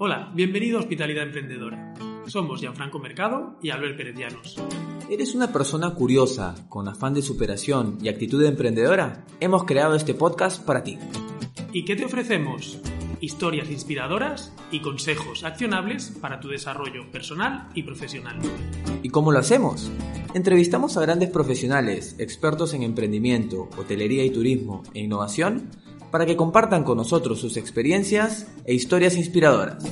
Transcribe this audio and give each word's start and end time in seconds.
Hola, 0.00 0.30
bienvenido 0.32 0.78
a 0.78 0.82
Hospitalidad 0.82 1.24
Emprendedora. 1.24 1.92
Somos 2.28 2.60
Gianfranco 2.60 3.00
Mercado 3.00 3.58
y 3.60 3.70
Albert 3.70 3.96
Pérez 3.96 4.14
Llanos. 4.16 4.56
¿Eres 5.10 5.34
una 5.34 5.52
persona 5.52 5.92
curiosa, 5.92 6.54
con 6.68 6.86
afán 6.86 7.14
de 7.14 7.22
superación 7.22 7.98
y 8.00 8.08
actitud 8.08 8.44
emprendedora? 8.44 9.24
Hemos 9.40 9.64
creado 9.64 9.96
este 9.96 10.14
podcast 10.14 10.64
para 10.64 10.84
ti. 10.84 10.98
¿Y 11.72 11.84
qué 11.84 11.96
te 11.96 12.04
ofrecemos? 12.04 12.78
Historias 13.20 13.72
inspiradoras 13.72 14.54
y 14.70 14.82
consejos 14.82 15.42
accionables 15.42 16.12
para 16.20 16.38
tu 16.38 16.46
desarrollo 16.46 17.10
personal 17.10 17.68
y 17.74 17.82
profesional. 17.82 18.38
¿Y 19.02 19.08
cómo 19.08 19.32
lo 19.32 19.40
hacemos? 19.40 19.90
Entrevistamos 20.32 20.96
a 20.96 21.00
grandes 21.00 21.30
profesionales, 21.30 22.14
expertos 22.20 22.72
en 22.72 22.84
emprendimiento, 22.84 23.68
hotelería 23.76 24.24
y 24.24 24.30
turismo 24.30 24.84
e 24.94 25.00
innovación 25.00 25.70
para 26.10 26.26
que 26.26 26.36
compartan 26.36 26.84
con 26.84 26.96
nosotros 26.96 27.40
sus 27.40 27.56
experiencias 27.56 28.46
e 28.64 28.74
historias 28.74 29.16
inspiradoras. 29.16 29.84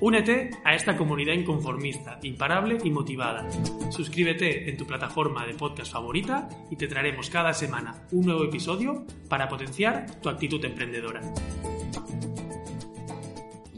Únete 0.00 0.50
a 0.64 0.74
esta 0.74 0.96
comunidad 0.96 1.34
inconformista, 1.34 2.20
imparable 2.22 2.78
y 2.84 2.90
motivada. 2.90 3.48
Suscríbete 3.90 4.70
en 4.70 4.76
tu 4.76 4.86
plataforma 4.86 5.44
de 5.44 5.54
podcast 5.54 5.92
favorita 5.92 6.48
y 6.70 6.76
te 6.76 6.86
traeremos 6.86 7.30
cada 7.30 7.52
semana 7.52 8.06
un 8.12 8.26
nuevo 8.26 8.44
episodio 8.44 9.04
para 9.28 9.48
potenciar 9.48 10.06
tu 10.20 10.28
actitud 10.28 10.64
emprendedora. 10.64 11.20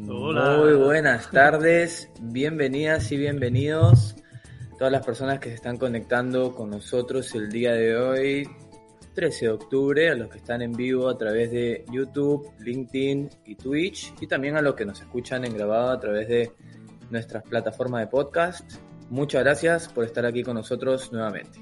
Hola. 0.09 0.59
Muy 0.59 0.75
buenas 0.75 1.31
tardes, 1.31 2.11
bienvenidas 2.21 3.11
y 3.13 3.17
bienvenidos 3.17 4.17
todas 4.81 4.93
las 4.93 5.05
personas 5.05 5.41
que 5.41 5.51
se 5.51 5.57
están 5.57 5.77
conectando 5.77 6.55
con 6.55 6.71
nosotros 6.71 7.35
el 7.35 7.51
día 7.51 7.75
de 7.75 7.99
hoy. 7.99 8.49
13 9.15 9.47
de 9.47 9.51
octubre, 9.53 10.11
a 10.11 10.15
los 10.15 10.29
que 10.29 10.39
están 10.39 10.63
en 10.63 10.73
vivo 10.73 11.09
a 11.09 11.17
través 11.17 11.51
de 11.51 11.85
YouTube, 11.91 12.51
LinkedIn 12.59 13.29
y 13.47 13.55
Twitch, 13.57 14.15
y 14.21 14.27
también 14.27 14.57
a 14.57 14.63
los 14.63 14.75
que 14.75 14.85
nos 14.85 15.01
escuchan 15.01 15.45
en 15.45 15.55
grabado 15.55 15.91
a 15.91 16.01
través 16.01 16.29
de 16.29 16.53
nuestras 17.11 17.43
plataformas 17.43 18.03
de 18.03 18.07
podcast. 18.07 18.81
Muchas 19.11 19.43
gracias 19.43 19.89
por 19.89 20.05
estar 20.05 20.25
aquí 20.25 20.43
con 20.43 20.55
nosotros 20.55 21.13
nuevamente. 21.13 21.61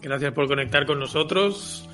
Gracias 0.00 0.32
por 0.32 0.46
conectar 0.46 0.86
con 0.86 0.98
nosotros. 0.98 1.88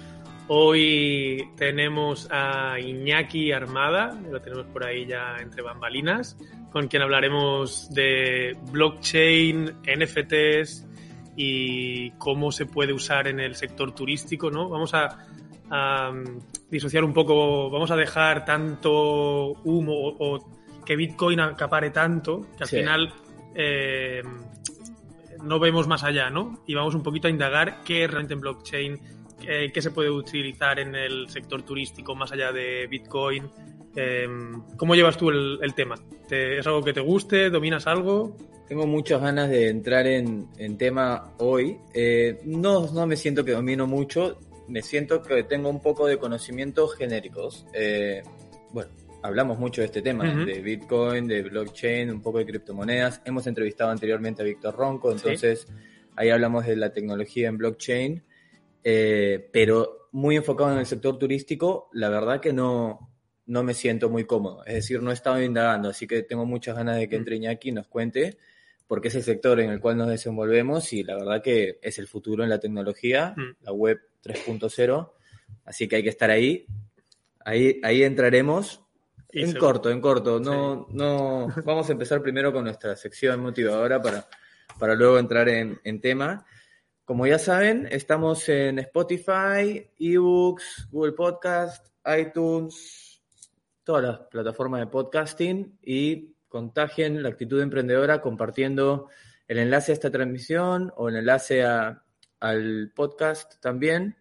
Hoy 0.48 1.48
tenemos 1.56 2.27
a 2.32 2.80
Iñaki 2.80 3.52
Armada, 3.52 4.20
lo 4.30 4.41
tenemos 4.41 4.66
por 4.66 4.84
ahí 4.84 5.06
ya 5.06 5.36
entre 5.41 5.62
bambalinas, 5.62 6.36
con 6.72 6.88
quien 6.88 7.02
hablaremos 7.02 7.88
de 7.91 8.56
blockchain, 8.72 9.77
NFTs, 9.84 10.88
y 11.36 12.10
cómo 12.12 12.52
se 12.52 12.66
puede 12.66 12.92
usar 12.92 13.28
en 13.28 13.40
el 13.40 13.54
sector 13.54 13.92
turístico, 13.94 14.50
¿no? 14.50 14.68
Vamos 14.68 14.92
a, 14.94 15.18
disociar 16.68 17.04
un 17.04 17.12
poco, 17.12 17.70
vamos 17.70 17.92
a 17.92 17.96
dejar 17.96 18.44
tanto 18.44 19.52
humo 19.64 19.94
o, 19.94 20.44
que 20.84 20.96
Bitcoin 20.96 21.38
acapare 21.38 21.90
tanto 21.90 22.48
que 22.56 22.64
al 22.64 22.68
final 22.68 23.14
eh, 23.54 24.22
no 25.44 25.58
vemos 25.58 25.86
más 25.86 26.02
allá, 26.02 26.30
¿no? 26.30 26.62
Y 26.66 26.74
vamos 26.74 26.94
un 26.94 27.02
poquito 27.02 27.28
a 27.28 27.30
indagar 27.30 27.82
qué 27.84 28.04
es 28.04 28.10
realmente 28.10 28.34
en 28.34 28.40
blockchain, 28.40 29.00
qué, 29.40 29.82
se 29.82 29.90
puede 29.90 30.10
utilizar 30.10 30.78
en 30.78 30.94
el 30.94 31.28
sector 31.28 31.62
turístico 31.62 32.14
más 32.14 32.32
allá 32.32 32.52
de 32.52 32.86
Bitcoin. 32.86 33.48
Eh, 33.96 34.28
¿Cómo 34.76 34.94
llevas 34.94 35.16
tú 35.16 35.30
el, 35.30 35.74
tema? 35.74 35.96
¿Es 36.30 36.66
algo 36.66 36.82
que 36.82 36.92
te 36.92 37.00
guste? 37.00 37.50
¿Dominas 37.50 37.86
algo? 37.86 38.36
Tengo 38.70 38.86
muchas 38.86 39.20
ganas 39.20 39.50
de 39.50 39.68
entrar 39.68 40.06
en, 40.06 40.46
tema 40.78 41.32
hoy. 41.38 41.76
Eh, 41.92 42.40
no, 42.44 42.88
no 42.92 43.04
me 43.04 43.16
siento 43.16 43.44
que 43.44 43.50
domino 43.50 43.88
mucho, 43.88 44.38
me 44.68 44.80
siento 44.80 45.20
que 45.22 45.42
tengo 45.42 45.68
un 45.68 45.82
poco 45.82 46.06
de 46.06 46.18
conocimientos 46.18 46.94
genéricos. 46.94 47.66
Eh, 47.72 48.22
bueno, 48.70 48.92
hablamos 49.24 49.58
mucho 49.58 49.80
de 49.80 49.86
este 49.86 50.02
tema, 50.02 50.32
de 50.44 50.60
Bitcoin, 50.60 51.26
de 51.26 51.42
blockchain, 51.42 52.12
un 52.12 52.22
poco 52.22 52.38
de 52.38 52.46
criptomonedas. 52.46 53.20
Hemos 53.25 53.48
entrevistado 53.48 53.91
anteriormente 53.91 54.42
a 54.42 54.44
Víctor 54.44 54.76
Ronco, 54.76 55.10
entonces 55.10 55.66
ahí 56.14 56.31
hablamos 56.31 56.64
de 56.64 56.76
la 56.76 56.92
tecnología 56.92 57.48
en 57.48 57.58
blockchain, 57.58 58.22
eh, 58.84 59.48
pero 59.52 60.10
muy 60.12 60.37
enfocado 60.37 60.70
en 60.70 60.78
el 60.78 60.87
sector 60.87 61.19
turístico, 61.19 61.91
la 61.92 62.08
verdad 62.08 62.38
que 62.38 62.52
no, 62.52 63.10
no 63.47 63.64
me 63.64 63.75
siento 63.75 64.08
muy 64.10 64.26
cómodo. 64.26 64.64
Es 64.64 64.75
decir, 64.75 65.02
no 65.02 65.10
he 65.10 65.14
estado 65.14 65.42
indagando, 65.42 65.88
así 65.88 66.06
que 66.06 66.22
tengo 66.22 66.47
muchas 66.47 66.76
ganas 66.76 66.98
de 66.98 67.08
que 67.08 67.16
entre 67.16 67.34
Iñaki 67.34 67.70
y 67.70 67.72
nos 67.72 67.88
cuente 67.88 68.38
porque 68.90 69.06
es 69.06 69.14
el 69.14 69.22
sector 69.22 69.60
en 69.60 69.70
el 69.70 69.78
cual 69.78 69.96
nos 69.96 70.08
desenvolvemos 70.08 70.92
y 70.92 71.04
la 71.04 71.14
verdad 71.14 71.40
que 71.40 71.78
es 71.80 72.00
el 72.00 72.08
futuro 72.08 72.42
en 72.42 72.50
la 72.50 72.58
tecnología, 72.58 73.34
mm. 73.36 73.64
la 73.64 73.72
web 73.72 74.00
3.0, 74.24 75.12
así 75.64 75.86
que 75.86 75.94
hay 75.94 76.02
que 76.02 76.08
estar 76.08 76.28
ahí. 76.28 76.66
Ahí, 77.44 77.78
ahí 77.84 78.02
entraremos. 78.02 78.82
en 79.28 79.52
corto, 79.54 79.90
en 79.90 80.00
corto. 80.00 80.40
No, 80.40 80.88
no, 80.90 81.46
vamos 81.64 81.88
a 81.88 81.92
empezar 81.92 82.20
primero 82.20 82.52
con 82.52 82.64
nuestra 82.64 82.96
sección 82.96 83.38
motivadora 83.38 84.02
para, 84.02 84.26
para 84.76 84.96
luego 84.96 85.20
entrar 85.20 85.48
en, 85.48 85.78
en 85.84 86.00
tema. 86.00 86.44
Como 87.04 87.28
ya 87.28 87.38
saben, 87.38 87.86
estamos 87.92 88.48
en 88.48 88.80
Spotify, 88.80 89.88
eBooks, 90.00 90.88
Google 90.90 91.12
Podcast, 91.12 91.86
iTunes, 92.18 93.22
todas 93.84 94.02
las 94.02 94.18
plataformas 94.28 94.80
de 94.80 94.86
podcasting 94.88 95.78
y 95.80 96.34
contagien 96.50 97.22
la 97.22 97.31
actitud 97.31 97.62
emprendedora 97.62 98.21
compartiendo 98.21 99.09
el 99.49 99.59
enlace 99.59 99.93
a 99.93 99.94
esta 99.94 100.11
transmisión 100.11 100.93
o 100.97 101.09
el 101.09 101.16
enlace 101.16 101.62
al 101.62 102.93
podcast 102.94 103.61
también 103.61 104.16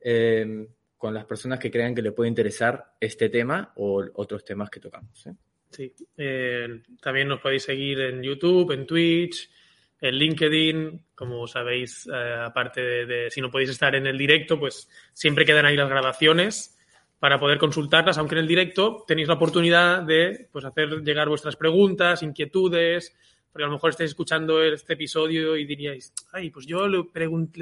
eh, 0.00 0.68
con 0.96 1.12
las 1.12 1.24
personas 1.24 1.58
que 1.58 1.70
crean 1.70 1.94
que 1.94 2.02
le 2.02 2.12
puede 2.12 2.28
interesar 2.28 2.94
este 3.00 3.28
tema 3.28 3.72
o 3.76 4.02
otros 4.14 4.44
temas 4.44 4.70
que 4.70 4.78
tocamos. 4.78 5.26
¿eh? 5.26 5.32
Sí, 5.70 5.92
eh, 6.16 6.82
también 7.00 7.28
nos 7.28 7.40
podéis 7.40 7.64
seguir 7.64 8.00
en 8.00 8.22
YouTube, 8.22 8.70
en 8.70 8.86
Twitch, 8.86 9.50
en 10.00 10.14
LinkedIn, 10.14 11.04
como 11.14 11.46
sabéis, 11.48 12.08
aparte 12.08 12.80
de, 12.80 13.06
de, 13.06 13.30
si 13.30 13.40
no 13.40 13.50
podéis 13.50 13.70
estar 13.70 13.94
en 13.94 14.06
el 14.06 14.18
directo, 14.18 14.58
pues 14.58 14.88
siempre 15.12 15.44
quedan 15.44 15.66
ahí 15.66 15.76
las 15.76 15.88
grabaciones 15.88 16.76
para 17.22 17.38
poder 17.38 17.56
consultarlas, 17.56 18.18
aunque 18.18 18.34
en 18.34 18.40
el 18.40 18.48
directo 18.48 19.04
tenéis 19.06 19.28
la 19.28 19.34
oportunidad 19.34 20.02
de 20.02 20.48
pues, 20.50 20.64
hacer 20.64 21.04
llegar 21.04 21.28
vuestras 21.28 21.54
preguntas, 21.54 22.20
inquietudes, 22.24 23.16
porque 23.52 23.62
a 23.62 23.68
lo 23.68 23.74
mejor 23.74 23.90
estáis 23.90 24.10
escuchando 24.10 24.60
este 24.60 24.94
episodio 24.94 25.56
y 25.56 25.64
diríais, 25.64 26.12
ay, 26.32 26.50
pues 26.50 26.66
yo 26.66 26.88
le 26.88 27.04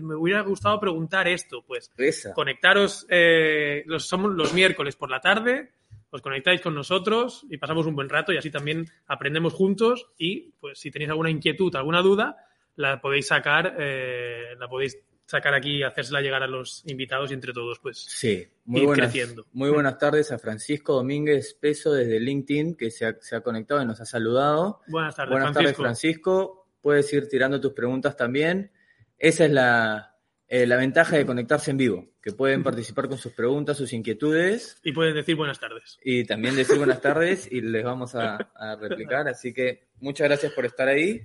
me 0.00 0.15
hubiera 0.15 0.41
gustado 0.41 0.81
preguntar 0.81 1.28
esto, 1.28 1.62
pues 1.66 1.93
conectaros, 2.34 3.06
eh, 3.10 3.82
los, 3.84 4.09
somos 4.09 4.32
los 4.32 4.54
miércoles 4.54 4.97
por 4.97 5.10
la 5.10 5.21
tarde, 5.21 5.72
os 6.09 6.22
conectáis 6.22 6.62
con 6.62 6.75
nosotros 6.75 7.44
y 7.50 7.59
pasamos 7.59 7.84
un 7.84 7.94
buen 7.94 8.09
rato 8.09 8.32
y 8.32 8.38
así 8.38 8.50
también 8.50 8.87
aprendemos 9.09 9.53
juntos 9.53 10.06
y 10.16 10.53
pues 10.59 10.78
si 10.78 10.91
tenéis 10.91 11.10
alguna 11.10 11.28
inquietud, 11.28 11.77
alguna 11.77 12.00
duda, 12.00 12.47
la 12.77 12.98
podéis 12.98 13.27
sacar, 13.27 13.77
eh, 13.78 14.54
la 14.59 14.69
podéis 14.69 14.97
sacar 15.31 15.55
aquí 15.55 15.77
y 15.77 15.83
hacérsela 15.85 16.21
llegar 16.21 16.43
a 16.43 16.49
los 16.49 16.83
invitados 16.87 17.31
y 17.31 17.35
entre 17.35 17.53
todos, 17.53 17.79
pues, 17.79 17.99
sí, 17.99 18.49
muy 18.65 18.85
buenas, 18.85 19.13
creciendo. 19.13 19.47
Muy 19.53 19.71
buenas 19.71 19.97
tardes 19.97 20.33
a 20.33 20.39
Francisco 20.39 20.95
Domínguez 20.95 21.55
Peso 21.55 21.93
desde 21.93 22.19
LinkedIn, 22.19 22.75
que 22.75 22.91
se 22.91 23.07
ha, 23.07 23.41
conectado 23.41 23.81
y 23.81 23.87
nos 23.87 24.01
ha 24.01 24.05
saludado. 24.05 24.81
Buenas 24.89 25.15
tardes, 25.15 25.31
Buenas 25.31 25.55
tardes, 25.55 25.77
Francisco. 25.77 26.67
Puedes 26.81 27.13
ir 27.13 27.29
tirando 27.29 27.61
tus 27.61 27.73
preguntas 27.73 28.17
también. 28.17 28.73
Esa 29.19 29.45
es 29.45 29.53
la, 29.53 30.17
eh, 30.49 30.67
la 30.67 30.77
ventaja 30.77 31.17
de 31.17 31.25
conectarse 31.25 31.71
en 31.71 31.77
vivo, 31.77 32.09
que 32.21 32.33
pueden 32.33 32.65
participar 32.65 33.09
con 33.09 33.19
sus 33.19 33.33
preguntas, 33.33 33.77
sus 33.77 33.93
inquietudes. 33.93 34.81
Y 34.83 34.91
pueden 34.91 35.15
decir 35.15 35.37
buenas 35.37 35.61
tardes. 35.61 35.97
Y 36.03 36.25
también 36.25 36.57
decir 36.57 36.77
buenas 36.77 37.01
tardes 37.01 37.47
y 37.51 37.61
les 37.61 37.85
vamos 37.85 38.17
a, 38.17 38.35
a 38.57 38.75
replicar. 38.75 39.29
Así 39.29 39.55
que 39.55 39.91
muchas 40.01 40.27
gracias 40.27 40.53
por 40.55 40.67
estar 40.67 40.89
ahí. 40.89 41.23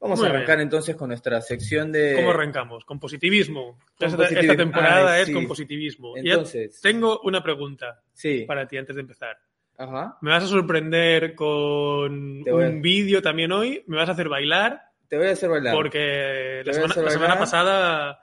Vamos 0.00 0.22
a 0.22 0.26
arrancar 0.26 0.60
entonces 0.60 0.96
con 0.96 1.08
nuestra 1.08 1.42
sección 1.42 1.92
de... 1.92 2.14
¿Cómo 2.16 2.30
arrancamos? 2.30 2.86
Con 2.86 2.98
positivismo. 2.98 3.78
Esta, 3.98 4.56
temporada 4.56 5.20
es 5.20 5.30
con 5.30 5.46
positivismo. 5.46 6.16
Entonces... 6.16 6.80
tengo 6.80 7.20
una 7.22 7.42
pregunta 7.42 8.02
sí. 8.14 8.44
para 8.46 8.66
ti 8.66 8.78
antes 8.78 8.96
de 8.96 9.02
empezar. 9.02 9.38
Ajá. 9.76 10.16
Me 10.22 10.30
vas 10.30 10.44
a 10.44 10.46
sorprender 10.46 11.34
con 11.34 12.48
un 12.48 12.82
vídeo 12.82 13.20
también 13.20 13.52
hoy. 13.52 13.84
Me 13.86 13.98
vas 13.98 14.08
a 14.08 14.12
hacer 14.12 14.28
bailar. 14.28 14.82
Te 15.06 15.18
voy 15.18 15.26
a 15.26 15.32
hacer 15.32 15.50
bailar. 15.50 15.74
Porque 15.74 16.62
la 16.64 16.72
semana, 17.10 17.38
pasada 17.38 18.20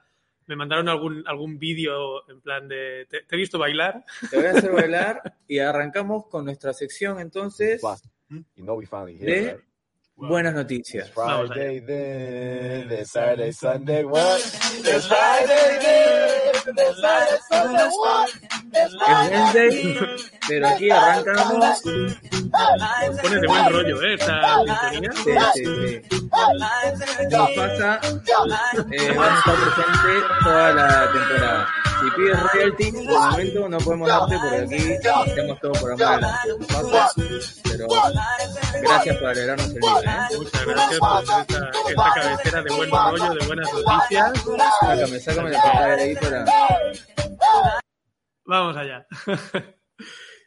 me 0.48 0.56
mandaron 0.56 0.90
algún, 0.90 1.24
algún 1.28 1.60
vídeo 1.60 2.28
en 2.30 2.42
plan 2.42 2.68
de... 2.68 3.06
¿te, 3.08 3.24
he 3.30 3.38
visto 3.38 3.60
bailar? 3.60 4.04
Te 4.32 4.38
voy 4.38 4.46
a 4.48 4.52
hacer 4.52 4.72
bailar 4.74 5.22
y 5.48 5.60
arrancamos 5.60 6.26
con 6.28 6.46
nuestra 6.46 6.74
sección 6.74 7.20
entonces... 7.20 7.82
You 8.30 8.44
know 8.64 8.76
we 8.76 8.86
finally 8.86 9.18
here, 9.18 9.62
Buenas 10.18 10.56
noticias. 10.56 11.12
Friday 11.12 11.80
then, 11.82 13.06
Saturday, 13.06 13.52
Sunday, 13.52 14.04
what? 14.04 14.40
It's 14.40 15.06
Friday 15.06 15.78
then, 15.80 16.76
then 16.76 16.96
Saturday, 16.96 17.40
Sunday, 17.48 17.88
what? 17.88 18.30
Es 18.74 18.94
Wednesday, 18.96 20.00
pero 20.48 20.68
aquí 20.70 20.90
arrancamos. 20.90 21.82
Pone 23.22 23.40
de 23.40 23.48
buen 23.48 23.72
rollo, 23.72 24.02
¿eh? 24.02 24.16
Esta 24.16 24.58
sintonía. 24.92 25.12
Sí, 25.14 25.32
sí, 25.54 25.66
sí. 26.10 26.30
Nos 27.30 27.52
pasa, 27.52 28.00
eh, 28.92 29.14
vamos 29.16 29.28
a 29.28 29.38
estar 29.38 29.56
presente 29.56 30.28
toda 30.44 30.74
la 30.74 31.12
temporada. 31.12 31.68
Si 32.00 32.12
pides 32.12 32.44
royalty, 32.54 32.92
de 32.92 33.04
momento 33.04 33.70
no 33.70 33.78
podemos 33.80 34.08
darte 34.08 34.36
porque 34.40 34.58
aquí 34.58 35.08
hacemos 35.32 35.60
todo 35.60 35.72
por 35.74 35.92
amor 35.92 36.22
Pero 37.64 37.88
gracias 38.82 39.18
por 39.18 39.28
alegrarnos 39.28 39.68
el 39.68 39.80
día. 39.80 40.28
¿eh? 40.32 40.38
Muchas 40.38 40.66
gracias 40.66 41.00
por 41.00 41.24
esta, 41.24 41.72
esta 41.90 42.14
cabecera 42.16 42.62
de 42.64 42.76
buen 42.76 42.92
rollo, 42.92 43.34
de 43.34 43.48
buenas 43.48 43.74
noticias. 43.74 44.44
Sácame, 44.80 45.20
sácame 45.20 45.50
la 45.52 45.62
pantalla 45.62 45.96
de 45.96 46.04
ahí 46.04 46.16
para... 46.16 46.46
Vamos 48.46 48.78
allá. 48.78 49.06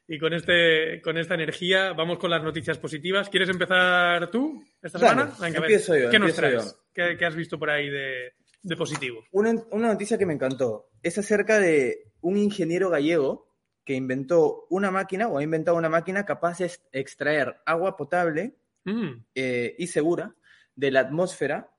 y 0.08 0.18
con, 0.18 0.32
este, 0.32 1.02
con 1.02 1.18
esta 1.18 1.34
energía 1.34 1.92
vamos 1.92 2.18
con 2.18 2.30
las 2.30 2.42
noticias 2.42 2.78
positivas. 2.78 3.28
¿Quieres 3.28 3.48
empezar 3.48 4.30
tú 4.30 4.64
esta 4.80 4.98
semana? 4.98 5.32
Venga, 5.38 5.58
empiezo 5.58 5.96
yo. 5.96 6.10
¿Qué 6.10 6.18
nos 6.18 6.34
traes? 6.34 6.76
¿Qué, 6.94 7.16
¿Qué, 7.18 7.26
has 7.26 7.34
visto 7.34 7.58
por 7.58 7.70
ahí 7.70 7.90
de, 7.90 8.32
de 8.62 8.76
positivo? 8.76 9.24
Una, 9.32 9.54
una 9.70 9.88
noticia 9.88 10.18
que 10.18 10.26
me 10.26 10.34
encantó. 10.34 10.90
Es 11.02 11.18
acerca 11.18 11.58
de 11.58 12.12
un 12.20 12.36
ingeniero 12.36 12.90
gallego 12.90 13.48
que 13.84 13.94
inventó 13.94 14.66
una 14.70 14.90
máquina 14.90 15.28
o 15.28 15.38
ha 15.38 15.42
inventado 15.42 15.76
una 15.76 15.88
máquina 15.88 16.24
capaz 16.24 16.58
de 16.58 16.70
extraer 16.92 17.60
agua 17.64 17.96
potable 17.96 18.56
mm. 18.84 19.24
eh, 19.34 19.74
y 19.78 19.86
segura 19.86 20.34
de 20.76 20.90
la 20.90 21.00
atmósfera 21.00 21.72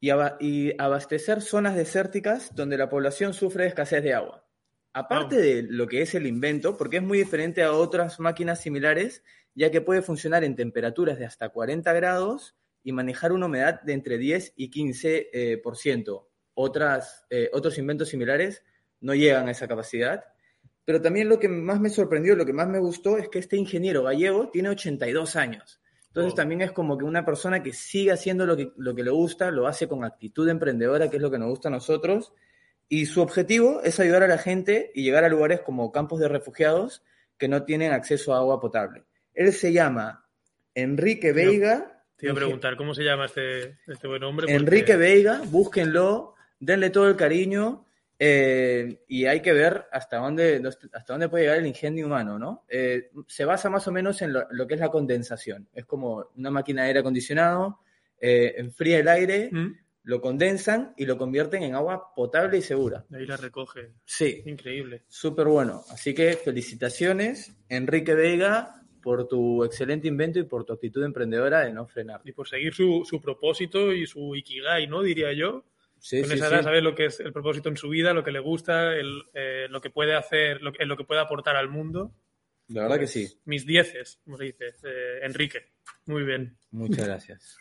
y, 0.00 0.10
ab 0.10 0.36
y, 0.40 0.72
abastecer 0.80 1.42
zonas 1.42 1.76
desérticas 1.76 2.54
donde 2.54 2.78
la 2.78 2.88
población 2.88 3.34
sufre 3.34 3.64
de 3.64 3.68
escasez 3.68 4.02
de 4.02 4.14
agua. 4.14 4.44
Aparte 4.92 5.36
de 5.36 5.62
lo 5.62 5.86
que 5.86 6.00
es 6.00 6.14
el 6.14 6.26
invento, 6.26 6.78
porque 6.78 6.96
es 6.96 7.02
muy 7.02 7.18
diferente 7.18 7.62
a 7.62 7.72
otras 7.72 8.18
máquinas 8.18 8.62
similares, 8.62 9.22
ya 9.54 9.70
que 9.70 9.82
puede 9.82 10.00
funcionar 10.00 10.42
en 10.42 10.56
temperaturas 10.56 11.18
de 11.18 11.26
hasta 11.26 11.50
40 11.50 11.92
grados 11.92 12.56
y 12.86 12.92
manejar 12.92 13.32
una 13.32 13.46
humedad 13.46 13.82
de 13.82 13.94
entre 13.94 14.16
10 14.16 14.52
y 14.54 14.70
15%. 14.70 15.26
Eh, 15.32 15.58
por 15.60 15.76
ciento. 15.76 16.30
Otras, 16.54 17.26
eh, 17.30 17.50
otros 17.52 17.76
inventos 17.78 18.10
similares 18.10 18.62
no 19.00 19.12
llegan 19.12 19.48
a 19.48 19.50
esa 19.50 19.66
capacidad. 19.66 20.22
Pero 20.84 21.02
también 21.02 21.28
lo 21.28 21.40
que 21.40 21.48
más 21.48 21.80
me 21.80 21.90
sorprendió, 21.90 22.36
lo 22.36 22.46
que 22.46 22.52
más 22.52 22.68
me 22.68 22.78
gustó, 22.78 23.18
es 23.18 23.28
que 23.28 23.40
este 23.40 23.56
ingeniero 23.56 24.04
gallego 24.04 24.50
tiene 24.50 24.68
82 24.68 25.34
años. 25.34 25.80
Entonces 26.06 26.36
también 26.36 26.62
es 26.62 26.70
como 26.70 26.96
que 26.96 27.04
una 27.04 27.24
persona 27.24 27.60
que 27.60 27.72
sigue 27.72 28.12
haciendo 28.12 28.46
lo 28.46 28.56
que, 28.56 28.70
lo 28.76 28.94
que 28.94 29.02
le 29.02 29.10
gusta, 29.10 29.50
lo 29.50 29.66
hace 29.66 29.88
con 29.88 30.04
actitud 30.04 30.48
emprendedora, 30.48 31.10
que 31.10 31.16
es 31.16 31.22
lo 31.22 31.32
que 31.32 31.38
nos 31.38 31.48
gusta 31.48 31.66
a 31.66 31.72
nosotros, 31.72 32.34
y 32.88 33.06
su 33.06 33.20
objetivo 33.20 33.82
es 33.82 33.98
ayudar 33.98 34.22
a 34.22 34.28
la 34.28 34.38
gente 34.38 34.92
y 34.94 35.02
llegar 35.02 35.24
a 35.24 35.28
lugares 35.28 35.60
como 35.60 35.90
campos 35.90 36.20
de 36.20 36.28
refugiados 36.28 37.02
que 37.36 37.48
no 37.48 37.64
tienen 37.64 37.90
acceso 37.90 38.32
a 38.32 38.38
agua 38.38 38.60
potable. 38.60 39.06
Él 39.34 39.52
se 39.52 39.72
llama 39.72 40.28
Enrique 40.72 41.32
Veiga. 41.32 41.95
Te 42.16 42.26
iba 42.26 42.32
a 42.32 42.36
preguntar, 42.36 42.76
¿cómo 42.76 42.94
se 42.94 43.04
llama 43.04 43.26
este, 43.26 43.78
este 43.86 44.08
buen 44.08 44.22
hombre? 44.24 44.52
Enrique 44.52 44.96
Veiga, 44.96 45.42
búsquenlo, 45.46 46.34
denle 46.58 46.90
todo 46.90 47.08
el 47.08 47.16
cariño 47.16 47.86
eh, 48.18 49.02
y 49.06 49.26
hay 49.26 49.42
que 49.42 49.52
ver 49.52 49.86
hasta 49.92 50.18
dónde, 50.18 50.62
hasta 50.92 51.12
dónde 51.12 51.28
puede 51.28 51.44
llegar 51.44 51.58
el 51.58 51.66
ingenio 51.66 52.06
humano, 52.06 52.38
¿no? 52.38 52.64
Eh, 52.68 53.10
se 53.26 53.44
basa 53.44 53.68
más 53.68 53.86
o 53.86 53.92
menos 53.92 54.22
en 54.22 54.32
lo, 54.32 54.66
que 54.66 54.74
es 54.74 54.80
la 54.80 54.88
condensación. 54.88 55.68
Es 55.74 55.84
como 55.84 56.30
una 56.36 56.50
máquina 56.50 56.82
de 56.82 56.88
aire 56.88 57.00
acondicionado, 57.00 57.80
eh, 58.18 58.54
enfría 58.56 59.00
el 59.00 59.08
aire, 59.08 59.50
¿Mm? 59.52 59.74
lo 60.04 60.22
condensan 60.22 60.94
y 60.96 61.04
lo 61.04 61.18
convierten 61.18 61.64
en 61.64 61.74
agua 61.74 62.14
potable 62.14 62.56
y 62.58 62.62
segura. 62.62 63.04
De 63.10 63.18
ahí 63.18 63.26
la 63.26 63.36
recoge. 63.36 63.90
Sí. 64.06 64.42
Increíble. 64.46 65.02
Súper 65.08 65.48
bueno. 65.48 65.82
Así 65.90 66.14
que 66.14 66.32
felicitaciones, 66.34 67.54
Enrique 67.68 68.14
Vega, 68.14 68.85
por 69.06 69.28
tu 69.28 69.62
excelente 69.62 70.08
invento 70.08 70.40
y 70.40 70.42
por 70.42 70.64
tu 70.64 70.72
actitud 70.72 71.04
emprendedora 71.04 71.60
de 71.60 71.72
no 71.72 71.86
frenar. 71.86 72.22
Y 72.24 72.32
por 72.32 72.48
seguir 72.48 72.74
su, 72.74 73.04
su 73.08 73.20
propósito 73.20 73.92
y 73.92 74.04
su 74.04 74.34
ikigai, 74.34 74.88
¿no? 74.88 75.00
Diría 75.00 75.32
yo. 75.32 75.64
Sí, 76.00 76.22
Con 76.22 76.30
sí, 76.30 76.34
esa 76.34 76.48
edad 76.48 76.64
saber 76.64 76.82
lo 76.82 76.92
que 76.92 77.04
es 77.04 77.20
el 77.20 77.32
propósito 77.32 77.68
en 77.68 77.76
su 77.76 77.88
vida, 77.88 78.12
lo 78.12 78.24
que 78.24 78.32
le 78.32 78.40
gusta, 78.40 78.96
el, 78.96 79.22
eh, 79.32 79.68
lo 79.70 79.80
que 79.80 79.90
puede 79.90 80.16
hacer, 80.16 80.60
lo, 80.60 80.72
lo, 80.72 80.96
que 80.96 81.04
puede 81.04 81.20
aportar 81.20 81.54
al 81.54 81.68
mundo. 81.68 82.16
La 82.66 82.82
verdad 82.82 82.98
que 82.98 83.06
sí. 83.06 83.32
Mis 83.44 83.64
dieces, 83.64 84.18
como 84.24 84.38
se 84.38 84.46
dice, 84.46 84.70
eh, 84.82 85.20
Enrique. 85.22 85.68
Muy 86.06 86.24
bien. 86.24 86.56
Muchas 86.72 87.06
gracias. 87.06 87.58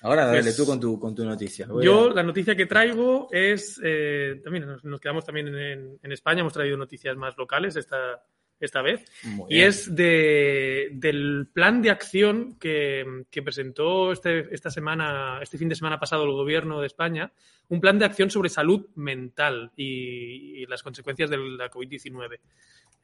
Ahora 0.00 0.24
dale 0.24 0.40
pues, 0.40 0.56
tú 0.56 0.64
con 0.64 0.80
tu, 0.80 0.98
con 0.98 1.14
tu 1.14 1.22
noticia. 1.22 1.68
yo 1.82 2.14
la 2.14 2.22
noticia 2.22 2.56
que 2.56 2.64
traigo 2.64 3.28
es, 3.30 3.78
eh, 3.84 4.40
también 4.42 4.64
nos, 4.64 4.82
nos, 4.84 5.02
quedamos 5.02 5.26
también 5.26 5.48
en, 5.48 5.98
en, 6.02 6.12
España, 6.12 6.40
hemos 6.40 6.54
traído 6.54 6.78
noticias 6.78 7.14
más 7.14 7.36
locales 7.36 7.76
esta, 7.76 8.24
esta 8.64 8.80
vez, 8.80 9.04
y 9.48 9.60
es 9.60 9.94
de, 9.94 10.88
del 10.92 11.48
plan 11.52 11.82
de 11.82 11.90
acción 11.90 12.56
que, 12.58 13.24
que, 13.30 13.42
presentó 13.42 14.12
este, 14.12 14.54
esta 14.54 14.70
semana, 14.70 15.40
este 15.42 15.58
fin 15.58 15.68
de 15.68 15.74
semana 15.74 15.98
pasado 15.98 16.24
el 16.24 16.32
gobierno 16.32 16.80
de 16.80 16.86
España, 16.86 17.32
un 17.68 17.80
plan 17.80 17.98
de 17.98 18.04
acción 18.04 18.30
sobre 18.30 18.48
salud 18.48 18.86
mental 18.94 19.72
y, 19.76 20.62
y 20.62 20.66
las 20.66 20.82
consecuencias 20.82 21.28
de 21.28 21.38
la 21.38 21.70
COVID-19, 21.70 22.38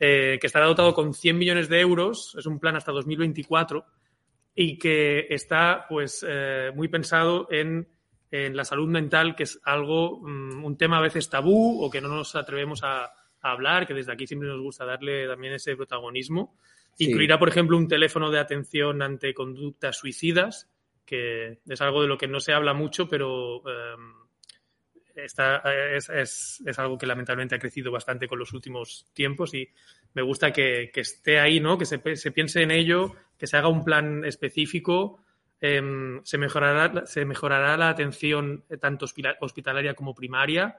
eh, 0.00 0.38
que 0.40 0.46
estará 0.46 0.66
dotado 0.66 0.94
con 0.94 1.12
100 1.12 1.37
millones 1.37 1.69
de 1.69 1.81
euros, 1.81 2.37
es 2.38 2.46
un 2.46 2.60
plan 2.60 2.76
hasta 2.76 2.93
2024 2.93 3.84
y 4.55 4.78
que 4.78 5.26
está 5.28 5.87
pues 5.88 6.25
eh, 6.28 6.70
muy 6.72 6.87
pensado 6.87 7.49
en, 7.50 7.88
en, 8.31 8.56
la 8.56 8.64
salud 8.64 8.88
mental, 8.88 9.34
que 9.34 9.43
es 9.43 9.60
algo, 9.64 10.19
um, 10.19 10.64
un 10.64 10.76
tema 10.76 10.99
a 10.99 11.02
veces 11.02 11.28
tabú 11.28 11.82
o 11.82 11.90
que 11.90 12.00
no 12.00 12.08
nos 12.08 12.37
atrevemos 12.37 12.84
a, 12.84 13.12
a, 13.43 13.50
hablar, 13.50 13.87
que 13.87 13.94
desde 13.94 14.12
aquí 14.12 14.26
siempre 14.26 14.49
nos 14.49 14.61
gusta 14.61 14.85
darle 14.85 15.26
también 15.26 15.55
ese 15.55 15.76
protagonismo. 15.76 16.56
Sí. 16.94 17.05
Incluirá, 17.06 17.38
por 17.38 17.49
ejemplo, 17.49 17.76
un 17.76 17.88
teléfono 17.88 18.31
de 18.31 18.40
atención 18.40 19.02
ante 19.02 19.35
conductas 19.35 19.96
suicidas, 19.96 20.70
que 21.05 21.61
es 21.67 21.81
algo 21.81 22.02
de 22.02 22.08
lo 22.08 22.19
que 22.19 22.29
no 22.29 22.40
se 22.40 22.52
habla 22.52 22.75
mucho, 22.75 23.08
pero 23.08 23.62
eh, 23.67 23.96
está, 25.25 25.62
es, 25.94 26.08
es, 26.08 26.62
es, 26.64 26.79
algo 26.79 26.99
que 26.99 27.06
lamentablemente 27.06 27.55
ha 27.55 27.58
crecido 27.58 27.90
bastante 27.90 28.26
con 28.26 28.38
los 28.38 28.52
últimos 28.52 29.06
tiempos 29.12 29.55
y 29.55 29.69
me 30.14 30.23
gusta 30.23 30.52
que, 30.52 30.91
que 30.93 31.00
esté 31.00 31.38
ahí, 31.38 31.61
¿no? 31.61 31.79
que 31.79 31.87
se, 31.87 32.17
se, 32.17 32.32
piense 32.32 32.62
en 32.62 32.70
ello, 32.70 33.14
que 33.37 33.46
se 33.46 33.56
haga 33.56 33.69
un 33.69 33.84
plan 33.84 34.25
específico. 34.25 35.23
Eh, 35.61 36.20
se, 36.23 36.38
mejorará, 36.38 37.06
se 37.06 37.25
mejorará 37.25 37.76
la 37.76 37.88
atención 37.88 38.64
tanto 38.81 39.06
hospitalaria 39.41 39.94
como 39.94 40.14
primaria. 40.14 40.79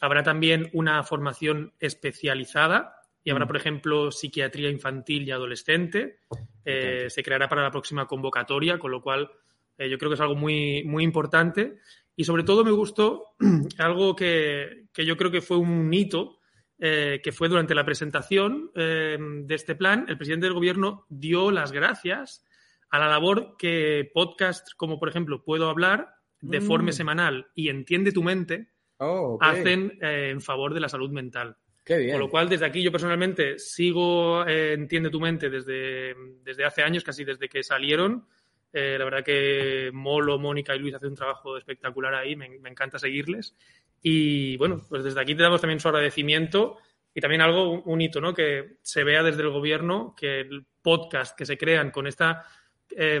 Habrá 0.00 0.22
también 0.22 0.68
una 0.72 1.02
formación 1.02 1.72
especializada 1.80 2.96
y 3.24 3.30
habrá, 3.30 3.46
por 3.46 3.56
ejemplo, 3.56 4.12
psiquiatría 4.12 4.70
infantil 4.70 5.26
y 5.26 5.32
adolescente. 5.32 6.20
Eh, 6.64 7.06
se 7.08 7.22
creará 7.22 7.48
para 7.48 7.62
la 7.62 7.70
próxima 7.70 8.06
convocatoria, 8.06 8.78
con 8.78 8.92
lo 8.92 9.02
cual 9.02 9.30
eh, 9.78 9.88
yo 9.88 9.98
creo 9.98 10.10
que 10.10 10.14
es 10.14 10.20
algo 10.20 10.36
muy, 10.36 10.84
muy 10.84 11.02
importante. 11.02 11.78
Y 12.14 12.24
sobre 12.24 12.44
todo 12.44 12.64
me 12.64 12.70
gustó 12.70 13.34
algo 13.78 14.14
que, 14.14 14.86
que 14.92 15.04
yo 15.04 15.16
creo 15.16 15.30
que 15.30 15.40
fue 15.40 15.56
un 15.56 15.92
hito, 15.92 16.38
eh, 16.78 17.20
que 17.22 17.32
fue 17.32 17.48
durante 17.48 17.74
la 17.74 17.84
presentación 17.84 18.70
de 18.74 19.54
este 19.54 19.74
plan, 19.74 20.04
el 20.08 20.18
presidente 20.18 20.46
del 20.46 20.54
gobierno 20.54 21.06
dio 21.08 21.50
las 21.50 21.72
gracias 21.72 22.44
a 22.90 22.98
la 22.98 23.08
labor 23.08 23.56
que 23.58 24.10
podcasts 24.12 24.74
como, 24.74 24.98
por 25.00 25.08
ejemplo, 25.08 25.42
Puedo 25.42 25.68
Hablar, 25.68 26.14
de 26.40 26.60
mm. 26.60 26.62
forma 26.62 26.92
semanal 26.92 27.48
y 27.54 27.70
Entiende 27.70 28.12
tu 28.12 28.22
mente, 28.22 28.68
oh, 28.98 29.34
okay. 29.34 29.60
hacen 29.60 29.98
eh, 30.00 30.30
en 30.30 30.40
favor 30.40 30.74
de 30.74 30.80
la 30.80 30.88
salud 30.88 31.10
mental. 31.10 31.56
Qué 31.84 31.98
bien. 31.98 32.12
Con 32.12 32.20
lo 32.20 32.30
cual, 32.30 32.48
desde 32.48 32.66
aquí 32.66 32.82
yo 32.82 32.90
personalmente 32.90 33.60
sigo 33.60 34.44
eh, 34.44 34.72
Entiende 34.72 35.08
tu 35.08 35.20
mente 35.20 35.48
desde, 35.48 36.14
desde 36.42 36.64
hace 36.64 36.82
años, 36.82 37.04
casi 37.04 37.24
desde 37.24 37.48
que 37.48 37.62
salieron. 37.62 38.26
Eh, 38.72 38.96
la 38.98 39.04
verdad 39.04 39.24
que 39.24 39.90
Molo, 39.92 40.38
Mónica 40.38 40.74
y 40.74 40.80
Luis 40.80 40.94
hacen 40.94 41.10
un 41.10 41.14
trabajo 41.14 41.56
espectacular 41.56 42.14
ahí, 42.14 42.34
me, 42.34 42.58
me, 42.58 42.68
encanta 42.68 42.98
seguirles. 42.98 43.54
Y 44.02 44.56
bueno, 44.56 44.84
pues 44.88 45.04
desde 45.04 45.20
aquí 45.20 45.34
te 45.36 45.44
damos 45.44 45.60
también 45.60 45.78
su 45.78 45.88
agradecimiento 45.88 46.78
y 47.14 47.20
también 47.20 47.40
algo, 47.40 47.70
un, 47.70 47.82
un 47.84 48.00
hito, 48.00 48.20
¿no? 48.20 48.34
Que 48.34 48.78
se 48.82 49.04
vea 49.04 49.22
desde 49.22 49.42
el 49.42 49.50
gobierno 49.50 50.14
que 50.18 50.40
el 50.40 50.66
podcast 50.82 51.38
que 51.38 51.46
se 51.46 51.56
crean 51.56 51.92
con 51.92 52.06
esta, 52.06 52.44
eh, 52.90 53.20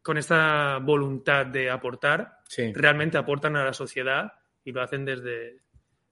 con 0.00 0.16
esta 0.16 0.78
voluntad 0.78 1.44
de 1.46 1.70
aportar, 1.70 2.38
sí. 2.48 2.72
realmente 2.72 3.18
aportan 3.18 3.56
a 3.56 3.64
la 3.64 3.72
sociedad 3.72 4.32
y 4.64 4.72
lo 4.72 4.82
hacen 4.82 5.04
desde, 5.04 5.60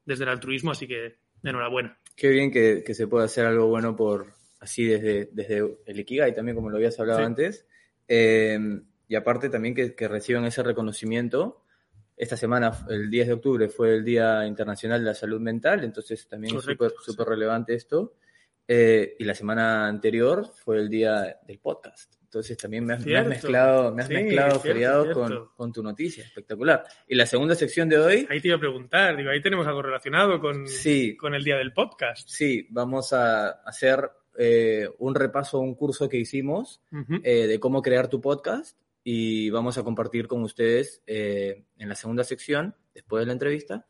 desde 0.05 0.25
el 0.25 0.31
altruismo, 0.31 0.71
así 0.71 0.87
que 0.87 1.17
enhorabuena. 1.43 1.99
Qué 2.17 2.29
bien 2.29 2.51
que, 2.51 2.83
que 2.85 2.95
se 2.95 3.07
pueda 3.07 3.25
hacer 3.25 3.47
algo 3.47 3.67
bueno 3.67 3.97
por 3.97 4.27
así 4.61 4.85
desde, 4.85 5.31
desde 5.33 5.79
el 5.87 6.01
Ikigai 6.01 6.35
también, 6.35 6.55
como 6.55 6.71
lo 6.71 6.77
habías 6.77 6.99
hablado 7.01 7.21
sí. 7.21 7.25
antes 7.25 7.67
eh, 8.09 8.59
y 9.09 9.15
aparte 9.15 9.49
también 9.49 9.75
que, 9.75 9.95
que, 9.95 10.09
reciban 10.09 10.45
ese 10.45 10.63
reconocimiento. 10.63 11.65
Esta 12.17 12.37
semana, 12.37 12.87
el 12.89 13.11
10 13.11 13.27
de 13.27 13.33
octubre, 13.33 13.69
fue 13.69 13.95
el 13.95 14.05
Día 14.05 14.47
Internacional 14.47 15.01
de 15.01 15.07
la 15.07 15.15
Salud 15.15 15.41
Mental, 15.41 15.83
entonces 15.83 16.29
también 16.29 16.55
Correcto, 16.55 16.87
es 16.87 16.93
súper 17.03 17.29
relevante 17.29 17.75
esto. 17.75 18.15
Eh, 18.69 19.17
y 19.19 19.25
la 19.25 19.35
semana 19.35 19.89
anterior 19.89 20.47
fue 20.55 20.79
el 20.79 20.89
día 20.89 21.39
del 21.47 21.59
podcast. 21.59 22.15
Entonces 22.33 22.57
también 22.57 22.87
me 22.87 22.95
has, 22.95 23.05
me 23.05 23.15
has 23.15 23.27
mezclado, 23.27 23.95
me 23.95 24.01
has 24.01 24.09
sí, 24.09 24.15
mezclado 24.15 24.59
cierto, 24.59 24.79
cierto. 24.79 25.21
Con, 25.21 25.49
con, 25.55 25.71
tu 25.71 25.83
noticia. 25.83 26.25
Espectacular. 26.25 26.83
Y 27.07 27.15
la 27.15 27.27
segunda 27.27 27.55
sección 27.55 27.91
de 27.91 27.99
hoy. 27.99 28.27
Ahí 28.31 28.41
te 28.41 28.49
iba 28.49 28.57
a 28.57 28.61
preguntar, 28.61 29.15
digo, 29.19 29.29
ahí 29.29 29.43
tenemos 29.43 29.67
algo 29.67 29.83
relacionado 29.83 30.41
con, 30.41 30.67
sí, 30.67 31.15
con 31.15 31.35
el 31.35 31.45
día 31.45 31.59
del 31.59 31.75
podcast. 31.75 32.27
Sí, 32.27 32.67
vamos 32.71 33.13
a 33.13 33.51
hacer 33.51 34.11
eh, 34.39 34.89
un 35.01 35.15
repaso, 35.15 35.59
un 35.59 35.75
curso 35.75 36.09
que 36.09 36.17
hicimos 36.17 36.81
uh 36.91 36.97
-huh. 37.01 37.21
eh, 37.23 37.47
de 37.47 37.61
cómo 37.61 37.83
crear 37.83 38.09
tu 38.09 38.23
podcast 38.23 38.79
y 39.05 39.51
vamos 39.51 39.77
a 39.77 39.83
compartir 39.83 40.27
con 40.27 40.43
ustedes 40.43 41.03
eh, 41.07 41.67
en 41.77 41.89
la 41.91 41.97
segunda 41.97 42.25
sección, 42.25 42.75
después 42.95 43.21
de 43.21 43.27
la 43.27 43.33
entrevista, 43.35 43.87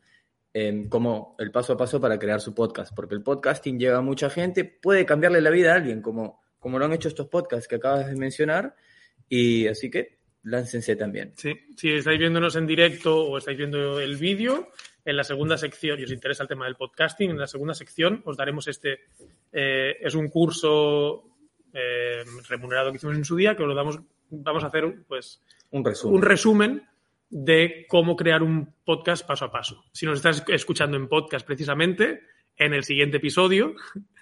como 0.89 1.35
el 1.39 1.49
paso 1.49 1.73
a 1.73 1.77
paso 1.77 2.01
para 2.01 2.19
crear 2.19 2.41
su 2.41 2.53
podcast, 2.53 2.93
porque 2.93 3.15
el 3.15 3.23
podcasting 3.23 3.79
llega 3.79 3.99
a 3.99 4.01
mucha 4.01 4.29
gente, 4.29 4.65
puede 4.65 5.05
cambiarle 5.05 5.39
la 5.41 5.49
vida 5.49 5.71
a 5.71 5.75
alguien, 5.77 6.01
como, 6.01 6.42
como 6.63 6.79
lo 6.79 6.85
han 6.85 6.93
hecho 6.93 7.09
estos 7.09 7.27
podcasts 7.27 7.67
que 7.67 7.75
acabas 7.75 8.07
de 8.07 8.15
mencionar, 8.15 8.73
y 9.27 9.67
así 9.67 9.91
que 9.91 10.17
láncense 10.43 10.95
también. 10.95 11.33
Sí, 11.35 11.53
si 11.75 11.91
estáis 11.91 12.17
viéndonos 12.17 12.55
en 12.55 12.65
directo 12.65 13.25
o 13.25 13.37
estáis 13.37 13.57
viendo 13.57 13.99
el 13.99 14.15
vídeo, 14.15 14.69
en 15.03 15.17
la 15.17 15.25
segunda 15.25 15.57
sección, 15.57 15.99
y 15.99 16.03
os 16.03 16.11
interesa 16.11 16.43
el 16.43 16.49
tema 16.49 16.63
del 16.63 16.77
podcasting, 16.77 17.31
en 17.31 17.37
la 17.37 17.47
segunda 17.47 17.73
sección 17.73 18.21
os 18.25 18.37
daremos 18.37 18.69
este, 18.69 19.01
eh, 19.51 19.97
es 19.99 20.15
un 20.15 20.29
curso 20.29 21.25
eh, 21.73 22.23
remunerado 22.47 22.91
que 22.91 22.97
hicimos 22.97 23.17
en 23.17 23.25
su 23.25 23.35
día, 23.35 23.57
que 23.57 23.63
os 23.63 23.67
lo 23.67 23.75
damos, 23.75 23.99
vamos 24.29 24.63
a 24.63 24.67
hacer 24.67 25.03
pues 25.05 25.41
Un 25.71 25.83
resumen. 25.83 26.15
un 26.15 26.21
resumen 26.21 26.87
de 27.29 27.85
cómo 27.89 28.15
crear 28.15 28.41
un 28.41 28.73
podcast 28.85 29.27
paso 29.27 29.43
a 29.43 29.51
paso. 29.51 29.83
Si 29.91 30.05
nos 30.05 30.15
estás 30.19 30.45
escuchando 30.47 30.95
en 30.95 31.09
podcast 31.09 31.45
precisamente, 31.45 32.21
en 32.57 32.73
el 32.73 32.83
siguiente 32.83 33.17
episodio 33.17 33.73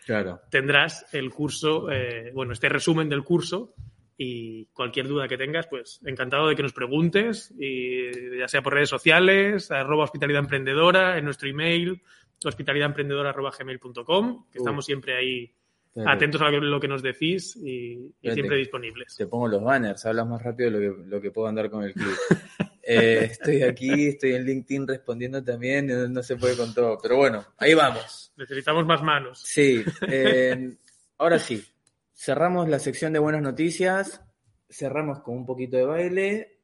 Claro. 0.05 0.41
tendrás 0.49 1.05
el 1.13 1.29
curso, 1.31 1.91
eh, 1.91 2.31
bueno, 2.33 2.53
este 2.53 2.69
resumen 2.69 3.09
del 3.09 3.23
curso 3.23 3.73
y 4.17 4.65
cualquier 4.67 5.07
duda 5.07 5.27
que 5.27 5.37
tengas, 5.37 5.67
pues 5.67 5.99
encantado 6.05 6.47
de 6.47 6.55
que 6.55 6.63
nos 6.63 6.73
preguntes, 6.73 7.53
y 7.57 8.37
ya 8.37 8.47
sea 8.47 8.61
por 8.61 8.73
redes 8.73 8.89
sociales, 8.89 9.71
arroba 9.71 10.03
hospitalidad 10.03 10.41
emprendedora, 10.41 11.17
en 11.17 11.25
nuestro 11.25 11.49
email, 11.49 12.01
hospitalidademprendedora.gmail.com, 12.45 14.45
que 14.51 14.59
Uh. 14.59 14.61
estamos 14.61 14.85
siempre 14.85 15.15
ahí 15.17 15.51
Claro. 15.93 16.09
atentos 16.11 16.41
a 16.41 16.49
lo 16.49 16.79
que 16.79 16.87
nos 16.87 17.03
decís 17.03 17.57
y, 17.57 18.13
y 18.21 18.31
siempre 18.31 18.55
disponibles. 18.55 19.13
Te 19.17 19.27
pongo 19.27 19.49
los 19.49 19.61
banners, 19.61 20.05
hablas 20.05 20.25
más 20.25 20.41
rápido 20.41 20.71
de 20.71 20.79
lo 20.79 20.95
que, 20.95 21.03
lo 21.09 21.19
que 21.21 21.31
puedo 21.31 21.49
andar 21.49 21.69
con 21.69 21.83
el 21.83 21.91
clip. 21.93 22.07
Eh, 22.83 23.29
estoy 23.31 23.63
aquí, 23.63 24.07
estoy 24.07 24.33
en 24.33 24.45
LinkedIn 24.45 24.87
respondiendo 24.87 25.43
también, 25.43 25.87
no, 25.87 26.07
no 26.07 26.23
se 26.23 26.35
puede 26.35 26.57
con 26.57 26.73
todo. 26.73 26.97
Pero 27.01 27.17
bueno, 27.17 27.45
ahí 27.57 27.73
vamos. 27.73 28.31
Necesitamos 28.35 28.85
más 28.85 29.03
manos. 29.03 29.41
Sí, 29.43 29.83
eh, 30.07 30.75
ahora 31.17 31.39
sí, 31.39 31.63
cerramos 32.13 32.67
la 32.69 32.79
sección 32.79 33.13
de 33.13 33.19
buenas 33.19 33.41
noticias, 33.41 34.21
cerramos 34.69 35.19
con 35.21 35.35
un 35.37 35.45
poquito 35.45 35.77
de 35.77 35.85
baile. 35.85 36.57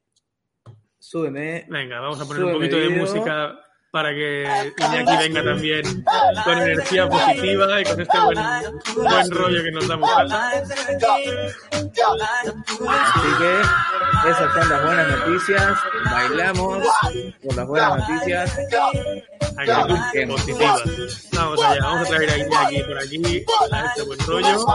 Súbeme. 1.00 1.65
Venga, 1.69 2.00
vamos 2.00 2.19
a 2.19 2.25
poner 2.25 2.43
un 2.43 2.53
poquito 2.53 2.77
de 2.77 2.89
música 2.89 3.66
para 3.91 4.10
que 4.13 4.44
Iñaki 4.77 5.17
venga 5.17 5.44
también 5.44 6.03
con 6.44 6.58
energía 6.62 7.10
positiva 7.10 7.82
y 7.82 7.84
con 7.86 8.01
este 8.01 8.20
buen, 8.20 8.39
buen 8.96 9.32
rollo 9.32 9.63
que 9.63 9.72
nos 9.72 9.88
damos. 9.88 10.10
Así 10.12 10.41
que 13.39 13.62
esas 14.29 14.53
son 14.53 14.70
las 14.70 14.84
buenas 14.84 15.08
noticias. 15.20 15.77
Bailamos 16.12 16.88
por 17.44 17.56
las 17.56 17.67
buenas 17.67 17.98
noticias. 18.08 18.60
Actitud 19.58 19.98
positiva. 20.13 20.75
Vamos 21.34 21.63
allá, 21.63 21.82
vamos 21.82 22.08
a 22.08 22.10
traer 22.15 22.29
a 22.29 22.38
Iñaki 22.38 22.84
por 22.84 23.00
aquí 23.00 23.46
a 23.72 23.86
este 23.86 24.01
buen 24.03 24.20
rollo. 24.20 24.65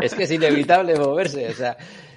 Es 0.00 0.14
que 0.14 0.22
es 0.22 0.30
inevitable 0.30 0.98
moverse, 0.98 1.48
o 1.50 1.54
sea, 1.54 1.76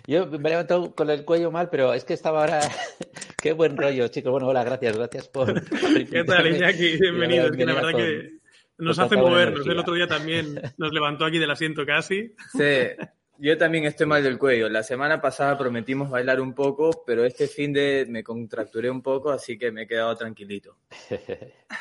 yo 0.10 0.28
me 0.28 0.50
he 0.50 0.51
levantado 0.51 0.96
con 0.96 1.10
el 1.10 1.24
cuello 1.24 1.51
mal, 1.51 1.70
pero 1.70 1.94
es 1.94 2.04
que 2.04 2.13
estaba 2.13 2.42
ahora... 2.42 2.62
Qué 3.42 3.54
buen 3.54 3.78
rollo, 3.78 4.08
chicos. 4.10 4.32
Bueno, 4.32 4.48
hola, 4.48 4.66
gracias, 4.66 4.98
gracias 4.98 5.28
por... 5.30 5.54
¿Qué 6.10 6.24
tal. 6.25 6.48
Iñaki? 6.48 6.98
Bienvenido. 6.98 7.46
Es 7.46 7.56
que 7.56 7.66
la 7.66 7.74
verdad 7.74 7.92
con- 7.92 8.01
que 8.01 8.39
nos 8.80 9.00
hace 9.00 9.16
movernos. 9.16 9.66
El 9.66 9.80
otro 9.80 9.94
día 9.94 10.08
también 10.08 10.62
nos 10.78 10.92
levantó 10.92 11.25
aquí 11.25 11.38
del 11.38 11.51
asiento 11.51 11.86
casi. 11.86 12.34
Sí, 12.58 13.06
yo 13.38 13.58
también 13.58 13.86
estoy 13.86 14.08
mal 14.08 14.24
del 14.24 14.38
cuello. 14.38 14.68
La 14.68 14.84
semana 14.84 15.22
pasada 15.22 15.58
prometimos 15.58 16.10
bailar 16.10 16.42
un 16.42 16.54
poco, 16.54 17.04
pero 17.06 17.24
este 17.24 17.48
fin 17.48 17.72
de 17.72 18.06
me 18.10 18.24
contracturé 18.24 18.89
un 18.89 19.01
poco, 19.01 19.32
así 19.32 19.58
que 19.58 19.72
me 19.72 19.84
he 19.84 19.88
quedado 19.88 20.16
tranquilito. 20.18 20.78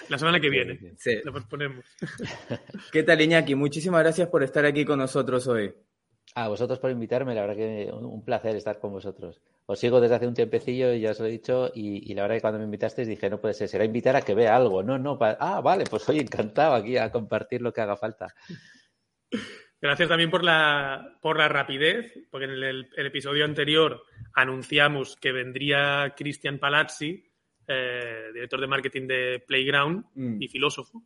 La 0.08 0.18
semana 0.18 0.38
que 0.38 0.50
viene. 0.50 0.94
Sí. 0.96 1.18
Lo 1.24 1.32
posponemos. 1.32 1.84
¿Qué 2.92 3.02
tal, 3.02 3.20
Iñaki? 3.20 3.56
Muchísimas 3.56 4.02
gracias 4.02 4.28
por 4.28 4.44
estar 4.44 4.64
aquí 4.64 4.84
con 4.84 4.98
nosotros 5.00 5.46
hoy. 5.48 5.72
A 6.34 6.48
vosotros 6.48 6.78
por 6.78 6.90
invitarme, 6.90 7.34
la 7.34 7.40
verdad 7.40 7.56
que 7.56 7.90
un 7.92 8.24
placer 8.24 8.54
estar 8.56 8.78
con 8.78 8.92
vosotros. 8.92 9.40
Os 9.66 9.78
sigo 9.78 10.00
desde 10.00 10.14
hace 10.14 10.26
un 10.26 10.34
tiempecillo, 10.34 10.94
ya 10.94 11.10
os 11.10 11.20
lo 11.20 11.26
he 11.26 11.30
dicho, 11.30 11.70
y, 11.74 12.10
y 12.10 12.14
la 12.14 12.22
verdad 12.22 12.36
que 12.36 12.40
cuando 12.40 12.58
me 12.58 12.64
invitasteis 12.64 13.08
dije, 13.08 13.28
no 13.28 13.40
puede 13.40 13.54
ser, 13.54 13.68
será 13.68 13.84
invitar 13.84 14.14
a 14.16 14.22
que 14.22 14.34
vea 14.34 14.54
algo. 14.56 14.82
No, 14.82 14.98
no, 14.98 15.18
ah, 15.20 15.60
vale, 15.62 15.84
pues 15.88 16.02
soy 16.02 16.20
encantado 16.20 16.74
aquí 16.74 16.96
a 16.96 17.10
compartir 17.10 17.60
lo 17.60 17.72
que 17.72 17.80
haga 17.80 17.96
falta. 17.96 18.34
Gracias 19.80 20.08
también 20.08 20.30
por 20.30 20.42
la, 20.42 21.18
por 21.20 21.38
la 21.38 21.48
rapidez, 21.48 22.12
porque 22.30 22.46
en 22.46 22.50
el, 22.50 22.88
el 22.96 23.06
episodio 23.06 23.44
anterior 23.44 24.02
anunciamos 24.34 25.16
que 25.16 25.32
vendría 25.32 26.14
Cristian 26.16 26.58
Palazzi, 26.58 27.24
eh, 27.66 28.30
director 28.34 28.60
de 28.60 28.66
marketing 28.66 29.06
de 29.06 29.44
Playground 29.46 30.04
Mm. 30.14 30.42
y 30.42 30.48
filósofo, 30.48 31.02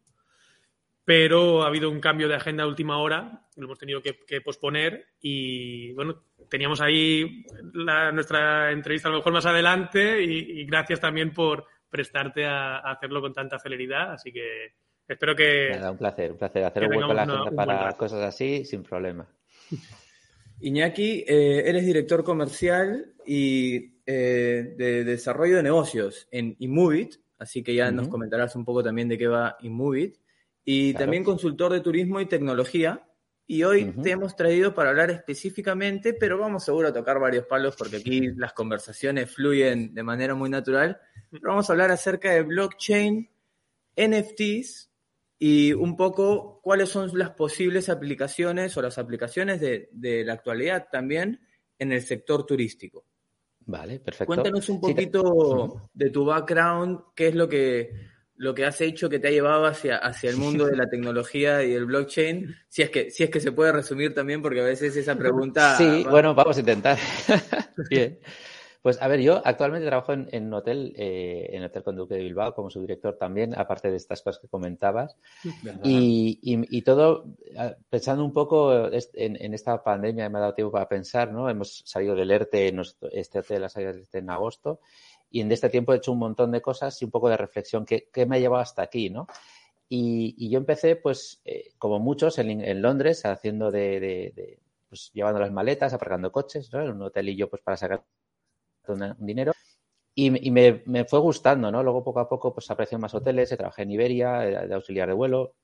pero 1.04 1.62
ha 1.62 1.66
habido 1.66 1.90
un 1.90 2.00
cambio 2.00 2.28
de 2.28 2.34
agenda 2.36 2.64
a 2.64 2.68
última 2.68 2.98
hora, 2.98 3.46
lo 3.56 3.64
hemos 3.66 3.78
tenido 3.78 4.00
que, 4.02 4.18
que 4.26 4.40
posponer 4.40 5.06
y 5.20 5.92
bueno, 5.94 6.24
teníamos 6.48 6.80
ahí 6.80 7.44
la- 7.74 8.12
nuestra 8.12 8.70
entrevista 8.70 9.08
a 9.08 9.10
lo 9.12 9.18
mejor 9.18 9.32
más 9.32 9.46
adelante 9.46 10.22
y, 10.22 10.60
y 10.60 10.64
gracias 10.66 11.00
también 11.00 11.32
por 11.32 11.64
prestarte 11.90 12.46
a, 12.46 12.76
a 12.78 12.92
hacerlo 12.92 13.20
con 13.20 13.32
tanta 13.32 13.58
celeridad, 13.58 14.12
así 14.12 14.32
que 14.32 14.74
espero 15.08 15.34
que... 15.36 15.70
Nada, 15.70 15.90
un 15.90 15.98
placer, 15.98 16.32
un 16.32 16.38
placer 16.38 16.64
hacer 16.64 16.84
un 16.84 16.94
hueco 16.94 17.10
en 17.10 17.16
la 17.16 17.24
una- 17.24 17.34
agenda 17.42 17.50
para 17.66 17.92
cosas 17.96 18.20
así 18.22 18.64
sin 18.64 18.82
problema. 18.82 19.26
Iñaki, 20.60 21.24
eh, 21.26 21.64
eres 21.66 21.84
director 21.84 22.22
comercial 22.22 23.12
y 23.26 23.96
eh, 24.06 24.74
de 24.76 25.04
desarrollo 25.04 25.56
de 25.56 25.62
negocios 25.64 26.28
en 26.30 26.54
Inmovit, 26.60 27.16
así 27.38 27.62
que 27.64 27.74
ya 27.74 27.90
nos 27.90 28.06
comentarás 28.08 28.54
un 28.54 28.64
poco 28.64 28.82
también 28.82 29.08
de 29.08 29.18
qué 29.18 29.26
va 29.26 29.56
Inmovit. 29.62 30.16
Y 30.64 30.92
Claro. 30.92 31.04
también 31.06 31.24
consultor 31.24 31.72
de 31.72 31.80
turismo 31.80 32.20
y 32.20 32.26
tecnología. 32.26 33.06
Y 33.46 33.64
hoy 33.64 33.92
te 34.02 34.12
hemos 34.12 34.34
traído 34.36 34.72
para 34.74 34.90
hablar 34.90 35.10
específicamente, 35.10 36.14
pero 36.14 36.38
vamos 36.38 36.64
seguro 36.64 36.88
a 36.88 36.92
tocar 36.92 37.18
varios 37.18 37.44
palos 37.46 37.74
porque 37.76 37.96
aquí 37.96 38.28
las 38.36 38.52
conversaciones 38.52 39.30
fluyen 39.34 39.92
de 39.92 40.02
manera 40.02 40.34
muy 40.34 40.48
natural. 40.48 40.98
Pero 41.30 41.42
vamos 41.48 41.68
a 41.68 41.72
hablar 41.72 41.90
acerca 41.90 42.30
de 42.32 42.42
blockchain, 42.42 43.28
NFTs 43.96 44.90
y 45.38 45.72
un 45.72 45.96
poco 45.96 46.60
cuáles 46.62 46.88
son 46.88 47.10
las 47.18 47.30
posibles 47.30 47.88
aplicaciones 47.88 48.76
o 48.76 48.82
las 48.82 48.96
aplicaciones 48.96 49.60
de, 49.60 49.88
de 49.92 50.24
la 50.24 50.34
actualidad 50.34 50.86
también 50.90 51.40
en 51.78 51.92
el 51.92 52.00
sector 52.02 52.46
turístico. 52.46 53.04
Vale, 53.66 54.00
perfecto. 54.00 54.26
Cuéntanos 54.26 54.68
un 54.68 54.76
Sí, 54.76 54.94
te- 54.94 54.94
poquito 54.94 55.90
de 55.92 56.10
tu 56.10 56.24
background, 56.24 57.00
qué 57.14 57.28
es 57.28 57.34
lo 57.34 57.48
que, 57.48 57.90
lo 58.42 58.54
que 58.54 58.64
has 58.64 58.80
hecho 58.80 59.08
que 59.08 59.20
te 59.20 59.28
ha 59.28 59.30
llevado 59.30 59.66
hacia, 59.66 59.98
hacia 59.98 60.28
el 60.28 60.36
mundo 60.36 60.66
de 60.66 60.74
la 60.76 60.88
tecnología 60.88 61.62
y 61.62 61.72
el 61.74 61.84
blockchain, 61.86 62.52
si 62.68 62.82
es 62.82 62.90
que, 62.90 63.10
si 63.12 63.22
es 63.22 63.30
que 63.30 63.38
se 63.38 63.52
puede 63.52 63.70
resumir 63.70 64.14
también, 64.14 64.42
porque 64.42 64.60
a 64.60 64.64
veces 64.64 64.96
esa 64.96 65.16
pregunta... 65.16 65.76
Sí, 65.78 66.02
va- 66.04 66.10
bueno, 66.10 66.34
vamos 66.34 66.56
a 66.56 66.60
intentar. 66.60 66.98
Bien. 67.90 68.18
Pues 68.82 69.00
a 69.00 69.06
ver, 69.06 69.20
yo 69.20 69.40
actualmente 69.44 69.86
trabajo 69.86 70.12
en, 70.12 70.28
en 70.32 70.46
un 70.46 70.54
hotel, 70.54 70.92
eh, 70.96 71.50
en 71.52 71.60
el 71.62 71.66
Hotel 71.66 71.84
Conduque 71.84 72.14
de 72.16 72.24
Bilbao, 72.24 72.52
como 72.52 72.68
subdirector 72.68 73.14
también, 73.16 73.54
aparte 73.56 73.88
de 73.92 73.96
estas 73.96 74.22
cosas 74.22 74.40
que 74.42 74.48
comentabas. 74.48 75.16
Y, 75.84 76.40
y- 76.42 76.78
y 76.78 76.82
todo, 76.82 77.26
ah, 77.56 77.76
pensando 77.88 78.24
un 78.24 78.32
poco 78.32 78.88
en, 78.92 79.36
en 79.40 79.54
esta 79.54 79.80
pandemia, 79.84 80.28
me 80.28 80.38
ha 80.38 80.40
dado 80.40 80.54
tiempo 80.54 80.72
para 80.72 80.88
pensar, 80.88 81.30
¿no? 81.30 81.48
Hemos 81.48 81.84
salido 81.86 82.16
del 82.16 82.32
ERTE, 82.32 82.74
este 83.12 83.38
hotel 83.38 83.62
ha 83.62 83.68
salido 83.68 83.92
del 83.92 84.00
ERTE 84.02 84.18
en 84.18 84.30
agosto, 84.30 84.80
y 85.32 85.40
en 85.40 85.50
este 85.52 85.68
tiempo 85.70 85.92
he 85.92 85.96
hecho 85.98 86.12
un 86.12 86.18
montón 86.20 86.50
de 86.52 86.62
cosas 86.62 87.00
y 87.02 87.04
un 87.06 87.10
poco 87.10 87.28
de 87.30 87.36
reflexión, 87.36 87.84
¿qué, 87.86 88.08
qué 88.12 88.26
me 88.26 88.36
ha 88.36 88.38
llevado 88.40 88.62
hasta 88.62 88.82
aquí, 88.82 89.10
¿no? 89.10 89.26
Y, 89.88 90.34
y 90.38 90.50
yo 90.50 90.58
empecé, 90.58 90.96
pues, 90.96 91.40
eh, 91.44 91.72
como 91.78 91.98
muchos, 92.00 92.38
en, 92.38 92.62
en 92.62 92.82
Londres, 92.82 93.24
haciendo 93.26 93.70
de, 93.70 94.00
de- 94.00 94.60
pues, 94.88 95.10
llevando 95.14 95.40
las 95.40 95.52
maletas, 95.52 95.92
aparcando 95.94 96.32
coches, 96.32 96.72
¿no? 96.72 96.82
En 96.82 96.90
un 96.92 97.02
hotelillo, 97.02 97.50
pues, 97.50 97.62
para 97.62 97.76
sacar 97.76 98.04
un, 98.88 99.14
dinero. 99.18 99.52
Y, 100.14 100.48
y 100.48 100.50
me, 100.50 100.82
me 100.86 101.04
fue 101.06 101.20
gustando, 101.20 101.70
¿no? 101.72 101.82
Luego, 101.82 102.04
poco 102.04 102.20
a 102.20 102.28
poco, 102.28 102.54
pues, 102.54 102.70
aparecieron 102.70 103.02
más 103.02 103.14
hoteles, 103.14 103.50
trabajé 103.50 103.82
en 103.82 103.92
Iberia, 103.92 104.38
de 104.40 104.74
auxiliar 104.74 105.08
de 105.08 105.14
vuelo, 105.14 105.54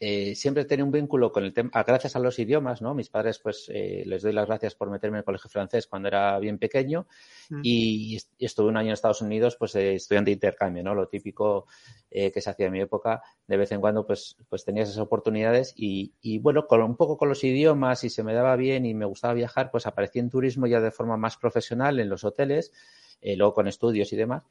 eh, 0.00 0.34
siempre 0.34 0.64
tenía 0.64 0.84
un 0.84 0.90
vínculo 0.90 1.32
con 1.32 1.44
el 1.44 1.52
tema, 1.52 1.70
ah, 1.74 1.84
gracias 1.84 2.16
a 2.16 2.18
los 2.18 2.38
idiomas, 2.38 2.82
¿no? 2.82 2.94
Mis 2.94 3.08
padres, 3.10 3.38
pues, 3.38 3.70
eh, 3.72 4.02
les 4.06 4.22
doy 4.22 4.32
las 4.32 4.46
gracias 4.46 4.74
por 4.74 4.90
meterme 4.90 5.16
en 5.16 5.20
el 5.20 5.24
colegio 5.24 5.50
francés 5.50 5.86
cuando 5.86 6.08
era 6.08 6.38
bien 6.38 6.58
pequeño 6.58 7.06
Mm. 7.50 7.60
y, 7.62 8.16
est- 8.16 8.32
y 8.38 8.46
estuve 8.46 8.68
un 8.68 8.76
año 8.76 8.88
en 8.88 8.92
Estados 8.94 9.20
Unidos, 9.20 9.56
pues, 9.58 9.72
de 9.74 9.94
estudiante 9.96 10.30
de 10.30 10.34
intercambio, 10.34 10.82
¿no? 10.82 10.94
Lo 10.94 11.08
típico 11.08 11.66
eh, 12.10 12.30
que 12.32 12.40
se 12.40 12.50
hacía 12.50 12.66
en 12.66 12.72
mi 12.72 12.80
época, 12.80 13.22
de 13.46 13.56
vez 13.56 13.70
en 13.72 13.80
cuando, 13.80 14.06
pues, 14.06 14.36
pues 14.48 14.64
tenías 14.64 14.88
esas 14.88 15.00
oportunidades 15.02 15.74
y, 15.76 16.14
y, 16.22 16.38
bueno, 16.38 16.66
con 16.66 16.82
un 16.82 16.96
poco 16.96 17.16
con 17.18 17.28
los 17.28 17.42
idiomas 17.44 18.04
y 18.04 18.10
se 18.10 18.22
me 18.22 18.32
daba 18.34 18.56
bien 18.56 18.86
y 18.86 18.94
me 18.94 19.04
gustaba 19.04 19.34
viajar, 19.34 19.70
pues 19.70 19.86
aparecí 19.86 20.18
en 20.20 20.30
turismo 20.30 20.66
ya 20.66 20.80
de 20.80 20.90
forma 20.90 21.16
más 21.16 21.36
profesional 21.36 21.98
en 22.00 22.08
los 22.08 22.24
hoteles, 22.24 22.72
eh, 23.20 23.36
luego 23.36 23.52
con 23.54 23.68
estudios 23.68 24.12
y 24.12 24.16
demás. 24.16 24.42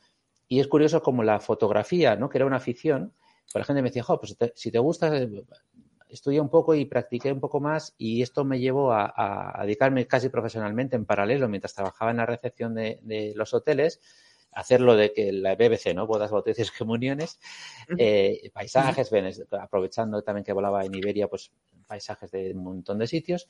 Y 0.47 0.59
es 0.59 0.67
curioso 0.67 1.01
como 1.01 1.23
la 1.23 1.39
fotografía, 1.39 2.15
¿no? 2.15 2.29
Que 2.29 2.37
era 2.37 2.45
una 2.45 2.57
afición, 2.57 3.13
pues 3.51 3.61
la 3.61 3.65
gente 3.65 3.81
me 3.81 3.89
decía, 3.89 4.03
jo, 4.03 4.19
pues 4.19 4.37
te- 4.37 4.53
si 4.55 4.71
te 4.71 4.79
gusta, 4.79 5.15
eh, 5.17 5.29
estudié 6.09 6.39
un 6.41 6.49
poco 6.49 6.75
y 6.75 6.85
practiqué 6.85 7.31
un 7.31 7.39
poco 7.39 7.59
más 7.59 7.95
y 7.97 8.21
esto 8.21 8.43
me 8.45 8.59
llevó 8.59 8.91
a, 8.91 9.05
a- 9.15 9.59
a 9.59 9.63
dedicarme 9.63 10.05
casi 10.07 10.29
profesionalmente 10.29 10.95
en 10.95 11.05
paralelo 11.05 11.47
mientras 11.49 11.73
trabajaba 11.73 12.11
en 12.11 12.17
la 12.17 12.25
recepción 12.25 12.75
de, 12.75 12.99
de 13.03 13.33
los 13.35 13.53
hoteles, 13.53 13.99
hacerlo 14.51 14.95
de 14.95 15.11
que 15.13 15.31
la 15.31 15.55
BBC, 15.55 15.95
¿no? 15.95 16.05
Bodas, 16.05 16.29
bautizos, 16.29 16.69
comuniones, 16.71 17.39
eh, 17.97 18.51
paisajes, 18.53 19.11
aprovechando 19.59 20.21
también 20.21 20.43
que 20.45 20.53
volaba 20.53 20.85
en 20.85 20.93
Iberia, 20.93 21.27
pues 21.27 21.51
paisajes 21.87 22.29
de 22.31 22.51
un 22.53 22.63
montón 22.63 22.99
de 22.99 23.07
sitios. 23.07 23.47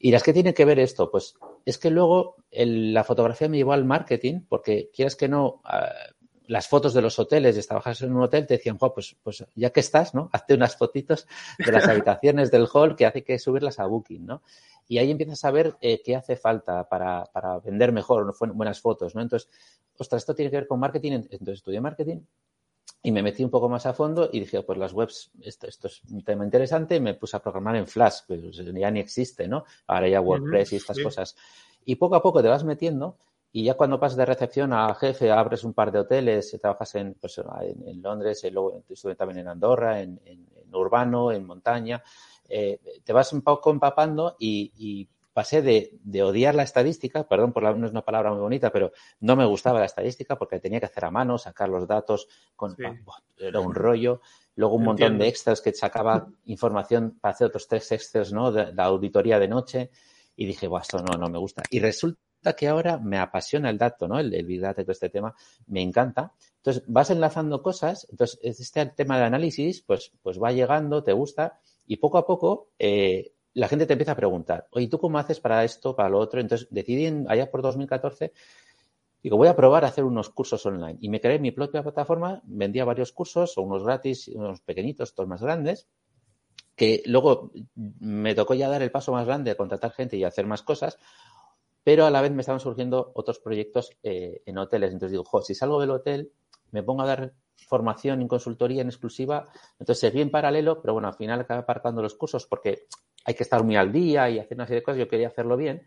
Y 0.00 0.10
las 0.10 0.24
que 0.24 0.32
tienen 0.32 0.52
que 0.54 0.64
ver 0.64 0.80
esto, 0.80 1.10
pues 1.12 1.34
es 1.64 1.78
que 1.78 1.90
luego 1.90 2.34
la 2.50 3.04
fotografía 3.04 3.48
me 3.48 3.58
llevó 3.58 3.72
al 3.72 3.84
marketing, 3.84 4.40
porque 4.48 4.90
quieras 4.92 5.14
que 5.14 5.28
no, 5.28 5.60
ah, 5.64 5.92
las 6.46 6.68
fotos 6.68 6.94
de 6.94 7.02
los 7.02 7.18
hoteles, 7.18 7.56
de 7.56 7.62
trabajar 7.62 7.96
en 8.00 8.14
un 8.14 8.22
hotel, 8.22 8.46
te 8.46 8.54
decían, 8.54 8.78
pues, 8.78 9.16
pues 9.22 9.44
ya 9.54 9.70
que 9.70 9.80
estás, 9.80 10.14
¿no? 10.14 10.28
Hazte 10.32 10.54
unas 10.54 10.76
fotitos 10.76 11.26
de 11.58 11.72
las 11.72 11.86
habitaciones 11.88 12.50
del 12.50 12.66
hall 12.72 12.96
que 12.96 13.06
hace 13.06 13.22
que 13.24 13.38
subirlas 13.38 13.78
a 13.78 13.86
Booking, 13.86 14.26
¿no? 14.26 14.42
Y 14.88 14.98
ahí 14.98 15.10
empiezas 15.10 15.44
a 15.44 15.50
ver 15.50 15.76
eh, 15.80 16.02
qué 16.04 16.16
hace 16.16 16.36
falta 16.36 16.88
para, 16.88 17.24
para 17.26 17.58
vender 17.60 17.92
mejor, 17.92 18.34
buenas 18.54 18.80
fotos, 18.80 19.14
¿no? 19.14 19.22
Entonces, 19.22 19.48
ostras, 19.96 20.22
esto 20.22 20.34
tiene 20.34 20.50
que 20.50 20.56
ver 20.56 20.66
con 20.66 20.80
marketing. 20.80 21.12
Entonces 21.12 21.58
estudié 21.58 21.80
marketing 21.80 22.20
y 23.02 23.10
me 23.10 23.22
metí 23.22 23.42
un 23.42 23.50
poco 23.50 23.68
más 23.68 23.86
a 23.86 23.92
fondo 23.92 24.28
y 24.32 24.40
dije, 24.40 24.62
pues 24.62 24.78
las 24.78 24.92
webs, 24.92 25.30
esto, 25.40 25.66
esto 25.66 25.88
es 25.88 26.02
un 26.10 26.22
tema 26.22 26.44
interesante 26.44 26.96
y 26.96 27.00
me 27.00 27.14
puse 27.14 27.36
a 27.36 27.40
programar 27.40 27.76
en 27.76 27.86
Flash, 27.86 28.20
pues 28.26 28.56
ya 28.56 28.90
ni 28.90 29.00
existe, 29.00 29.48
¿no? 29.48 29.64
Ahora 29.86 30.08
ya 30.08 30.20
WordPress 30.20 30.72
y 30.72 30.76
estas 30.76 30.98
cosas. 31.00 31.36
Y 31.84 31.96
poco 31.96 32.14
a 32.14 32.22
poco 32.22 32.42
te 32.42 32.48
vas 32.48 32.64
metiendo 32.64 33.16
y 33.54 33.64
ya 33.64 33.74
cuando 33.74 34.00
pasas 34.00 34.16
de 34.16 34.24
recepción 34.24 34.72
a 34.72 34.94
jefe, 34.94 35.30
abres 35.30 35.62
un 35.62 35.74
par 35.74 35.92
de 35.92 35.98
hoteles, 35.98 36.58
trabajas 36.60 36.94
en, 36.94 37.14
pues, 37.14 37.38
en, 37.38 38.00
Londres, 38.00 38.48
luego 38.50 38.82
estuve 38.88 39.14
también 39.14 39.40
en 39.40 39.48
Andorra, 39.48 40.00
en, 40.00 40.18
urbano, 40.72 41.30
en 41.30 41.44
montaña, 41.44 42.02
eh, 42.48 42.80
te 43.04 43.12
vas 43.12 43.30
un 43.34 43.42
poco 43.42 43.70
empapando 43.70 44.36
y, 44.38 45.06
pasé 45.34 45.62
de, 45.62 46.22
odiar 46.22 46.54
la 46.54 46.62
estadística, 46.62 47.26
perdón 47.26 47.52
por 47.52 47.62
la, 47.62 47.74
no 47.74 47.86
es 47.86 47.92
una 47.92 48.04
palabra 48.04 48.30
muy 48.30 48.40
bonita, 48.40 48.70
pero 48.70 48.92
no 49.20 49.36
me 49.36 49.46
gustaba 49.46 49.80
la 49.80 49.86
estadística 49.86 50.36
porque 50.36 50.60
tenía 50.60 50.80
que 50.80 50.86
hacer 50.86 51.04
a 51.04 51.10
mano, 51.10 51.36
sacar 51.36 51.68
los 51.68 51.86
datos, 51.86 52.28
con, 52.56 52.76
era 53.38 53.60
un 53.60 53.74
rollo. 53.74 54.20
Luego 54.54 54.76
un 54.76 54.84
montón 54.84 55.18
de 55.18 55.28
extras 55.28 55.62
que 55.62 55.72
sacaba 55.72 56.26
información 56.44 57.18
para 57.18 57.32
hacer 57.32 57.46
otros 57.46 57.66
tres 57.66 57.90
extras, 57.92 58.30
¿no? 58.30 58.52
De, 58.52 58.74
la 58.74 58.84
auditoría 58.84 59.38
de 59.38 59.48
noche. 59.48 59.90
Y 60.36 60.44
dije, 60.44 60.68
bueno, 60.68 60.82
esto 60.82 60.98
no, 60.98 61.16
no 61.16 61.28
me 61.30 61.38
gusta. 61.38 61.62
Y 61.70 61.80
resulta 61.80 62.21
que 62.54 62.68
ahora 62.68 62.98
me 62.98 63.18
apasiona 63.18 63.70
el 63.70 63.78
dato, 63.78 64.08
¿no? 64.08 64.18
El, 64.18 64.34
el 64.34 64.44
Big 64.44 64.60
Data 64.60 64.82
todo 64.82 64.92
este 64.92 65.08
tema 65.08 65.34
me 65.66 65.80
encanta. 65.80 66.32
Entonces 66.56 66.82
vas 66.86 67.10
enlazando 67.10 67.62
cosas, 67.62 68.06
entonces 68.10 68.38
este 68.42 68.86
tema 68.86 69.18
de 69.18 69.24
análisis, 69.24 69.82
pues, 69.82 70.12
pues 70.22 70.40
va 70.40 70.52
llegando, 70.52 71.02
te 71.02 71.12
gusta, 71.12 71.60
y 71.86 71.96
poco 71.96 72.18
a 72.18 72.26
poco 72.26 72.70
eh, 72.78 73.32
la 73.54 73.68
gente 73.68 73.86
te 73.86 73.92
empieza 73.92 74.12
a 74.12 74.16
preguntar, 74.16 74.66
oye, 74.70 74.88
¿tú 74.88 74.98
cómo 74.98 75.18
haces 75.18 75.40
para 75.40 75.64
esto, 75.64 75.94
para 75.94 76.08
lo 76.08 76.18
otro? 76.18 76.40
Entonces 76.40 76.68
decidí 76.70 77.06
allá 77.28 77.50
por 77.50 77.62
2014, 77.62 78.32
digo, 79.22 79.36
voy 79.36 79.48
a 79.48 79.56
probar 79.56 79.84
a 79.84 79.88
hacer 79.88 80.04
unos 80.04 80.30
cursos 80.30 80.64
online. 80.66 80.98
Y 81.00 81.08
me 81.08 81.20
creé 81.20 81.38
mi 81.38 81.50
propia 81.50 81.82
plataforma, 81.82 82.40
vendía 82.44 82.84
varios 82.84 83.12
cursos, 83.12 83.56
unos 83.58 83.84
gratis, 83.84 84.28
unos 84.28 84.60
pequeñitos, 84.60 85.12
otros 85.12 85.28
más 85.28 85.42
grandes, 85.42 85.86
que 86.74 87.02
luego 87.06 87.52
me 87.74 88.34
tocó 88.34 88.54
ya 88.54 88.68
dar 88.68 88.82
el 88.82 88.90
paso 88.90 89.12
más 89.12 89.26
grande 89.26 89.50
a 89.50 89.56
contratar 89.56 89.92
gente 89.92 90.16
y 90.16 90.24
hacer 90.24 90.46
más 90.46 90.62
cosas 90.62 90.98
pero 91.84 92.06
a 92.06 92.10
la 92.10 92.20
vez 92.20 92.32
me 92.32 92.40
estaban 92.40 92.60
surgiendo 92.60 93.12
otros 93.14 93.38
proyectos 93.38 93.90
eh, 94.02 94.42
en 94.46 94.58
hoteles. 94.58 94.92
Entonces 94.92 95.12
digo, 95.12 95.24
jo, 95.24 95.42
si 95.42 95.54
salgo 95.54 95.80
del 95.80 95.90
hotel, 95.90 96.32
me 96.70 96.82
pongo 96.82 97.02
a 97.02 97.06
dar 97.06 97.32
formación 97.68 98.20
en 98.20 98.28
consultoría 98.28 98.82
en 98.82 98.88
exclusiva, 98.88 99.48
entonces 99.78 100.00
seguí 100.00 100.20
en 100.20 100.30
paralelo, 100.30 100.80
pero 100.82 100.94
bueno, 100.94 101.08
al 101.08 101.14
final 101.14 101.40
acabé 101.40 101.60
aparcando 101.60 102.02
los 102.02 102.14
cursos 102.14 102.46
porque 102.46 102.86
hay 103.24 103.34
que 103.34 103.42
estar 103.42 103.62
muy 103.64 103.76
al 103.76 103.92
día 103.92 104.28
y 104.28 104.38
hacer 104.38 104.56
una 104.56 104.66
serie 104.66 104.80
de 104.80 104.84
cosas, 104.84 104.98
yo 104.98 105.08
quería 105.08 105.28
hacerlo 105.28 105.56
bien, 105.56 105.82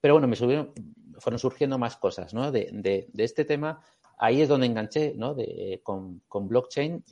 pero 0.00 0.14
bueno, 0.14 0.28
me 0.28 0.36
subieron, 0.36 0.72
fueron 1.18 1.38
surgiendo 1.38 1.78
más 1.78 1.96
cosas, 1.96 2.32
¿no? 2.32 2.52
De, 2.52 2.70
de, 2.72 3.08
de 3.12 3.24
este 3.24 3.44
tema, 3.44 3.82
ahí 4.18 4.40
es 4.40 4.48
donde 4.48 4.66
enganché, 4.66 5.14
¿no? 5.16 5.34
De, 5.34 5.82
con 5.84 6.48
blockchain, 6.48 7.04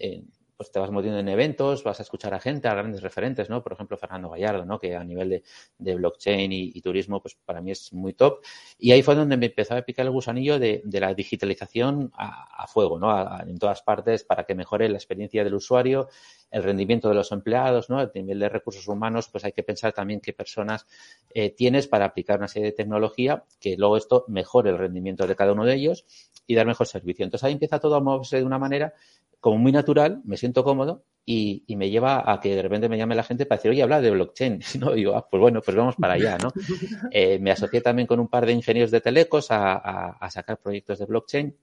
pues 0.56 0.72
te 0.72 0.78
vas 0.78 0.90
moviendo 0.90 1.18
en 1.18 1.28
eventos, 1.28 1.84
vas 1.84 2.00
a 2.00 2.02
escuchar 2.02 2.34
a 2.34 2.40
gente, 2.40 2.68
a 2.68 2.74
grandes 2.74 3.02
referentes, 3.02 3.50
¿no? 3.50 3.62
Por 3.62 3.72
ejemplo, 3.72 3.96
Fernando 3.96 4.30
Gallardo, 4.30 4.64
¿no? 4.64 4.78
Que 4.78 4.96
a 4.96 5.04
nivel 5.04 5.42
de, 5.78 5.94
blockchain 5.94 6.52
y, 6.52 6.80
turismo, 6.80 7.20
pues 7.20 7.36
para 7.44 7.60
mí 7.60 7.72
es 7.72 7.92
muy 7.92 8.14
top. 8.14 8.42
Y 8.78 8.92
ahí 8.92 9.02
fue 9.02 9.14
donde 9.14 9.36
me 9.36 9.46
empezó 9.46 9.74
a 9.74 9.82
picar 9.82 10.06
el 10.06 10.12
gusanillo 10.12 10.58
de 10.58 10.82
la 10.84 11.14
digitalización 11.14 12.10
a, 12.14 12.66
fuego, 12.66 12.98
¿no? 12.98 13.40
en 13.40 13.58
todas 13.58 13.82
partes 13.82 14.24
para 14.24 14.44
que 14.44 14.54
mejore 14.54 14.88
la 14.88 14.96
experiencia 14.96 15.44
del 15.44 15.54
usuario, 15.54 16.08
el 16.50 16.62
rendimiento 16.62 17.08
de 17.08 17.14
los 17.14 17.32
empleados, 17.32 17.90
¿no? 17.90 18.00
El 18.00 18.10
nivel 18.14 18.38
de 18.38 18.48
recursos 18.48 18.86
humanos, 18.88 19.28
pues 19.30 19.44
hay 19.44 19.52
que 19.52 19.62
pensar 19.62 19.92
también 19.92 20.20
qué 20.20 20.32
personas 20.32 20.86
eh, 21.34 21.50
tienes 21.50 21.86
para 21.88 22.06
aplicar 22.06 22.38
una 22.38 22.48
serie 22.48 22.70
de 22.70 22.76
tecnología 22.76 23.44
que 23.60 23.76
luego 23.76 23.96
esto 23.96 24.24
mejore 24.28 24.70
el 24.70 24.78
rendimiento 24.78 25.26
de 25.26 25.36
cada 25.36 25.52
uno 25.52 25.64
de 25.64 25.74
ellos 25.74 26.04
y 26.46 26.54
dar 26.54 26.66
mejor 26.66 26.86
servicio. 26.86 27.24
Entonces 27.24 27.44
ahí 27.44 27.52
empieza 27.52 27.78
todo 27.78 27.96
a 27.96 28.00
moverse 28.00 28.36
de 28.38 28.44
una 28.44 28.58
manera 28.58 28.94
como 29.40 29.58
muy 29.58 29.72
natural, 29.72 30.22
me 30.24 30.36
siento 30.36 30.64
cómodo 30.64 31.04
y, 31.24 31.64
me 31.76 31.90
lleva 31.90 32.32
a 32.32 32.40
que 32.40 32.54
de 32.54 32.62
repente 32.62 32.88
me 32.88 32.96
llame 32.96 33.16
la 33.16 33.24
gente 33.24 33.46
para 33.46 33.58
decir, 33.58 33.70
oye, 33.72 33.82
habla 33.82 34.00
de 34.00 34.10
blockchain. 34.10 34.60
¿no? 34.80 34.92
Y 34.92 34.98
digo, 34.98 35.14
ah, 35.16 35.26
pues 35.28 35.40
bueno, 35.40 35.60
pues 35.60 35.76
vamos 35.76 35.96
para 35.96 36.14
allá, 36.14 36.38
¿no? 36.38 36.52
Eh, 37.10 37.38
me 37.40 37.50
asocié 37.50 37.80
también 37.80 38.06
con 38.06 38.20
un 38.20 38.28
par 38.28 38.46
de 38.46 38.52
ingenieros 38.52 38.90
de 38.90 39.00
telecos 39.00 39.48
a, 39.50 40.18
sacar 40.30 40.58
proyectos 40.58 40.98
de 40.98 41.06
blockchain. 41.06 41.56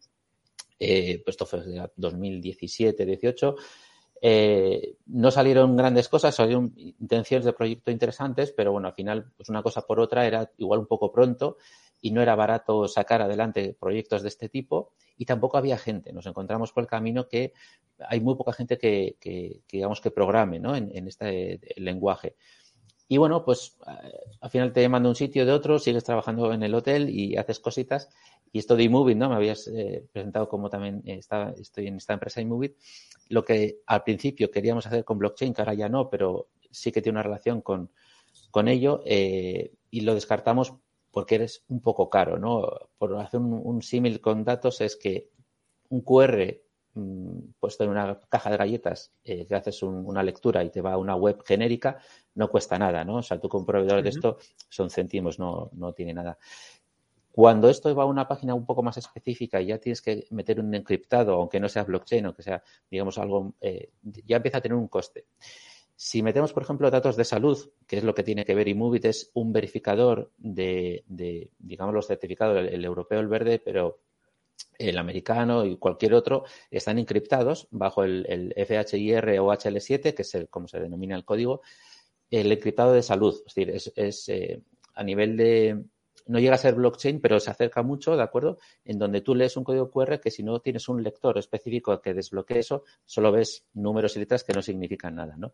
Eh, 0.80 1.22
pues 1.24 1.34
esto 1.36 1.46
fue 1.46 1.60
desde 1.62 1.90
2017, 1.96 3.06
18. 3.06 3.56
Eh, 4.26 4.96
no 5.08 5.32
salieron 5.32 5.76
grandes 5.76 6.08
cosas, 6.08 6.34
salieron 6.34 6.72
intenciones 6.78 7.44
de 7.44 7.52
proyecto 7.52 7.92
interesantes, 7.92 8.54
pero 8.56 8.72
bueno, 8.72 8.88
al 8.88 8.94
final, 8.94 9.34
pues 9.36 9.50
una 9.50 9.62
cosa 9.62 9.82
por 9.82 10.00
otra 10.00 10.26
era 10.26 10.50
igual 10.58 10.80
un 10.80 10.88
poco 10.88 11.12
pronto 11.12 11.58
y 12.00 12.12
no 12.12 12.22
era 12.22 12.34
barato 12.34 12.88
sacar 12.88 13.22
adelante 13.22 13.76
proyectos 13.78 14.22
de 14.22 14.30
este 14.30 14.48
tipo 14.48 14.94
y 15.18 15.26
tampoco 15.26 15.58
había 15.58 15.78
gente. 15.78 16.14
Nos 16.14 16.26
encontramos 16.26 16.72
por 16.72 16.84
el 16.84 16.88
camino 16.90 17.28
que 17.28 17.52
hay 18.00 18.22
muy 18.22 18.36
poca 18.36 18.54
gente 18.54 18.78
que, 18.78 19.18
digamos, 19.70 20.00
que 20.00 20.10
programe 20.10 20.58
¿no? 20.58 20.74
en, 20.74 21.06
este 21.06 21.60
lenguaje. 21.76 22.38
Y 23.10 23.18
bueno, 23.18 23.44
pues 23.44 23.76
eh, 23.86 24.20
al 24.40 24.50
final 24.50 24.72
te 24.72 24.82
llaman 24.82 25.04
de 25.04 25.10
un 25.10 25.16
sitio 25.16 25.46
de 25.46 25.52
otro, 25.52 25.80
sigues 25.80 26.06
trabajando 26.06 26.54
en 26.54 26.64
el 26.64 26.74
hotel 26.74 27.10
y 27.10 27.36
haces 27.36 27.60
cositas. 27.60 28.08
Y 28.54 28.60
esto 28.60 28.76
de 28.76 28.84
eMovie, 28.84 29.16
¿no? 29.16 29.30
Me 29.30 29.36
habías 29.36 29.68
eh, 29.68 30.06
presentado 30.14 30.48
como 30.48 30.70
también 30.70 31.02
estaba, 31.06 31.56
estoy 31.60 31.88
en 31.88 31.98
esta 31.98 32.14
empresa 32.14 32.40
eMovie. 32.40 32.76
Lo 33.30 33.44
que 33.44 33.80
al 33.88 34.04
principio 34.04 34.52
queríamos 34.52 34.86
hacer 34.86 35.04
con 35.04 35.18
blockchain, 35.18 35.56
que 35.56 35.62
ahora 35.64 35.74
ya 35.74 35.90
no, 35.90 36.08
pero 36.08 36.50
sí 36.70 36.92
que 36.92 37.02
tiene 37.02 37.18
una 37.18 37.24
relación 37.24 37.62
con, 37.62 37.90
con 38.52 38.68
ello, 38.68 39.02
eh, 39.06 39.74
y 39.90 40.02
lo 40.02 40.14
descartamos 40.14 40.76
porque 41.10 41.36
eres 41.36 41.64
un 41.68 41.82
poco 41.82 42.12
caro, 42.12 42.38
¿no? 42.38 42.68
Por 43.00 43.16
hacer 43.18 43.40
un, 43.40 43.82
símil 43.82 44.22
con 44.22 44.44
datos 44.44 44.82
es 44.82 44.98
que 44.98 45.32
un 45.90 46.02
QR 46.02 46.56
mm, 46.94 47.40
puesto 47.60 47.84
en 47.84 47.90
una 47.90 48.20
caja 48.30 48.52
de 48.52 48.58
galletas 48.58 49.14
eh, 49.24 49.48
que 49.48 49.56
haces 49.56 49.82
una 49.82 50.22
lectura 50.22 50.64
y 50.64 50.70
te 50.70 50.82
va 50.82 50.94
a 50.94 50.98
una 50.98 51.16
web 51.16 51.42
genérica, 51.44 51.98
no 52.36 52.50
cuesta 52.50 52.78
nada, 52.78 53.04
¿no? 53.04 53.16
O 53.16 53.24
sea, 53.24 53.40
tú 53.40 53.50
como 53.50 53.66
proveedor 53.66 54.04
de 54.04 54.10
esto 54.10 54.38
son 54.70 54.92
céntimos, 54.92 55.40
no, 55.40 55.72
no 55.74 55.94
tiene 55.94 56.14
nada. 56.14 56.38
Cuando 57.34 57.68
esto 57.68 57.96
va 57.96 58.04
a 58.04 58.06
una 58.06 58.28
página 58.28 58.54
un 58.54 58.64
poco 58.64 58.84
más 58.84 58.96
específica 58.98 59.60
y 59.60 59.66
ya 59.66 59.80
tienes 59.80 60.04
que 60.04 60.28
meter 60.30 60.60
un 60.60 60.72
encriptado, 60.76 61.34
aunque 61.34 61.60
no 61.60 61.68
sea 61.68 61.84
blockchain, 61.84 62.28
aunque 62.28 62.44
sea, 62.44 62.62
digamos, 62.92 63.18
algo, 63.18 63.56
eh, 63.60 63.90
ya 64.04 64.36
empieza 64.36 64.60
a 64.60 64.62
tener 64.62 64.78
un 64.78 64.88
coste. 64.88 65.26
Si 65.96 66.22
metemos, 66.22 66.54
por 66.54 66.62
ejemplo, 66.62 66.92
datos 66.92 67.16
de 67.16 67.26
salud, 67.26 67.58
que 67.88 67.98
es 67.98 68.04
lo 68.04 68.14
que 68.14 68.22
tiene 68.22 68.46
que 68.46 68.54
ver 68.54 68.68
Imovit, 68.68 69.06
es 69.06 69.32
un 69.34 69.52
verificador 69.52 70.32
de, 70.38 71.04
digamos, 71.58 71.96
los 71.96 72.06
certificados, 72.06 72.56
el, 72.72 72.86
europeo, 72.86 73.20
el 73.20 73.28
verde, 73.28 73.58
pero 73.58 74.02
el 74.78 75.00
americano 75.00 75.66
y 75.66 75.78
cualquier 75.78 76.14
otro 76.14 76.44
están 76.70 77.00
encriptados 77.00 77.68
bajo 77.72 78.04
el, 78.04 78.54
FHIR 78.56 79.40
o 79.40 79.52
HL7, 79.52 80.14
que 80.14 80.22
es 80.22 80.36
el, 80.36 80.50
como 80.50 80.68
se 80.68 80.80
denomina 80.80 81.16
el 81.16 81.26
código, 81.26 81.62
el 82.30 82.52
encriptado 82.52 82.94
de 82.94 83.02
salud. 83.02 83.42
Es 83.48 83.56
decir, 83.56 83.92
es, 83.96 84.30
eh, 84.30 84.62
a 84.94 85.04
nivel 85.04 85.36
de, 85.36 85.84
no 86.26 86.40
llega 86.40 86.56
a 86.56 86.58
ser 86.58 86.76
blockchain, 86.76 87.20
pero 87.20 87.40
se 87.40 87.52
acerca 87.52 87.84
mucho, 87.84 88.16
¿de 88.16 88.24
acuerdo? 88.24 88.58
En 88.86 88.98
donde 88.98 89.22
tú 89.22 89.36
lees 89.36 89.58
un 89.58 89.64
código 89.64 89.90
QR 89.90 90.20
que 90.20 90.32
si 90.32 90.44
no 90.44 90.60
tienes 90.60 90.88
un 90.90 91.04
lector 91.04 91.38
específico 91.38 92.00
que 92.02 92.14
desbloquee 92.14 92.60
eso, 92.60 92.84
solo 93.06 93.32
ves 93.32 93.66
números 93.74 94.16
y 94.16 94.20
letras 94.20 94.44
que 94.44 94.54
no 94.54 94.62
significan 94.62 95.16
nada, 95.16 95.36
¿no? 95.38 95.52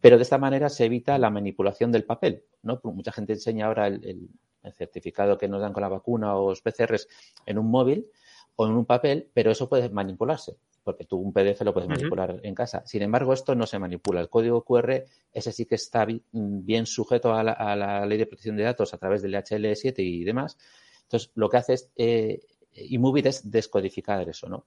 Pero 0.00 0.16
de 0.16 0.22
esta 0.22 0.38
manera 0.38 0.68
se 0.68 0.84
evita 0.84 1.18
la 1.18 1.30
manipulación 1.30 1.92
del 1.92 2.04
papel, 2.04 2.44
¿no? 2.62 2.80
Mucha 2.84 3.12
gente 3.12 3.34
enseña 3.34 3.66
ahora 3.66 3.86
el, 3.86 4.30
certificado 4.72 5.38
que 5.38 5.46
nos 5.46 5.60
dan 5.60 5.72
con 5.72 5.80
la 5.80 5.88
vacuna 5.88 6.34
o 6.34 6.50
los 6.50 6.60
PCRs 6.60 7.06
en 7.46 7.56
un 7.56 7.70
móvil 7.70 8.10
o 8.56 8.66
en 8.66 8.72
un 8.72 8.84
papel, 8.84 9.30
pero 9.32 9.52
eso 9.52 9.68
puede 9.68 9.88
manipularse 9.90 10.56
porque 10.86 11.04
tú 11.04 11.16
un 11.16 11.32
PDF 11.32 11.62
lo 11.62 11.74
puedes 11.74 11.88
manipular 11.88 12.38
en 12.44 12.54
casa. 12.54 12.86
Sin 12.86 13.02
embargo, 13.02 13.32
esto 13.32 13.56
no 13.56 13.66
se 13.66 13.76
manipula. 13.76 14.20
El 14.20 14.28
código 14.28 14.62
QR, 14.62 15.02
ese 15.32 15.50
sí 15.50 15.66
que 15.66 15.74
está 15.74 16.06
bien 16.32 16.86
sujeto 16.86 17.34
a 17.34 17.42
la, 17.42 18.06
ley 18.06 18.16
de 18.16 18.26
protección 18.26 18.56
de 18.56 18.62
datos 18.62 18.94
a 18.94 18.96
través 18.96 19.20
del 19.20 19.34
HL7 19.34 19.94
y 19.98 20.22
demás. 20.22 20.56
Entonces, 21.02 21.32
lo 21.34 21.48
que 21.48 21.56
hace 21.56 21.72
es, 21.72 21.90
eh, 21.96 22.38
es 22.72 23.50
descodificar 23.50 24.28
eso, 24.28 24.48
¿no? 24.48 24.66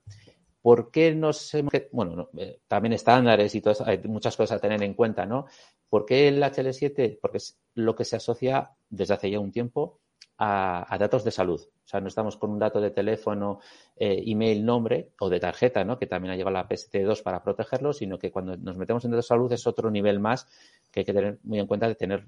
¿Por 0.62 0.92
qué 0.92 1.16
no 1.16 1.32
se... 1.32 1.64
Bueno, 1.94 2.30
eh, 2.38 2.60
también 2.68 2.92
estándares 2.92 3.56
y 3.56 3.62
todo 3.62 3.72
eso, 3.72 3.86
hay 3.88 4.00
muchas 4.00 4.36
cosas 4.36 4.58
a 4.58 4.62
tener 4.62 4.84
en 4.84 4.96
cuenta, 4.96 5.26
¿no? 5.26 5.46
¿Por 5.88 6.06
qué 6.06 6.28
el 6.28 6.44
HL7? 6.44 7.18
Porque 7.22 7.38
es 7.38 7.58
lo 7.76 7.96
que 7.96 8.04
se 8.04 8.18
asocia 8.18 8.72
desde 8.90 9.14
hace 9.14 9.32
ya 9.32 9.40
un 9.40 9.54
tiempo 9.54 10.02
a, 10.42 10.98
datos 10.98 11.26
de 11.26 11.32
salud. 11.32 11.60
O 11.62 11.88
sea, 11.88 12.00
no 12.00 12.08
estamos 12.08 12.38
con 12.38 12.50
un 12.52 12.60
dato 12.60 12.80
de 12.80 12.92
teléfono, 12.92 13.60
eh, 13.98 14.24
email, 14.26 14.66
nombre 14.66 15.12
o 15.20 15.30
de 15.30 15.40
tarjeta, 15.40 15.84
¿no? 15.84 16.00
Que 16.00 16.08
también 16.08 16.34
ha 16.34 16.38
llegado 16.38 16.54
la 16.54 16.68
PST2 16.68 17.22
para 17.22 17.44
protegerlo, 17.44 17.92
sino 17.92 18.18
que 18.18 18.32
cuando 18.32 18.56
nos 18.56 18.78
metemos 18.78 19.04
en 19.04 19.12
datos 19.12 19.26
de 19.26 19.28
salud 19.28 19.52
es 19.52 19.68
otro 19.68 19.92
nivel 19.92 20.22
más 20.22 20.48
que 20.92 21.02
hay 21.02 21.06
que 21.06 21.14
tener 21.14 21.40
muy 21.44 21.60
en 21.60 21.68
cuenta 21.68 21.90
de 21.90 21.96
tener 21.96 22.26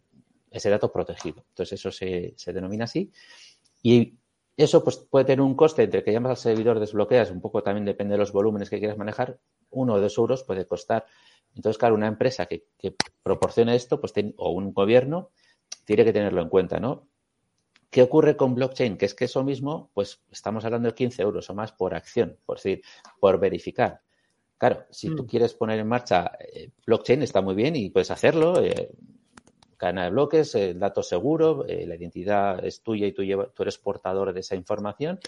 ese 0.52 0.70
dato 0.70 0.92
protegido. 0.92 1.46
Entonces, 1.50 1.80
eso 1.80 1.90
se, 1.90 2.36
denomina 2.54 2.84
así. 2.84 3.10
Y 3.82 4.16
eso 4.58 4.84
pues, 4.84 4.98
puede 4.98 5.24
tener 5.24 5.42
un 5.42 5.56
coste 5.56 5.84
entre 5.84 6.04
que 6.04 6.12
llamas 6.12 6.32
al 6.32 6.38
servidor, 6.38 6.82
desbloqueas, 6.82 7.32
un 7.32 7.40
poco 7.40 7.64
también 7.64 7.86
depende 7.86 8.16
de 8.16 8.18
los 8.18 8.34
volúmenes 8.34 8.70
que 8.70 8.80
quieras 8.80 8.98
manejar, 8.98 9.40
uno 9.70 9.94
o 9.94 10.02
dos 10.02 10.18
euros 10.18 10.44
puede 10.44 10.66
costar. 10.66 11.06
Entonces, 11.56 11.78
claro, 11.78 11.96
una 11.96 12.08
empresa 12.08 12.46
que, 12.46 12.66
proporcione 13.24 13.74
esto, 13.76 14.02
pues 14.02 14.14
o 14.36 14.52
un 14.52 14.74
gobierno, 14.74 15.30
tiene 15.86 16.04
que 16.04 16.12
tenerlo 16.12 16.42
en 16.42 16.50
cuenta, 16.50 16.78
¿no? 16.82 17.11
¿Qué 17.92 18.02
ocurre 18.02 18.38
con 18.38 18.56
blockchain? 18.56 18.98
Que 18.98 19.06
es 19.06 19.14
que 19.14 19.26
eso 19.26 19.44
mismo, 19.44 19.92
pues 19.94 20.22
estamos 20.32 20.64
hablando 20.64 20.88
de 20.88 20.96
15 20.96 21.22
euros 21.22 21.50
o 21.50 21.54
más 21.54 21.74
por 21.74 21.94
acción, 21.94 22.38
por 22.46 22.56
decir, 22.56 22.82
por 23.20 23.38
verificar. 23.38 24.02
Claro, 24.58 24.86
si 24.90 25.14
tú 25.14 25.24
mm. 25.24 25.28
quieres 25.28 25.54
poner 25.54 25.78
en 25.78 25.88
marcha 25.88 26.32
eh, 26.40 26.70
blockchain, 26.86 27.22
está 27.22 27.42
muy 27.42 27.54
bien 27.54 27.76
y 27.76 27.90
puedes 27.90 28.10
hacerlo. 28.10 28.64
Eh, 28.64 28.92
cadena 29.76 30.06
de 30.06 30.12
bloques, 30.12 30.56
el 30.56 30.80
dato 30.80 31.04
seguro, 31.04 31.66
eh, 31.68 31.86
la 31.86 31.96
identidad 31.96 32.64
es 32.64 32.82
tuya 32.82 33.08
y 33.08 33.12
tú, 33.12 33.24
tú 33.54 33.64
eres 33.64 33.78
portador 33.78 34.32
de 34.32 34.40
esa 34.40 34.56
información 34.56 35.20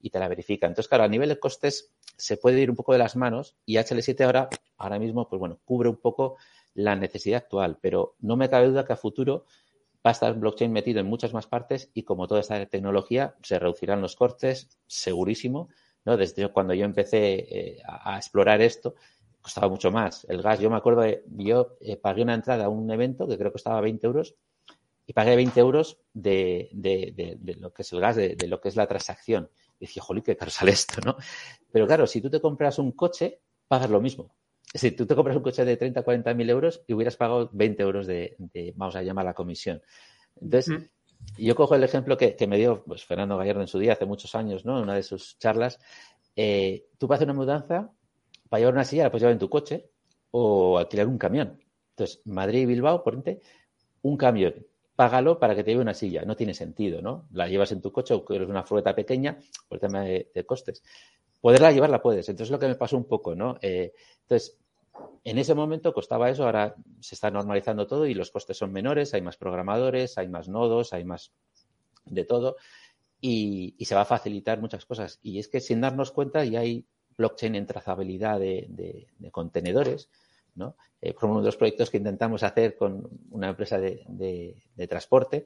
y 0.00 0.08
te 0.08 0.18
la 0.18 0.28
verifica. 0.28 0.66
Entonces, 0.66 0.88
claro, 0.88 1.04
a 1.04 1.08
nivel 1.08 1.28
de 1.28 1.38
costes 1.38 1.92
se 2.16 2.38
puede 2.38 2.60
ir 2.60 2.70
un 2.70 2.76
poco 2.76 2.92
de 2.92 2.98
las 2.98 3.14
manos 3.14 3.56
y 3.66 3.74
HL7 3.74 4.24
ahora, 4.24 4.48
ahora 4.78 4.98
mismo, 4.98 5.28
pues 5.28 5.38
bueno, 5.38 5.58
cubre 5.66 5.90
un 5.90 5.96
poco 5.96 6.36
la 6.72 6.94
necesidad 6.94 7.38
actual, 7.38 7.78
pero 7.80 8.14
no 8.20 8.36
me 8.36 8.48
cabe 8.48 8.68
duda 8.68 8.86
que 8.86 8.92
a 8.92 8.96
futuro 8.96 9.44
va 10.06 10.10
a 10.10 10.12
estar 10.12 10.32
blockchain 10.34 10.72
metido 10.72 11.00
en 11.00 11.06
muchas 11.06 11.34
más 11.34 11.48
partes 11.48 11.90
y 11.92 12.04
como 12.04 12.28
toda 12.28 12.40
esta 12.40 12.64
tecnología 12.66 13.34
se 13.42 13.58
reducirán 13.58 14.00
los 14.00 14.14
costes, 14.14 14.68
segurísimo, 14.86 15.68
¿no? 16.04 16.16
Desde 16.16 16.46
cuando 16.52 16.74
yo 16.74 16.84
empecé 16.84 17.34
eh, 17.34 17.82
a, 17.84 18.16
explorar 18.16 18.62
esto, 18.62 18.94
costaba 19.42 19.68
mucho 19.68 19.90
más. 19.90 20.24
El 20.28 20.42
gas, 20.42 20.60
yo 20.60 20.70
me 20.70 20.76
acuerdo, 20.76 21.00
de, 21.00 21.24
yo 21.26 21.76
eh, 21.80 21.96
pagué 21.96 22.22
una 22.22 22.34
entrada 22.34 22.66
a 22.66 22.68
un 22.68 22.88
evento 22.88 23.26
que 23.26 23.36
creo 23.36 23.50
que 23.50 23.54
costaba 23.54 23.80
20 23.80 24.06
euros 24.06 24.36
y 25.06 25.12
pagué 25.12 25.34
20 25.34 25.58
euros 25.58 25.98
de, 26.12 26.70
lo 27.58 27.72
que 27.72 27.82
es 27.82 27.92
el 27.92 28.00
gas, 28.00 28.14
de, 28.14 28.36
lo 28.46 28.60
que 28.60 28.68
es 28.68 28.76
la 28.76 28.86
transacción. 28.86 29.50
Y 29.80 29.86
dije, 29.86 29.98
jolí, 29.98 30.22
qué 30.22 30.36
caro 30.36 30.52
sale 30.52 30.70
esto, 30.70 31.00
¿no? 31.04 31.16
Pero 31.72 31.84
claro, 31.88 32.06
si 32.06 32.20
tú 32.20 32.30
te 32.30 32.40
compras 32.40 32.78
un 32.78 32.92
coche, 32.92 33.40
pagas 33.66 33.90
lo 33.90 34.00
mismo. 34.00 34.36
Si 34.74 34.90
tú 34.92 35.06
te 35.06 35.14
compras 35.14 35.36
un 35.36 35.42
coche 35.42 35.64
de 35.64 35.76
30, 35.76 36.02
40 36.02 36.34
mil 36.34 36.50
euros 36.50 36.82
y 36.86 36.94
hubieras 36.94 37.16
pagado 37.16 37.48
20 37.52 37.82
euros 37.82 38.06
de, 38.06 38.36
vamos 38.74 38.96
a 38.96 39.02
llamar 39.02 39.24
la 39.24 39.34
comisión. 39.34 39.80
Entonces, 40.40 40.90
yo 41.38 41.54
cojo 41.54 41.74
el 41.74 41.84
ejemplo 41.84 42.16
que, 42.16 42.36
me 42.46 42.58
dio 42.58 42.84
pues, 42.84 43.04
Fernando 43.04 43.36
Gallardo 43.36 43.62
en 43.62 43.68
su 43.68 43.78
día, 43.78 43.92
hace 43.92 44.06
muchos 44.06 44.34
años, 44.34 44.64
¿no? 44.64 44.76
En 44.76 44.84
una 44.84 44.94
de 44.94 45.02
sus 45.02 45.38
charlas. 45.38 45.78
Eh, 46.34 46.86
tú 46.98 47.08
para 47.08 47.16
hacer 47.16 47.28
una 47.28 47.38
mudanza, 47.38 47.90
para 48.48 48.60
llevar 48.60 48.74
una 48.74 48.84
silla 48.84 49.04
la 49.04 49.10
puedes 49.10 49.22
llevar 49.22 49.32
en 49.32 49.38
tu 49.38 49.48
coche 49.48 49.90
o 50.30 50.78
alquilar 50.78 51.06
un 51.08 51.18
camión. 51.18 51.58
Entonces, 51.90 52.20
Madrid 52.26 52.60
y 52.60 52.66
Bilbao, 52.66 53.02
por 53.02 53.14
ejemplo, 53.14 53.38
un 54.02 54.16
camión. 54.16 54.66
Págalo 54.94 55.38
para 55.38 55.54
que 55.54 55.64
te 55.64 55.70
lleve 55.70 55.82
una 55.82 55.94
silla. 55.94 56.22
No 56.24 56.36
tiene 56.36 56.54
sentido, 56.54 57.02
¿no? 57.02 57.26
La 57.32 57.48
llevas 57.48 57.72
en 57.72 57.82
tu 57.82 57.92
coche 57.92 58.14
o 58.14 58.24
que 58.24 58.36
eres 58.36 58.48
una 58.48 58.62
fruta 58.62 58.94
pequeña 58.94 59.38
por 59.68 59.76
el 59.76 59.80
tema 59.80 60.02
de, 60.02 60.44
costes. 60.46 60.82
Poderla 61.46 61.70
llevar 61.70 61.90
la 61.90 62.02
puedes. 62.02 62.28
Entonces, 62.28 62.48
es 62.48 62.50
lo 62.50 62.58
que 62.58 62.66
me 62.66 62.74
pasó 62.74 62.96
un 62.96 63.04
poco, 63.04 63.36
¿no? 63.36 63.56
Eh, 63.62 63.92
entonces, 64.22 64.58
en 65.22 65.38
ese 65.38 65.54
momento 65.54 65.94
costaba 65.94 66.28
eso, 66.28 66.44
ahora 66.44 66.74
se 66.98 67.14
está 67.14 67.30
normalizando 67.30 67.86
todo 67.86 68.04
y 68.04 68.14
los 68.14 68.32
costes 68.32 68.56
son 68.56 68.72
menores, 68.72 69.14
hay 69.14 69.22
más 69.22 69.36
programadores, 69.36 70.18
hay 70.18 70.26
más 70.26 70.48
nodos, 70.48 70.92
hay 70.92 71.04
más 71.04 71.30
de 72.04 72.24
todo 72.24 72.56
y, 73.20 73.76
se 73.78 73.94
va 73.94 74.00
a 74.00 74.06
facilitar 74.06 74.60
muchas 74.60 74.86
cosas. 74.86 75.20
Y 75.22 75.38
es 75.38 75.46
que 75.46 75.60
sin 75.60 75.80
darnos 75.80 76.10
cuenta 76.10 76.44
ya 76.44 76.58
hay 76.58 76.84
blockchain 77.16 77.54
en 77.54 77.66
trazabilidad 77.66 78.40
de, 78.40 79.06
contenedores, 79.30 80.10
¿no? 80.56 80.74
Eh, 81.00 81.14
como 81.14 81.34
uno 81.34 81.42
de 81.42 81.46
los 81.46 81.56
proyectos 81.56 81.90
que 81.90 81.98
intentamos 81.98 82.42
hacer 82.42 82.74
con 82.74 83.08
una 83.30 83.50
empresa 83.50 83.78
de, 83.78 84.56
transporte, 84.88 85.44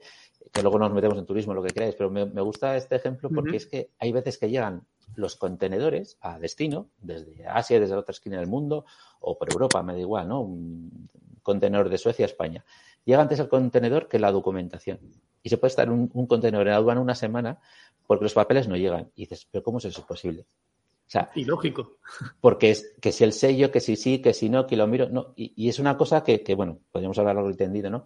que 0.51 0.63
luego 0.63 0.79
nos 0.79 0.91
metemos 0.91 1.19
en 1.19 1.27
turismo, 1.27 1.53
lo 1.53 1.61
que 1.61 1.75
queráis, 1.75 1.93
pero 1.93 2.09
me, 2.09 2.41
gusta 2.41 2.75
este 2.75 2.95
ejemplo 2.95 3.29
porque 3.29 3.57
es 3.57 3.67
que 3.67 3.91
hay 3.99 4.11
veces 4.11 4.39
que 4.39 4.49
llegan 4.49 4.83
los 5.15 5.35
contenedores 5.35 6.17
a 6.21 6.39
destino, 6.39 6.89
desde 7.01 7.45
Asia, 7.47 7.79
desde 7.79 7.93
la 7.93 8.01
otra 8.01 8.13
esquina 8.13 8.37
del 8.37 8.47
mundo, 8.47 8.85
o 9.19 9.37
por 9.37 9.51
Europa, 9.51 9.83
me 9.83 9.93
da 9.93 9.99
igual, 9.99 10.27
¿no? 10.27 10.41
Un 10.41 11.07
contenedor 11.43 11.89
de 11.89 11.97
Suecia 11.97 12.25
a 12.25 12.29
España. 12.29 12.63
Llega 13.05 13.21
antes 13.21 13.39
el 13.39 13.49
contenedor 13.49 14.07
que 14.07 14.19
la 14.19 14.31
documentación. 14.31 14.99
Y 15.43 15.49
se 15.49 15.57
puede 15.57 15.69
estar 15.69 15.89
un, 15.89 16.09
un 16.13 16.27
contenedor 16.27 16.67
en 16.67 16.73
aduana 16.73 17.01
una 17.01 17.15
semana 17.15 17.59
porque 18.05 18.25
los 18.25 18.33
papeles 18.33 18.67
no 18.67 18.75
llegan. 18.75 19.11
Y 19.15 19.21
dices, 19.21 19.47
¿pero 19.49 19.63
cómo 19.63 19.79
es 19.79 19.85
eso 19.85 20.05
posible? 20.05 20.41
O 20.41 21.11
sea, 21.11 21.29
y 21.35 21.43
lógico. 21.43 21.97
Porque 22.39 22.71
es 22.71 22.95
que 23.01 23.11
si 23.11 23.25
el 23.25 23.33
sello, 23.33 23.69
que 23.69 23.81
si 23.81 23.97
sí, 23.97 24.21
que 24.21 24.33
si 24.33 24.47
no, 24.47 24.65
que 24.65 24.77
lo 24.77 24.87
miro. 24.87 25.09
No. 25.09 25.33
Y, 25.35 25.67
es 25.67 25.77
una 25.77 25.97
cosa 25.97 26.23
que, 26.23 26.41
que, 26.41 26.55
bueno, 26.55 26.79
podríamos 26.89 27.17
hablar 27.19 27.37
algo 27.37 27.49
entendido, 27.49 27.89
¿no? 27.89 28.05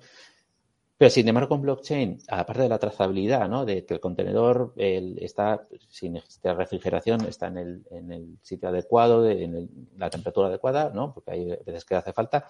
Pero 0.97 1.09
sin 1.09 1.27
embargo, 1.27 1.49
con 1.49 1.61
blockchain, 1.61 2.19
aparte 2.29 2.61
de 2.63 2.69
la 2.69 2.79
trazabilidad, 2.79 3.49
¿no? 3.49 3.65
De 3.65 3.85
que 3.85 3.95
el 3.95 3.99
contenedor 3.99 4.73
está 4.77 5.67
sin 5.89 6.21
refrigeración, 6.43 7.25
está 7.25 7.47
en 7.47 7.57
el, 7.57 7.85
en 7.91 8.11
el 8.13 8.37
sitio 8.41 8.69
adecuado, 8.69 9.29
en 9.29 9.89
la 9.97 10.09
temperatura 10.09 10.47
adecuada, 10.47 10.91
¿no? 10.93 11.13
Porque 11.13 11.31
hay 11.31 11.45
veces 11.65 11.83
que 11.83 11.95
hace 11.95 12.13
falta, 12.13 12.47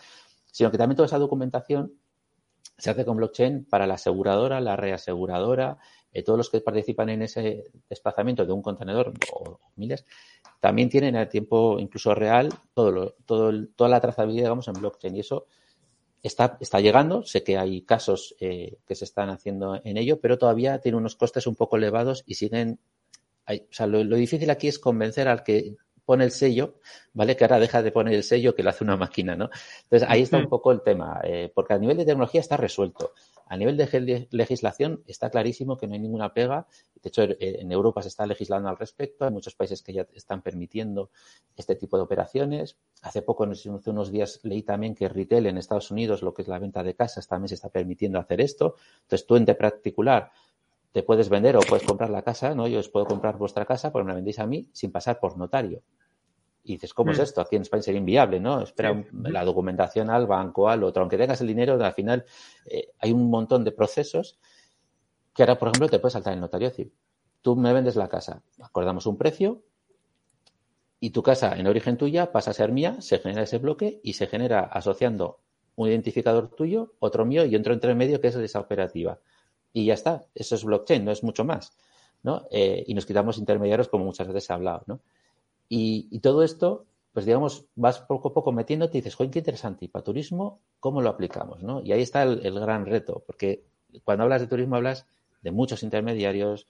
sino 0.51 0.69
que 0.69 0.77
también 0.77 0.95
toda 0.95 1.07
esa 1.07 1.17
documentación 1.17 1.93
se 2.77 2.91
hace 2.91 3.05
con 3.05 3.17
blockchain 3.17 3.65
para 3.65 3.87
la 3.87 3.95
aseguradora, 3.95 4.59
la 4.59 4.75
reaseguradora, 4.75 5.77
eh, 6.11 6.23
todos 6.23 6.37
los 6.37 6.49
que 6.49 6.61
participan 6.61 7.09
en 7.09 7.23
ese 7.23 7.63
desplazamiento 7.89 8.45
de 8.45 8.53
un 8.53 8.61
contenedor 8.61 9.13
o, 9.33 9.59
miles, 9.75 10.05
también 10.59 10.89
tienen 10.89 11.15
a 11.15 11.27
tiempo 11.29 11.79
incluso 11.79 12.13
real 12.13 12.53
todo 12.73 13.15
todo 13.25 13.51
toda 13.75 13.89
la 13.89 14.01
trazabilidad, 14.01 14.45
digamos, 14.45 14.67
en 14.67 14.75
blockchain. 14.75 15.15
Y 15.15 15.21
eso 15.21 15.47
está, 16.27 16.57
está 16.59 16.79
llegando. 16.79 17.23
Sé 17.23 17.43
que 17.43 17.57
hay 17.57 17.81
casos 17.81 18.35
eh, 18.39 18.77
que 18.85 18.95
se 18.95 19.05
están 19.05 19.29
haciendo 19.29 19.79
en 19.83 19.97
ello, 19.97 20.19
pero 20.19 20.37
todavía 20.37 20.79
tiene 20.79 20.97
unos 20.97 21.15
costes 21.15 21.47
un 21.47 21.55
poco 21.55 21.77
elevados 21.77 22.23
y 22.25 22.35
siguen. 22.35 22.79
o 23.47 23.53
sea, 23.69 23.87
lo, 23.87 24.03
difícil 24.03 24.49
aquí 24.49 24.67
es 24.67 24.79
convencer 24.79 25.27
al 25.27 25.43
que 25.43 25.75
pone 26.05 26.23
el 26.23 26.31
sello, 26.31 26.75
¿vale? 27.13 27.35
Que 27.35 27.43
ahora 27.43 27.59
deja 27.59 27.81
de 27.81 27.91
poner 27.91 28.13
el 28.13 28.23
sello 28.23 28.55
que 28.55 28.63
lo 28.63 28.69
hace 28.69 28.83
una 28.83 28.97
máquina, 28.97 29.35
¿no? 29.35 29.49
Entonces 29.83 30.07
ahí 30.07 30.21
está 30.21 30.37
un 30.37 30.49
poco 30.49 30.71
el 30.71 30.81
tema, 30.81 31.19
eh, 31.23 31.51
porque 31.53 31.73
a 31.73 31.79
nivel 31.79 31.97
de 31.97 32.05
tecnología 32.05 32.41
está 32.41 32.57
resuelto. 32.57 33.13
A 33.47 33.57
nivel 33.57 33.77
de 33.77 34.27
legislación 34.31 35.03
está 35.05 35.29
clarísimo 35.29 35.77
que 35.77 35.87
no 35.87 35.93
hay 35.93 35.99
ninguna 35.99 36.33
pega. 36.33 36.67
De 37.01 37.09
hecho, 37.09 37.23
eh, 37.23 37.37
en 37.39 37.71
Europa 37.71 38.01
se 38.01 38.07
está 38.07 38.25
legislando 38.25 38.69
al 38.69 38.77
respecto. 38.77 39.25
Hay 39.25 39.31
muchos 39.31 39.53
países 39.53 39.83
que 39.83 39.93
ya 39.93 40.07
están 40.13 40.41
permitiendo 40.41 41.11
este 41.55 41.75
tipo 41.75 41.97
de 41.97 42.03
operaciones. 42.03 42.77
Hace 43.03 43.21
poco, 43.21 43.43
hace 43.43 43.69
unos 43.69 44.11
días, 44.11 44.39
leí 44.43 44.63
también 44.63 44.95
que 44.95 45.07
retail 45.07 45.45
en 45.45 45.57
Estados 45.57 45.91
Unidos, 45.91 46.23
lo 46.23 46.33
que 46.33 46.41
es 46.41 46.47
la 46.47 46.57
venta 46.57 46.81
de 46.81 46.95
casas, 46.95 47.27
también 47.27 47.49
se 47.49 47.55
está 47.55 47.69
permitiendo 47.69 48.19
hacer 48.19 48.41
esto. 48.41 48.75
Entonces, 49.03 49.27
tú 49.27 49.35
en 49.35 49.45
particular 49.45 50.31
te 50.91 51.03
puedes 51.03 51.29
vender 51.29 51.55
o 51.57 51.59
puedes 51.59 51.85
comprar 51.85 52.09
la 52.09 52.23
casa, 52.23 52.55
¿no? 52.55 52.67
Yo 52.67 52.79
os 52.79 52.89
puedo 52.89 53.05
comprar 53.05 53.37
vuestra 53.37 53.65
casa, 53.65 53.91
pero 53.91 54.05
me 54.05 54.11
la 54.11 54.15
vendéis 54.15 54.39
a 54.39 54.47
mí 54.47 54.69
sin 54.71 54.91
pasar 54.91 55.19
por 55.19 55.37
notario. 55.37 55.83
Y 56.67 56.73
dices, 56.73 56.95
¿cómo 56.95 57.11
es 57.11 57.19
mm. 57.19 57.21
esto? 57.21 57.41
Aquí 57.41 57.55
en 57.55 57.61
España 57.61 57.83
sería 57.83 57.99
inviable, 57.99 58.39
¿no? 58.39 58.61
Espera 58.61 59.05
la 59.11 59.45
documentación 59.45 60.09
al 60.09 60.25
banco, 60.25 60.67
al 60.67 60.83
otro. 60.83 61.03
Aunque 61.03 61.15
tengas 61.15 61.39
el 61.41 61.47
dinero, 61.47 61.81
al 61.81 61.93
final 61.93 62.25
eh, 62.65 62.89
hay 62.99 63.11
un 63.11 63.29
montón 63.29 63.63
de 63.63 63.71
procesos 63.71 64.39
que 65.33 65.43
ahora, 65.43 65.59
por 65.59 65.67
ejemplo, 65.67 65.89
te 65.89 65.99
puedes 65.99 66.13
saltar 66.13 66.33
el 66.33 66.39
notario. 66.39 66.69
decir, 66.69 66.91
tú 67.41 67.55
me 67.55 67.71
vendes 67.71 67.95
la 67.95 68.09
casa, 68.09 68.41
acordamos 68.59 69.05
un 69.05 69.17
precio 69.17 69.61
y 70.99 71.11
tu 71.11 71.21
casa 71.21 71.55
en 71.55 71.67
origen 71.67 71.97
tuya 71.97 72.31
pasa 72.31 72.49
a 72.49 72.53
ser 72.55 72.71
mía, 72.71 72.97
se 72.99 73.19
genera 73.19 73.43
ese 73.43 73.59
bloque 73.59 73.99
y 74.01 74.13
se 74.13 74.25
genera 74.25 74.61
asociando 74.61 75.41
un 75.75 75.89
identificador 75.89 76.49
tuyo, 76.55 76.95
otro 76.97 77.25
mío 77.25 77.45
y 77.45 77.55
otro 77.55 77.73
entre 77.73 77.93
medio 77.93 78.19
que 78.19 78.29
es 78.29 78.35
esa 78.35 78.59
operativa. 78.59 79.19
Y 79.71 79.85
ya 79.85 79.93
está, 79.93 80.25
eso 80.33 80.55
es 80.55 80.63
blockchain, 80.63 81.05
no 81.05 81.11
es 81.11 81.21
mucho 81.21 81.43
más. 81.43 81.77
¿no? 82.23 82.47
Eh, 82.49 82.83
y 82.87 82.95
nos 82.95 83.05
quitamos 83.05 83.37
intermediarios 83.37 83.87
como 83.87 84.05
muchas 84.05 84.27
veces 84.27 84.45
se 84.45 84.53
ha 84.53 84.55
hablado. 84.55 84.83
¿no? 84.87 85.01
Y, 85.67 86.19
todo 86.19 86.43
esto, 86.43 86.85
pues 87.13 87.25
digamos, 87.25 87.65
vas 87.75 87.99
poco 87.99 88.29
a 88.29 88.33
poco 88.33 88.51
metiéndote 88.51 88.97
y 88.97 89.01
dices, 89.01 89.15
joder, 89.15 89.31
qué 89.31 89.39
interesante. 89.39 89.85
Y 89.85 89.87
para 89.87 90.03
turismo, 90.03 90.61
¿cómo 90.79 91.01
lo 91.01 91.09
aplicamos? 91.09 91.63
¿no? 91.63 91.81
Y 91.81 91.91
ahí 91.91 92.01
está 92.01 92.23
el, 92.23 92.59
gran 92.59 92.85
reto, 92.85 93.23
porque 93.25 93.65
cuando 94.03 94.23
hablas 94.23 94.41
de 94.41 94.47
turismo 94.47 94.75
hablas 94.75 95.07
de 95.41 95.51
muchos 95.51 95.83
intermediarios. 95.83 96.67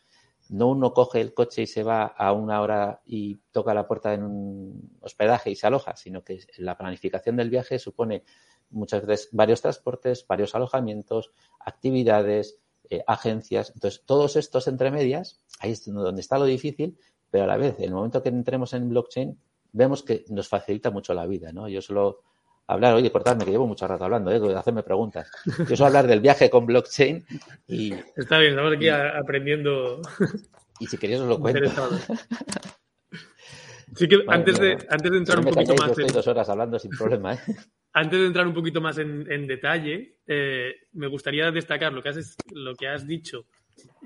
No 0.49 0.67
uno 0.67 0.93
coge 0.93 1.21
el 1.21 1.33
coche 1.33 1.63
y 1.63 1.67
se 1.67 1.81
va 1.81 2.03
a 2.05 2.31
una 2.31 2.61
hora 2.61 3.01
y 3.03 3.37
toca 3.51 3.73
la 3.73 3.87
puerta 3.87 4.13
en 4.13 4.21
un 4.21 4.97
hospedaje 5.01 5.49
y 5.49 5.55
se 5.55 5.65
aloja, 5.65 5.95
sino 5.95 6.23
que 6.23 6.39
la 6.57 6.77
planificación 6.77 7.35
del 7.35 7.49
viaje 7.49 7.79
supone 7.79 8.23
muchas 8.69 9.05
veces 9.05 9.29
varios 9.31 9.61
transportes, 9.61 10.27
varios 10.27 10.53
alojamientos, 10.53 11.31
actividades, 11.59 12.59
eh, 12.89 13.03
agencias. 13.07 13.71
Entonces, 13.73 14.03
todos 14.05 14.35
estos 14.35 14.67
entre 14.67 14.91
medias, 14.91 15.39
ahí 15.59 15.71
es 15.71 15.85
donde 15.85 16.21
está 16.21 16.37
lo 16.37 16.45
difícil, 16.45 16.99
pero 17.29 17.43
a 17.43 17.47
la 17.47 17.57
vez, 17.57 17.75
en 17.79 17.85
el 17.85 17.93
momento 17.93 18.21
que 18.21 18.29
entremos 18.29 18.73
en 18.73 18.89
blockchain, 18.89 19.37
vemos 19.71 20.03
que 20.03 20.25
nos 20.29 20.47
facilita 20.47 20.89
mucho 20.89 21.13
la 21.13 21.25
vida, 21.25 21.51
¿no? 21.51 21.67
Yo 21.67 21.81
solo 21.81 22.21
hablar, 22.67 22.95
oye, 22.95 23.11
cortadme, 23.11 23.45
que 23.45 23.51
llevo 23.51 23.67
mucho 23.67 23.87
rato 23.87 24.05
hablando, 24.05 24.31
¿eh? 24.31 24.39
de 24.39 24.55
hacerme 24.55 24.83
preguntas. 24.83 25.29
Yo 25.45 25.75
suelo 25.75 25.87
hablar 25.87 26.07
del 26.07 26.21
viaje 26.21 26.49
con 26.49 26.65
blockchain 26.65 27.25
y... 27.67 27.93
Está 28.15 28.39
bien, 28.39 28.51
estamos 28.51 28.73
aquí 28.73 28.89
aprendiendo. 28.89 30.01
Y 30.77 30.87
si 30.87 30.97
queréis 30.97 31.21
os 31.21 31.29
lo 31.29 31.39
cuento. 31.39 31.71
Sí 33.95 34.09
que 34.09 34.25
antes, 34.27 34.59
de, 34.59 34.71
antes 34.89 35.09
de 35.09 35.17
entrar 35.17 35.39
un 35.39 35.45
poquito 35.45 35.73
más... 35.75 35.97
En... 35.97 36.07
dos 36.07 36.27
horas 36.27 36.49
hablando 36.49 36.77
sin 36.77 36.91
problema, 36.91 37.35
¿eh? 37.35 37.39
Antes 37.93 38.19
de 38.19 38.25
entrar 38.25 38.45
un 38.45 38.53
poquito 38.53 38.81
más 38.81 38.97
en, 38.97 39.31
en 39.31 39.47
detalle, 39.47 40.17
eh, 40.27 40.73
me 40.91 41.07
gustaría 41.07 41.49
destacar 41.49 41.93
lo 41.93 42.03
que 42.03 42.09
has, 42.09 42.35
lo 42.51 42.75
que 42.75 42.89
has 42.89 43.07
dicho 43.07 43.45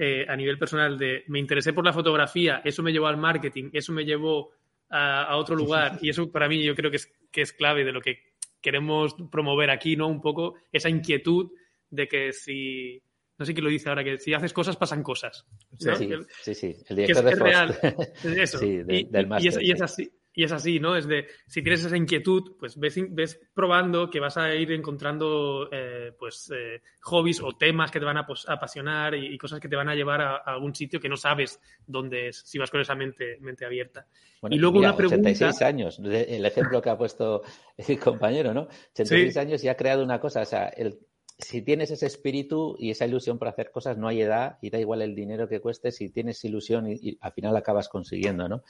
eh, 0.02 0.26
a 0.28 0.36
nivel 0.36 0.58
personal 0.58 0.98
de 0.98 1.26
me 1.28 1.40
interesé 1.40 1.74
por 1.74 1.84
la 1.84 1.92
fotografía, 1.92 2.62
eso 2.64 2.82
me 2.82 2.94
llevó 2.94 3.08
al 3.08 3.18
marketing, 3.18 3.70
eso 3.74 3.92
me 3.92 4.06
llevó 4.06 4.52
a, 4.90 5.24
a 5.24 5.36
otro 5.36 5.58
lugar 5.58 6.00
y 6.02 6.10
eso 6.10 6.32
para 6.32 6.48
mí 6.48 6.64
yo 6.64 6.74
creo 6.74 6.90
que 6.90 6.96
es, 6.98 7.12
que 7.30 7.42
es 7.42 7.52
clave 7.52 7.84
de 7.84 7.92
lo 7.92 8.00
que 8.00 8.30
queremos 8.62 9.16
promover 9.30 9.70
aquí, 9.70 9.96
¿no? 9.96 10.08
Un 10.08 10.22
poco 10.22 10.56
esa 10.72 10.90
inquietud 10.90 11.52
de 11.90 12.08
que 12.08 12.32
si, 12.32 13.02
no 13.38 13.46
sé 13.46 13.54
quién 13.54 13.64
lo 13.64 13.70
dice 13.70 13.90
ahora, 13.90 14.04
que 14.04 14.18
si 14.20 14.34
haces 14.34 14.54
cosas 14.54 14.78
pasan 14.78 15.04
cosas. 15.04 15.46
Sí, 15.78 16.10
sí, 16.42 16.54
sí, 16.56 16.76
el 16.88 16.96
director 16.96 17.26
de 17.26 17.32
es 17.32 17.40
real. 17.40 17.80
Eso. 18.24 18.60
Sí, 18.60 18.78
del 18.84 19.28
máster. 19.28 19.64
Y, 19.64 19.72
es 19.72 19.82
así. 19.82 20.10
Y 20.40 20.44
es 20.46 20.54
así, 20.54 20.80
¿no? 20.80 20.96
Es 20.96 21.06
de, 21.06 21.28
si 21.48 21.62
tienes 21.62 21.84
esa 21.84 21.98
inquietud, 21.98 22.56
pues 22.58 22.80
ves, 22.80 22.96
ves 23.10 23.42
probando 23.54 24.10
que 24.10 24.22
vas 24.22 24.38
a 24.38 24.56
ir 24.56 24.72
encontrando, 24.72 25.68
eh, 25.70 26.14
pues, 26.18 26.50
eh, 26.56 26.82
hobbies 27.02 27.42
o 27.42 27.58
temas 27.58 27.92
que 27.92 28.00
te 28.00 28.06
van 28.06 28.16
a 28.16 28.26
apasionar 28.48 29.16
y, 29.16 29.38
cosas 29.38 29.60
que 29.60 29.68
te 29.68 29.76
van 29.76 29.90
a 29.90 29.96
llevar 29.96 30.22
a, 30.22 30.38
algún 30.38 30.74
sitio 30.74 31.02
que 31.02 31.10
no 31.10 31.18
sabes 31.18 31.60
dónde 31.86 32.30
es, 32.30 32.42
si 32.46 32.58
vas 32.58 32.72
con 32.72 32.80
esa 32.80 32.96
mente, 32.96 33.38
mente 33.42 33.66
abierta. 33.66 34.08
y 34.50 34.58
luego 34.58 34.80
una 34.80 34.96
pregunta... 34.96 35.30
86 35.30 35.62
años, 35.62 36.00
el 36.00 36.46
ejemplo 36.46 36.82
que 36.82 36.90
ha 36.90 36.98
puesto 36.98 37.42
el 37.78 38.00
compañero, 38.00 38.54
¿no? 38.54 38.70
86 38.94 39.36
años 39.36 39.62
y 39.66 39.68
ha 39.68 39.76
creado 39.76 40.06
una 40.06 40.22
cosa, 40.22 40.44
o 40.44 40.46
sea, 40.46 40.70
el, 40.70 41.00
si 41.38 41.62
tienes 41.62 41.92
ese 41.92 42.06
espíritu 42.06 42.78
y 42.80 42.92
esa 42.92 43.06
ilusión 43.06 43.40
por 43.40 43.50
hacer 43.50 43.72
cosas, 43.72 43.98
no 43.98 44.08
hay 44.08 44.22
edad 44.22 44.58
y 44.62 44.70
da 44.70 44.80
igual 44.80 45.02
el 45.02 45.16
dinero 45.16 45.50
que 45.50 45.60
cueste, 45.60 45.92
si 45.92 46.10
tienes 46.10 46.44
ilusión 46.46 46.88
y, 46.90 47.18
al 47.20 47.32
final 47.34 47.58
acabas 47.58 47.90
consiguiendo, 47.90 48.48
¿no? 48.48 48.64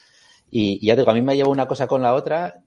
Y, 0.52 0.86
ya 0.86 0.96
digo, 0.96 1.10
a 1.10 1.14
mí 1.14 1.22
me 1.22 1.36
lleva 1.36 1.50
una 1.50 1.68
cosa 1.68 1.88
con 1.88 2.02
la 2.02 2.14
otra. 2.14 2.64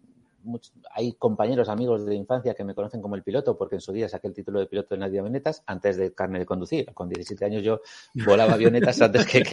hay 0.91 1.13
compañeros, 1.15 1.69
amigos 1.69 2.05
de 2.05 2.15
infancia 2.15 2.55
que 2.55 2.65
me 2.65 2.75
conocen 2.75 3.01
como 3.01 3.17
el 3.17 3.23
piloto, 3.23 3.57
porque 3.57 3.77
en 3.77 3.81
su 3.81 3.93
día 3.93 4.09
saqué 4.09 4.29
el 4.29 4.35
título 4.35 4.61
de 4.61 4.67
piloto 4.67 4.95
en 4.95 5.01
las 5.01 5.09
avionetas 5.09 5.63
antes 5.67 5.97
de 5.97 6.13
carne 6.15 6.39
de 6.39 6.47
conducir. 6.47 6.93
Con 6.95 7.09
17 7.09 7.45
años 7.45 7.63
yo 7.63 7.81
volaba 8.27 8.55
avionetas 8.55 9.01
antes 9.03 9.27
que... 9.27 9.43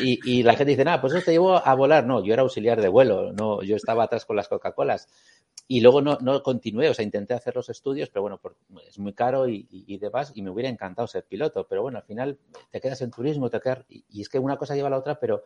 Y, 0.00 0.42
la 0.42 0.54
gente 0.54 0.72
dice, 0.72 0.84
nada, 0.84 1.00
pues 1.00 1.14
eso 1.14 1.24
te 1.24 1.32
llevó 1.32 1.56
a 1.56 1.74
volar. 1.74 2.06
No, 2.06 2.22
yo 2.24 2.32
era 2.32 2.42
auxiliar 2.42 2.80
de 2.80 2.88
vuelo, 2.88 3.32
no, 3.32 3.62
yo 3.62 3.76
estaba 3.76 4.04
atrás 4.04 4.24
con 4.26 4.36
las 4.36 4.48
Coca-Colas. 4.48 5.08
Y 5.66 5.80
luego 5.80 6.00
no, 6.00 6.18
no 6.20 6.42
continué, 6.42 6.88
o 6.88 6.94
sea, 6.94 7.04
intenté 7.04 7.34
hacer 7.34 7.54
los 7.56 7.68
estudios, 7.68 8.08
pero 8.08 8.22
bueno, 8.22 8.40
es 8.86 8.98
muy 8.98 9.12
caro 9.12 9.48
y, 9.48 9.66
y, 9.70 9.98
demás, 9.98 10.32
y 10.34 10.42
me 10.42 10.50
hubiera 10.50 10.70
encantado 10.70 11.06
ser 11.06 11.24
piloto, 11.24 11.66
pero 11.68 11.82
bueno, 11.82 11.98
al 11.98 12.04
final 12.04 12.38
te 12.70 12.80
quedas 12.80 13.02
en 13.02 13.10
turismo, 13.10 13.50
te 13.50 13.60
quedas, 13.60 13.84
y, 13.88 14.20
es 14.20 14.28
que 14.28 14.38
una 14.38 14.56
cosa 14.56 14.74
lleva 14.74 14.88
a 14.88 14.92
la 14.92 14.98
otra, 14.98 15.18
pero 15.20 15.44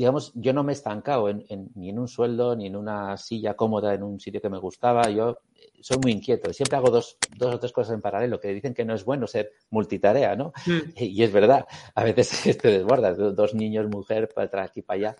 digamos, 0.00 0.32
yo 0.34 0.54
no 0.54 0.64
me 0.64 0.72
he 0.72 0.74
estancado 0.74 1.28
en, 1.28 1.44
ni 1.74 1.90
en 1.90 1.98
un 1.98 2.08
sueldo, 2.08 2.56
ni 2.56 2.68
en 2.68 2.74
una 2.74 3.18
silla 3.18 3.52
cómoda 3.52 3.92
en 3.92 4.02
un 4.02 4.18
sitio 4.18 4.40
que 4.40 4.48
me 4.48 4.56
gustaba. 4.56 5.10
Yo 5.10 5.40
soy 5.82 5.98
muy 6.02 6.12
inquieto 6.12 6.48
y 6.48 6.54
siempre 6.54 6.78
hago 6.78 6.88
dos, 6.88 7.18
dos 7.36 7.56
o 7.56 7.58
tres 7.58 7.70
cosas 7.70 7.92
en 7.92 8.00
paralelo, 8.00 8.40
que 8.40 8.48
dicen 8.48 8.72
que 8.72 8.86
no 8.86 8.94
es 8.94 9.04
bueno 9.04 9.26
ser 9.26 9.52
multitarea, 9.68 10.36
¿no? 10.36 10.54
Mm. 10.64 10.92
Y 10.96 11.22
es 11.22 11.30
verdad, 11.30 11.66
a 11.94 12.02
veces 12.02 12.56
te 12.58 12.68
desbordas, 12.68 13.18
dos 13.18 13.54
niños, 13.54 13.90
mujer, 13.90 14.30
para 14.34 14.46
atrás, 14.46 14.70
aquí, 14.70 14.80
para 14.80 14.96
allá 14.96 15.16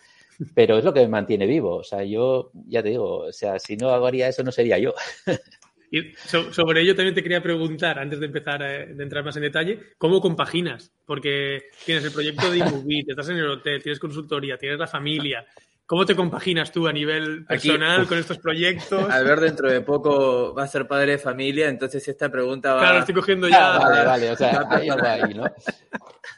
pero 0.55 0.79
es 0.79 0.85
lo 0.85 0.95
que 0.95 1.01
me 1.01 1.09
mantiene 1.09 1.47
vivo. 1.47 1.77
O 1.77 1.85
sea, 1.85 2.03
yo 2.03 2.51
ya 2.67 2.83
te 2.83 2.89
digo, 2.89 3.19
o 3.19 3.33
sea, 3.33 3.59
si 3.59 3.77
no 3.77 3.91
haría 3.91 4.29
eso 4.29 4.43
no 4.43 4.51
sería 4.53 4.79
yo. 4.79 4.95
Y 5.91 6.13
sobre 6.53 6.83
ello 6.83 6.95
también 6.95 7.15
te 7.15 7.23
quería 7.23 7.43
preguntar, 7.43 7.99
antes 7.99 8.21
de 8.21 8.27
empezar 8.27 8.63
a, 8.63 8.69
de 8.87 9.03
entrar 9.03 9.25
más 9.25 9.37
en 9.37 9.43
detalle, 9.43 9.81
¿cómo 9.99 10.21
compaginas? 10.21 10.93
Porque 11.05 11.65
tienes 11.85 12.05
el 12.05 12.13
proyecto 12.13 12.51
de 12.51 12.59
Inmovit, 12.59 13.11
estás 13.11 13.29
en 13.31 13.39
el 13.39 13.51
hotel, 13.51 13.83
tienes 13.83 13.99
consultoría, 13.99 14.57
tienes 14.57 14.79
la 14.79 14.87
familia, 14.87 15.45
¿Cómo 15.91 16.07
te 16.07 16.15
compaginas 16.15 16.71
tú 16.71 16.87
a 16.87 16.93
nivel 16.93 17.45
personal 17.47 18.07
con 18.07 18.17
esestos 18.17 18.39
proyectos? 18.39 19.03
Al 19.11 19.25
ver 19.25 19.41
dentro 19.41 19.69
de 19.69 19.81
poco 19.81 20.55
va 20.55 20.63
a 20.63 20.69
ser 20.69 20.87
padre 20.87 21.11
de 21.11 21.19
familia, 21.19 21.69
entonces 21.69 22.07
esta 22.07 22.31
pregunta 22.31 22.75
va... 22.75 22.81
Claro, 22.83 22.99
estoy 23.01 23.15
cogiendo 23.17 23.49
ya... 23.49 23.77
Vale, 23.77 24.05
vale, 24.05 24.31
o 24.31 24.37
sea, 24.37 24.69
ahí 24.71 24.89
ahí, 24.89 25.35
¿no? 25.35 25.47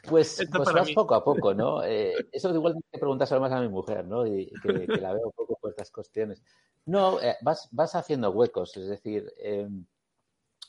Pues, 0.09 0.43
pues 0.51 0.73
vas 0.73 0.91
poco 0.93 1.13
a 1.13 1.23
poco, 1.23 1.53
¿no? 1.53 1.83
Eh, 1.83 2.15
eso 2.31 2.51
igual 2.51 2.73
que 2.91 2.97
preguntárselo 2.97 3.41
más 3.41 3.51
a 3.51 3.61
mi 3.61 3.69
mujer, 3.69 4.05
¿no? 4.05 4.25
Y 4.25 4.51
que, 4.63 4.87
la 4.99 5.13
veo 5.13 5.27
un 5.27 5.33
poco 5.33 5.55
por 5.61 5.69
estas 5.69 5.91
cuestiones. 5.91 6.41
No, 6.87 7.21
eh, 7.21 7.35
vas, 7.41 7.69
vas 7.71 7.93
haciendo 7.93 8.31
huecos, 8.31 8.75
es 8.75 8.87
decir... 8.87 9.31
Eh, 9.37 9.69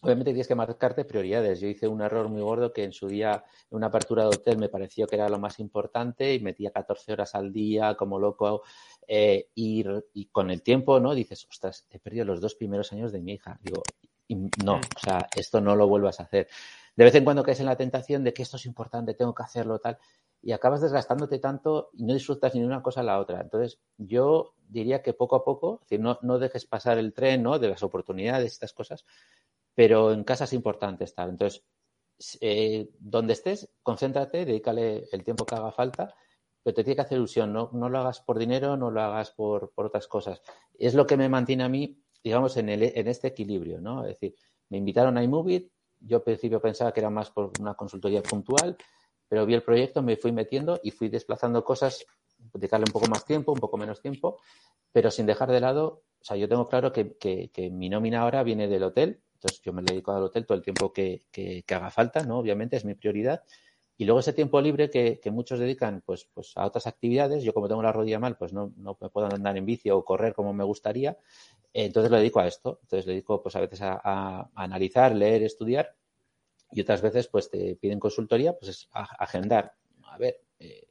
Obviamente 0.04 0.32
tienes 0.32 0.48
que 0.48 0.54
marcarte 0.54 1.06
prioridades. 1.06 1.60
Yo 1.60 1.66
hice 1.66 1.88
un 1.88 2.02
error 2.02 2.28
muy 2.28 2.42
gordo 2.42 2.74
que 2.74 2.84
en 2.84 2.92
su 2.92 3.08
día, 3.08 3.42
en 3.70 3.76
una 3.78 3.86
apertura 3.86 4.24
de 4.24 4.28
hotel, 4.28 4.58
me 4.58 4.68
pareció 4.68 5.06
que 5.06 5.16
era 5.16 5.30
lo 5.30 5.38
más 5.38 5.58
importante 5.60 6.34
y 6.34 6.40
metía 6.40 6.70
14 6.70 7.14
horas 7.14 7.34
al 7.34 7.50
día 7.50 7.94
como 7.94 8.18
loco. 8.18 8.64
Eh, 9.08 9.48
y, 9.54 9.82
con 10.30 10.50
el 10.50 10.60
tiempo, 10.60 11.00
¿no? 11.00 11.14
Dices, 11.14 11.46
ostras, 11.48 11.86
he 11.90 11.98
perdido 11.98 12.26
los 12.26 12.42
dos 12.42 12.54
primeros 12.54 12.92
años 12.92 13.12
de 13.12 13.22
mi 13.22 13.32
hija. 13.32 13.58
Digo, 13.62 13.82
no, 14.62 14.74
o 14.74 14.98
sea, 15.02 15.26
esto 15.34 15.62
no 15.62 15.74
lo 15.74 15.88
vuelvas 15.88 16.20
a 16.20 16.24
hacer. 16.24 16.48
De 16.94 17.04
vez 17.04 17.14
en 17.14 17.24
cuando 17.24 17.42
caes 17.42 17.60
en 17.60 17.66
la 17.66 17.76
tentación 17.76 18.24
de 18.24 18.34
que 18.34 18.42
esto 18.42 18.58
es 18.58 18.66
importante, 18.66 19.14
tengo 19.14 19.34
que 19.34 19.42
hacerlo, 19.42 19.78
tal, 19.78 19.96
y 20.42 20.52
acabas 20.52 20.82
desgastándote 20.82 21.38
tanto 21.38 21.88
y 21.94 22.04
no 22.04 22.12
disfrutas 22.12 22.54
ni 22.54 22.60
de 22.60 22.66
una 22.66 22.82
cosa 22.82 23.00
a 23.00 23.04
la 23.04 23.18
otra. 23.18 23.40
Entonces, 23.40 23.80
yo 23.96 24.54
diría 24.68 25.02
que 25.02 25.14
poco 25.14 25.36
a 25.36 25.44
poco, 25.44 25.76
es 25.76 25.88
decir, 25.88 26.00
no, 26.00 26.18
no 26.20 26.38
dejes 26.38 26.66
pasar 26.66 26.98
el 26.98 27.14
tren, 27.14 27.42
¿no? 27.42 27.58
De 27.58 27.68
las 27.68 27.82
oportunidades, 27.82 28.52
estas 28.52 28.74
cosas, 28.74 29.06
pero 29.74 30.12
en 30.12 30.24
casa 30.24 30.44
es 30.44 30.52
importante 30.52 31.04
estar. 31.04 31.28
Entonces, 31.28 31.64
eh, 32.40 32.90
donde 32.98 33.32
estés, 33.32 33.68
concéntrate, 33.82 34.44
dedícale 34.44 35.08
el 35.10 35.24
tiempo 35.24 35.44
que 35.44 35.54
haga 35.54 35.72
falta, 35.72 36.14
pero 36.62 36.74
te 36.74 36.84
tiene 36.84 36.96
que 36.96 37.02
hacer 37.02 37.18
ilusión. 37.18 37.52
No, 37.52 37.70
no 37.72 37.88
lo 37.88 37.98
hagas 37.98 38.20
por 38.20 38.38
dinero, 38.38 38.76
no 38.76 38.90
lo 38.90 39.00
hagas 39.02 39.32
por, 39.32 39.72
por, 39.72 39.87
otras 39.87 40.06
cosas. 40.06 40.40
Es 40.78 40.94
lo 40.94 41.06
que 41.06 41.16
me 41.16 41.28
mantiene 41.28 41.64
a 41.64 41.68
mí, 41.68 42.00
digamos, 42.22 42.56
en, 42.56 42.68
el, 42.68 42.82
en 42.82 43.08
este 43.08 43.28
equilibrio, 43.28 43.80
¿no? 43.80 44.02
Es 44.02 44.14
decir, 44.14 44.34
me 44.70 44.78
invitaron 44.78 45.18
a 45.18 45.24
iMovie, 45.24 45.70
yo 46.00 46.18
al 46.18 46.22
principio 46.22 46.60
pensaba 46.60 46.92
que 46.92 47.00
era 47.00 47.10
más 47.10 47.30
por 47.30 47.50
una 47.60 47.74
consultoría 47.74 48.22
puntual, 48.22 48.76
pero 49.28 49.46
vi 49.46 49.54
el 49.54 49.62
proyecto, 49.62 50.02
me 50.02 50.16
fui 50.16 50.32
metiendo 50.32 50.78
y 50.82 50.90
fui 50.90 51.08
desplazando 51.08 51.64
cosas, 51.64 52.04
dedicarle 52.52 52.84
un 52.88 52.92
poco 52.92 53.06
más 53.08 53.24
tiempo, 53.24 53.52
un 53.52 53.60
poco 53.60 53.76
menos 53.76 54.00
tiempo, 54.00 54.38
pero 54.92 55.10
sin 55.10 55.26
dejar 55.26 55.50
de 55.50 55.60
lado, 55.60 56.04
o 56.20 56.24
sea, 56.24 56.37
yo 56.37 56.48
tengo 56.48 56.68
claro 56.68 56.92
que, 56.92 57.16
que, 57.16 57.50
que 57.50 57.70
mi 57.70 57.88
nómina 57.88 58.22
ahora 58.22 58.42
viene 58.42 58.68
del 58.68 58.84
hotel, 58.84 59.22
entonces 59.44 59.61
yo 59.62 59.74
me 59.74 59.83
dedico 59.83 60.12
al 60.12 60.22
hotel 60.22 60.46
todo 60.46 60.57
el 60.57 60.64
tiempo 60.64 60.90
que, 60.92 61.26
haga 61.68 61.90
falta, 61.90 62.22
¿no? 62.24 62.38
Obviamente 62.38 62.76
es 62.76 62.85
mi 62.87 62.94
prioridad. 62.94 63.42
Y 63.96 64.07
luego 64.07 64.20
ese 64.20 64.33
tiempo 64.33 64.61
libre 64.61 64.88
que, 64.88 65.20
muchos 65.30 65.59
dedican 65.59 66.02
pues, 66.04 66.26
pues 66.33 66.52
a 66.57 66.64
otras 66.64 66.87
actividades, 66.87 67.44
yo 67.44 67.52
como 67.52 67.68
tengo 67.68 67.83
la 67.83 67.92
rodilla 67.92 68.18
mal, 68.18 68.37
pues 68.38 68.54
no, 68.54 68.72
no 68.76 68.96
me 68.98 69.11
puedo 69.11 69.26
andar 69.26 69.57
en 69.57 69.66
bici 69.66 69.90
o 69.90 70.02
correr 70.02 70.35
como 70.35 70.54
me 70.54 70.64
gustaría, 70.64 71.18
entonces 71.74 72.11
lo 72.11 72.16
dedico 72.16 72.40
a 72.40 72.46
esto. 72.46 72.78
Entonces 72.83 73.07
le 73.07 73.12
dedico 73.12 73.42
pues 73.42 73.54
a 73.54 73.61
veces 73.61 73.80
a, 73.83 74.50
analizar, 74.54 75.14
leer, 75.14 75.42
estudiar 75.42 75.94
y 76.72 76.80
otras 76.80 77.02
veces 77.02 77.28
pues 77.28 77.50
te 77.50 77.76
piden 77.76 78.00
consultoría, 78.00 78.59
pues 78.59 78.88
a, 78.92 79.02
agendar. 79.22 79.74
A 80.04 80.16
ver, 80.16 80.40
eh, 80.59 80.88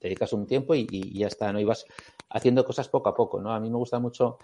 te 0.00 0.08
dedicas 0.08 0.32
un 0.32 0.46
tiempo 0.46 0.74
y, 0.74 0.86
y, 0.90 1.18
ya 1.20 1.28
está, 1.28 1.52
¿no? 1.52 1.60
Y 1.60 1.64
vas 1.64 1.86
haciendo 2.28 2.64
cosas 2.64 2.88
poco 2.88 3.08
a 3.08 3.14
poco, 3.14 3.40
¿no? 3.40 3.52
A 3.54 3.60
mí 3.60 3.70
me 3.70 3.76
gusta 3.76 4.00
mucho 4.00 4.38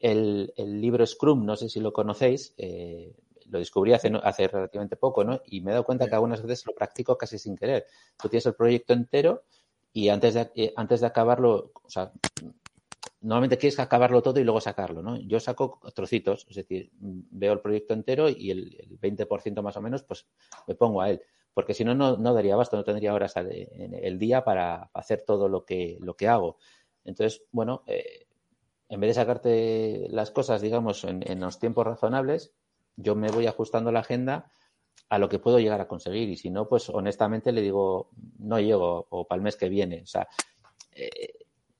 el, 0.00 0.52
libro 0.56 1.06
Scrum, 1.06 1.44
no 1.44 1.56
sé 1.56 1.68
si 1.68 1.80
lo 1.80 1.92
conocéis, 1.92 2.54
eh, 2.58 3.14
lo 3.46 3.58
descubrí 3.58 3.92
hace, 3.92 4.12
hace 4.22 4.48
relativamente 4.48 4.96
poco, 4.96 5.24
¿no? 5.24 5.40
Y 5.46 5.60
me 5.60 5.70
he 5.70 5.74
dado 5.74 5.84
cuenta 5.84 6.08
que 6.08 6.14
algunas 6.14 6.42
veces 6.42 6.66
lo 6.66 6.74
practico 6.74 7.16
casi 7.16 7.38
sin 7.38 7.56
querer. 7.56 7.86
Tú 8.16 8.28
tienes 8.28 8.46
el 8.46 8.54
proyecto 8.54 8.92
entero 8.92 9.44
y 9.92 10.08
antes 10.08 10.34
de, 10.34 10.50
eh, 10.56 10.72
antes 10.76 11.00
de 11.00 11.06
acabarlo, 11.06 11.72
o 11.82 11.88
sea, 11.88 12.12
normalmente 13.20 13.58
quieres 13.58 13.78
acabarlo 13.78 14.22
todo 14.22 14.40
y 14.40 14.44
luego 14.44 14.60
sacarlo, 14.60 15.02
¿no? 15.02 15.16
Yo 15.16 15.40
saco 15.40 15.80
trocitos, 15.94 16.46
es 16.50 16.56
decir, 16.56 16.90
veo 16.98 17.52
el 17.52 17.60
proyecto 17.60 17.94
entero 17.94 18.28
y 18.28 18.50
el, 18.50 18.98
20% 19.00 19.62
más 19.62 19.76
o 19.76 19.80
menos, 19.80 20.02
pues 20.02 20.26
me 20.66 20.74
pongo 20.74 21.00
a 21.00 21.10
él. 21.10 21.22
Porque 21.54 21.72
si 21.72 21.84
no, 21.84 21.94
no 21.94 22.34
daría 22.34 22.56
basto, 22.56 22.76
no 22.76 22.82
tendría 22.84 23.14
horas 23.14 23.36
en 23.36 23.94
el 23.94 24.18
día 24.18 24.42
para 24.44 24.90
hacer 24.92 25.22
todo 25.24 25.48
lo 25.48 25.64
que, 25.64 25.98
lo 26.00 26.16
que 26.16 26.26
hago. 26.26 26.58
Entonces, 27.04 27.44
bueno, 27.52 27.84
eh, 27.86 28.26
en 28.88 29.00
vez 29.00 29.08
de 29.08 29.14
sacarte 29.14 30.06
las 30.10 30.30
cosas, 30.30 30.60
digamos, 30.60 31.04
en, 31.04 31.40
los 31.40 31.58
tiempos 31.58 31.86
razonables, 31.86 32.52
yo 32.96 33.14
me 33.14 33.30
voy 33.30 33.46
ajustando 33.46 33.90
la 33.90 34.00
agenda 34.00 34.50
a 35.08 35.18
lo 35.18 35.28
que 35.28 35.38
puedo 35.38 35.58
llegar 35.58 35.80
a 35.80 35.88
conseguir. 35.88 36.28
Y 36.28 36.36
si 36.36 36.50
no, 36.50 36.68
pues 36.68 36.88
honestamente 36.90 37.52
le 37.52 37.62
digo, 37.62 38.10
no 38.38 38.60
llego 38.60 39.06
o 39.10 39.26
para 39.26 39.38
el 39.38 39.42
mes 39.42 39.56
que 39.56 39.68
viene. 39.68 40.02
O 40.02 40.06
sea, 40.06 40.28
eh, 40.92 41.32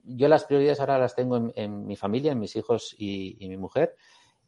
yo 0.03 0.29
las 0.29 0.45
prioridades 0.45 0.81
ahora 0.81 0.99
las 0.99 1.15
tengo 1.15 1.53
en, 1.55 1.87
mi 1.87 1.97
familia, 1.97 2.33
en 2.33 2.41
mis 2.41 2.57
hijos 2.57 2.95
y, 2.99 3.37
mi 3.41 3.57
mujer. 3.57 3.97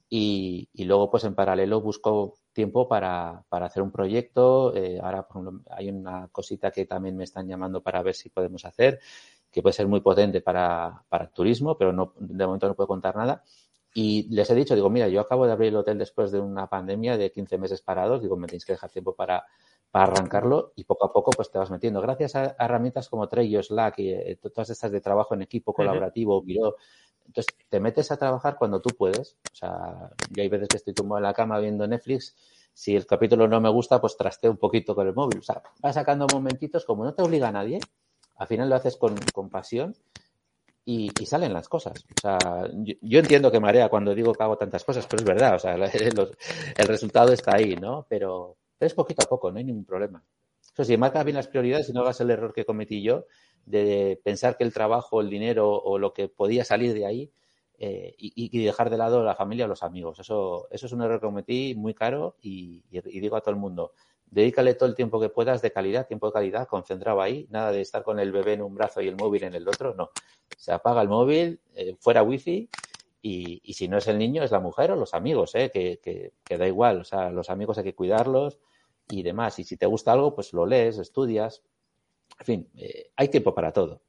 Y, 0.09 0.69
luego, 0.85 1.11
pues 1.11 1.25
en 1.25 1.35
paralelo, 1.35 1.81
busco 1.81 2.35
tiempo 2.53 2.89
para, 2.89 3.45
hacer 3.51 3.83
un 3.83 3.91
proyecto. 3.91 4.75
Eh, 4.75 4.99
ahora, 5.03 5.27
por 5.27 5.43
ejemplo, 5.43 5.73
hay 5.75 5.91
una 5.91 6.29
cosita 6.29 6.71
que 6.71 6.87
también 6.87 7.17
me 7.17 7.25
están 7.25 7.49
llamando 7.49 7.83
para 7.83 8.03
ver 8.03 8.15
si 8.15 8.31
podemos 8.31 8.65
hacer 8.65 9.01
que 9.51 9.63
puede 9.63 9.73
ser 9.73 9.89
muy 9.89 10.01
potente 10.01 10.41
para, 10.41 11.05
para 11.09 11.25
el 11.25 11.31
turismo, 11.31 11.77
pero 11.77 11.93
no, 11.93 12.13
de 12.19 12.47
momento 12.47 12.69
no 12.69 12.75
puedo 12.75 12.89
contar 12.89 13.17
nada. 13.17 13.43
Y 13.95 14.29
les 14.29 14.51
he 14.51 14.55
dicho, 14.55 14.75
digo, 14.75 14.91
mira, 14.91 15.09
yo 15.09 15.21
acabo 15.21 15.47
de 15.47 15.53
abrir 15.53 15.69
el 15.69 15.77
hotel 15.77 15.97
después 15.97 16.31
de 16.31 16.39
una 16.39 16.67
pandemia 16.67 17.17
de 17.17 17.33
15 17.33 17.57
meses 17.57 17.81
parados, 17.81 18.21
digo, 18.21 18.37
me 18.37 18.47
tenéis 18.47 18.67
que 18.67 18.73
dejar 18.73 18.91
tiempo 18.91 19.15
para, 19.15 19.47
para 19.91 20.13
arrancarlo 20.13 20.73
y 20.77 20.85
poco 20.85 21.07
a 21.07 21.13
poco 21.13 21.31
pues 21.31 21.51
te 21.51 21.59
vas 21.59 21.71
metiendo. 21.71 22.03
Gracias 22.03 22.37
a, 22.37 22.57
herramientas 22.59 23.09
como 23.09 23.27
Trello, 23.29 23.63
Slack 23.63 23.99
y 24.01 24.11
eh, 24.11 24.39
todas 24.53 24.69
estas 24.69 24.91
de 24.91 25.01
trabajo 25.01 25.35
en 25.35 25.43
equipo 25.43 25.73
colaborativo, 25.73 26.43
Miro, 26.43 26.77
entonces 27.25 27.57
te 27.69 27.81
metes 27.81 28.11
a 28.13 28.19
trabajar 28.19 28.57
cuando 28.59 28.81
tú 28.81 28.91
puedes. 28.95 29.39
O 29.51 29.55
sea, 29.55 30.11
yo 30.31 30.43
hay 30.43 30.49
veces 30.49 30.69
que 30.69 30.77
estoy 30.77 30.93
tumbado 30.93 31.19
en 31.19 31.25
la 31.25 31.35
cama 31.35 31.59
viendo 31.59 31.87
Netflix, 31.87 32.37
si 32.73 32.95
el 32.95 33.07
capítulo 33.07 33.49
no 33.49 33.61
me 33.61 33.71
gusta, 33.71 34.01
pues 34.01 34.17
trasteo 34.19 34.51
un 34.51 34.59
poquito 34.59 34.95
con 34.95 35.07
el 35.07 35.15
móvil. 35.15 35.39
O 35.39 35.43
sea, 35.43 35.63
vas 35.81 35.95
sacando 35.95 36.27
momentitos, 36.31 36.85
como 36.85 37.05
no 37.05 37.15
te 37.15 37.23
obliga 37.23 37.49
a 37.49 37.53
nadie, 37.53 37.81
al 38.37 38.47
final 38.47 38.69
lo 38.69 38.77
haces 38.77 38.97
con, 38.97 39.15
con 39.33 39.51
pasión 39.51 39.95
y, 40.89 41.11
salen 41.27 41.53
las 41.53 41.69
cosas. 41.69 42.07
O 42.17 42.21
sea, 42.21 42.39
yo, 42.73 43.19
entiendo 43.19 43.51
que 43.51 43.59
marea 43.59 43.89
cuando 43.89 44.15
digo 44.15 44.33
que 44.33 44.43
hago 44.45 44.57
tantas 44.57 44.85
cosas, 44.85 45.07
pero 45.07 45.21
es 45.21 45.27
verdad, 45.27 45.57
o 45.57 45.59
sea, 45.59 45.75
el 46.77 46.87
resultado 46.87 47.33
está 47.33 47.57
ahí, 47.57 47.75
¿no? 47.75 48.07
Pero, 48.09 48.57
es 48.79 48.95
poquito 48.95 49.25
a 49.25 49.29
poco, 49.29 49.51
no 49.51 49.59
hay 49.59 49.65
ningún 49.65 49.85
problema. 49.85 50.23
Eso 50.63 50.85
sí, 50.85 50.97
marcas 50.97 51.25
bien 51.25 51.37
las 51.37 51.49
prioridades 51.49 51.89
y 51.89 51.93
no 51.93 52.03
hagas 52.03 52.21
el 52.21 52.31
error 52.31 52.53
que 52.53 52.65
cometí 52.65 53.03
yo 53.03 53.25
de 53.65 54.21
pensar 54.23 54.57
que 54.57 54.63
el 54.63 54.73
trabajo, 54.73 55.21
el 55.21 55.29
dinero 55.29 55.71
o 55.73 55.99
lo 55.99 56.13
que 56.13 56.29
podía 56.29 56.65
salir 56.65 56.95
de 56.95 57.07
ahí 57.07 57.33
eh, 57.79 58.15
y, 58.17 58.65
dejar 58.65 58.89
de 58.91 58.97
lado 58.97 59.25
la 59.25 59.35
familia 59.35 59.65
o 59.65 59.69
los 59.69 59.83
amigos. 59.83 60.21
Eso, 60.21 60.69
eso 60.71 60.87
es 60.87 60.93
un 60.93 61.03
error 61.03 61.19
que 61.19 61.27
cometí 61.27 61.75
muy 61.75 61.95
caro 61.95 62.37
y, 62.41 62.85
digo 62.91 63.37
a 63.37 63.41
todo 63.41 63.51
el 63.51 63.61
mundo, 63.61 63.93
dedícale 64.27 64.75
todo 64.75 64.89
el 64.89 64.95
tiempo 64.95 65.21
que 65.21 65.29
puedas 65.29 65.63
de 65.63 65.71
calidad, 65.71 66.07
tiempo 66.07 66.27
de 66.27 66.33
calidad, 66.33 66.67
concentrado 66.69 67.21
ahí, 67.21 67.47
nada 67.51 67.73
de 67.73 67.81
estar 67.81 68.03
con 68.03 68.19
el 68.19 68.33
bebé 68.33 68.55
en 68.55 68.63
un 68.63 68.75
brazo 68.75 69.01
y 69.01 69.09
el 69.09 69.17
móvil 69.17 69.45
en 69.45 69.55
el 69.55 69.67
otro, 69.69 69.95
no. 69.95 70.11
Se 70.57 70.73
apaga 70.73 71.03
el 71.03 71.09
móvil, 71.09 71.61
eh, 71.75 71.97
fuera 71.99 72.23
wifi 72.23 72.69
y, 73.23 73.61
y, 73.65 73.73
si 73.75 73.89
no 73.89 73.99
es 73.99 74.07
el 74.07 74.19
niño, 74.19 74.43
es 74.43 74.51
la 74.51 74.61
mujer 74.61 74.93
o 74.93 74.97
los 74.97 75.15
amigos, 75.15 75.55
¿eh? 75.55 75.71
que, 75.73 76.01
que, 76.01 76.59
da 76.59 76.67
igual. 76.67 77.01
O 77.01 77.05
sea, 77.05 77.31
los 77.31 77.51
amigos 77.51 77.79
hay 77.79 77.85
que 77.85 77.95
cuidarlos 77.95 78.61
y 79.11 79.23
demás. 79.23 79.59
Y 79.59 79.65
si 79.65 79.77
te 79.77 79.87
gusta 79.87 80.13
algo, 80.13 80.35
pues 80.35 80.53
lo 80.53 80.65
lees, 80.65 80.99
estudias. 80.99 81.63
En 82.39 82.47
fin, 82.47 82.69
eh, 82.77 83.11
hay 83.17 83.29
tiempo 83.29 83.55
para 83.55 83.73
todo. 83.73 84.03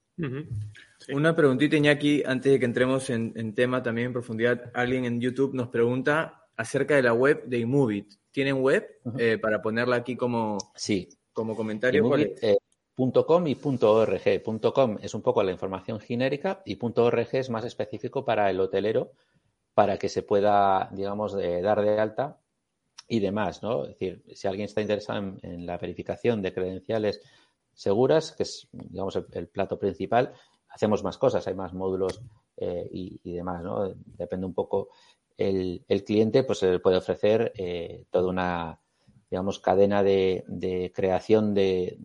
Una 1.13 1.35
preguntita, 1.35 1.77
Iñaki, 1.77 2.23
antes 2.25 2.51
de 2.51 2.59
que 2.59 2.65
entremos 2.65 3.09
en, 3.09 3.53
tema 3.53 3.83
también 3.83 4.07
en 4.07 4.13
profundidad. 4.13 4.71
Alguien 4.73 5.05
en 5.05 5.21
YouTube 5.21 5.53
nos 5.53 5.69
pregunta 5.69 6.47
acerca 6.55 6.95
de 6.95 7.03
la 7.03 7.13
web 7.13 7.43
de 7.45 7.59
Imovit. 7.59 8.13
¿Tienen 8.37 8.61
web 8.61 8.87
eh, 9.17 9.39
para 9.39 9.63
ponerla 9.63 9.95
aquí 9.95 10.15
como, 10.15 10.59
sí. 10.75 11.09
como 11.33 11.55
comentario? 11.55 12.03
.com 12.03 13.47
y 13.47 13.57
.org. 13.81 14.43
.com 14.75 14.97
es 15.01 15.15
un 15.15 15.23
poco 15.23 15.41
la 15.41 15.51
información 15.51 15.99
genérica 15.99 16.61
y 16.63 16.77
.org 16.79 17.29
es 17.31 17.49
más 17.49 17.65
específico 17.65 18.23
para 18.23 18.47
el 18.51 18.59
hotelero 18.59 19.13
para 19.73 19.97
que 19.97 20.07
se 20.07 20.21
pueda, 20.21 20.87
digamos, 20.91 21.33
dar 21.33 21.81
de 21.81 21.99
alta 21.99 22.39
y 23.07 23.21
demás, 23.21 23.63
¿no? 23.63 23.85
Es 23.85 23.97
decir, 23.97 24.23
si 24.35 24.47
alguien 24.47 24.65
está 24.65 24.81
interesado 24.81 25.35
en, 25.41 25.65
la 25.65 25.79
verificación 25.79 26.43
de 26.43 26.53
credenciales 26.53 27.19
seguras, 27.73 28.33
que 28.33 28.43
es, 28.43 28.67
digamos, 28.71 29.15
el, 29.15 29.47
plato 29.47 29.79
principal, 29.79 30.31
hacemos 30.69 31.03
más 31.03 31.17
cosas, 31.17 31.47
hay 31.47 31.55
más 31.55 31.73
módulos 31.73 32.21
eh, 32.57 32.87
y, 32.91 33.33
demás, 33.33 33.63
¿no? 33.63 33.95
Depende 33.95 34.45
un 34.45 34.53
poco 34.53 34.89
el, 35.37 35.83
cliente, 36.05 36.43
pues 36.43 36.59
se 36.59 36.71
le 36.71 36.79
puede 36.79 36.97
ofrecer 36.97 37.53
eh, 37.55 38.05
toda 38.11 38.29
una, 38.29 38.81
digamos, 39.29 39.59
cadena 39.59 40.03
de 40.03 40.91
creación 40.95 41.53
de, 41.53 41.97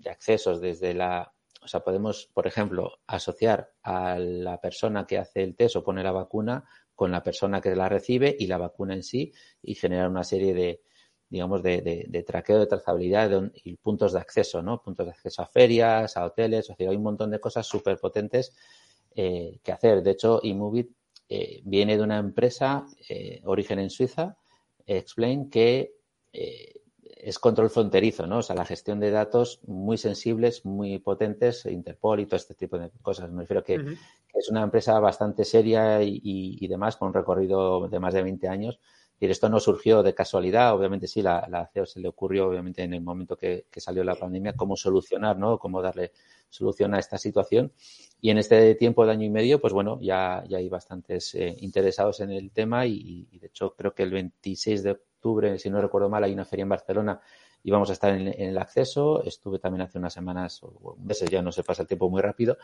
de 0.00 0.10
accesos 0.10 0.60
desde 0.60 0.94
la, 0.94 1.32
o 1.62 1.68
sea, 1.68 1.80
podemos, 1.80 2.30
por 2.32 2.46
ejemplo, 2.46 2.98
asociar 3.06 3.72
a 3.82 4.18
la 4.18 4.60
persona 4.60 5.06
que 5.06 5.18
hace 5.18 5.42
el 5.42 5.54
test 5.54 5.76
o 5.76 5.84
pone 5.84 6.02
la 6.02 6.12
vacuna 6.12 6.64
con 6.94 7.10
la 7.10 7.22
persona 7.22 7.60
que 7.60 7.74
la 7.74 7.88
recibe 7.88 8.34
y 8.38 8.46
la 8.46 8.58
vacuna 8.58 8.94
en 8.94 9.02
sí 9.02 9.32
y 9.62 9.74
generar 9.74 10.08
una 10.08 10.24
serie 10.24 10.54
de, 10.54 10.82
digamos, 11.28 11.62
de, 11.62 12.06
de, 12.08 12.22
traqueo, 12.22 12.58
de 12.58 12.66
trazabilidad 12.66 13.30
y 13.54 13.76
puntos 13.76 14.12
de 14.12 14.20
acceso, 14.20 14.62
¿no? 14.62 14.82
Puntos 14.82 15.06
de 15.06 15.12
acceso 15.12 15.42
a 15.42 15.46
ferias, 15.46 16.16
a 16.16 16.24
hoteles, 16.24 16.70
o 16.70 16.74
sea, 16.74 16.88
hay 16.88 16.96
un 16.96 17.02
montón 17.02 17.30
de 17.30 17.40
cosas 17.40 17.66
súper 17.66 17.98
potentes 17.98 18.54
eh, 19.14 19.60
que 19.62 19.72
hacer. 19.72 20.02
De 20.02 20.12
hecho, 20.12 20.40
Imovit 20.42 20.90
eh, 21.30 21.62
viene 21.64 21.96
de 21.96 22.02
una 22.02 22.18
empresa, 22.18 22.86
eh, 23.08 23.40
origen 23.44 23.78
en 23.78 23.88
Suiza, 23.88 24.36
Explain, 24.84 25.48
que 25.48 25.94
es 27.22 27.38
control 27.38 27.70
fronterizo, 27.70 28.26
¿no? 28.26 28.38
O 28.38 28.42
sea, 28.42 28.56
la 28.56 28.64
gestión 28.64 28.98
de 28.98 29.10
datos 29.10 29.60
muy 29.66 29.98
sensibles, 29.98 30.64
muy 30.64 30.98
potentes, 30.98 31.66
Interpol 31.66 32.20
y 32.20 32.26
todo 32.26 32.36
este 32.36 32.54
tipo 32.54 32.78
de 32.78 32.90
cosas. 33.02 33.30
Me 33.30 33.42
refiero 33.42 33.62
que, 33.62 33.74
es 34.32 34.48
una 34.48 34.62
empresa 34.62 34.98
bastante 35.00 35.44
seria 35.44 36.02
y, 36.02 36.66
demás, 36.66 36.96
con 36.96 37.08
un 37.08 37.14
recorrido 37.14 37.88
de 37.88 38.00
más 38.00 38.14
de 38.14 38.22
20 38.22 38.48
años. 38.48 38.80
Y 39.22 39.26
esto 39.26 39.50
no 39.50 39.60
surgió 39.60 40.02
de 40.02 40.14
casualidad, 40.14 40.74
obviamente 40.74 41.06
sí, 41.06 41.20
la, 41.20 41.46
la 41.50 41.66
CEO 41.66 41.84
se 41.84 42.00
le 42.00 42.08
ocurrió, 42.08 42.48
obviamente, 42.48 42.82
en 42.82 42.94
el 42.94 43.02
momento 43.02 43.36
que, 43.36 43.66
salió 43.76 44.02
la 44.02 44.14
pandemia, 44.14 44.54
cómo 44.54 44.76
solucionar, 44.76 45.38
¿no? 45.38 45.58
Cómo 45.58 45.82
darle 45.82 46.12
solución 46.48 46.94
a 46.94 46.98
esta 46.98 47.18
situación. 47.18 47.70
Y 48.22 48.30
en 48.30 48.38
este 48.38 48.74
tiempo 48.76 49.04
de 49.04 49.12
año 49.12 49.26
y 49.26 49.30
medio, 49.30 49.60
pues 49.60 49.74
bueno, 49.74 49.98
ya, 50.00 50.42
ya 50.48 50.56
hay 50.56 50.70
bastantes 50.70 51.34
eh, 51.34 51.54
interesados 51.60 52.20
en 52.20 52.30
el 52.30 52.50
tema 52.50 52.86
y, 52.86 53.28
de 53.30 53.48
hecho, 53.48 53.74
creo 53.76 53.94
que 53.94 54.04
el 54.04 54.10
26 54.10 54.82
de 54.84 54.90
octubre, 54.92 55.58
si 55.58 55.68
no 55.68 55.82
recuerdo 55.82 56.08
mal, 56.08 56.24
hay 56.24 56.32
una 56.32 56.46
feria 56.46 56.62
en 56.62 56.70
Barcelona 56.70 57.20
y 57.62 57.70
vamos 57.70 57.90
a 57.90 57.92
estar 57.92 58.14
en, 58.14 58.28
el 58.28 58.56
acceso. 58.56 59.22
Estuve 59.22 59.58
también 59.58 59.82
hace 59.82 59.98
unas 59.98 60.14
semanas 60.14 60.62
o 60.62 60.96
meses, 60.98 61.28
ya 61.28 61.42
no 61.42 61.52
se 61.52 61.62
pasa 61.62 61.82
el 61.82 61.88
tiempo 61.88 62.08
muy 62.08 62.22
rápido, 62.22 62.56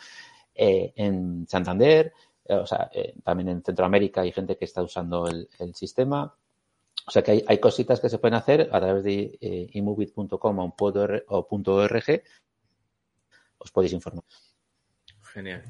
eh, 0.55 0.95
en 0.97 1.47
Santander, 1.47 2.15
eh, 2.49 2.55
o 2.55 2.67
sea, 2.67 2.91
también 3.23 3.51
en 3.51 3.63
Centroamérica 3.63 4.23
hay 4.23 4.33
gente 4.33 4.57
que 4.57 4.65
está 4.65 4.83
usando 4.83 5.27
el, 5.27 5.75
sistema. 5.75 6.35
O 7.07 7.11
sea 7.11 7.23
que 7.23 7.45
hay, 7.47 7.59
cositas 7.59 8.01
que 8.01 8.09
se 8.09 8.19
pueden 8.19 8.35
hacer 8.35 8.69
a 8.73 8.81
través 8.81 9.05
de 9.05 9.39
eh, 9.41 9.69
imovit.com 9.73 10.59
o, 10.59 11.47
.org. 11.49 12.23
Os 13.59 13.71
podéis 13.71 13.93
informar. 13.93 14.25
Genial. 15.33 15.63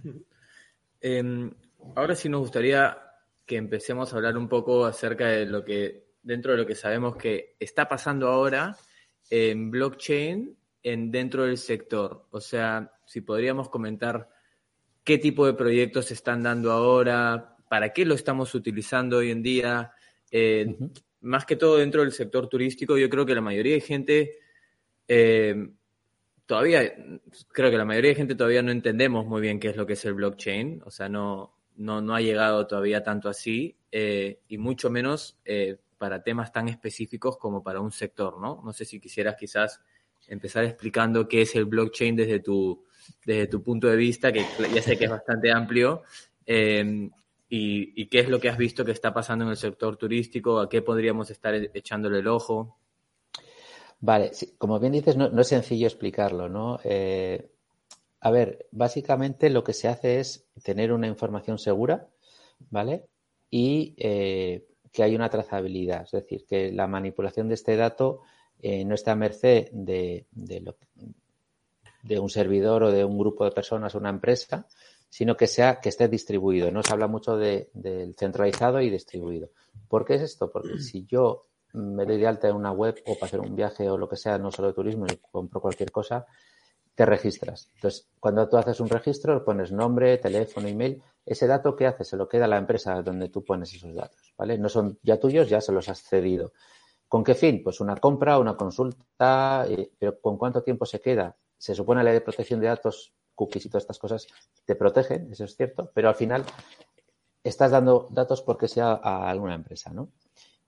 Em, 1.01 1.53
ahora 1.95 2.15
sí 2.15 2.29
nos 2.29 2.41
gustaría 2.41 2.97
que 3.45 3.57
empecemos 3.57 4.12
a 4.12 4.17
hablar 4.17 4.37
un 4.37 4.49
poco 4.49 4.85
acerca 4.85 5.29
de 5.29 5.47
lo 5.47 5.65
que 5.65 6.07
dentro 6.23 6.53
de 6.53 6.59
lo 6.59 6.67
que 6.67 6.75
sabemos 6.75 7.17
que 7.17 7.55
está 7.61 7.87
pasando 7.87 8.29
ahora 8.29 8.77
en 9.31 9.71
blockchain 9.71 10.57
en, 10.83 11.11
dentro 11.11 11.45
del 11.45 11.59
sector. 11.59 12.27
O 12.31 12.41
sea, 12.41 12.93
si 13.05 13.21
podríamos 13.21 13.69
comentar 13.69 14.29
qué 15.05 15.19
tipo 15.19 15.47
de 15.47 15.55
proyectos 15.55 16.07
se 16.07 16.15
están 16.15 16.43
dando 16.43 16.73
ahora, 16.73 17.57
para 17.69 17.93
qué 17.93 18.05
lo 18.05 18.15
estamos 18.15 18.55
utilizando 18.55 19.19
hoy 19.19 19.31
en 19.31 19.43
día. 19.43 19.93
Eh, 20.31 20.77
más 21.27 21.45
que 21.45 21.57
todo 21.57 21.77
dentro 21.77 22.03
del 22.03 22.12
sector 22.12 22.49
turístico, 22.49 22.97
yo 22.97 23.11
creo 23.11 23.27
que 23.27 23.35
la 23.35 23.41
mayoría 23.41 23.75
de 23.75 23.81
gente, 23.81 24.39
eh, 25.09 25.69
todavía, 26.47 26.95
creo 27.49 27.71
que 27.71 27.77
la 27.77 27.85
mayoría 27.85 28.11
de 28.11 28.17
gente 28.17 28.35
todavía 28.35 28.62
no 28.62 28.71
entendemos 28.71 29.27
muy 29.27 29.41
bien 29.41 29.59
qué 29.59 29.69
es 29.69 29.77
lo 29.77 29.87
que 29.87 29.95
es 29.95 30.05
el 30.05 30.15
blockchain. 30.15 30.83
O 30.85 30.91
sea, 30.91 31.09
no, 31.09 31.57
no, 31.77 32.01
no 32.01 32.15
ha 32.15 32.21
llegado 32.21 32.67
todavía 32.67 33.03
tanto 33.03 33.29
así, 33.29 33.77
eh, 33.91 34.41
y 34.49 34.59
mucho 34.59 34.89
menos 34.89 35.37
para 35.99 36.23
temas 36.23 36.53
tan 36.53 36.69
específicos 36.69 37.39
como 37.39 37.62
para 37.62 37.81
un 37.81 37.91
sector, 37.91 38.41
¿no? 38.41 38.62
No 38.65 38.73
sé 38.73 38.85
si 38.85 39.01
quisieras 39.01 39.37
quizás 39.37 39.81
empezar 40.29 40.65
explicando 40.65 41.27
qué 41.27 41.43
es 41.43 41.55
el 41.57 41.65
blockchain 41.65 42.15
desde 42.15 42.41
tu, 42.41 42.85
desde 43.25 43.47
tu 43.47 43.62
punto 43.62 43.89
de 43.89 43.97
vista, 43.97 44.33
que 44.33 44.45
ya 44.73 44.83
sé 44.83 44.97
que 44.97 45.05
es 45.05 45.11
bastante 45.11 45.51
amplio, 45.51 46.03
y, 47.48 48.06
qué 48.06 48.20
es 48.20 48.28
lo 48.28 48.40
que 48.40 48.48
has 48.48 48.59
visto 48.59 48.85
que 48.85 48.92
está 48.92 49.12
pasando 49.12 49.44
en 49.44 49.50
el 49.50 49.56
sector 49.56 49.96
turístico, 49.96 50.59
a 50.59 50.68
qué 50.68 50.82
podríamos 50.82 51.30
estar 51.30 51.54
e-, 51.54 51.70
echándole 51.74 52.18
el 52.18 52.28
ojo. 52.28 52.78
Vale, 54.00 54.32
como 54.59 54.78
bien 54.78 54.92
dices, 54.92 55.16
no, 55.16 55.40
es 55.40 55.48
sencillo 55.48 55.87
explicarlo, 55.87 56.48
¿no? 56.48 56.78
Eh, 56.85 57.50
a 58.20 58.30
ver, 58.30 58.66
básicamente 58.72 59.50
lo 59.50 59.62
que 59.64 59.72
se 59.72 59.88
hace 59.88 60.20
es 60.20 60.46
tener 60.62 60.92
una 60.92 61.06
información 61.06 61.59
segura, 61.59 62.09
¿vale? 62.70 63.06
Y 63.50 63.94
eh, 63.98 64.66
que 64.92 65.02
hay 65.02 65.14
una 65.14 65.30
trazabilidad, 65.30 66.02
es 66.04 66.11
decir, 66.11 66.44
que 66.46 66.72
la 66.72 66.87
manipulación 66.87 67.48
de 67.48 67.54
este 67.54 67.76
dato 67.76 68.22
eh, 68.61 68.85
no 68.85 68.94
está 68.94 69.12
a 69.12 69.16
merced 69.16 69.68
de, 69.70 70.26
de, 70.32 72.18
un 72.18 72.30
servidor 72.30 72.82
o 72.82 72.90
de 72.90 73.05
un 73.05 73.18
grupo 73.18 73.44
de 73.44 73.51
personas 73.51 73.94
o 73.94 73.99
una 73.99 74.09
empresa, 74.09 74.66
sino 75.09 75.36
que 75.36 75.46
sea 75.46 75.80
que 75.80 75.88
esté 75.88 76.09
distribuido. 76.09 76.70
No 76.70 76.82
se 76.82 76.92
habla 76.92 77.07
mucho 77.07 77.36
de, 77.36 77.70
del 77.72 78.14
centralizado 78.16 78.80
y 78.80 78.90
distribuido. 78.90 79.50
¿Por 79.88 80.04
qué 80.04 80.14
es 80.14 80.22
esto? 80.22 80.50
Porque 80.50 80.78
si 80.80 81.07
yo 81.07 81.46
me 81.72 82.04
doy 82.04 82.18
de 82.18 82.26
alta 82.26 82.48
en 82.48 82.57
una 82.57 82.72
web 82.72 82.96
o 83.07 83.14
para 83.14 83.26
hacer 83.26 83.40
un 83.40 83.54
viaje 83.54 83.88
o 83.88 83.98
lo 83.98 84.09
que 84.09 84.16
sea, 84.16 84.38
no 84.38 84.50
solo 84.50 84.68
de 84.68 84.74
turismo, 84.74 85.07
y 85.07 85.16
compro 85.30 85.61
cualquier 85.61 85.90
cosa, 85.90 86.26
te 86.94 87.04
registras. 87.04 87.70
Entonces, 87.74 88.09
cuando 88.18 88.48
tú 88.48 88.57
haces 88.57 88.80
un 88.80 88.88
registro, 88.88 89.44
pones 89.44 89.70
nombre, 89.70 90.16
teléfono, 90.16 90.66
email, 90.66 91.02
ese 91.26 91.46
dato 91.46 91.76
que 91.76 91.86
hace 91.86 92.04
se 92.04 92.16
lo 92.16 92.28
queda 92.28 92.46
a 92.46 92.48
la 92.48 92.57
empresa 92.57 93.02
donde 93.02 93.28
tú 93.28 93.44
pones 93.44 93.74
esos 93.74 93.94
datos, 93.94 94.32
¿vale? 94.38 94.57
No 94.57 94.68
son 94.68 94.98
ya 95.02 95.18
tuyos, 95.18 95.48
ya 95.48 95.61
se 95.61 95.72
los 95.72 95.88
has 95.88 96.02
cedido. 96.02 96.52
¿Con 97.09 97.22
qué 97.22 97.34
fin? 97.34 97.62
Pues 97.62 97.80
una 97.80 97.96
compra, 97.96 98.38
una 98.38 98.57
consulta, 98.57 99.66
eh, 99.68 99.92
pero 99.98 100.18
¿con 100.20 100.38
cuánto 100.38 100.62
tiempo 100.62 100.86
se 100.86 101.00
queda? 101.00 101.36
Se 101.59 101.74
supone 101.74 102.00
la 102.00 102.11
ley 102.11 102.14
de 102.14 102.20
protección 102.22 102.61
de 102.61 102.68
datos, 102.68 103.12
cookies 103.37 103.66
y 103.66 103.68
todas 103.68 103.84
estas 103.84 104.01
cosas 104.01 104.26
te 104.64 104.74
protegen, 104.74 105.30
eso 105.30 105.45
es 105.45 105.55
cierto, 105.55 105.93
pero 105.95 106.09
al 106.09 106.16
final 106.16 106.45
estás 107.45 107.70
dando 107.70 108.09
datos 108.11 108.43
porque 108.43 108.66
sea 108.66 108.99
a 109.01 109.30
alguna 109.30 109.55
empresa, 109.55 109.93
¿no? 109.93 110.11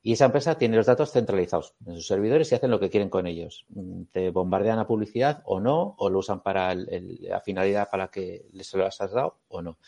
Y 0.00 0.12
esa 0.12 0.26
empresa 0.26 0.56
tiene 0.56 0.76
los 0.76 0.86
datos 0.86 1.10
centralizados 1.10 1.74
en 1.84 1.96
sus 1.96 2.06
servidores 2.06 2.50
y 2.50 2.54
hacen 2.54 2.70
lo 2.70 2.78
que 2.78 2.88
quieren 2.88 3.10
con 3.10 3.26
ellos. 3.26 3.66
Mm, 3.70 4.04
te 4.12 4.30
bombardean 4.30 4.78
a 4.78 4.86
publicidad 4.86 5.42
o 5.44 5.58
no, 5.58 5.96
o 5.98 6.08
lo 6.08 6.20
usan 6.20 6.42
para 6.42 6.74
la 6.74 7.40
finalidad 7.40 7.90
para 7.90 8.04
la 8.04 8.10
que 8.10 8.46
les 8.52 8.72
lo 8.74 8.86
has 8.86 8.98
dado 8.98 9.40
o 9.48 9.60
no. 9.60 9.78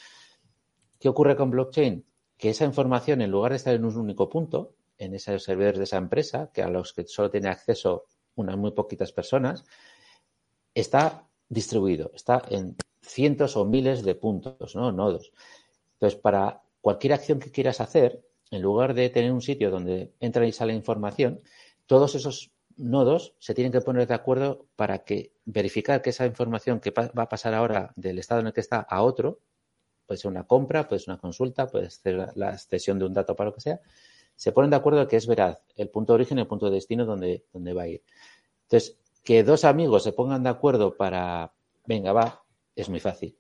¿Qué 0.99 1.09
ocurre 1.09 1.37
con 1.37 1.51
blockchain? 1.51 2.05
Que 2.37 2.51
esa 2.51 2.65
información, 2.65 3.23
en 3.23 3.31
lugar 3.31 3.53
de 3.53 3.57
estar 3.57 3.75
en 3.75 3.85
un 3.85 3.97
único 3.97 4.29
punto, 4.29 4.75
en 4.99 5.15
esos 5.15 5.45
servidores 5.45 5.79
de 5.79 5.85
esa 5.85 5.97
empresa, 5.97 6.51
que 6.53 6.63
a 6.63 6.69
los 6.69 6.93
que 6.93 7.07
solo 7.07 7.31
tiene 7.31 7.49
acceso 7.49 8.07
unas 8.35 8.57
muy 8.57 8.73
poquitas 8.73 9.13
personas, 9.13 9.65
está 10.75 11.30
distribuido, 11.51 12.11
está 12.15 12.43
en 12.49 12.77
cientos 13.03 13.57
o 13.57 13.67
miles 13.67 14.03
de 14.03 14.15
puntos, 14.15 14.75
¿no? 14.75 14.93
Nodos. 14.93 15.33
Entonces, 15.95 16.19
para 16.19 16.63
cualquier 16.81 17.13
acción 17.13 17.41
que 17.41 17.51
quieras 17.51 17.81
hacer, 17.81 18.25
en 18.51 18.63
lugar 18.63 18.95
de 18.95 19.11
tener 19.11 19.33
un 19.33 19.43
sitio 19.43 19.71
donde 19.71 20.13
entra 20.21 20.47
y 20.47 20.53
sale 20.53 20.73
información, 20.73 21.43
todos 21.87 22.15
esos 22.15 22.51
nodos 22.77 23.35
se 23.39 23.55
tienen 23.55 23.73
que 23.73 23.81
poner 23.81 24.07
de 24.07 24.15
acuerdo 24.15 24.67
para 24.77 25.05
que 25.05 25.33
verificar 25.45 26.01
que 26.01 26.11
esa 26.11 26.25
información 26.25 26.81
que 26.81 26.91
va 26.91 27.11
a 27.15 27.29
pasar 27.29 27.53
ahora 27.53 27.93
del 27.97 28.19
estado 28.19 28.41
en 28.41 28.47
el 28.47 28.53
que 28.53 28.61
está 28.61 28.81
a 28.81 29.03
otro, 29.03 29.41
puede 30.07 30.19
ser 30.19 30.31
una 30.31 30.47
compra, 30.47 30.89
puede 30.89 31.01
ser 31.01 31.13
una 31.13 31.21
consulta, 31.21 31.67
puede 31.67 31.91
ser 31.91 32.33
la 32.37 32.57
cesión 32.59 32.99
de 32.99 33.05
un 33.05 33.13
dato 33.13 33.37
para 33.37 33.51
lo 33.51 33.55
que 33.55 33.61
sea, 33.61 33.81
se 34.35 34.53
ponen 34.53 34.71
de 34.71 34.77
acuerdo 34.77 35.07
que 35.07 35.17
es 35.17 35.27
veraz 35.27 35.59
el 35.77 35.91
punto 35.91 36.13
de 36.13 36.15
origen 36.15 36.39
y 36.39 36.41
el 36.41 36.47
punto 36.47 36.67
de 36.67 36.73
destino 36.73 37.05
donde, 37.05 37.45
donde 37.53 37.75
va 37.75 37.83
a 37.83 37.89
ir. 37.89 38.03
Entonces, 38.63 38.97
que 39.23 39.43
dos 39.43 39.65
amigos 39.65 40.03
se 40.03 40.13
pongan 40.13 40.43
de 40.43 40.51
acuerdo 40.51 40.97
para, 40.97 41.53
venga, 41.87 42.13
va, 42.13 42.45
es 42.75 42.89
muy 42.89 43.01
fácil. 43.01 43.37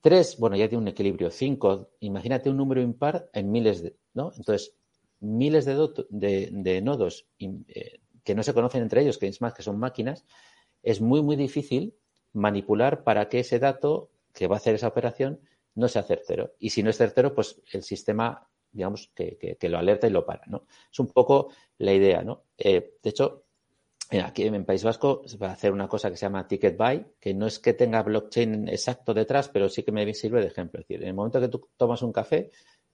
Tres, 0.00 0.38
bueno, 0.38 0.56
ya 0.56 0.68
tiene 0.68 0.82
un 0.82 0.88
equilibrio. 0.88 1.30
Cinco, 1.30 1.90
imagínate 2.00 2.48
un 2.48 2.56
número 2.56 2.80
impar 2.80 3.28
en 3.32 3.50
miles 3.50 3.82
de, 3.82 3.96
¿no? 4.14 4.32
Entonces, 4.36 4.74
miles 5.20 5.66
de, 5.66 6.80
nodos 6.82 7.26
eh, 7.38 8.00
que 8.24 8.34
no 8.34 8.42
se 8.42 8.54
conocen 8.54 8.82
entre 8.82 9.02
ellos, 9.02 9.18
que 9.18 9.26
es 9.26 9.40
más 9.42 9.52
que 9.52 9.62
son 9.62 9.78
máquinas, 9.78 10.24
es 10.82 11.00
muy, 11.00 11.22
muy 11.22 11.36
difícil 11.36 11.94
manipular 12.32 13.04
para 13.04 13.28
que 13.28 13.40
ese 13.40 13.58
dato 13.58 14.10
que 14.32 14.46
va 14.46 14.56
a 14.56 14.58
hacer 14.58 14.74
esa 14.74 14.88
operación 14.88 15.40
no 15.74 15.88
sea 15.88 16.02
certero. 16.02 16.54
Y 16.58 16.70
si 16.70 16.82
no 16.82 16.90
es 16.90 16.96
certero, 16.96 17.34
pues 17.34 17.60
el 17.72 17.82
sistema, 17.82 18.48
digamos, 18.72 19.10
que, 19.14 19.58
lo 19.62 19.78
alerta 19.78 20.06
y 20.06 20.10
lo 20.10 20.24
para, 20.24 20.46
¿no? 20.46 20.66
Es 20.90 20.98
un 20.98 21.08
poco 21.08 21.52
la 21.78 21.92
idea, 21.92 22.22
¿no? 22.22 22.44
Eh, 22.56 22.94
de 23.02 23.10
hecho, 23.10 23.44
aquí 24.18 24.42
en 24.42 24.64
País 24.64 24.82
Vasco 24.82 25.22
se 25.26 25.38
va 25.38 25.48
a 25.48 25.52
hacer 25.52 25.72
una 25.72 25.86
cosa 25.86 26.10
que 26.10 26.16
se 26.16 26.26
llama 26.26 26.48
Ticket 26.48 26.76
Buy, 26.76 27.06
que 27.20 27.32
no 27.32 27.46
es 27.46 27.60
que 27.60 27.74
tenga 27.74 28.02
blockchain 28.02 28.68
exacto 28.68 29.14
detrás, 29.14 29.48
pero 29.48 29.68
sí 29.68 29.84
que 29.84 29.92
me 29.92 30.12
sirve 30.14 30.40
de 30.40 30.48
ejemplo. 30.48 30.80
Es 30.80 30.88
decir, 30.88 31.02
en 31.02 31.08
el 31.10 31.14
momento 31.14 31.40
que 31.40 31.48
tú 31.48 31.68
tomas 31.76 32.02
un 32.02 32.12
café, 32.12 32.50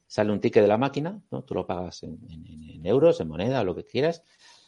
sale 0.06 0.30
un 0.30 0.40
ticket 0.40 0.62
de 0.62 0.68
la 0.68 0.76
máquina, 0.76 1.20
¿no? 1.30 1.42
Tú 1.42 1.54
lo 1.54 1.66
pagas 1.66 2.02
en, 2.02 2.18
euros, 2.84 3.20
en 3.20 3.28
moneda 3.28 3.62
o 3.62 3.64
lo 3.64 3.74
que 3.74 3.84
quieras. 3.84 4.22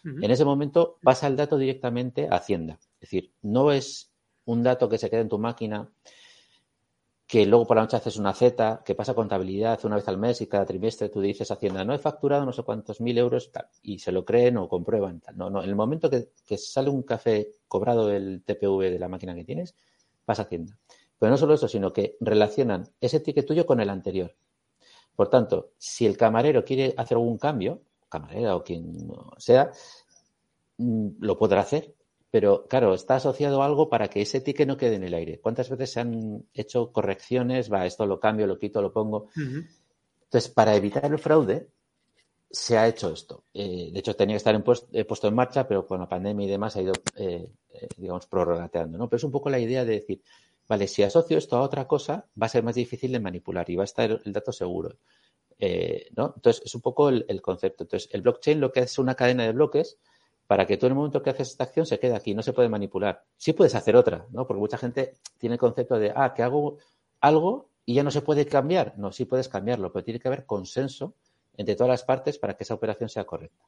En 0.05 0.31
ese 0.31 0.45
momento 0.45 0.99
pasa 1.03 1.27
el 1.27 1.37
dato 1.37 1.59
directamente 1.59 2.29
a 2.31 2.37
Hacienda. 2.37 2.79
Es 2.95 3.01
decir, 3.01 3.33
no 3.43 3.73
es 3.73 4.11
un 4.47 4.63
dato 4.63 4.89
que 4.89 4.97
se 4.97 5.11
queda 5.11 5.21
en 5.21 5.29
tu 5.29 5.39
máquina 5.39 5.91
que 7.29 7.45
luego 7.45 7.67
por 7.67 7.77
la 7.77 7.83
noche 7.83 7.99
haces 7.99 8.17
una 8.17 8.33
Z, 8.33 8.83
que 8.83 8.95
pasa 8.95 9.13
contabilidad 9.13 9.79
una 9.85 9.97
vez 9.97 10.09
al 10.09 10.17
mes 10.17 10.41
y 10.41 10.47
cada 10.47 10.65
trimestre 10.65 11.11
tú 11.11 11.21
dices 11.21 11.51
Hacienda, 11.51 11.85
no 11.85 11.93
he 11.93 11.99
facturado 11.99 12.47
no 12.47 12.55
sé 12.55 12.63
cuántos 12.63 13.03
mil 13.03 13.19
euros 13.19 13.51
y 13.83 13.99
se 13.99 14.13
lo 14.13 14.25
creen 14.25 14.57
o 14.57 14.67
comprueban. 14.67 15.23
No, 15.35 15.51
no, 15.51 15.63
en 15.63 15.69
el 15.69 15.77
momento 15.77 16.09
que, 16.09 16.57
sale 16.57 16.89
un 16.89 17.03
café 17.03 17.53
cobrado 17.69 18.11
el 18.11 18.43
TPV 18.47 18.91
de 18.91 18.99
la 18.99 19.09
máquina 19.09 19.35
que 19.35 19.45
tienes, 19.45 19.75
pasa 20.25 20.45
Hacienda. 20.45 20.79
Pero 21.19 21.31
no 21.31 21.37
solo 21.37 21.53
eso, 21.53 21.69
sino 21.69 21.93
que 21.93 22.17
relacionan 22.21 22.89
ese 22.99 23.21
ticket 23.21 23.47
tuyo 23.47 23.67
con 23.67 23.81
el 23.81 23.91
anterior. 23.91 24.35
Por 25.15 25.29
tanto, 25.29 25.73
si 25.77 26.07
el 26.07 26.17
camarero 26.17 26.65
quiere 26.65 26.95
hacer 26.97 27.19
algún 27.19 27.37
cambio, 27.37 27.83
camarera 28.09 28.57
o 28.57 28.65
quien 28.65 29.13
sea, 29.37 29.71
mm, 30.79 31.09
lo 31.21 31.37
podrá 31.37 31.61
hacer 31.61 31.95
pero 32.31 32.67
claro, 32.67 32.95
está 32.95 33.17
asociado 33.17 33.63
a 33.63 33.67
algo 33.67 33.89
para 33.89 34.09
que 34.09 34.21
ese 34.21 34.41
ticket 34.41 34.69
no 34.69 34.77
quede 34.77 34.97
en 34.97 35.05
el 35.05 35.15
aire. 35.15 35.41
¿Cuántas 35.41 35.71
veces 35.71 35.93
se 35.93 36.01
han 36.01 36.45
hecho 36.53 36.93
correcciones? 36.93 37.73
Va, 37.73 37.87
esto 37.87 38.05
lo 38.07 38.21
cambio, 38.21 38.47
lo 38.47 38.59
quito, 38.59 38.83
lo 38.83 38.93
pongo. 38.93 39.29
Entonces, 39.35 40.51
para 40.51 40.77
evitar 40.77 41.07
el 41.07 41.19
fraude, 41.19 41.69
se 42.51 42.77
ha 42.77 42.87
hecho 42.87 43.13
esto. 43.13 43.45
Eh, 43.55 43.91
de 43.93 43.99
hecho, 43.99 44.15
tenía 44.15 44.35
que 44.35 44.39
estar 44.39 44.55
en 44.55 44.65
eh, 44.93 45.05
puesto 45.05 45.29
en 45.29 45.35
marcha, 45.35 45.67
pero 45.67 45.87
con 45.87 46.01
la 46.01 46.09
pandemia 46.09 46.47
y 46.47 46.51
demás 46.51 46.77
ha 46.77 46.83
ido, 46.83 46.93
eh, 47.17 47.49
digamos, 47.97 48.27
prorrogateando. 48.27 48.99
¿no? 48.99 49.09
Pero 49.09 49.19
es 49.19 49.25
un 49.25 49.33
poco 49.33 49.49
la 49.49 49.59
idea 49.59 49.85
de 49.87 49.95
decir, 49.95 50.23
vale, 50.69 50.87
si 50.87 51.03
asocio 51.03 51.39
esto 51.39 51.57
a 51.57 51.63
otra 51.63 51.87
cosa, 51.87 52.27
va 52.41 52.47
a 52.47 52.51
ser 52.51 52.63
más 52.63 52.75
difícil 52.75 53.13
de 53.13 53.21
manipular 53.21 53.69
y 53.71 53.77
va 53.77 53.85
a 53.85 53.85
estar 53.85 54.21
el 54.23 54.33
dato 54.33 54.53
seguro. 54.53 54.97
¿no? 56.17 56.33
Entonces, 56.37 56.63
es 56.65 56.75
un 56.75 56.83
poco 56.83 57.09
el, 57.09 57.25
el, 57.29 57.41
concepto. 57.41 57.85
Entonces, 57.85 58.11
el 58.13 58.21
blockchain 58.21 58.61
lo 58.61 58.71
que 58.71 58.81
es 58.81 58.99
una 58.99 59.15
cadena 59.15 59.45
de 59.45 59.53
bloques 59.53 59.99
para 60.49 60.67
que 60.67 60.79
tú 60.79 60.87
en 60.87 60.93
el 60.93 60.97
momento 60.97 61.23
que 61.23 61.29
haces 61.29 61.51
esta 61.51 61.65
acción 61.65 61.85
se 61.85 61.99
quede 62.01 62.17
aquí, 62.17 62.35
no 62.35 62.43
se 62.43 62.55
puede 62.55 62.71
manipular. 62.71 63.23
Sí 63.37 63.53
puedes 63.53 63.75
hacer 63.75 63.95
otra, 63.95 64.27
¿no? 64.31 64.47
Porque 64.47 64.61
mucha 64.61 64.79
gente 64.79 65.13
tiene 65.37 65.57
el 65.57 65.61
concepto 65.61 65.99
de, 65.99 66.11
ah, 66.17 66.33
que 66.35 66.43
hago 66.43 66.79
algo 67.21 67.69
y 67.85 67.95
ya 67.95 68.03
no 68.03 68.11
se 68.11 68.23
puede 68.23 68.47
cambiar. 68.47 68.95
No, 68.97 69.13
sí 69.13 69.27
puedes 69.27 69.47
cambiarlo, 69.47 69.93
pero 69.93 70.07
tiene 70.07 70.19
que 70.19 70.27
haber 70.27 70.47
consenso 70.47 71.13
entre 71.55 71.77
todas 71.77 71.91
las 71.91 72.03
partes 72.03 72.39
para 72.39 72.57
que 72.57 72.65
esa 72.65 72.73
operación 72.73 73.11
sea 73.11 73.25
correcta. 73.25 73.63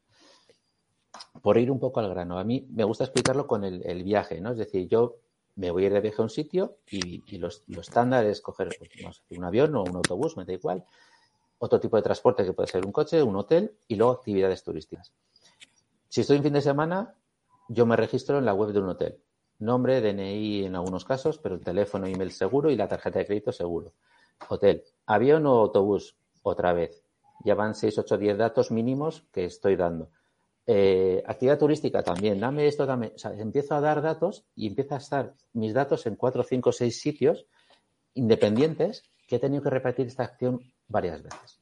Por 1.43 1.59
ir 1.59 1.71
un 1.71 1.79
poco 1.79 2.01
al 2.01 2.09
grano, 2.09 2.39
a 2.39 2.45
mí 2.45 2.67
me 2.71 2.85
gusta 2.85 3.05
explicarlo 3.05 3.47
con 3.47 3.63
el, 3.63 4.03
viaje, 4.03 4.41
¿no? 4.41 4.53
Es 4.53 4.57
decir, 4.57 4.89
yo 4.89 5.17
me 5.57 5.71
voy 5.71 5.85
a 5.85 5.87
ir 5.89 5.93
de 5.93 6.01
viaje 6.01 6.23
a 6.23 6.23
un 6.23 6.31
sitio 6.31 6.79
y, 6.91 7.37
los, 7.37 7.63
lo 7.67 7.83
estándar 7.83 8.25
es 8.25 8.41
coger 8.41 8.71
pues, 9.03 9.23
un 9.29 9.45
avión 9.45 9.77
o 9.77 9.83
un 9.83 9.97
autobús, 9.97 10.35
me 10.39 10.47
da 10.47 10.55
igual, 10.55 10.83
otro 11.59 11.79
tipo 11.79 11.99
de 11.99 12.03
transporte 12.03 12.43
que 12.43 12.55
puede 12.55 12.69
ser 12.69 12.87
un 12.87 12.93
coche, 12.93 13.23
un 13.23 13.37
hotel 13.37 13.77
y 13.87 13.97
luego 13.97 14.13
actividades 14.13 14.65
turísticas. 14.65 15.13
Si 16.11 16.23
estoy 16.23 16.39
en 16.39 16.43
fin 16.43 16.53
de 16.55 16.61
semana, 16.61 17.15
yo 17.69 17.87
me 17.87 17.95
registro 17.95 18.39
en 18.39 18.45
la 18.45 18.53
web 18.53 18.73
de 18.73 18.81
un 18.81 18.89
hotel. 18.89 19.23
Nombre, 19.61 20.01
DNI 20.01 20.65
en 20.65 20.75
algunos 20.75 21.05
casos, 21.05 21.39
pero 21.39 21.55
el 21.55 21.61
teléfono, 21.63 22.09
email 22.09 22.33
seguro 22.33 22.69
y 22.69 22.75
la 22.75 22.89
tarjeta 22.89 23.21
de 23.21 23.27
crédito 23.27 23.53
seguro. 23.53 23.93
Hotel. 24.49 24.83
Avión 25.07 25.47
o 25.47 25.61
autobús, 25.61 26.17
otra 26.43 26.73
vez. 26.73 27.05
Ya 27.45 27.55
van 27.55 27.77
6, 27.77 27.97
8, 27.99 28.19
10 28.19 28.39
datos 28.39 28.73
mínimos 28.73 29.29
que 29.31 29.45
estoy 29.45 29.77
dando. 29.77 30.11
Eh, 30.67 31.23
actividad 31.25 31.61
turística 31.61 32.03
también. 32.03 32.41
Dame 32.41 32.67
esto, 32.67 32.87
dame. 32.87 33.13
O 33.15 33.19
sea, 33.19 33.33
empiezo 33.35 33.77
a 33.77 33.81
dar 33.81 34.03
datos 34.03 34.45
y 34.57 34.67
empieza 34.67 34.97
a 34.97 34.99
estar 34.99 35.35
mis 35.53 35.73
datos 35.73 36.07
en 36.07 36.17
4, 36.17 36.43
5, 36.43 36.73
6 36.73 37.01
sitios 37.01 37.47
independientes 38.15 39.05
que 39.29 39.37
he 39.37 39.39
tenido 39.39 39.63
que 39.63 39.71
repetir 39.71 40.09
esta 40.09 40.25
acción 40.25 40.61
varias 40.89 41.23
veces. 41.23 41.60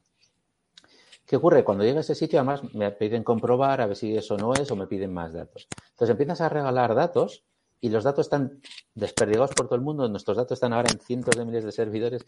¿Qué 1.29 1.35
ocurre? 1.35 1.63
Cuando 1.63 1.83
llega 1.83 1.99
a 1.99 2.01
ese 2.01 2.15
sitio, 2.15 2.39
además 2.39 2.63
me 2.73 2.89
piden 2.89 3.23
comprobar 3.23 3.81
a 3.81 3.85
ver 3.85 3.95
si 3.95 4.17
eso 4.17 4.35
no 4.35 4.51
es 4.53 4.71
o 4.71 4.75
me 4.75 4.87
piden 4.87 5.13
más 5.13 5.31
datos. 5.31 5.67
Entonces 5.91 6.09
empiezas 6.09 6.41
a 6.41 6.49
regalar 6.49 6.95
datos 6.95 7.45
y 7.79 7.89
los 7.89 8.03
datos 8.03 8.25
están 8.25 8.59
desperdigados 8.95 9.51
por 9.51 9.67
todo 9.67 9.75
el 9.75 9.81
mundo. 9.81 10.09
Nuestros 10.09 10.37
datos 10.37 10.55
están 10.55 10.73
ahora 10.73 10.89
en 10.91 10.99
cientos 10.99 11.35
de 11.37 11.45
miles 11.45 11.63
de 11.63 11.71
servidores 11.71 12.25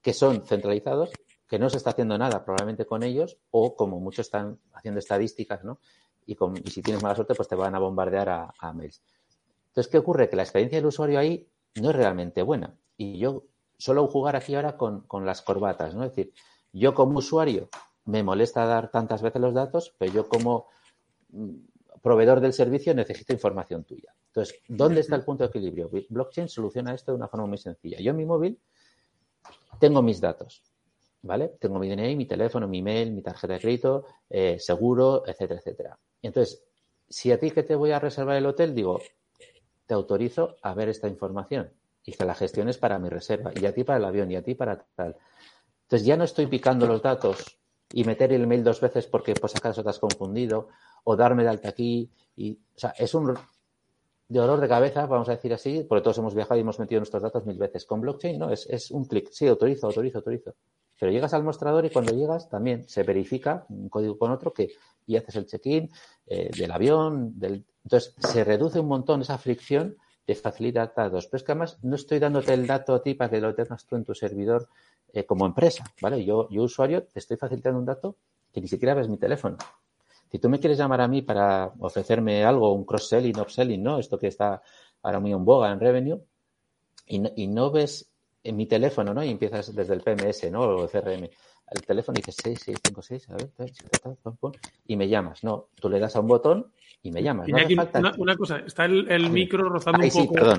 que 0.00 0.14
son 0.14 0.46
centralizados, 0.46 1.10
que 1.46 1.58
no 1.58 1.68
se 1.68 1.76
está 1.76 1.90
haciendo 1.90 2.16
nada 2.16 2.42
probablemente 2.42 2.86
con 2.86 3.02
ellos 3.02 3.36
o 3.50 3.76
como 3.76 4.00
muchos 4.00 4.24
están 4.24 4.60
haciendo 4.72 4.98
estadísticas, 4.98 5.62
¿no? 5.62 5.78
Y, 6.24 6.38
si 6.70 6.80
tienes 6.80 7.02
mala 7.02 7.16
suerte, 7.16 7.34
pues 7.34 7.48
te 7.48 7.54
van 7.54 7.74
a 7.74 7.78
bombardear 7.78 8.30
a, 8.30 8.72
mails. 8.72 9.02
Entonces, 9.66 9.92
¿qué 9.92 9.98
ocurre? 9.98 10.30
Que 10.30 10.36
la 10.36 10.42
experiencia 10.42 10.78
del 10.78 10.86
usuario 10.86 11.18
ahí 11.18 11.46
no 11.82 11.90
es 11.90 11.96
realmente 11.96 12.40
buena. 12.40 12.78
Y 12.96 13.18
yo 13.18 13.44
suelo 13.76 14.06
jugar 14.06 14.36
aquí 14.36 14.54
ahora 14.54 14.78
con, 14.78 15.02
con 15.02 15.26
las 15.26 15.42
corbatas, 15.42 15.94
¿no? 15.94 16.02
Es 16.02 16.12
decir, 16.12 16.32
yo 16.72 16.94
como 16.94 17.18
usuario 17.18 17.68
me 18.06 18.22
molesta 18.22 18.64
dar 18.64 18.90
tantas 18.90 19.22
veces 19.22 19.40
los 19.40 19.54
datos, 19.54 19.94
pero 19.98 20.12
yo 20.12 20.28
como 20.28 20.68
mm, 21.30 21.54
proveedor 22.02 22.40
del 22.40 22.52
servicio 22.52 22.94
necesito 22.94 23.32
información 23.32 23.84
tuya. 23.84 24.14
Entonces, 24.28 24.60
¿dónde 24.68 25.00
está 25.00 25.16
el 25.16 25.24
punto 25.24 25.44
de 25.44 25.48
equilibrio? 25.48 25.90
Blockchain 26.08 26.48
soluciona 26.48 26.94
esto 26.94 27.12
de 27.12 27.16
una 27.16 27.28
forma 27.28 27.46
muy 27.46 27.58
sencilla. 27.58 27.98
Yo 28.00 28.10
en 28.10 28.16
mi 28.16 28.24
móvil 28.24 28.58
tengo 29.80 30.02
mis 30.02 30.20
datos, 30.20 30.62
¿vale? 31.22 31.56
Tengo 31.58 31.78
mi 31.78 31.88
DNI, 31.88 32.14
mi 32.16 32.26
teléfono, 32.26 32.68
mi 32.68 32.78
email, 32.78 33.12
mi 33.12 33.22
tarjeta 33.22 33.54
de 33.54 33.60
crédito, 33.60 34.04
eh, 34.30 34.58
seguro, 34.58 35.26
etcétera, 35.26 35.60
etcétera. 35.60 35.98
Entonces, 36.22 36.62
si 37.08 37.32
a 37.32 37.38
ti 37.38 37.50
que 37.50 37.62
te 37.62 37.74
voy 37.74 37.92
a 37.92 37.98
reservar 37.98 38.36
el 38.36 38.46
hotel, 38.46 38.74
digo, 38.74 39.00
te 39.86 39.94
autorizo 39.94 40.56
a 40.62 40.74
ver 40.74 40.88
esta 40.88 41.08
información 41.08 41.70
y 42.04 42.12
que 42.12 42.24
la 42.24 42.34
gestiones 42.34 42.78
para 42.78 42.98
mi 42.98 43.08
reserva, 43.08 43.52
y 43.54 43.66
a 43.66 43.74
ti 43.74 43.82
para 43.82 43.98
el 43.98 44.04
avión, 44.04 44.30
y 44.30 44.36
a 44.36 44.42
ti 44.42 44.54
para 44.54 44.84
tal. 44.94 45.16
Entonces, 45.82 46.06
ya 46.06 46.16
no 46.16 46.24
estoy 46.24 46.46
picando 46.46 46.86
los 46.86 47.02
datos 47.02 47.58
y 47.92 48.04
meter 48.04 48.32
el 48.32 48.46
mail 48.46 48.64
dos 48.64 48.80
veces 48.80 49.06
porque 49.06 49.34
pues 49.34 49.54
acaso 49.56 49.82
te 49.82 49.90
has 49.90 49.98
confundido 49.98 50.68
o 51.04 51.16
darme 51.16 51.44
de 51.44 51.50
alta 51.50 51.68
aquí 51.68 52.10
y 52.36 52.52
o 52.52 52.78
sea 52.78 52.90
es 52.98 53.14
un 53.14 53.34
de 54.28 54.40
dolor 54.40 54.60
de 54.60 54.68
cabeza 54.68 55.06
vamos 55.06 55.28
a 55.28 55.32
decir 55.32 55.54
así 55.54 55.84
porque 55.88 56.02
todos 56.02 56.18
hemos 56.18 56.34
viajado 56.34 56.58
y 56.58 56.62
hemos 56.62 56.78
metido 56.78 57.00
nuestros 57.00 57.22
datos 57.22 57.46
mil 57.46 57.58
veces. 57.58 57.84
Con 57.84 58.00
blockchain 58.00 58.38
no 58.38 58.50
es, 58.50 58.66
es 58.68 58.90
un 58.90 59.04
clic. 59.04 59.28
Sí 59.30 59.46
autorizo 59.46 59.86
autorizo 59.86 60.18
autorizo. 60.18 60.54
Pero 60.98 61.12
llegas 61.12 61.34
al 61.34 61.44
mostrador 61.44 61.84
y 61.84 61.90
cuando 61.90 62.12
llegas 62.12 62.48
también 62.48 62.88
se 62.88 63.02
verifica 63.02 63.66
un 63.68 63.88
código 63.88 64.18
con 64.18 64.32
otro 64.32 64.52
que 64.52 64.70
y 65.06 65.16
haces 65.16 65.36
el 65.36 65.46
check-in 65.46 65.90
eh, 66.26 66.50
del 66.56 66.72
avión 66.72 67.38
del 67.38 67.64
entonces 67.84 68.14
se 68.18 68.42
reduce 68.42 68.80
un 68.80 68.88
montón 68.88 69.20
esa 69.20 69.38
fricción 69.38 69.96
de 70.26 70.34
facilitar 70.34 70.92
datos 70.96 71.28
pero 71.28 71.36
es 71.36 71.44
que 71.44 71.52
además 71.52 71.78
no 71.82 71.94
estoy 71.94 72.18
dándote 72.18 72.52
el 72.52 72.66
dato 72.66 72.94
a 72.94 73.02
ti 73.02 73.14
para 73.14 73.30
que 73.30 73.40
lo 73.40 73.54
tengas 73.54 73.86
tú 73.86 73.94
en 73.94 74.04
tu 74.04 74.14
servidor 74.14 74.68
eh, 75.16 75.24
como 75.24 75.46
empresa, 75.46 75.82
¿vale? 76.02 76.22
Yo, 76.22 76.46
yo, 76.50 76.62
usuario, 76.62 77.04
te 77.04 77.20
estoy 77.20 77.38
facilitando 77.38 77.78
un 77.78 77.86
dato 77.86 78.18
que 78.52 78.60
ni 78.60 78.68
siquiera 78.68 78.92
ves 78.92 79.08
mi 79.08 79.16
teléfono. 79.16 79.56
Si 80.30 80.38
tú 80.38 80.50
me 80.50 80.60
quieres 80.60 80.76
llamar 80.76 81.00
a 81.00 81.08
mí 81.08 81.22
para 81.22 81.72
ofrecerme 81.78 82.44
algo, 82.44 82.74
un 82.74 82.84
cross-selling, 82.84 83.40
upselling, 83.40 83.82
¿no? 83.82 83.98
Esto 83.98 84.18
que 84.18 84.26
está 84.26 84.60
ahora 85.02 85.18
muy 85.18 85.32
en 85.32 85.42
boga 85.42 85.72
en 85.72 85.80
revenue, 85.80 86.20
y 87.06 87.20
no, 87.20 87.30
y 87.34 87.46
no 87.46 87.70
ves 87.70 88.10
en 88.44 88.56
mi 88.56 88.66
teléfono, 88.66 89.14
¿no? 89.14 89.24
Y 89.24 89.30
empiezas 89.30 89.74
desde 89.74 89.94
el 89.94 90.02
PMS, 90.02 90.50
¿no? 90.50 90.60
O 90.60 90.82
el 90.82 90.90
CRM. 90.90 91.30
El 91.70 91.82
teléfono 91.86 92.18
y 92.18 92.20
dices 92.20 92.36
6656, 92.36 93.30
a 93.30 93.36
ver, 93.36 93.72
y 94.86 94.96
me 94.96 95.08
llamas. 95.08 95.42
No, 95.44 95.70
tú 95.80 95.88
le 95.88 95.98
das 95.98 96.14
a 96.14 96.20
un 96.20 96.26
botón 96.26 96.72
y 97.02 97.10
me 97.10 97.22
llamas. 97.22 97.48
No 97.48 97.56
una, 98.18 98.36
cosa, 98.36 98.58
está 98.58 98.84
el, 98.84 99.30
micro 99.30 99.70
rozando 99.70 100.04
un 100.04 100.10
poco. 100.10 100.34
perdón. 100.34 100.58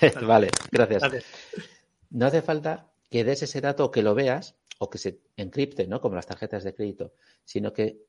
vale, 0.24 0.50
gracias. 0.70 1.02
No 2.10 2.26
hace 2.26 2.42
falta 2.42 2.86
que 3.10 3.24
des 3.24 3.42
ese 3.42 3.60
dato 3.60 3.84
o 3.86 3.90
que 3.90 4.02
lo 4.02 4.14
veas 4.14 4.56
o 4.78 4.90
que 4.90 4.98
se 4.98 5.20
encripte, 5.36 5.86
¿no? 5.86 6.00
Como 6.00 6.16
las 6.16 6.26
tarjetas 6.26 6.64
de 6.64 6.74
crédito, 6.74 7.12
sino 7.44 7.72
que 7.72 8.08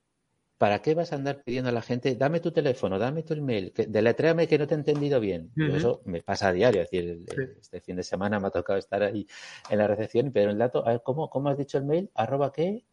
¿para 0.60 0.82
qué 0.82 0.94
vas 0.94 1.10
a 1.10 1.16
andar 1.16 1.42
pidiendo 1.42 1.70
a 1.70 1.72
la 1.72 1.80
gente, 1.80 2.14
dame 2.16 2.38
tu 2.38 2.52
teléfono, 2.52 2.98
dame 2.98 3.22
tu 3.22 3.32
email, 3.32 3.72
que, 3.72 3.86
deletréame 3.86 4.46
que 4.46 4.58
no 4.58 4.66
te 4.66 4.74
he 4.74 4.76
entendido 4.76 5.18
bien? 5.18 5.50
Eso 5.56 6.02
me 6.04 6.20
pasa 6.20 6.48
a 6.48 6.52
diario, 6.52 6.82
es 6.82 6.90
decir, 6.90 7.24
este 7.58 7.80
fin 7.80 7.96
de 7.96 8.02
semana 8.02 8.38
me 8.38 8.48
ha 8.48 8.50
tocado 8.50 8.78
estar 8.78 9.02
ahí 9.02 9.26
en 9.70 9.78
la 9.78 9.86
recepción, 9.86 10.32
pero 10.32 10.50
el 10.50 10.58
dato, 10.58 10.86
a 10.86 10.90
ver, 10.90 11.02
¿cómo, 11.02 11.30
cómo 11.30 11.48
has 11.48 11.56
dicho 11.56 11.78
el 11.78 11.84
mail? 11.84 12.10
¿Arroba 12.14 12.52
qué? 12.52 12.84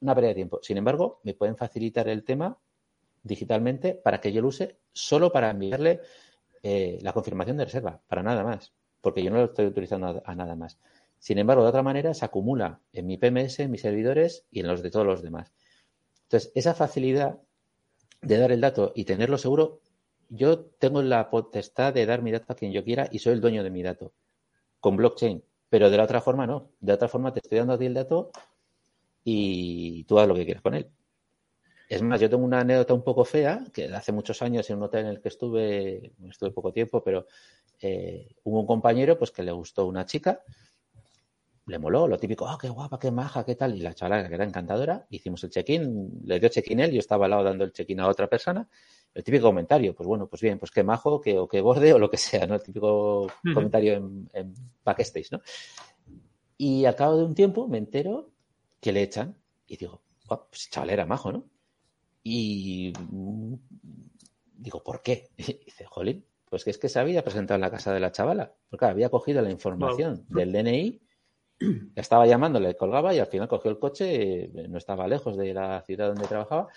Una 0.00 0.12
pérdida 0.16 0.30
de 0.30 0.34
tiempo. 0.34 0.58
Sin 0.60 0.76
embargo, 0.76 1.20
me 1.22 1.34
pueden 1.34 1.56
facilitar 1.56 2.08
el 2.08 2.24
tema 2.24 2.58
digitalmente 3.22 3.94
para 3.94 4.20
que 4.20 4.32
yo 4.32 4.42
lo 4.42 4.48
use 4.48 4.80
solo 4.92 5.30
para 5.30 5.50
enviarle 5.50 6.00
eh, 6.64 6.98
la 7.00 7.12
confirmación 7.12 7.58
de 7.58 7.66
reserva, 7.66 8.00
para 8.08 8.24
nada 8.24 8.42
más, 8.42 8.72
porque 9.00 9.22
yo 9.22 9.30
no 9.30 9.36
lo 9.36 9.44
estoy 9.44 9.66
utilizando 9.66 10.20
a 10.24 10.34
nada 10.34 10.56
más. 10.56 10.80
Sin 11.22 11.38
embargo, 11.38 11.62
de 11.62 11.68
otra 11.68 11.84
manera, 11.84 12.14
se 12.14 12.24
acumula 12.24 12.80
en 12.92 13.06
mi 13.06 13.16
PMS, 13.16 13.62
en 13.62 13.70
mis 13.70 13.82
servidores 13.82 14.44
y 14.50 14.58
en 14.58 14.66
los 14.66 14.82
de 14.82 14.90
todos 14.90 15.06
los 15.06 15.22
demás. 15.22 15.52
Entonces, 16.24 16.50
esa 16.56 16.74
facilidad 16.74 17.38
de 18.22 18.38
dar 18.38 18.50
el 18.50 18.60
dato 18.60 18.92
y 18.96 19.04
tenerlo 19.04 19.38
seguro, 19.38 19.78
yo 20.30 20.64
tengo 20.64 21.00
la 21.00 21.30
potestad 21.30 21.94
de 21.94 22.06
dar 22.06 22.22
mi 22.22 22.32
dato 22.32 22.52
a 22.52 22.56
quien 22.56 22.72
yo 22.72 22.82
quiera 22.82 23.08
y 23.12 23.20
soy 23.20 23.34
el 23.34 23.40
dueño 23.40 23.62
de 23.62 23.70
mi 23.70 23.84
dato 23.84 24.12
con 24.80 24.96
blockchain. 24.96 25.44
Pero 25.68 25.90
de 25.90 25.96
la 25.96 26.02
otra 26.02 26.20
forma 26.20 26.44
no. 26.44 26.72
De 26.80 26.92
otra 26.92 27.06
forma 27.06 27.32
te 27.32 27.38
estoy 27.38 27.58
dando 27.58 27.74
a 27.74 27.78
ti 27.78 27.86
el 27.86 27.94
dato 27.94 28.32
y 29.22 30.02
tú 30.02 30.18
haz 30.18 30.26
lo 30.26 30.34
que 30.34 30.44
quieras 30.44 30.62
con 30.64 30.74
él. 30.74 30.90
Es 31.88 32.02
más, 32.02 32.20
yo 32.20 32.28
tengo 32.28 32.44
una 32.44 32.62
anécdota 32.62 32.94
un 32.94 33.04
poco 33.04 33.24
fea, 33.24 33.64
que 33.72 33.84
hace 33.94 34.10
muchos 34.10 34.42
años 34.42 34.68
en 34.70 34.78
un 34.78 34.82
hotel 34.82 35.04
en 35.04 35.10
el 35.12 35.20
que 35.20 35.28
estuve, 35.28 36.14
estuve 36.28 36.50
poco 36.50 36.72
tiempo, 36.72 37.00
pero 37.04 37.28
eh, 37.80 38.34
hubo 38.42 38.58
un 38.58 38.66
compañero 38.66 39.16
pues 39.16 39.30
que 39.30 39.44
le 39.44 39.52
gustó 39.52 39.86
una 39.86 40.04
chica 40.04 40.42
le 41.66 41.78
moló, 41.78 42.08
lo 42.08 42.18
típico, 42.18 42.44
oh, 42.44 42.58
qué 42.58 42.68
guapa, 42.68 42.98
qué 42.98 43.10
maja, 43.10 43.44
qué 43.44 43.54
tal. 43.54 43.76
Y 43.76 43.80
la 43.80 43.94
chavala, 43.94 44.28
que 44.28 44.34
era 44.34 44.44
encantadora, 44.44 45.06
hicimos 45.10 45.44
el 45.44 45.50
check-in, 45.50 46.22
le 46.24 46.40
dio 46.40 46.48
check-in 46.48 46.80
él, 46.80 46.92
yo 46.92 46.98
estaba 46.98 47.26
al 47.26 47.30
lado 47.30 47.44
dando 47.44 47.64
el 47.64 47.72
check-in 47.72 48.00
a 48.00 48.08
otra 48.08 48.28
persona. 48.28 48.68
El 49.14 49.22
típico 49.22 49.46
comentario, 49.46 49.94
pues 49.94 50.06
bueno, 50.06 50.26
pues 50.26 50.42
bien, 50.42 50.58
pues 50.58 50.70
qué 50.70 50.82
majo, 50.82 51.20
que, 51.20 51.38
o 51.38 51.46
qué 51.46 51.60
borde, 51.60 51.92
o 51.92 51.98
lo 51.98 52.10
que 52.10 52.16
sea, 52.16 52.46
¿no? 52.46 52.54
El 52.54 52.62
típico 52.62 53.26
comentario 53.54 53.94
en, 53.94 54.28
en 54.32 54.54
backstage, 54.84 55.32
¿no? 55.32 55.40
Y 56.56 56.84
al 56.84 56.96
cabo 56.96 57.16
de 57.16 57.24
un 57.24 57.34
tiempo 57.34 57.68
me 57.68 57.78
entero 57.78 58.30
que 58.80 58.92
le 58.92 59.02
echan 59.02 59.36
y 59.66 59.76
digo, 59.76 60.02
oh, 60.28 60.46
pues 60.48 60.70
chaval 60.70 60.90
era 60.90 61.06
majo, 61.06 61.32
¿no? 61.32 61.44
Y 62.24 62.92
mm, 63.10 63.54
digo, 64.58 64.82
¿por 64.82 65.02
qué? 65.02 65.28
Y 65.38 65.64
dice, 65.64 65.84
jolín, 65.86 66.24
pues 66.48 66.64
que 66.64 66.70
es 66.70 66.78
que 66.78 66.88
se 66.88 66.98
había 66.98 67.24
presentado 67.24 67.56
en 67.56 67.62
la 67.62 67.70
casa 67.70 67.92
de 67.92 68.00
la 68.00 68.12
chavala, 68.12 68.54
porque 68.68 68.84
había 68.84 69.08
cogido 69.08 69.42
la 69.42 69.50
información 69.50 70.26
del 70.28 70.52
DNI 70.52 71.00
estaba 71.96 72.26
llamando, 72.26 72.60
le 72.60 72.76
colgaba 72.76 73.14
y 73.14 73.18
al 73.18 73.26
final 73.26 73.48
cogió 73.48 73.70
el 73.70 73.78
coche, 73.78 74.44
eh, 74.44 74.68
no 74.68 74.78
estaba 74.78 75.06
lejos 75.06 75.36
de 75.36 75.54
la 75.54 75.82
ciudad 75.82 76.08
donde 76.08 76.26
trabajaba 76.26 76.68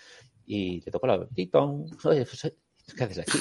y 0.46 0.80
le 0.80 0.90
tocó 0.90 1.06
la 1.06 1.26
titón. 1.28 1.86
Pues, 2.02 2.54
¿qué 2.96 3.04
haces 3.04 3.18
aquí? 3.18 3.38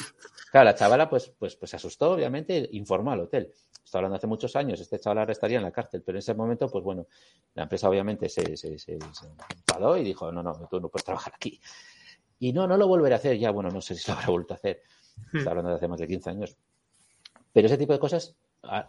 Claro, 0.52 0.66
la 0.66 0.76
chavala 0.76 1.10
pues, 1.10 1.34
pues, 1.38 1.56
pues 1.56 1.70
se 1.70 1.76
asustó, 1.76 2.12
obviamente, 2.12 2.70
informó 2.72 3.12
al 3.12 3.22
hotel. 3.22 3.52
Estoy 3.84 4.00
hablando 4.00 4.16
hace 4.16 4.28
muchos 4.28 4.56
años, 4.56 4.80
este 4.80 5.00
chaval 5.00 5.30
estaría 5.30 5.58
en 5.58 5.64
la 5.64 5.72
cárcel, 5.72 6.02
pero 6.04 6.18
en 6.18 6.20
ese 6.20 6.34
momento, 6.34 6.68
pues 6.68 6.84
bueno, 6.84 7.08
la 7.54 7.64
empresa 7.64 7.88
obviamente 7.88 8.30
se, 8.30 8.58
se, 8.58 8.80
se, 8.80 8.94
enfadó 8.94 9.98
y 9.98 10.04
dijo, 10.04 10.32
no, 10.32 10.42
no, 10.42 10.68
tú 10.70 10.80
no 10.80 10.90
puedes 10.90 11.04
trabajar 11.04 11.34
aquí. 11.36 11.60
Y 12.40 12.52
no, 12.52 12.68
no 12.68 12.78
lo 12.78 12.88
volveré 12.88 13.14
a 13.16 13.18
hacer, 13.18 13.38
ya, 13.38 13.52
bueno, 13.52 13.70
no 13.70 13.82
sé 13.82 13.96
si 13.96 14.10
lo 14.10 14.18
habrá 14.18 14.32
vuelto 14.32 14.54
a 14.54 14.58
hacer. 14.58 14.82
Hmm. 15.32 15.48
hablando 15.48 15.70
de 15.70 15.76
hace 15.78 15.88
más 15.88 16.00
de 16.00 16.08
15 16.08 16.30
años. 16.30 16.58
Pero 17.54 17.68
ese 17.68 17.78
tipo 17.78 17.94
de 17.94 18.00
cosas 18.00 18.36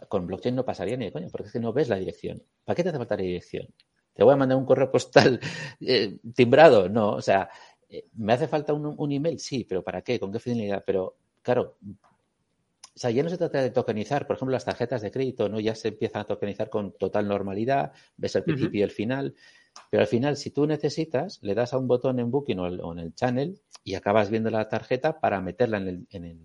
con 0.07 0.27
blockchain 0.27 0.55
no 0.55 0.65
pasaría 0.65 0.97
ni 0.97 1.05
de 1.05 1.11
coño, 1.11 1.27
porque 1.31 1.47
es 1.47 1.53
que 1.53 1.59
no 1.59 1.73
ves 1.73 1.89
la 1.89 1.97
dirección. 1.97 2.43
¿Para 2.63 2.75
qué 2.75 2.83
te 2.83 2.89
hace 2.89 2.97
falta 2.97 3.15
la 3.15 3.23
dirección? 3.23 3.67
¿Te 4.13 4.23
voy 4.23 4.33
a 4.33 4.37
mandar 4.37 4.57
un 4.57 4.65
correo 4.65 4.91
postal 4.91 5.39
eh, 5.79 6.17
timbrado? 6.33 6.89
No, 6.89 7.11
o 7.11 7.21
sea, 7.21 7.49
eh, 7.89 8.05
¿me 8.15 8.33
hace 8.33 8.47
falta 8.47 8.73
un, 8.73 9.11
email? 9.11 9.39
Sí, 9.39 9.63
pero 9.63 9.83
¿para 9.83 10.01
qué? 10.01 10.19
¿Con 10.19 10.31
qué 10.31 10.39
finalidad? 10.39 10.83
Pero, 10.85 11.17
claro, 11.41 11.77
o 11.83 12.99
sea, 12.99 13.11
ya 13.11 13.21
no 13.21 13.29
se 13.29 13.37
trata 13.37 13.61
de 13.61 13.69
tokenizar, 13.69 14.25
por 14.25 14.35
ejemplo, 14.35 14.53
las 14.53 14.65
tarjetas 14.65 15.01
de 15.01 15.11
crédito, 15.11 15.49
¿no? 15.49 15.59
Ya 15.59 15.75
se 15.75 15.89
empiezan 15.89 16.21
a 16.21 16.25
tokenizar 16.25 16.69
con 16.69 16.93
total 16.97 17.27
normalidad, 17.27 17.91
ves 18.17 18.35
el 18.35 18.43
principio 18.43 18.79
y 18.79 18.83
el 18.83 18.91
final, 18.91 19.35
pero 19.91 20.01
al 20.01 20.07
final, 20.07 20.35
si 20.35 20.49
tú 20.51 20.65
necesitas, 20.65 21.39
le 21.43 21.53
das 21.53 21.73
a 21.73 21.77
un 21.77 21.87
botón 21.87 22.19
en 22.19 22.31
Booking 22.31 22.59
o, 22.59 22.91
en 22.93 22.99
el 22.99 23.13
channel 23.13 23.61
y 23.83 23.93
acabas 23.93 24.29
viendo 24.29 24.49
la 24.49 24.67
tarjeta 24.67 25.19
para 25.19 25.41
meterla 25.41 25.77
en 25.77 25.87
el, 25.87 26.07
en 26.09 26.25
el 26.25 26.39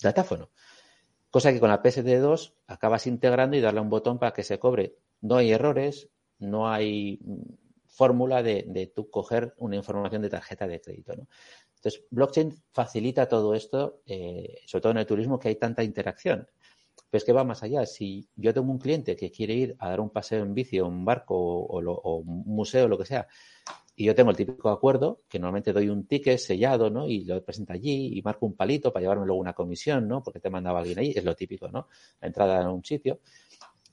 datáfono. 0.00 0.50
Cosa 1.36 1.52
que 1.52 1.60
con 1.60 1.68
la 1.68 1.82
PSD2 1.82 2.54
acabas 2.66 3.06
integrando 3.06 3.58
y 3.58 3.60
darle 3.60 3.80
un 3.80 3.90
botón 3.90 4.18
para 4.18 4.32
que 4.32 4.42
se 4.42 4.58
cobre. 4.58 4.96
No 5.20 5.36
hay 5.36 5.52
errores, 5.52 6.08
no 6.38 6.70
hay 6.70 7.20
fórmula 7.84 8.42
de, 8.42 8.64
de 8.66 8.86
tú 8.86 9.10
coger 9.10 9.52
una 9.58 9.76
información 9.76 10.22
de 10.22 10.30
tarjeta 10.30 10.66
de 10.66 10.80
crédito. 10.80 11.14
¿no? 11.14 11.28
Entonces, 11.74 12.04
blockchain 12.08 12.54
facilita 12.72 13.28
todo 13.28 13.54
esto, 13.54 14.00
eh, 14.06 14.62
sobre 14.64 14.80
todo 14.80 14.92
en 14.92 14.96
el 14.96 15.04
turismo, 15.04 15.38
que 15.38 15.48
hay 15.48 15.56
tanta 15.56 15.84
interacción. 15.84 16.48
Pero 17.10 17.18
es 17.18 17.24
que 17.24 17.34
va 17.34 17.44
más 17.44 17.62
allá. 17.62 17.84
Si 17.84 18.26
yo 18.34 18.54
tengo 18.54 18.72
un 18.72 18.78
cliente 18.78 19.14
que 19.14 19.30
quiere 19.30 19.52
ir 19.52 19.76
a 19.78 19.90
dar 19.90 20.00
un 20.00 20.08
paseo 20.08 20.42
en 20.42 20.54
bici 20.54 20.80
o 20.80 20.86
un 20.86 21.04
barco 21.04 21.36
o, 21.36 21.82
o 21.82 22.16
un 22.16 22.44
museo 22.46 22.86
o 22.86 22.88
lo 22.88 22.96
que 22.96 23.04
sea, 23.04 23.28
y 23.96 24.04
yo 24.04 24.14
tengo 24.14 24.30
el 24.30 24.36
típico 24.36 24.68
acuerdo, 24.68 25.22
que 25.26 25.38
normalmente 25.38 25.72
doy 25.72 25.88
un 25.88 26.06
ticket 26.06 26.38
sellado, 26.38 26.90
¿no? 26.90 27.08
Y 27.08 27.24
lo 27.24 27.42
presento 27.42 27.72
allí 27.72 28.18
y 28.18 28.22
marco 28.22 28.44
un 28.44 28.54
palito 28.54 28.92
para 28.92 29.02
llevarme 29.02 29.24
luego 29.24 29.40
una 29.40 29.54
comisión, 29.54 30.06
¿no? 30.06 30.22
Porque 30.22 30.38
te 30.38 30.50
mandaba 30.50 30.80
alguien 30.80 30.98
allí, 30.98 31.14
es 31.16 31.24
lo 31.24 31.34
típico, 31.34 31.68
¿no? 31.68 31.88
La 32.20 32.26
entrada 32.28 32.60
en 32.60 32.68
un 32.68 32.84
sitio. 32.84 33.20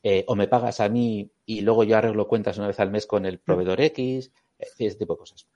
Eh, 0.04 0.26
o 0.28 0.36
me 0.36 0.50
pagas 0.50 0.82
a 0.82 0.90
mí 0.90 1.32
y 1.46 1.62
luego 1.62 1.86
yo 1.86 1.96
arreglo 1.96 2.28
cuentas 2.28 2.58
una 2.58 2.68
vez 2.68 2.80
al 2.82 2.92
mes 2.92 3.08
con 3.08 3.26
el 3.26 3.40
proveedor 3.40 3.80
X, 3.80 4.30
ese 4.60 4.96
tipo 4.96 5.14
de 5.14 5.20
cosas. 5.20 5.48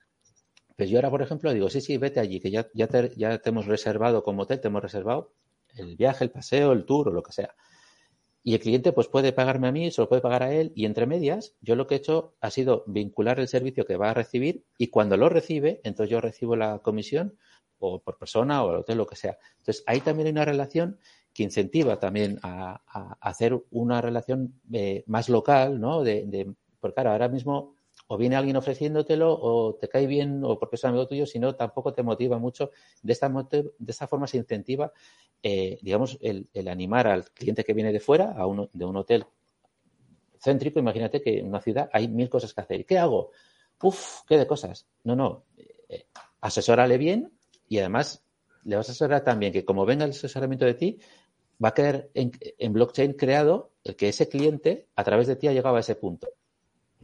Pues 0.78 0.90
yo 0.90 0.98
ahora, 0.98 1.10
por 1.10 1.22
ejemplo, 1.22 1.52
digo, 1.54 1.70
sí, 1.70 1.82
sí, 1.82 1.98
vete 1.98 2.22
allí, 2.22 2.40
que 2.40 2.50
ya, 2.50 2.70
ya, 2.74 2.88
te, 2.88 3.12
ya 3.18 3.40
te 3.40 3.50
hemos 3.50 3.66
reservado 3.66 4.24
como 4.24 4.44
hotel, 4.44 4.62
te 4.62 4.70
hemos 4.70 4.82
reservado 4.82 5.34
el 5.76 5.98
viaje, 5.98 6.24
el 6.24 6.32
paseo, 6.32 6.72
el 6.72 6.86
tour 6.86 7.10
o 7.10 7.12
lo 7.12 7.22
que 7.22 7.34
sea. 7.34 7.54
Y 8.48 8.54
el 8.54 8.62
cliente 8.62 8.94
pues 8.94 9.10
puede 9.10 9.34
pagarme 9.34 9.68
a 9.68 9.74
mí, 9.74 9.92
se 9.92 10.00
lo 10.00 10.08
puede 10.08 10.22
pagar 10.22 10.42
a 10.42 10.54
él 10.54 10.72
y 10.74 10.86
entre 10.86 11.06
medias 11.06 11.58
yo 11.60 11.76
lo 11.76 11.86
que 11.86 11.96
he 11.96 11.98
hecho 11.98 12.38
ha 12.40 12.50
sido 12.50 12.86
vincular 12.88 13.42
el 13.42 13.50
servicio 13.50 13.86
que 13.86 13.98
va 13.98 14.12
a 14.12 14.14
recibir 14.14 14.64
y 14.78 14.88
cuando 14.88 15.18
lo 15.18 15.28
recibe, 15.28 15.82
entonces 15.84 16.12
yo 16.12 16.22
recibo 16.22 16.56
la 16.56 16.80
comisión 16.80 17.38
o 17.78 18.02
por 18.02 18.18
persona 18.18 18.64
o 18.64 18.70
el 18.70 18.78
hotel, 18.78 19.00
lo 19.00 19.06
que 19.06 19.18
sea. 19.18 19.38
Entonces 19.58 19.84
ahí 19.86 20.00
también 20.00 20.28
hay 20.28 20.32
una 20.32 20.46
relación 20.46 20.98
que 21.34 21.44
incentiva 21.44 22.00
también 22.00 22.40
a, 22.42 22.82
hacer 23.20 23.62
una 23.70 24.00
relación 24.00 24.62
eh, 24.72 25.04
más 25.08 25.28
local, 25.28 25.82
¿no? 25.82 26.02
De, 26.04 26.56
porque 26.80 27.02
ahora 27.02 27.28
mismo 27.28 27.76
o 28.08 28.18
viene 28.18 28.36
alguien 28.36 28.56
ofreciéndotelo 28.56 29.32
o 29.34 29.76
te 29.76 29.90
cae 29.90 30.08
bien 30.08 30.44
o 30.44 30.58
porque 30.58 30.78
es 30.78 30.86
amigo 30.86 31.08
tuyo, 31.08 31.26
sino 31.26 31.56
tampoco 31.56 31.94
te 31.94 32.04
motiva 32.04 32.38
mucho. 32.38 32.72
De 33.02 33.14
esta, 33.14 33.30
de 33.30 33.72
esta 33.86 34.08
forma 34.08 34.28
se 34.28 34.38
incentiva, 34.38 34.92
eh, 35.44 35.78
digamos, 35.82 36.18
el, 36.22 36.48
animar 36.68 37.08
al 37.08 37.26
cliente 37.32 37.64
que 37.64 37.74
viene 37.74 37.92
de 37.92 38.00
fuera, 38.00 38.32
a 38.32 38.46
uno, 38.48 38.70
de 38.72 38.86
un 38.86 38.96
hotel 38.96 39.26
céntrico. 40.40 40.80
Imagínate 40.80 41.22
que 41.22 41.40
en 41.40 41.48
una 41.48 41.62
ciudad 41.62 41.90
hay 41.92 42.08
mil 42.08 42.30
cosas 42.30 42.54
que 42.54 42.62
hacer. 42.62 42.86
¿Qué 42.86 42.98
hago? 42.98 43.32
Uf, 43.82 44.22
¿qué 44.28 44.38
de 44.38 44.48
cosas? 44.48 44.88
No, 45.04 45.16
no. 45.16 45.44
Eh, 45.90 46.08
asesórale 46.42 46.98
bien 46.98 47.32
y 47.68 47.80
además 47.80 48.24
le 48.64 48.78
vas 48.78 48.88
a 48.88 48.92
asesorar 48.92 49.24
también 49.24 49.52
que 49.52 49.66
como 49.66 49.86
venga 49.86 50.06
el 50.06 50.12
asesoramiento 50.12 50.66
de 50.66 50.74
ti, 50.76 51.00
va 51.64 51.70
a 51.70 51.74
quedar 51.74 52.10
en, 52.14 52.32
en 52.40 52.74
blockchain 52.74 53.14
creado 53.14 53.72
el 53.84 53.96
que 53.98 54.10
ese 54.10 54.30
cliente 54.30 54.88
a 54.96 55.04
través 55.04 55.28
de 55.28 55.36
ti 55.36 55.48
ha 55.48 55.54
llegado 55.54 55.76
a 55.76 55.80
ese 55.82 55.96
punto 55.96 56.30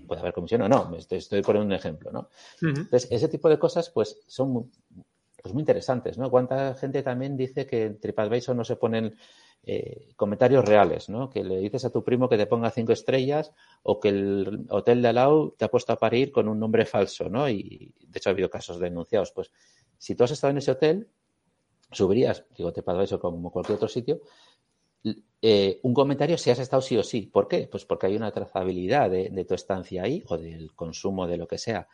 puede 0.07 0.21
haber 0.21 0.33
comisión 0.33 0.61
o 0.61 0.69
no, 0.69 0.95
estoy, 0.97 1.19
estoy 1.19 1.41
poniendo 1.41 1.67
un 1.67 1.73
ejemplo, 1.73 2.11
¿no? 2.11 2.29
Entonces, 2.61 3.07
ese 3.11 3.27
tipo 3.27 3.49
de 3.49 3.59
cosas, 3.59 3.89
pues, 3.89 4.19
son 4.27 4.49
muy, 4.49 4.63
pues, 5.41 5.53
muy 5.53 5.61
interesantes, 5.61 6.17
¿no? 6.17 6.29
Cuánta 6.29 6.73
gente 6.75 7.03
también 7.03 7.37
dice 7.37 7.65
que 7.67 7.83
en 7.83 7.99
TripAdvisor 7.99 8.55
no 8.55 8.63
se 8.63 8.75
ponen 8.75 9.15
eh, 9.65 10.09
comentarios 10.15 10.65
reales, 10.65 11.09
¿no? 11.09 11.29
Que 11.29 11.43
le 11.43 11.57
dices 11.59 11.85
a 11.85 11.89
tu 11.89 12.03
primo 12.03 12.27
que 12.27 12.37
te 12.37 12.47
ponga 12.47 12.69
cinco 12.71 12.91
estrellas 12.91 13.53
o 13.83 13.99
que 13.99 14.09
el 14.09 14.65
hotel 14.69 15.01
de 15.01 15.07
Alau 15.07 15.51
te 15.57 15.65
ha 15.65 15.71
puesto 15.71 15.93
a 15.93 15.97
parir 15.97 16.31
con 16.31 16.49
un 16.49 16.59
nombre 16.59 16.85
falso, 16.85 17.29
¿no? 17.29 17.47
Y, 17.49 17.93
de 18.07 18.17
hecho, 18.17 18.29
ha 18.29 18.33
habido 18.33 18.49
casos 18.49 18.79
denunciados. 18.79 19.31
Pues, 19.31 19.51
si 19.97 20.15
tú 20.15 20.23
has 20.23 20.31
estado 20.31 20.51
en 20.51 20.57
ese 20.57 20.71
hotel, 20.71 21.07
subirías, 21.91 22.45
digo, 22.57 22.73
TripAdvisor 22.73 23.19
como 23.19 23.51
cualquier 23.51 23.77
otro 23.77 23.87
sitio, 23.87 24.21
eh, 25.45 25.81
un 25.83 25.93
comentario 25.93 26.37
si 26.37 26.51
has 26.51 26.59
estado 26.59 26.81
sí 26.81 26.97
o 26.97 27.03
sí. 27.03 27.23
¿Por 27.23 27.49
qué? 27.49 27.67
Pues 27.69 27.83
porque 27.83 28.07
hay 28.07 28.15
una 28.15 28.31
trazabilidad 28.31 29.09
de, 29.11 29.45
tu 29.45 29.53
estancia 29.53 30.03
ahí 30.03 30.23
o 30.29 30.37
del 30.37 30.73
consumo 30.73 31.27
de 31.27 31.35
lo 31.35 31.47
que 31.47 31.57
sea. 31.57 31.85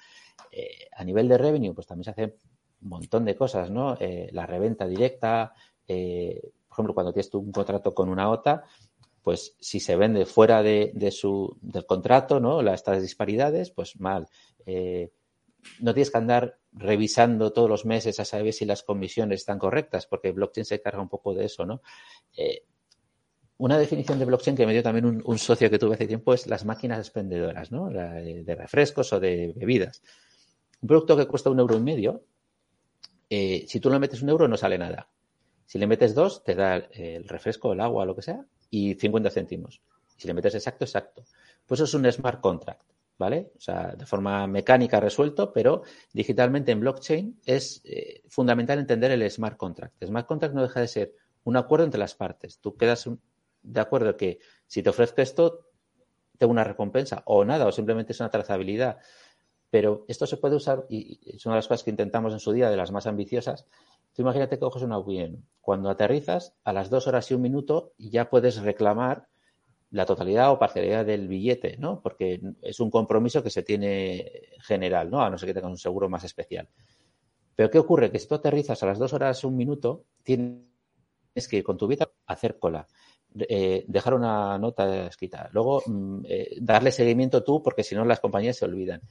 Eh, 0.51 0.87
a 0.95 1.03
nivel 1.03 1.27
de 1.27 1.39
revenue, 1.39 1.73
pues 1.73 1.87
también 1.87 2.03
se 2.03 2.11
hace 2.11 2.35
un 2.81 2.89
montón 2.89 3.25
de 3.25 3.35
cosas, 3.35 3.71
¿no? 3.71 3.97
Eh, 3.99 4.29
la 4.33 4.45
reventa 4.45 4.85
directa, 4.87 5.51
por 5.87 5.95
ejemplo, 5.95 6.93
cuando 6.93 7.11
tienes 7.11 7.31
tú 7.31 7.39
un 7.39 7.51
contrato 7.51 7.95
con 7.95 8.09
una 8.09 8.29
OTA, 8.29 8.65
pues 9.23 9.55
si 9.59 9.79
se 9.79 9.95
vende 9.95 10.27
fuera 10.27 10.61
de, 10.61 11.09
su, 11.11 11.57
del 11.59 11.87
contrato, 11.87 12.39
¿no? 12.39 12.61
estas 12.71 13.01
disparidades, 13.01 13.71
pues 13.71 13.99
mal. 13.99 14.27
no 15.79 15.93
tienes 15.95 16.11
que 16.11 16.17
andar 16.19 16.59
revisando 16.71 17.51
todos 17.51 17.67
los 17.67 17.83
meses 17.83 18.19
a 18.19 18.25
saber 18.25 18.53
si 18.53 18.65
las 18.65 18.83
comisiones 18.83 19.39
están 19.39 19.57
correctas, 19.57 20.05
porque 20.05 20.31
blockchain 20.31 20.65
se 20.65 20.79
carga 20.79 21.01
un 21.01 21.09
poco 21.09 21.33
de 21.33 21.45
eso, 21.45 21.65
¿no? 21.65 21.81
Una 23.59 23.77
definición 23.77 24.17
de 24.19 24.25
blockchain 24.25 24.55
que 24.55 24.65
me 24.65 24.71
dio 24.71 24.81
también 24.81 25.21
un, 25.23 25.37
socio 25.37 25.69
que 25.69 25.77
tuve 25.77 25.95
hace 25.95 26.07
tiempo 26.07 26.33
es 26.33 26.47
las 26.47 26.63
máquinas 26.63 26.99
expendedoras, 26.99 27.71
¿no? 27.73 27.89
De, 27.89 28.55
refrescos 28.57 29.11
o 29.11 29.19
de 29.19 29.53
bebidas. 29.55 30.01
Un 30.81 30.87
producto 30.87 31.17
que 31.17 31.27
cuesta 31.27 31.49
un 31.49 31.59
euro 31.59 31.75
y 31.75 31.81
medio, 31.81 32.23
eh, 33.29 33.65
si 33.67 33.81
tú 33.81 33.89
le 33.89 33.99
metes 33.99 34.21
un 34.21 34.29
euro 34.29 34.47
no 34.47 34.55
sale 34.55 34.77
nada. 34.77 35.09
Si 35.65 35.77
le 35.77 35.87
metes 35.87 36.15
dos, 36.15 36.41
te 36.43 36.55
da 36.55 36.77
el 36.77 37.27
refresco, 37.27 37.73
el 37.73 37.81
agua, 37.81 38.05
lo 38.05 38.15
que 38.15 38.21
sea, 38.21 38.45
y 38.71 38.95
50 38.95 39.29
céntimos. 39.29 39.81
Si 40.15 40.25
le 40.25 40.33
metes 40.33 40.55
exacto, 40.55 40.85
exacto. 40.85 41.25
Pues 41.65 41.81
eso 41.81 41.83
es 41.83 41.93
un 42.01 42.09
smart 42.09 42.39
contract, 42.39 42.89
¿vale? 43.17 43.51
O 43.57 43.59
sea, 43.59 43.93
de 43.93 44.05
forma 44.05 44.47
mecánica 44.47 45.01
resuelto, 45.01 45.51
pero 45.51 45.83
digitalmente 46.13 46.71
en 46.71 46.79
blockchain 46.79 47.41
es 47.45 47.81
eh, 47.83 48.23
fundamental 48.29 48.79
entender 48.79 49.11
el 49.11 49.29
smart 49.29 49.57
contract. 49.57 50.01
El 50.01 50.07
smart 50.07 50.27
contract 50.27 50.55
no 50.55 50.61
deja 50.61 50.79
de 50.79 50.87
ser 50.87 51.15
un 51.43 51.57
acuerdo 51.57 51.83
entre 51.83 51.99
las 51.99 52.15
partes. 52.15 52.59
Tú 52.59 52.77
quedas 52.77 53.05
un, 53.05 53.19
de 53.61 53.79
acuerdo 53.79 54.17
que 54.17 54.39
si 54.67 54.83
te 54.83 54.89
ofrezco 54.89 55.21
esto, 55.21 55.69
tengo 56.37 56.51
una 56.51 56.63
recompensa 56.63 57.23
o 57.25 57.43
nada, 57.45 57.67
o 57.67 57.71
simplemente 57.71 58.13
es 58.13 58.19
una 58.19 58.29
trazabilidad. 58.29 58.99
Pero 59.69 60.05
esto 60.07 60.25
se 60.25 60.37
puede 60.37 60.55
usar, 60.55 60.85
y 60.89 61.19
es 61.25 61.45
una 61.45 61.55
de 61.55 61.59
las 61.59 61.67
cosas 61.67 61.83
que 61.83 61.91
intentamos 61.91 62.33
en 62.33 62.39
su 62.39 62.51
día, 62.51 62.69
de 62.69 62.77
las 62.77 62.91
más 62.91 63.05
ambiciosas. 63.05 63.65
Tú 64.13 64.23
imagínate 64.23 64.55
que 64.55 64.61
coges 64.61 64.81
un 64.81 64.93
avión. 64.93 65.45
Cuando 65.61 65.89
aterrizas, 65.89 66.55
a 66.63 66.73
las 66.73 66.89
dos 66.89 67.07
horas 67.07 67.29
y 67.29 67.35
un 67.35 67.41
minuto 67.41 67.93
ya 67.97 68.29
puedes 68.29 68.61
reclamar 68.61 69.27
la 69.91 70.05
totalidad 70.05 70.51
o 70.51 70.59
parcialidad 70.59 71.05
del 71.05 71.27
billete, 71.27 71.77
¿no? 71.77 72.01
Porque 72.01 72.41
es 72.61 72.79
un 72.79 72.89
compromiso 72.89 73.43
que 73.43 73.49
se 73.49 73.63
tiene 73.63 74.49
general, 74.61 75.09
¿no? 75.09 75.21
A 75.21 75.29
no 75.29 75.37
ser 75.37 75.47
que 75.47 75.53
tengas 75.53 75.71
un 75.71 75.77
seguro 75.77 76.09
más 76.09 76.23
especial. 76.23 76.69
Pero 77.55 77.69
¿qué 77.69 77.79
ocurre? 77.79 78.11
Que 78.11 78.19
si 78.19 78.27
tú 78.27 78.35
aterrizas 78.35 78.81
a 78.83 78.85
las 78.85 78.99
dos 78.99 79.13
horas 79.13 79.43
y 79.43 79.47
un 79.47 79.57
minuto, 79.57 80.05
tienes 80.23 80.63
que 81.49 81.57
ir 81.57 81.63
con 81.63 81.77
tu 81.77 81.87
vida 81.87 82.09
hacer 82.25 82.57
cola. 82.59 82.87
Eh, 83.37 83.85
dejar 83.87 84.15
una 84.15 84.57
nota 84.57 85.05
escrita. 85.05 85.49
Luego, 85.53 85.83
mm, 85.85 86.21
eh, 86.27 86.57
darle 86.59 86.91
seguimiento 86.91 87.43
tú, 87.43 87.61
porque 87.61 87.83
si 87.83 87.93
no 87.93 88.03
las 88.03 88.19
compañías 88.19 88.57
se 88.57 88.65
olvidan. 88.65 89.01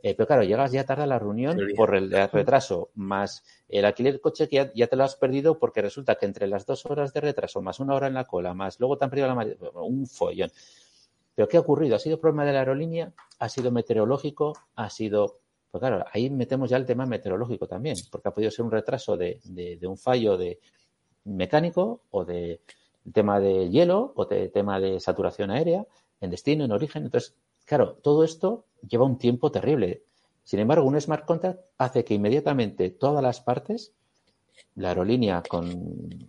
Eh, 0.00 0.14
pero 0.14 0.26
claro, 0.26 0.42
llegas 0.44 0.70
ya 0.70 0.84
tarde 0.84 1.04
a 1.04 1.06
la 1.06 1.18
reunión 1.18 1.58
por 1.74 1.94
el 1.96 2.10
retraso, 2.10 2.90
más 2.94 3.42
el 3.68 3.86
alquiler 3.86 4.20
coche 4.20 4.48
que 4.48 4.70
ya, 4.74 4.86
te 4.86 4.96
lo 4.96 5.02
has 5.02 5.16
perdido 5.16 5.58
porque 5.58 5.80
resulta 5.80 6.16
que 6.16 6.26
entre 6.26 6.46
las 6.46 6.66
dos 6.66 6.84
horas 6.84 7.14
de 7.14 7.22
retraso, 7.22 7.62
más 7.62 7.80
una 7.80 7.94
hora 7.94 8.06
en 8.06 8.14
la 8.14 8.26
cola, 8.26 8.52
más 8.52 8.78
luego 8.78 8.98
te 8.98 9.06
han 9.06 9.10
perdido 9.10 9.28
la 9.28 9.56
un 9.82 10.06
follón. 10.06 10.50
Pero 11.34 11.48
¿qué 11.48 11.56
ha 11.56 11.60
ocurrido? 11.60 11.96
¿Ha 11.96 11.98
sido 11.98 12.20
problema 12.20 12.44
de 12.44 12.52
la 12.52 12.58
aerolínea? 12.60 13.12
¿Ha 13.38 13.48
sido 13.48 13.72
meteorológico? 13.72 14.52
¿Ha 14.76 14.90
sido...? 14.90 15.38
Pues 15.70 15.80
claro, 15.80 16.04
ahí 16.12 16.28
metemos 16.30 16.70
ya 16.70 16.76
el 16.76 16.84
tema 16.84 17.06
meteorológico 17.06 17.66
también, 17.66 17.96
porque 18.10 18.28
ha 18.28 18.32
podido 18.32 18.50
ser 18.50 18.66
un 18.66 18.70
retraso 18.70 19.16
de, 19.16 19.40
de 19.42 19.86
un 19.86 19.96
fallo 19.96 20.36
de 20.36 20.60
mecánico 21.24 22.02
o 22.10 22.24
de, 22.24 22.60
tema 23.12 23.40
de 23.40 23.70
hielo 23.70 24.12
o 24.16 24.24
de 24.24 24.48
tema 24.48 24.80
de 24.80 25.00
saturación 25.00 25.50
aérea, 25.50 25.86
en 26.20 26.30
destino, 26.30 26.64
en 26.64 26.72
origen. 26.72 27.04
Entonces, 27.04 27.34
claro, 27.64 27.98
todo 28.02 28.24
esto 28.24 28.64
lleva 28.88 29.04
un 29.04 29.18
tiempo 29.18 29.50
terrible. 29.50 30.02
Sin 30.42 30.60
embargo, 30.60 30.86
un 30.86 31.00
smart 31.00 31.24
contract 31.24 31.60
hace 31.78 32.04
que 32.04 32.14
inmediatamente 32.14 32.90
todas 32.90 33.22
las 33.22 33.40
partes, 33.40 33.92
la 34.76 34.88
aerolínea 34.88 35.42
con 35.48 36.28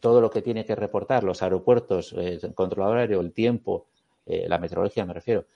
todo 0.00 0.20
lo 0.20 0.30
que 0.30 0.42
tiene 0.42 0.64
que 0.64 0.74
reportar, 0.74 1.24
los 1.24 1.42
aeropuertos, 1.42 2.12
el 2.14 2.54
controlador 2.54 2.98
aéreo, 2.98 3.20
el 3.20 3.32
tiempo, 3.32 3.86
eh, 4.26 4.46
la 4.48 4.58
meteorología 4.58 5.04
me 5.04 5.14
refiero, 5.14 5.46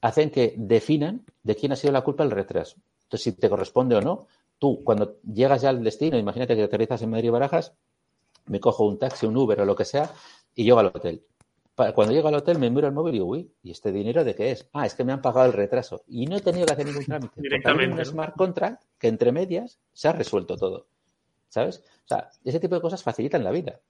hacen 0.00 0.30
que 0.30 0.54
definan 0.56 1.24
de 1.42 1.56
quién 1.56 1.72
ha 1.72 1.76
sido 1.76 1.92
la 1.92 2.02
culpa 2.02 2.24
del 2.24 2.32
retraso. 2.32 2.76
Entonces, 3.04 3.22
si 3.22 3.32
te 3.32 3.48
corresponde 3.48 3.96
o 3.96 4.00
no, 4.00 4.26
tú 4.58 4.82
cuando 4.84 5.16
llegas 5.22 5.62
ya 5.62 5.70
al 5.70 5.82
destino, 5.82 6.18
imagínate 6.18 6.56
que 6.56 6.64
aterrizas 6.64 7.02
en 7.02 7.10
Madrid 7.10 7.28
y 7.28 7.30
Barajas, 7.30 7.72
me 8.46 8.60
cojo 8.60 8.84
un 8.84 8.98
taxi, 8.98 9.26
un 9.26 9.36
Uber 9.36 9.60
o 9.60 9.64
lo 9.64 9.76
que 9.76 9.84
sea 9.84 10.10
y 10.54 10.64
llego 10.64 10.78
al 10.78 10.86
hotel. 10.86 11.24
Cuando 11.94 12.14
llego 12.14 12.28
al 12.28 12.34
hotel 12.34 12.58
me 12.58 12.70
miro 12.70 12.86
el 12.86 12.94
móvil 12.94 13.14
y 13.14 13.18
digo, 13.18 13.26
uy, 13.26 13.52
¿y 13.62 13.70
este 13.70 13.92
dinero 13.92 14.24
de 14.24 14.34
qué 14.34 14.50
es? 14.50 14.66
Ah, 14.72 14.86
es 14.86 14.94
que 14.94 15.04
me 15.04 15.12
han 15.12 15.20
pagado 15.20 15.46
el 15.46 15.52
retraso. 15.52 16.04
Y 16.06 16.26
no 16.26 16.36
he 16.36 16.40
tenido 16.40 16.64
que 16.64 16.72
hacer 16.72 16.86
ningún 16.86 17.04
trámite. 17.04 17.40
Directamente. 17.40 18.00
un 18.00 18.04
smart 18.04 18.34
contract 18.34 18.82
que 18.98 19.08
entre 19.08 19.30
medias 19.30 19.78
se 19.92 20.08
ha 20.08 20.12
resuelto 20.12 20.56
todo. 20.56 20.86
¿Sabes? 21.48 21.84
O 22.04 22.08
sea, 22.08 22.30
ese 22.44 22.60
tipo 22.60 22.74
de 22.74 22.80
cosas 22.80 23.02
facilitan 23.02 23.44
la 23.44 23.50
vida. 23.50 23.80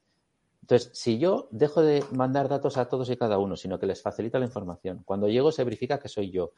Entonces, 0.63 0.91
si 0.95 1.19
yo 1.19 1.47
dejo 1.53 1.81
de 1.81 2.03
mandar 2.11 2.49
datos 2.49 2.77
a 2.77 2.89
todos 2.89 3.09
y 3.09 3.17
cada 3.17 3.39
uno, 3.39 3.57
sino 3.57 3.79
que 3.79 3.87
les 3.87 4.03
facilita 4.03 4.41
la 4.41 4.47
información, 4.47 5.03
cuando 5.05 5.29
llego 5.29 5.53
se 5.53 5.63
verifica 5.63 6.01
que 6.01 6.09
soy 6.09 6.33
yo, 6.33 6.55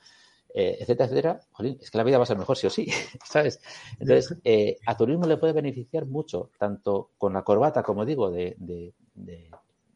eh, 0.55 0.79
etcétera, 0.81 1.05
etcétera, 1.05 1.41
es 1.81 1.91
que 1.91 1.99
la 1.99 2.05
vida 2.05 2.17
va 2.17 2.23
a 2.23 2.27
ser 2.27 2.39
mejor 2.39 2.57
sí 2.57 2.67
o 2.67 2.71
sí, 2.71 2.89
¿sabes? 3.25 3.61
Entonces, 3.99 4.39
eh, 4.45 4.79
a 4.87 4.97
turismo 4.97 5.27
le 5.27 5.37
puede 5.37 5.53
beneficiar 5.53 6.07
mucho, 6.07 6.51
tanto 6.59 7.11
con 7.19 7.35
la 7.35 7.43
corbata, 7.43 7.83
como 7.83 8.05
digo, 8.05 8.31
de, 8.31 8.57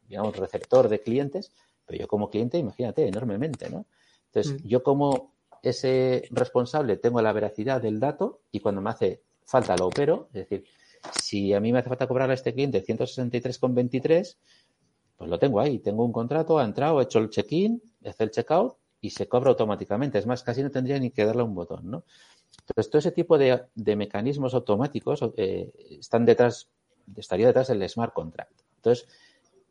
digamos, 0.09 0.37
receptor 0.37 0.89
de 0.89 1.01
clientes, 1.01 1.53
pero 1.87 2.01
yo 2.01 2.09
como 2.09 2.29
cliente, 2.29 2.59
imagínate, 2.59 3.07
enormemente, 3.07 3.71
¿no? 3.71 3.87
Entonces, 4.27 4.63
mm. 4.63 4.69
yo 4.69 4.83
como 4.83 5.33
ese 5.63 6.29
responsable 6.31 6.97
tengo 6.97 7.23
la 7.23 7.33
veracidad 7.33 7.81
del 7.81 7.99
dato 7.99 8.41
y 8.51 8.61
cuando 8.61 8.81
me 8.81 8.91
hace 8.91 9.23
falta 9.45 9.77
lo 9.77 9.87
opero, 9.87 10.29
es 10.35 10.49
decir, 10.49 10.65
si 11.23 11.53
a 11.55 11.61
mí 11.61 11.73
me 11.73 11.79
hace 11.79 11.89
falta 11.89 12.07
cobrar 12.07 12.31
a 12.31 12.35
este 12.35 12.53
cliente 12.53 12.85
163,23, 12.85 14.37
pues 15.17 15.31
lo 15.31 15.39
tengo 15.39 15.61
ahí. 15.61 15.79
Tengo 15.79 16.05
un 16.05 16.13
contrato, 16.13 16.59
ha 16.59 16.65
entrado, 16.65 17.01
he 17.01 17.05
hecho 17.05 17.19
el 17.19 17.31
check-in, 17.31 17.83
hace 18.05 18.25
el 18.25 18.31
check-out 18.31 18.77
y 19.03 19.11
se 19.11 19.29
cobra 19.29 19.51
automáticamente. 19.51 20.19
Es 20.19 20.27
más, 20.27 20.43
casi 20.43 20.63
no 20.63 20.71
tendría 20.71 20.99
ni 20.99 21.11
que 21.11 21.27
darle 21.27 21.43
un 21.43 21.55
botón, 21.55 21.91
¿no? 21.91 22.05
Entonces, 22.61 22.91
todo 22.91 22.99
ese 23.01 23.13
tipo 23.13 23.37
de, 23.37 23.67
mecanismos 23.97 24.55
automáticos 24.55 25.21
eh, 25.37 25.71
están 25.99 26.25
detrás, 26.25 26.71
estaría 27.17 27.49
detrás 27.49 27.69
del 27.69 27.87
smart 27.89 28.15
contract. 28.15 28.63
Entonces, 28.77 29.09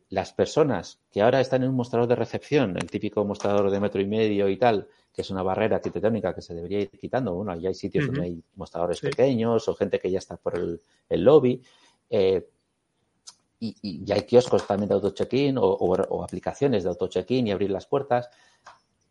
las 0.10 0.34
personas 0.34 1.00
que 1.10 1.22
ahora 1.22 1.40
están 1.40 1.64
en 1.64 1.70
un 1.70 1.76
mostrador 1.76 2.08
de 2.10 2.16
recepción, 2.16 2.76
el 2.78 2.92
típico 2.92 3.24
mostrador 3.24 3.72
de 3.72 3.80
metro 3.80 4.02
y 4.02 4.06
medio 4.06 4.50
y 4.50 4.58
tal, 4.58 4.90
que 5.14 5.22
es 5.22 5.30
una 5.30 5.42
barrera 5.42 5.78
arquitectónica 5.78 6.36
que 6.36 6.42
se 6.42 6.54
debería 6.54 6.82
ir 6.82 6.90
quitando. 6.90 7.34
Bueno, 7.34 7.56
ya 7.56 7.70
hay 7.70 7.76
sitios 7.76 8.08
donde 8.08 8.24
hay 8.24 8.44
mostradores 8.56 9.00
pequeños 9.00 9.70
o 9.70 9.76
gente 9.76 10.00
que 10.00 10.12
ya 10.12 10.20
está 10.20 10.36
por 10.36 10.58
el, 10.58 11.24
lobby. 11.24 11.62
Eh, 12.10 12.46
y, 13.62 14.04
ya 14.04 14.16
hay 14.16 14.24
kioscos 14.24 14.68
también 14.68 14.90
de 14.90 14.96
auto-check-in 14.96 15.56
o, 15.58 16.24
aplicaciones 16.24 16.84
de 16.84 16.90
auto-check-in 16.90 17.48
y 17.48 17.52
abrir 17.52 17.72
las 17.72 17.88
puertas. 17.88 18.30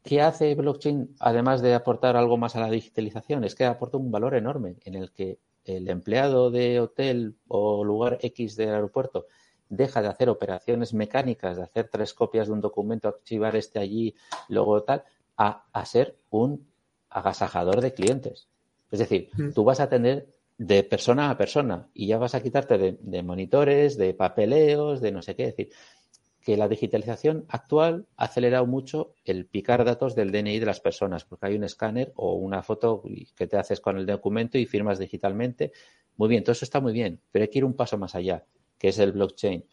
¿Qué 0.02 0.22
hace 0.22 0.54
blockchain, 0.54 1.14
además 1.20 1.60
de 1.60 1.74
aportar 1.74 2.16
algo 2.16 2.36
más 2.36 2.56
a 2.56 2.60
la 2.60 2.70
digitalización? 2.70 3.44
Es 3.44 3.54
que 3.54 3.64
aporta 3.64 3.98
un 3.98 4.10
valor 4.10 4.34
enorme 4.34 4.76
en 4.84 4.94
el 4.94 5.12
que 5.12 5.38
el 5.64 5.88
empleado 5.88 6.50
de 6.50 6.80
hotel 6.80 7.36
o 7.48 7.84
lugar 7.84 8.18
X 8.22 8.56
del 8.56 8.70
aeropuerto 8.70 9.26
deja 9.68 10.02
de 10.02 10.08
hacer 10.08 10.28
operaciones 10.28 10.94
mecánicas, 10.94 11.56
de 11.56 11.62
hacer 11.62 11.88
tres 11.88 12.12
copias 12.12 12.48
de 12.48 12.54
un 12.54 12.60
documento, 12.60 13.08
archivar 13.08 13.54
este 13.56 13.78
allí, 13.78 14.14
luego 14.48 14.82
tal, 14.82 15.04
a, 15.36 15.84
ser 15.86 16.16
un 16.30 16.66
agasajador 17.08 17.80
de 17.80 17.94
clientes. 17.94 18.48
Es 18.90 18.98
decir, 18.98 19.30
mm. 19.36 19.52
tú 19.52 19.64
vas 19.64 19.80
a 19.80 19.88
tener 19.88 20.28
de 20.58 20.82
persona 20.82 21.30
a 21.30 21.38
persona 21.38 21.88
y 21.94 22.08
ya 22.08 22.18
vas 22.18 22.34
a 22.34 22.42
quitarte 22.42 22.98
de, 23.00 23.22
monitores, 23.22 23.96
de 23.96 24.12
papeleos, 24.12 25.00
de 25.00 25.12
no 25.12 25.22
sé 25.22 25.34
qué. 25.34 25.44
Es 25.44 25.56
decir, 25.56 25.72
que 26.50 26.56
la 26.56 26.66
digitalización 26.66 27.44
actual 27.48 28.08
ha 28.16 28.24
acelerado 28.24 28.66
mucho 28.66 29.14
el 29.24 29.46
picar 29.46 29.84
datos 29.84 30.16
del 30.16 30.32
DNI 30.32 30.58
de 30.58 30.66
las 30.66 30.80
personas, 30.80 31.24
porque 31.24 31.46
hay 31.46 31.54
un 31.54 31.62
escáner 31.62 32.12
o 32.16 32.34
una 32.34 32.64
foto 32.64 33.04
que 33.36 33.46
te 33.46 33.56
haces 33.56 33.80
con 33.80 33.96
el 33.96 34.04
documento 34.04 34.58
y 34.58 34.66
firmas 34.66 34.98
digitalmente. 34.98 35.70
Muy 36.16 36.28
bien, 36.28 36.42
todo 36.42 36.50
eso 36.50 36.64
está 36.64 36.80
muy 36.80 36.92
bien, 36.92 37.20
pero 37.30 37.44
hay 37.44 37.50
que 37.50 37.58
ir 37.58 37.64
un 37.64 37.74
paso 37.74 37.98
más 37.98 38.16
allá, 38.16 38.44
que 38.78 38.88
es 38.88 38.98
el 38.98 39.12
blockchain 39.12 39.64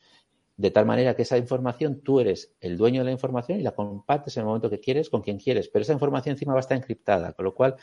de 0.55 0.71
tal 0.71 0.85
manera 0.85 1.15
que 1.15 1.21
esa 1.21 1.37
información 1.37 2.01
tú 2.01 2.19
eres 2.19 2.55
el 2.61 2.77
dueño 2.77 3.01
de 3.01 3.05
la 3.05 3.11
información 3.11 3.59
y 3.59 3.63
la 3.63 3.73
compartes 3.73 4.37
en 4.37 4.41
el 4.41 4.47
momento 4.47 4.69
que 4.69 4.79
quieres 4.79 5.09
con 5.09 5.21
quien 5.21 5.37
quieres, 5.39 5.69
pero 5.69 5.83
esa 5.83 5.93
información 5.93 6.33
encima 6.33 6.53
va 6.53 6.59
a 6.59 6.61
estar 6.61 6.77
encriptada, 6.77 7.33
con 7.33 7.45
lo 7.45 7.53
cual 7.53 7.75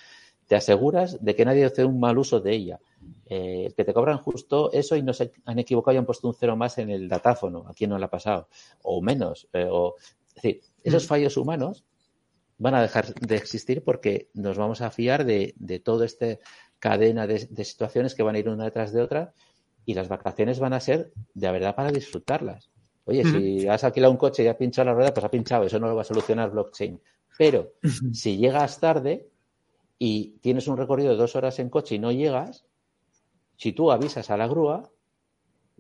te 0.47 0.57
aseguras 0.57 1.23
de 1.25 1.35
que 1.35 1.45
nadie 1.45 1.65
hace 1.65 1.85
un 1.85 2.01
mal 2.01 2.19
uso 2.19 2.41
de 2.41 2.53
ella. 2.53 2.81
Eh, 3.27 3.73
que 3.77 3.85
te 3.85 3.95
cobran 3.95 4.19
justo 4.19 4.71
eso 4.73 4.97
y 4.97 5.03
no 5.03 5.13
se 5.15 5.33
han 5.47 5.59
equivocado 5.59 5.95
y 5.95 5.99
han 5.99 6.07
puesto 6.07 6.29
un 6.29 6.35
cero 6.35 6.57
más 6.57 6.79
en 6.79 6.91
el 6.91 7.09
datáfono, 7.09 7.67
a 7.67 7.73
quien 7.73 7.91
no 7.91 7.99
le 7.99 8.05
ha 8.05 8.11
pasado, 8.11 8.49
o 8.83 9.01
menos. 9.01 9.49
Eh, 9.53 9.67
o, 9.71 9.95
es 10.29 10.35
decir, 10.35 10.61
esos 10.83 11.05
mm. 11.05 11.07
fallos 11.07 11.37
humanos 11.37 11.85
van 12.59 12.75
a 12.75 12.83
dejar 12.83 13.15
de 13.15 13.37
existir 13.37 13.83
porque 13.83 14.29
nos 14.35 14.59
vamos 14.59 14.81
a 14.81 14.91
fiar 14.91 15.25
de, 15.25 15.55
de 15.57 15.81
toda 15.81 16.07
esta 16.07 16.39
cadena 16.79 17.27
de, 17.27 17.47
de 17.51 17.65
situaciones 17.65 18.15
que 18.15 18.23
van 18.23 18.37
a 18.37 18.39
ir 18.39 18.49
una 18.49 18.65
detrás 18.65 18.93
de 18.93 19.03
otra 19.03 19.33
y 19.87 19.95
las 19.95 20.09
vacaciones 20.09 20.59
van 20.61 20.73
a 20.73 20.81
ser 20.81 21.13
de 21.35 21.51
verdad 21.51 21.75
para 21.75 21.91
disfrutarlas. 21.91 22.71
Oye, 23.07 23.23
si 23.25 23.69
has 23.69 23.85
alquilado 23.85 24.13
un 24.13 24.17
coche 24.17 24.45
y 24.45 24.47
ha 24.47 24.57
pinchado 24.57 24.87
la 24.87 24.95
rueda, 24.95 25.13
pues 25.13 25.25
ha 25.25 25.31
pinchado, 25.31 25.65
eso 25.65 25.79
no 25.79 25.89
lo 25.89 25.95
va 25.95 26.03
a 26.03 26.07
solucionar 26.07 26.51
blockchain. 26.51 26.99
Pero 27.37 27.75
si 28.13 28.39
llegas 28.39 28.81
tarde 28.81 29.29
y 30.07 30.37
tienes 30.43 30.69
un 30.69 30.77
recorrido 30.77 31.13
de 31.13 31.17
dos 31.17 31.35
horas 31.35 31.59
en 31.59 31.71
coche 31.71 31.95
y 31.95 31.99
no 31.99 32.13
llegas, 32.13 32.67
si 33.57 33.73
tú 33.73 33.91
avisas 33.91 34.29
a 34.29 34.37
la 34.37 34.47
grúa, 34.47 34.91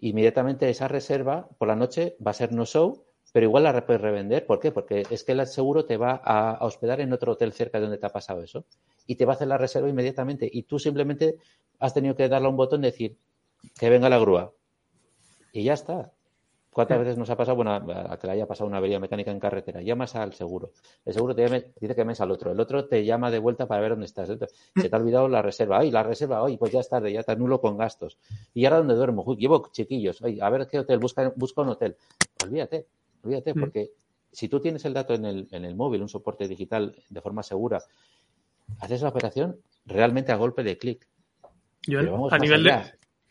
inmediatamente 0.00 0.70
esa 0.70 0.88
reserva 0.88 1.46
por 1.58 1.68
la 1.68 1.76
noche 1.76 2.16
va 2.26 2.30
a 2.30 2.34
ser 2.34 2.50
no 2.50 2.64
show, 2.64 3.04
pero 3.34 3.44
igual 3.44 3.64
la 3.64 3.84
puedes 3.84 4.00
revender. 4.00 4.46
¿Por 4.46 4.60
qué? 4.60 4.72
Porque 4.72 5.02
es 5.10 5.24
que 5.24 5.32
el 5.32 5.46
seguro 5.46 5.84
te 5.84 5.98
va 5.98 6.22
a, 6.24 6.64
hospedar 6.64 7.02
en 7.02 7.12
otro 7.12 7.32
hotel 7.32 7.52
cerca 7.52 7.76
de 7.76 7.82
donde 7.82 7.98
te 7.98 8.06
ha 8.06 8.12
pasado 8.12 8.42
eso 8.42 8.64
y 9.06 9.16
te 9.16 9.26
va 9.26 9.34
a 9.34 9.36
hacer 9.36 9.48
la 9.48 9.58
reserva 9.58 9.90
inmediatamente 9.90 10.48
y 10.50 10.62
tú 10.62 10.78
simplemente 10.78 11.36
has 11.78 11.92
tenido 11.92 12.16
que 12.16 12.26
darle 12.26 12.46
a 12.46 12.50
un 12.50 12.56
botón 12.56 12.80
y 12.82 12.86
decir 12.86 13.18
que 13.78 13.90
venga 13.90 14.08
la 14.08 14.18
grúa 14.18 14.54
y 15.52 15.64
ya 15.64 15.74
está. 15.74 16.13
¿Cuántas 16.74 16.98
veces 16.98 17.16
nos 17.16 17.30
ha 17.30 17.36
pasado? 17.36 17.54
Bueno, 17.54 17.72
a 17.72 18.18
que 18.18 18.26
le 18.26 18.32
haya 18.32 18.46
pasado 18.48 18.66
una 18.66 18.78
avería 18.78 18.98
mecánica 18.98 19.30
en 19.30 19.38
carretera. 19.38 19.80
Llamas 19.80 20.16
al 20.16 20.32
seguro. 20.32 20.72
El 21.04 21.14
seguro 21.14 21.32
te 21.32 21.44
dice 21.44 21.72
que 21.78 21.94
llames 21.94 22.20
al 22.20 22.32
otro. 22.32 22.50
El 22.50 22.58
otro 22.58 22.86
te 22.86 23.04
llama 23.04 23.30
de 23.30 23.38
vuelta 23.38 23.68
para 23.68 23.80
ver 23.80 23.90
dónde 23.90 24.06
estás. 24.06 24.28
Se 24.28 24.88
te 24.88 24.96
ha 24.96 24.98
olvidado 24.98 25.28
la 25.28 25.40
reserva. 25.40 25.78
Ay, 25.78 25.92
la 25.92 26.02
reserva. 26.02 26.44
Ay, 26.44 26.56
pues 26.56 26.72
ya 26.72 26.80
es 26.80 26.88
tarde, 26.88 27.12
ya 27.12 27.22
te 27.22 27.30
anulo 27.30 27.60
con 27.60 27.78
gastos. 27.78 28.18
¿Y 28.54 28.64
ahora 28.64 28.78
dónde 28.78 28.94
duermo? 28.94 29.36
llevo 29.36 29.68
chiquillos. 29.70 30.20
Ay, 30.24 30.40
a 30.40 30.50
ver 30.50 30.66
qué 30.66 30.80
hotel. 30.80 30.98
Busca, 30.98 31.32
busca 31.36 31.62
un 31.62 31.68
hotel. 31.68 31.96
Olvídate, 32.42 32.88
olvídate, 33.22 33.54
mm. 33.54 33.60
porque 33.60 33.92
si 34.32 34.48
tú 34.48 34.58
tienes 34.58 34.84
el 34.84 34.94
dato 34.94 35.14
en 35.14 35.26
el, 35.26 35.48
en 35.52 35.64
el 35.64 35.76
móvil, 35.76 36.02
un 36.02 36.08
soporte 36.08 36.48
digital 36.48 36.96
de 37.08 37.20
forma 37.20 37.44
segura, 37.44 37.80
haces 38.80 39.00
la 39.00 39.10
operación 39.10 39.60
realmente 39.86 40.32
a 40.32 40.36
golpe 40.36 40.64
de 40.64 40.76
clic. 40.76 41.06
a 42.32 42.38
nivel 42.38 42.64
de, 42.64 42.82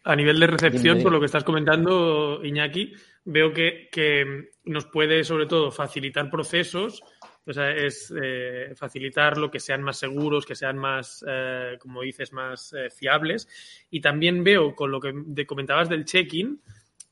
a 0.03 0.15
nivel 0.15 0.39
de 0.39 0.47
recepción, 0.47 1.01
por 1.01 1.11
lo 1.11 1.19
que 1.19 1.27
estás 1.27 1.43
comentando, 1.43 2.41
Iñaki, 2.43 2.93
veo 3.25 3.53
que, 3.53 4.49
nos 4.65 4.85
puede 4.85 5.23
sobre 5.23 5.45
todo 5.45 5.71
facilitar 5.71 6.29
procesos, 6.29 7.01
o 7.45 7.51
sea, 7.51 7.71
es 7.71 8.13
eh, 8.21 8.73
facilitar 8.75 9.37
lo 9.37 9.51
que 9.51 9.59
sean 9.59 9.83
más 9.83 9.97
seguros, 9.97 10.45
que 10.45 10.55
sean 10.55 10.77
más, 10.77 11.23
eh, 11.27 11.77
como 11.79 12.01
dices, 12.01 12.31
más 12.31 12.71
eh, 12.71 12.89
fiables. 12.89 13.49
Y 13.89 13.99
también 13.99 14.45
veo 14.45 14.73
con 14.73 14.91
lo 14.91 15.01
que 15.01 15.45
comentabas 15.45 15.89
del 15.89 16.05
check-in, 16.05 16.61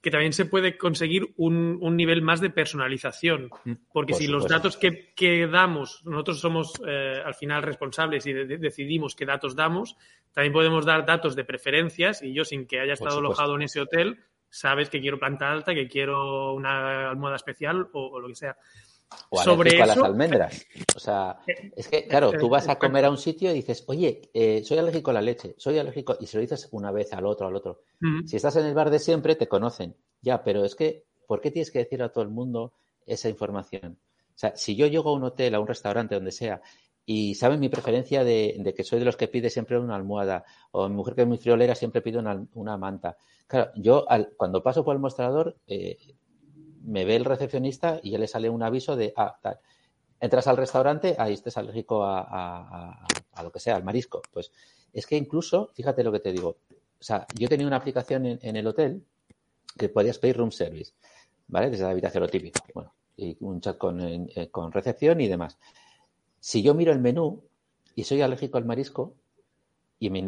que 0.02 0.10
también 0.10 0.34
se 0.34 0.46
puede 0.46 0.78
conseguir 0.78 1.32
un, 1.38 1.78
un 1.80 1.96
nivel 1.96 2.22
más 2.22 2.42
de 2.42 2.50
personalización. 2.50 3.50
Mm, 3.64 3.74
porque 3.94 4.14
si 4.14 4.28
los 4.28 4.48
datos 4.48 4.76
que, 4.76 5.14
que, 5.14 5.48
damos, 5.48 6.02
nosotros 6.06 6.40
somos 6.40 6.74
eh, 6.88 7.22
al 7.24 7.36
final 7.36 7.62
responsables 7.62 8.26
y 8.26 8.34
decidimos 8.34 9.16
qué 9.16 9.26
datos 9.26 9.56
damos, 9.56 9.96
también 10.34 10.54
podemos 10.54 10.86
dar 10.86 11.06
datos 11.06 11.36
de 11.36 11.44
preferencias 11.44 12.24
y 12.24 12.34
yo 12.34 12.44
sin 12.44 12.66
que 12.66 12.80
haya 12.80 12.94
estado 12.94 13.20
alojado 13.20 13.56
en 13.56 13.62
ese 13.64 13.80
hotel, 13.80 14.20
sabes 14.50 14.90
que 14.90 15.02
quiero 15.02 15.20
planta 15.20 15.52
alta, 15.52 15.76
que 15.76 15.88
quiero 15.88 16.54
una 16.54 17.10
almohada 17.12 17.36
especial 17.36 17.88
o 17.94 18.20
lo 18.20 18.28
que 18.28 18.36
sea. 18.36 18.58
O 19.30 19.42
sobre 19.42 19.82
a 19.82 19.86
las 19.86 19.98
almendras. 19.98 20.66
O 20.96 21.00
sea, 21.00 21.40
eh, 21.48 21.72
es 21.76 21.88
que, 21.88 22.08
claro, 22.08 22.32
tú 22.32 22.50
vas 22.50 22.68
a 22.70 22.78
comer 22.78 23.06
a 23.06 23.10
un 23.10 23.18
sitio 23.18 23.52
y 23.52 23.56
dices, 23.56 23.84
oye, 23.88 24.30
eh, 24.34 24.64
soy 24.64 24.78
alérgico 24.78 25.12
a 25.12 25.14
la 25.14 25.22
leche, 25.22 25.56
soy 25.58 25.78
alérgico, 25.78 26.18
y 26.20 26.28
se 26.28 26.38
lo 26.38 26.42
dices 26.42 26.68
una 26.72 26.92
vez 26.92 27.14
al 27.14 27.26
otro, 27.26 27.48
al 27.48 27.56
otro. 27.56 27.84
Si 28.26 28.36
estás 28.36 28.56
en 28.56 28.66
el 28.66 28.74
bar 28.74 28.90
de 28.90 29.00
siempre, 29.00 29.36
te 29.36 29.48
conocen. 29.48 29.96
Ya, 30.22 30.44
pero 30.44 30.66
es 30.66 30.76
que, 30.76 31.06
¿por 31.28 31.42
qué 31.42 31.52
tienes 31.52 31.72
que 31.72 31.80
decir 31.80 32.02
a 32.04 32.10
todo 32.10 32.24
el 32.24 32.30
mundo 32.30 32.74
esa 33.06 33.30
información? 33.30 33.98
O 34.36 34.38
sea, 34.42 34.56
si 34.56 34.76
yo 34.76 34.88
llego 34.88 35.10
a 35.10 35.14
un 35.14 35.24
hotel, 35.24 35.56
a 35.56 35.60
un 35.60 35.68
restaurante, 35.68 36.16
donde 36.16 36.32
sea, 36.32 36.62
y 37.06 37.36
saben 37.36 37.60
mi 37.60 37.70
preferencia 37.70 38.24
de, 38.24 38.74
que 38.76 38.84
soy 38.84 39.00
de 39.00 39.06
los 39.06 39.18
que 39.18 39.28
pide 39.28 39.50
siempre 39.50 39.78
una 39.78 39.96
almohada, 39.96 40.46
o 40.72 40.88
mi 40.88 40.96
mujer 40.96 41.16
que 41.16 41.22
es 41.22 41.28
muy 41.28 41.38
friolera 41.38 41.76
siempre 41.76 42.02
pide 42.02 42.20
una, 42.20 42.78
manta. 42.78 43.18
Claro, 43.48 43.72
yo 43.76 44.06
cuando 44.38 44.64
paso 44.64 44.84
por 44.84 44.96
el 44.96 45.02
mostrador, 45.02 45.58
eh, 45.68 45.98
me 46.84 47.06
ve 47.06 47.16
el 47.16 47.26
recepcionista 47.26 48.00
y 48.02 48.12
ya 48.12 48.18
le 48.18 48.28
sale 48.28 48.50
un 48.50 48.64
aviso 48.64 48.96
de, 48.96 49.14
ah, 49.16 49.38
tal. 49.42 49.60
Entras 50.20 50.48
al 50.48 50.58
restaurante, 50.58 51.16
ahí 51.18 51.34
estés 51.34 51.58
alérgico 51.58 52.04
a, 52.04 53.08
lo 53.42 53.52
que 53.52 53.60
sea, 53.60 53.76
al 53.76 53.84
marisco. 53.84 54.22
Pues 54.32 54.52
es 54.94 55.08
que 55.08 55.18
incluso, 55.18 55.72
fíjate 55.74 56.04
lo 56.04 56.12
que 56.12 56.20
te 56.20 56.32
digo, 56.32 56.58
o 56.70 57.04
sea, 57.04 57.26
yo 57.36 57.50
tenía 57.50 57.66
una 57.66 57.78
aplicación 57.78 58.26
en, 58.26 58.56
el 58.56 58.68
hotel 58.68 59.04
que 59.78 59.90
podías 59.90 60.20
pedir 60.20 60.38
room 60.38 60.52
service, 60.52 60.94
¿vale? 61.48 61.72
Desde 61.72 61.86
la 61.86 61.92
habitación, 61.92 62.22
lo 62.22 62.30
típico. 62.30 62.60
Bueno, 62.76 62.94
y 63.18 63.36
un 63.40 63.62
chat 63.62 63.78
con, 63.78 64.00
eh, 64.02 64.50
con 64.52 64.72
recepción 64.72 65.20
y 65.22 65.28
demás. 65.28 65.58
Si 66.40 66.62
yo 66.62 66.76
miro 66.76 66.92
el 66.92 67.00
menú 67.00 67.44
y 67.96 68.04
soy 68.04 68.22
alérgico 68.22 68.60
al 68.60 68.66
marisco, 68.66 69.16
y 70.02 70.08
en 70.08 70.14
mi, 70.14 70.22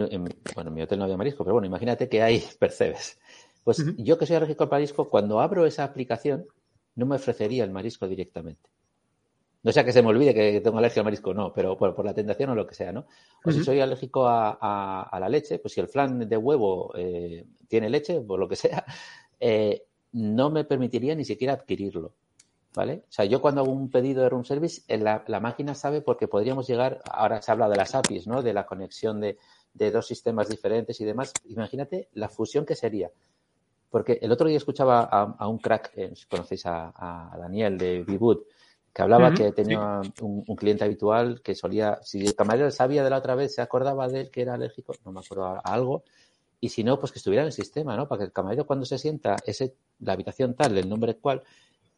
bueno, 0.53 0.69
en 0.69 0.73
mi 0.73 0.81
hotel 0.83 0.99
no 0.99 1.05
había 1.05 1.17
marisco, 1.17 1.43
pero 1.43 1.53
bueno, 1.55 1.65
imagínate 1.65 2.07
que 2.07 2.21
hay 2.21 2.43
percebes. 2.59 3.19
Pues 3.63 3.83
yo 3.97 4.17
que 4.17 4.25
soy 4.25 4.35
alérgico 4.35 4.65
al 4.65 4.69
marisco, 4.69 5.09
cuando 5.09 5.39
abro 5.39 5.65
esa 5.65 5.83
aplicación, 5.83 6.45
no 6.95 7.05
me 7.05 7.15
ofrecería 7.15 7.63
el 7.63 7.71
marisco 7.71 8.07
directamente. 8.07 8.69
No 9.63 9.71
sea 9.71 9.85
que 9.85 9.93
se 9.93 10.01
me 10.01 10.09
olvide 10.09 10.33
que 10.33 10.59
tengo 10.59 10.77
alergia 10.77 10.99
al 10.99 11.05
marisco, 11.05 11.33
no, 11.33 11.53
pero 11.53 11.77
por, 11.77 12.03
la 12.03 12.13
tentación 12.13 12.49
o 12.49 12.55
lo 12.55 12.67
que 12.67 12.75
sea, 12.75 12.91
¿no? 12.91 13.05
O 13.45 13.51
si 13.51 13.63
soy 13.63 13.79
alérgico 13.79 14.27
a, 14.27 15.17
la 15.19 15.29
leche, 15.29 15.59
pues 15.59 15.73
si 15.73 15.79
el 15.79 15.87
flan 15.87 16.27
de 16.27 16.37
huevo 16.37 16.93
eh, 16.97 17.45
tiene 17.69 17.89
leche, 17.89 18.19
por 18.19 18.39
lo 18.39 18.49
que 18.49 18.57
sea, 18.57 18.85
eh, 19.39 19.85
no 20.11 20.49
me 20.49 20.65
permitiría 20.65 21.15
ni 21.15 21.23
siquiera 21.23 21.53
adquirirlo. 21.53 22.13
¿Vale? 22.75 23.03
O 23.07 23.11
sea, 23.11 23.25
yo 23.25 23.39
cuando 23.39 23.61
hago 23.61 23.71
un 23.71 23.91
pedido 23.91 24.23
de 24.23 24.29
room 24.29 24.45
service, 24.45 24.81
la, 24.97 25.23
la 25.27 25.39
máquina 25.39 25.75
sabe 25.75 26.01
porque 26.01 26.27
podríamos 26.27 26.67
llegar, 26.67 27.03
ahora 27.05 27.39
se 27.39 27.51
habla 27.51 27.69
de 27.69 27.75
las 27.75 27.93
APIs, 27.93 28.25
¿no? 28.25 28.41
De 28.41 28.51
la 28.51 28.65
conexión 28.65 29.21
de, 29.21 29.37
de 29.75 29.91
dos 29.91 30.07
sistemas 30.07 30.49
diferentes 30.49 30.99
y 30.99 31.05
demás. 31.05 31.33
Imagínate 31.45 32.09
la 32.13 32.29
fusión 32.29 32.65
que 32.65 32.75
sería 32.75 33.11
porque 33.93 34.17
el 34.23 34.31
otro 34.31 34.47
día 34.47 34.57
escuchaba 34.57 35.03
a, 35.03 35.47
un 35.47 35.59
crack, 35.59 35.91
eh, 35.95 36.13
si 36.15 36.25
conocéis 36.25 36.65
a, 36.65 37.31
Daniel 37.37 37.77
de 37.77 38.03
Vivood, 38.03 38.39
que 38.91 39.01
hablaba 39.03 39.31
que 39.35 39.51
tenía 39.51 40.01
un, 40.19 40.55
cliente 40.55 40.83
habitual 40.83 41.43
que 41.43 41.53
solía, 41.53 41.99
si 42.01 42.25
el 42.25 42.33
camarero 42.33 42.71
sabía 42.71 43.03
de 43.03 43.11
la 43.11 43.19
otra 43.19 43.35
vez, 43.35 43.53
se 43.53 43.61
acordaba 43.61 44.07
de 44.07 44.21
él 44.21 44.31
que 44.31 44.41
era 44.41 44.55
alérgico, 44.55 44.95
no 45.05 45.11
me 45.11 45.19
acuerdo 45.19 45.45
a, 45.45 45.59
algo, 45.59 46.05
y 46.59 46.69
si 46.69 46.83
no, 46.83 46.97
pues 46.97 47.11
que 47.11 47.19
estuviera 47.19 47.43
en 47.43 47.47
el 47.49 47.53
sistema, 47.53 47.95
¿no? 47.95 48.07
Para 48.07 48.17
que 48.17 48.25
el 48.25 48.31
camarero 48.31 48.65
cuando 48.65 48.83
se 48.87 48.97
sienta 48.97 49.35
ese, 49.45 49.75
la 49.99 50.13
habitación 50.13 50.55
tal, 50.55 50.75
el 50.75 50.89
nombre 50.89 51.17
cual, 51.17 51.43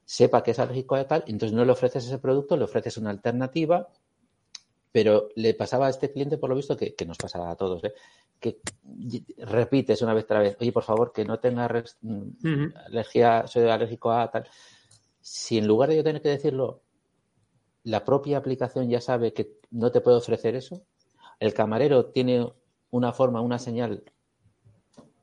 sepa 0.04 0.44
que 0.44 0.52
es 0.52 0.60
alérgico 0.60 0.96
a 0.96 1.08
tal, 1.08 1.24
entonces 1.28 1.56
no 1.56 1.64
le 1.64 1.72
ofreces 1.72 2.06
ese 2.06 2.18
producto, 2.18 2.58
le 2.58 2.66
ofreces 2.66 2.98
una 2.98 3.12
alternativa, 3.12 3.88
pero 4.96 5.28
le 5.36 5.54
pasaba 5.54 5.88
a 5.88 5.90
este 5.90 6.10
cliente, 6.10 6.38
por 6.38 6.50
lo 6.50 6.56
visto, 6.56 6.78
que, 6.78 6.96
que 6.96 7.06
nos 7.06 7.18
pasaba 7.18 7.52
a 7.52 7.58
todos, 7.58 7.84
¿eh? 7.84 7.94
que 8.40 8.62
repites 9.40 10.02
una 10.02 10.14
vez 10.14 10.24
otra 10.24 10.40
vez, 10.40 10.56
oye, 10.62 10.72
por 10.72 10.84
favor, 10.84 11.12
que 11.12 11.26
no 11.26 11.38
tenga 11.38 11.70
alergia, 12.86 13.46
soy 13.46 13.64
alérgico 13.64 14.14
a 14.14 14.32
tal. 14.32 14.48
Si 15.20 15.58
en 15.58 15.68
lugar 15.68 15.90
de 15.90 15.98
yo 15.98 16.04
tener 16.06 16.22
que 16.22 16.30
decirlo, 16.30 16.80
la 17.84 18.06
propia 18.06 18.38
aplicación 18.38 18.90
ya 18.90 19.02
sabe 19.02 19.34
que 19.34 19.58
no 19.70 19.92
te 19.92 20.00
puede 20.00 20.16
ofrecer 20.16 20.56
eso, 20.56 20.86
el 21.42 21.54
camarero 21.54 22.06
tiene 22.06 22.50
una 22.90 23.12
forma, 23.12 23.42
una 23.42 23.60
señal 23.60 24.02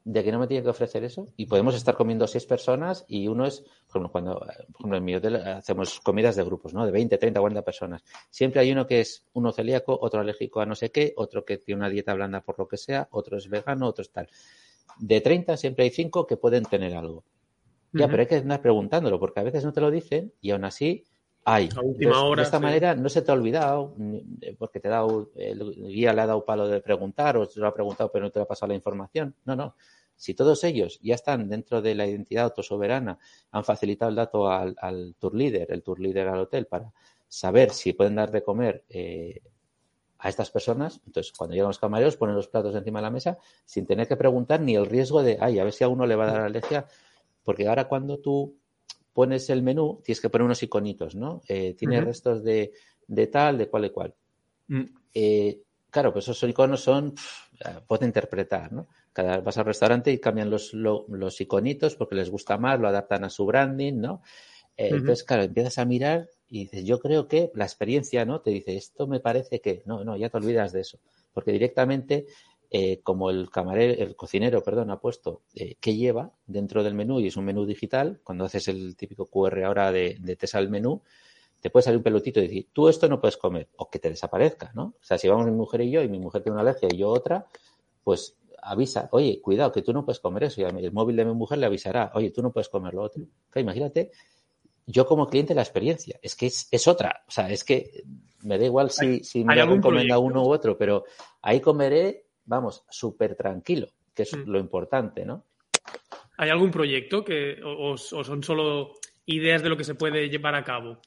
de 0.05 0.25
que 0.25 0.33
no 0.33 0.39
me 0.39 0.47
tiene 0.47 0.65
que 0.65 0.71
ofrecer 0.71 1.05
eso 1.05 1.29
y 1.37 1.47
podemos 1.47 1.75
estar 1.75 1.95
comiendo 1.95 2.27
seis 2.27 2.45
personas 2.45 3.05
y 3.07 3.29
uno 3.29 3.47
es, 3.47 3.61
por 3.61 4.01
ejemplo, 4.01 4.11
cuando 4.11 4.39
por 4.39 4.51
ejemplo, 4.51 4.97
en 4.97 5.05
mi 5.05 5.15
hotel 5.15 5.37
hacemos 5.37 6.01
comidas 6.01 6.35
de 6.37 6.43
grupos, 6.43 6.75
¿no? 6.75 6.85
De 6.85 6.91
20, 6.91 7.19
30, 7.19 7.41
40 7.41 7.63
personas. 7.63 8.05
Siempre 8.31 8.61
hay 8.61 8.73
uno 8.73 8.87
que 8.87 9.01
es 9.01 9.25
uno 9.35 9.53
celíaco, 9.53 9.97
otro 10.01 10.21
alérgico 10.21 10.61
a 10.61 10.67
no 10.67 10.75
sé 10.75 10.91
qué, 10.91 11.13
otro 11.17 11.45
que 11.45 11.59
tiene 11.59 11.81
una 11.81 11.89
dieta 11.89 12.15
blanda 12.15 12.41
por 12.41 12.59
lo 12.59 12.67
que 12.67 12.77
sea, 12.77 13.09
otro 13.13 13.37
es 13.39 13.49
vegano, 13.49 13.87
otro 13.87 14.03
es 14.03 14.11
tal. 14.11 14.29
De 14.99 15.21
30 15.21 15.57
siempre 15.57 15.85
hay 15.85 15.91
cinco 15.91 16.27
que 16.27 16.37
pueden 16.37 16.65
tener 16.65 16.95
algo. 16.95 17.25
Ya, 17.95 18.09
pero 18.09 18.23
hay 18.23 18.27
que 18.27 18.37
andar 18.37 18.63
preguntándolo 18.63 19.21
porque 19.21 19.41
a 19.41 19.43
veces 19.43 19.65
no 19.65 19.73
te 19.73 19.83
lo 19.83 19.91
dicen 19.91 20.33
y 20.41 20.51
aún 20.53 20.65
así 20.65 21.05
hay. 21.45 21.69
de 21.69 22.43
esta 22.43 22.61
manera 22.61 22.95
no 22.95 23.09
se 23.09 23.23
te 23.23 23.31
ha 23.31 23.35
olvidado 23.35 23.95
porque 24.59 24.81
te 24.81 24.89
ha 24.89 24.93
dado, 24.93 25.31
el 25.37 25.75
guía 25.89 26.13
le 26.13 26.21
ha 26.21 26.27
dado 26.27 26.45
palo 26.45 26.69
de 26.69 26.81
preguntar 26.81 27.37
o 27.37 27.47
se 27.47 27.61
lo 27.61 27.67
ha 27.67 27.75
preguntado 27.75 28.11
pero 28.13 28.25
no 28.25 28.31
te 28.31 28.41
ha 28.41 28.45
pasado 28.45 28.69
la 28.69 28.77
información. 28.77 29.35
No, 29.45 29.57
no. 29.57 29.75
Si 30.17 30.35
todos 30.35 30.63
ellos 30.63 31.01
ya 31.03 31.17
están 31.17 31.49
dentro 31.49 31.83
de 31.83 31.95
la 31.95 32.07
identidad 32.07 32.45
autosoberana, 32.45 33.19
han 33.51 33.65
facilitado 33.65 34.11
el 34.11 34.17
dato 34.17 34.49
al, 34.49 35.17
tour 35.19 35.35
leader, 35.35 35.73
el 35.73 35.83
tour 35.83 35.99
leader 35.99 36.29
al 36.29 36.41
hotel, 36.41 36.67
para 36.67 36.93
saber 37.29 37.71
si 37.71 37.93
pueden 37.93 38.15
dar 38.15 38.31
de 38.31 38.43
comer 38.43 38.85
eh, 38.89 39.41
a 40.19 40.29
estas 40.29 40.51
personas, 40.51 41.01
entonces 41.07 41.33
cuando 41.37 41.55
llegan 41.55 41.71
los 41.71 41.81
camareros 41.81 42.17
ponen 42.17 42.37
los 42.37 42.47
platos 42.47 42.77
encima 42.77 43.01
de 43.01 43.03
la 43.03 43.11
mesa 43.11 43.39
sin 43.65 43.87
tener 43.87 44.07
que 44.07 44.17
preguntar 44.17 44.61
ni 44.61 44.77
el 44.77 44.87
riesgo 44.87 45.25
de, 45.25 45.39
ay, 45.41 45.59
a 45.59 45.65
ver 45.65 45.73
si 45.73 45.83
a 45.83 45.89
uno 45.89 46.07
le 46.07 46.15
va 46.15 46.25
a 46.29 46.33
dar 46.33 46.41
alergia, 46.43 46.87
porque 47.43 47.67
ahora 47.67 47.89
cuando 47.89 48.19
tú 48.19 48.55
pones 49.13 49.51
el 49.51 49.63
menú 49.63 50.01
tienes 50.05 50.21
que 50.21 50.31
poner 50.31 50.45
unos 50.45 50.63
iconitos, 50.63 51.15
¿no? 51.15 51.43
Eh, 51.49 51.75
tiene 51.75 52.01
restos 52.01 52.43
de, 52.43 52.73
tal, 53.31 53.59
de 53.59 53.69
cual 53.69 53.85
y 53.85 53.91
cual. 53.91 54.15
Mm. 54.69 54.83
Eh, 55.15 55.61
claro, 55.91 56.13
pues 56.13 56.29
esos 56.29 56.49
iconos 56.49 56.81
son, 56.81 57.15
puede 57.87 58.07
interpretar, 58.07 58.73
¿no? 58.73 58.89
Cada 59.13 59.41
vas 59.41 59.59
al 59.59 59.67
restaurante 59.67 60.11
y 60.11 60.19
cambian 60.19 60.51
los, 60.51 60.73
los 60.73 61.41
iconitos 61.41 61.97
porque 61.97 62.15
les 62.15 62.31
gusta 62.31 62.57
más, 62.57 62.81
lo 62.81 62.89
adaptan 62.89 63.25
a 63.25 63.31
su 63.31 63.45
branding, 63.45 63.95
¿no? 64.01 64.23
Eh, 64.77 64.89
entonces, 64.91 65.25
claro, 65.25 65.43
empiezas 65.43 65.79
a 65.79 65.85
mirar 65.85 66.29
y 66.49 66.61
dices, 66.61 66.85
yo 66.85 66.99
creo 66.99 67.29
que 67.29 67.51
la 67.55 67.65
experiencia, 67.65 68.25
¿no? 68.25 68.41
Te 68.41 68.51
dice, 68.51 68.77
esto 68.77 69.07
me 69.07 69.21
parece 69.21 69.61
que, 69.61 69.83
no, 69.87 70.05
no, 70.05 70.17
ya 70.17 70.31
te 70.31 70.37
olvidas 70.39 70.73
de 70.73 70.81
eso, 70.81 70.99
porque 71.33 71.53
directamente 71.53 72.27
eh, 72.75 73.01
como 73.03 73.29
el 73.29 73.51
camarero, 73.51 74.03
el 74.03 74.17
cocinero, 74.17 74.63
perdón, 74.63 74.91
ha 74.91 74.99
puesto 74.99 75.43
eh, 75.55 75.77
qué 75.79 75.95
lleva 75.95 76.33
dentro 76.47 76.83
del 76.83 76.95
menú 76.95 77.21
y 77.21 77.27
es 77.27 77.37
un 77.37 77.45
menú 77.45 77.67
digital, 77.67 78.21
cuando 78.25 78.47
haces 78.47 78.67
el 78.69 78.97
típico 78.97 79.27
QR 79.27 79.65
ahora 79.65 79.93
de, 79.93 80.17
de 80.19 80.37
te 80.37 80.47
sale 80.47 80.65
el 80.65 80.71
menú, 80.71 81.03
te 81.61 81.69
puede 81.69 81.85
salir 81.85 81.99
un 81.99 82.03
pelotito 82.03 82.41
y 82.41 82.45
decir, 82.45 82.69
tú 82.73 82.89
esto 82.89 83.11
no 83.11 83.21
puedes 83.21 83.37
comer, 83.37 83.69
o 83.77 83.91
que 83.91 83.99
te 83.99 84.09
desaparezca, 84.09 84.73
¿no? 84.75 84.95
O 84.99 85.05
sea, 85.05 85.19
si 85.19 85.29
vamos 85.29 85.45
mi 85.45 85.53
mujer 85.53 85.83
y 85.83 85.91
yo, 85.91 86.03
y 86.03 86.09
mi 86.09 86.19
mujer 86.19 86.43
tiene 86.43 86.55
una 86.55 86.63
alergia 86.63 86.89
y 86.91 86.97
yo 86.97 87.11
otra, 87.11 87.47
pues 88.03 88.39
avisa, 88.63 89.11
oye, 89.13 89.39
cuidado, 89.43 89.71
que 89.71 89.83
tú 89.83 89.93
no 89.93 90.07
puedes 90.07 90.21
comer 90.21 90.45
eso, 90.45 90.63
y 90.63 90.65
el 90.65 90.93
móvil 90.93 91.17
de 91.17 91.27
mi 91.27 91.35
mujer 91.35 91.59
le 91.59 91.67
avisará, 91.67 92.11
oye, 92.15 92.31
tú 92.31 92.41
no 92.41 92.53
puedes 92.53 92.71
comer 92.71 92.95
lo 92.95 93.03
otro. 93.03 93.23
imagínate, 93.55 94.13
yo 94.87 95.07
como 95.07 95.29
cliente 95.29 95.55
la 95.55 95.61
experiencia, 95.61 96.19
es 96.23 96.35
que 96.37 96.47
es, 96.47 96.89
otra, 96.89 97.23
o 97.29 97.31
sea, 97.31 97.51
es 97.51 97.65
que 97.65 98.03
me 98.41 98.57
da 98.57 98.65
igual 98.65 98.91
si, 98.91 99.23
si 99.25 99.45
me 99.45 99.55
recomienda 99.55 100.19
uno 100.19 100.43
u 100.43 100.51
otro, 100.51 100.79
pero 100.79 101.05
ahí 101.43 101.61
comeré 101.61 102.32
vamos, 102.45 102.85
súper 102.89 103.37
tranquilo, 103.37 103.89
que 104.15 104.23
es 104.23 104.37
mm. 104.37 104.49
lo 104.49 104.59
importante, 104.59 105.25
¿no? 105.25 105.45
¿Hay 106.39 106.51
algún 106.51 106.71
proyecto 106.71 107.25
que 107.25 107.61
o, 107.65 107.97
son 107.97 108.43
solo 108.43 108.95
ideas 109.27 109.63
de 109.63 109.69
lo 109.69 109.77
que 109.77 109.85
se 109.85 109.95
puede 109.95 110.29
llevar 110.29 110.55
a 110.55 110.65
cabo? 110.65 110.99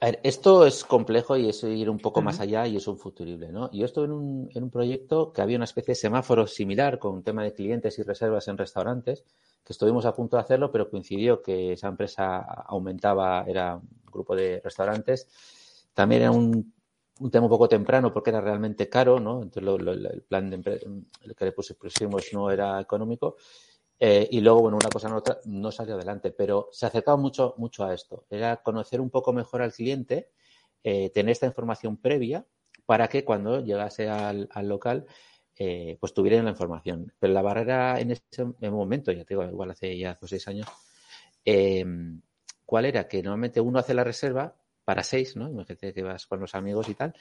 A 0.00 0.06
ver, 0.06 0.20
esto 0.22 0.64
es 0.64 0.84
complejo 0.84 1.36
y 1.36 1.48
es 1.48 1.62
ir 1.64 1.90
un 1.90 1.98
poco 1.98 2.22
más 2.22 2.38
allá 2.38 2.66
y 2.68 2.76
es 2.76 2.86
un 2.86 2.96
futurible, 2.96 3.50
¿no? 3.50 3.68
Yo 3.72 3.84
estuve 3.84 4.04
en 4.04 4.12
un, 4.12 4.50
en 4.54 4.62
un 4.62 4.70
proyecto 4.70 5.32
que 5.32 5.42
había 5.42 5.56
una 5.56 5.64
especie 5.64 5.92
de 5.92 5.96
semáforo 5.96 6.46
similar 6.46 7.00
con 7.00 7.14
un 7.14 7.22
tema 7.24 7.42
de 7.42 7.52
clientes 7.52 7.98
y 7.98 8.02
reservas 8.02 8.46
en 8.46 8.56
restaurantes, 8.56 9.24
que 9.64 9.72
estuvimos 9.72 10.06
a 10.06 10.14
punto 10.14 10.36
de 10.36 10.42
hacerlo, 10.42 10.70
pero 10.70 10.88
coincidió 10.88 11.42
que 11.42 11.72
esa 11.72 11.88
empresa 11.88 12.38
aumentaba, 12.38 13.44
era 13.46 13.76
un 13.76 13.88
grupo 14.10 14.36
de 14.36 14.60
restaurantes. 14.62 15.28
También 15.94 16.22
era 16.22 16.30
un 16.30 16.72
un 17.20 17.30
tema 17.30 17.46
un 17.46 17.50
poco 17.50 17.68
temprano 17.68 18.12
porque 18.12 18.30
era 18.30 18.40
realmente 18.40 18.88
caro, 18.88 19.20
¿no? 19.20 19.42
Entonces 19.42 19.86
el 20.12 20.22
plan 20.22 20.50
de 20.50 20.60
que 21.36 21.44
le 21.44 21.52
pusimos 21.52 22.32
no 22.32 22.50
era 22.50 22.80
económico. 22.80 23.36
Eh, 24.04 24.28
y 24.32 24.40
luego, 24.40 24.62
bueno, 24.62 24.78
una 24.78 24.90
cosa 24.90 25.06
en 25.06 25.14
otra 25.14 25.38
no 25.44 25.70
salió 25.70 25.94
adelante, 25.94 26.32
pero 26.32 26.68
se 26.72 26.86
acercaba 26.86 27.16
mucho, 27.16 27.54
mucho 27.58 27.84
a 27.84 27.94
esto. 27.94 28.24
Era 28.28 28.56
conocer 28.56 29.00
un 29.00 29.10
poco 29.10 29.32
mejor 29.32 29.62
al 29.62 29.72
cliente, 29.72 30.30
eh, 30.82 31.10
tener 31.10 31.30
esta 31.30 31.46
información 31.46 31.96
previa 31.98 32.44
para 32.84 33.06
que 33.06 33.24
cuando 33.24 33.60
llegase 33.60 34.08
al, 34.08 34.48
local, 34.62 35.06
eh, 35.56 35.98
pues 36.00 36.14
tuvieran 36.14 36.46
la 36.46 36.50
información. 36.50 37.12
Pero 37.20 37.32
la 37.32 37.42
barrera 37.42 38.00
en 38.00 38.10
ese 38.10 38.44
momento, 38.70 39.12
ya 39.12 39.24
te 39.24 39.34
digo, 39.34 39.44
igual 39.44 39.70
hace 39.70 39.96
ya 39.96 40.12
hace 40.12 40.26
seis 40.26 40.48
años, 40.48 40.66
¿cuál 42.66 42.86
era? 42.86 43.06
Que 43.06 43.22
normalmente 43.22 43.60
uno 43.60 43.78
hace 43.78 43.94
la 43.94 44.02
reserva 44.02 44.56
para 44.84 45.02
seis, 45.02 45.36
¿no? 45.36 45.48
Imagínate 45.48 45.92
que 45.92 46.02
vas 46.02 46.26
con 46.26 46.40
los 46.40 46.54
amigos 46.54 46.88
y 46.88 46.94
tal, 46.94 47.14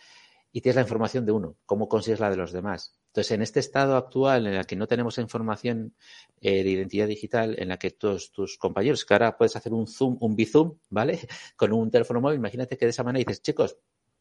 y 0.51 0.62
tienes 0.62 0.76
la 0.76 0.82
información 0.82 1.26
de 1.26 1.32
uno, 1.32 1.57
cómo 1.66 1.88
consigues 1.88 2.20
la 2.20 2.30
de 2.30 2.36
los 2.36 2.51
demás. 2.51 2.93
Entonces, 3.07 3.32
en 3.32 3.41
este 3.41 3.59
estado 3.59 3.95
actual 3.95 4.47
en 4.47 4.55
el 4.55 4.66
que 4.66 4.76
no 4.76 4.88
tenemos 4.88 5.18
información 5.18 5.95
eh, 6.41 6.64
de 6.64 6.70
identidad 6.70 7.07
digital, 7.07 7.55
en 7.57 7.70
la 7.70 7.78
que 7.78 7.91
todos 7.91 8.32
tus 8.32 8.57
compañeros, 8.57 9.05
que 9.05 9.14
ahora 9.14 9.38
puedes 9.38 9.55
hacer 9.55 9.74
un 9.74 9.88
zoom, 9.88 10.18
un 10.20 10.36
bizoom, 10.36 10.78
¿vale? 10.89 11.20
Con 11.55 11.74
un 11.74 11.89
teléfono 11.89 12.22
móvil, 12.22 12.38
imagínate 12.38 12.78
que 12.78 12.86
de 12.86 12.91
esa 12.91 13.03
manera 13.03 13.26
dices, 13.26 13.41
chicos, 13.41 13.78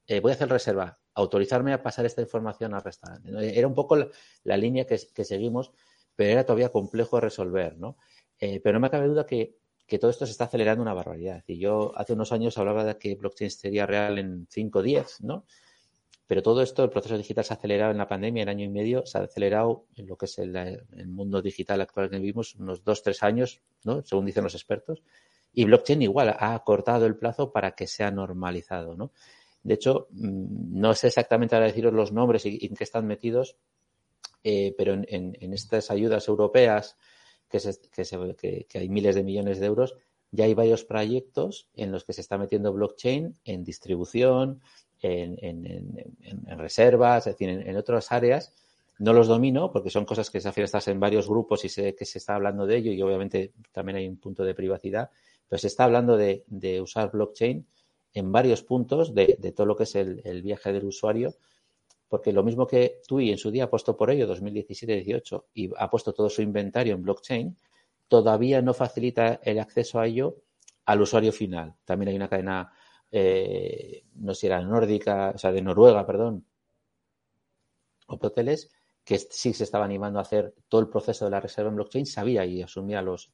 eh, 0.06 0.20
voy 0.20 0.32
a 0.32 0.34
hacer 0.34 0.48
reserva, 0.48 0.98
autorizarme 1.14 1.72
a 1.72 1.82
pasar 1.82 2.06
esta 2.06 2.20
información 2.20 2.74
al 2.74 2.82
restaurante. 2.82 3.30
Era 3.56 3.66
un 3.66 3.74
poco 3.74 3.96
la, 3.96 4.56
línea 4.56 4.84
que, 4.86 4.98
seguimos, 4.98 5.72
pero 6.16 6.30
era 6.30 6.44
todavía 6.44 6.70
complejo 6.70 7.16
de 7.16 7.22
resolver, 7.22 7.78
¿no? 7.78 7.96
Eh, 8.38 8.60
pero 8.60 8.74
no 8.74 8.80
me 8.80 8.90
cabe 8.90 9.06
duda 9.06 9.26
que 9.26 9.56
que 9.90 9.98
todo 9.98 10.12
esto 10.12 10.24
se 10.24 10.30
está 10.30 10.44
acelerando 10.44 10.82
una 10.82 10.94
barbaridad. 10.94 11.42
Y 11.48 11.58
yo 11.58 11.92
hace 11.96 12.12
unos 12.12 12.30
años 12.30 12.56
hablaba 12.56 12.84
de 12.84 12.96
que 12.96 13.16
blockchain 13.16 13.50
sería 13.50 13.86
real 13.86 14.18
en 14.18 14.46
5 14.48 14.78
o 14.78 14.82
10, 14.82 15.22
¿no? 15.22 15.44
Pero 16.28 16.44
todo 16.44 16.62
esto, 16.62 16.84
el 16.84 16.90
proceso 16.90 17.18
digital 17.18 17.44
se 17.44 17.52
ha 17.52 17.56
acelerado 17.56 17.90
en 17.90 17.98
la 17.98 18.06
pandemia, 18.06 18.44
en 18.44 18.48
año 18.48 18.64
y 18.64 18.68
medio, 18.68 19.04
se 19.04 19.18
ha 19.18 19.22
acelerado 19.22 19.86
en 19.96 20.06
lo 20.06 20.16
que 20.16 20.26
es 20.26 20.38
el, 20.38 20.86
mundo 21.08 21.42
digital 21.42 21.80
actual 21.80 22.08
que 22.08 22.20
vivimos, 22.20 22.54
unos 22.54 22.84
2, 22.84 23.02
3 23.02 23.22
años, 23.24 23.60
¿no? 23.82 24.00
Según 24.04 24.26
dicen 24.26 24.44
los 24.44 24.54
expertos. 24.54 25.02
Y 25.52 25.64
blockchain 25.64 26.02
igual 26.02 26.28
ha 26.28 26.54
acortado 26.54 27.06
el 27.06 27.16
plazo 27.16 27.50
para 27.50 27.72
que 27.72 27.88
sea 27.88 28.12
normalizado, 28.12 28.94
¿no? 28.94 29.10
De 29.64 29.74
hecho, 29.74 30.06
mm, 30.12 30.78
no 30.80 30.94
sé 30.94 31.08
exactamente 31.08 31.56
ahora 31.56 31.66
deciros 31.66 31.92
los 31.92 32.12
nombres 32.12 32.46
y 32.46 32.64
en 32.64 32.76
qué 32.76 32.84
están 32.84 33.08
metidos, 33.08 33.56
eh, 34.44 34.72
pero 34.78 34.94
en, 34.94 35.52
estas 35.52 35.90
ayudas 35.90 36.28
europeas 36.28 36.96
que, 37.50 38.66
hay 38.74 38.88
miles 38.88 39.14
de 39.14 39.22
millones 39.22 39.60
de 39.60 39.66
euros, 39.66 39.94
ya 40.30 40.44
hay 40.44 40.54
varios 40.54 40.84
proyectos 40.84 41.68
en 41.74 41.90
los 41.90 42.04
que 42.04 42.12
se 42.12 42.20
está 42.20 42.38
metiendo 42.38 42.72
blockchain 42.72 43.34
en 43.44 43.64
distribución, 43.64 44.60
en, 45.02 45.36
reservas, 46.56 47.26
es 47.26 47.34
decir, 47.34 47.48
en, 47.48 47.76
otras 47.76 48.12
áreas. 48.12 48.54
No 48.98 49.12
los 49.12 49.28
domino 49.28 49.72
porque 49.72 49.90
son 49.90 50.04
cosas 50.04 50.30
que 50.30 50.40
se 50.40 50.62
estás 50.62 50.88
en 50.88 51.00
varios 51.00 51.28
grupos 51.28 51.64
y 51.64 51.68
sé 51.68 51.94
que 51.94 52.04
se 52.04 52.18
está 52.18 52.34
hablando 52.34 52.66
de 52.66 52.76
ello 52.76 52.92
y 52.92 53.02
obviamente 53.02 53.52
también 53.72 53.96
hay 53.96 54.06
un 54.06 54.18
punto 54.18 54.44
de 54.44 54.54
privacidad, 54.54 55.10
pero 55.48 55.58
se 55.58 55.66
está 55.66 55.84
hablando 55.84 56.16
de, 56.16 56.44
usar 56.82 57.10
blockchain 57.10 57.66
en 58.12 58.32
varios 58.32 58.62
puntos 58.62 59.14
de, 59.14 59.36
todo 59.56 59.66
lo 59.66 59.76
que 59.76 59.84
es 59.84 59.94
el 59.96 60.42
viaje 60.42 60.72
del 60.72 60.84
usuario 60.84 61.34
porque 62.10 62.32
lo 62.32 62.42
mismo 62.42 62.66
que 62.66 63.00
TUI 63.06 63.30
en 63.30 63.38
su 63.38 63.52
día 63.52 63.64
ha 63.64 63.70
puesto 63.70 63.96
por 63.96 64.10
ello 64.10 64.26
2017-18 64.26 65.44
y 65.54 65.70
ha 65.78 65.88
puesto 65.88 66.12
todo 66.12 66.28
su 66.28 66.42
inventario 66.42 66.94
en 66.94 67.02
blockchain, 67.04 67.56
todavía 68.08 68.60
no 68.60 68.74
facilita 68.74 69.38
el 69.44 69.60
acceso 69.60 70.00
a 70.00 70.08
ello 70.08 70.34
al 70.86 71.00
usuario 71.00 71.32
final. 71.32 71.76
También 71.84 72.08
hay 72.08 72.16
una 72.16 72.28
cadena, 72.28 72.72
eh, 73.12 74.02
no 74.16 74.34
sé 74.34 74.40
si 74.40 74.46
era 74.48 74.60
nórdica, 74.60 75.30
o 75.36 75.38
sea, 75.38 75.52
de 75.52 75.62
Noruega, 75.62 76.04
perdón, 76.04 76.44
o 78.08 78.18
hoteles, 78.20 78.72
que 79.04 79.16
sí 79.16 79.54
se 79.54 79.62
estaba 79.62 79.84
animando 79.84 80.18
a 80.18 80.22
hacer 80.22 80.52
todo 80.68 80.80
el 80.80 80.88
proceso 80.88 81.26
de 81.26 81.30
la 81.30 81.40
reserva 81.40 81.70
en 81.70 81.76
blockchain, 81.76 82.06
sabía 82.06 82.44
y 82.44 82.60
asumía 82.60 83.02
los, 83.02 83.32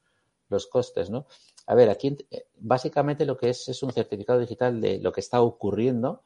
los 0.50 0.66
costes, 0.66 1.08
¿no? 1.08 1.26
A 1.66 1.74
ver, 1.74 1.88
aquí 1.88 2.14
eh, 2.30 2.48
básicamente 2.58 3.24
lo 3.24 3.38
que 3.38 3.48
es 3.48 3.70
es 3.70 3.82
un 3.82 3.90
certificado 3.90 4.38
digital 4.38 4.82
de 4.82 4.98
lo 4.98 5.12
que 5.12 5.20
está 5.20 5.40
ocurriendo 5.40 6.22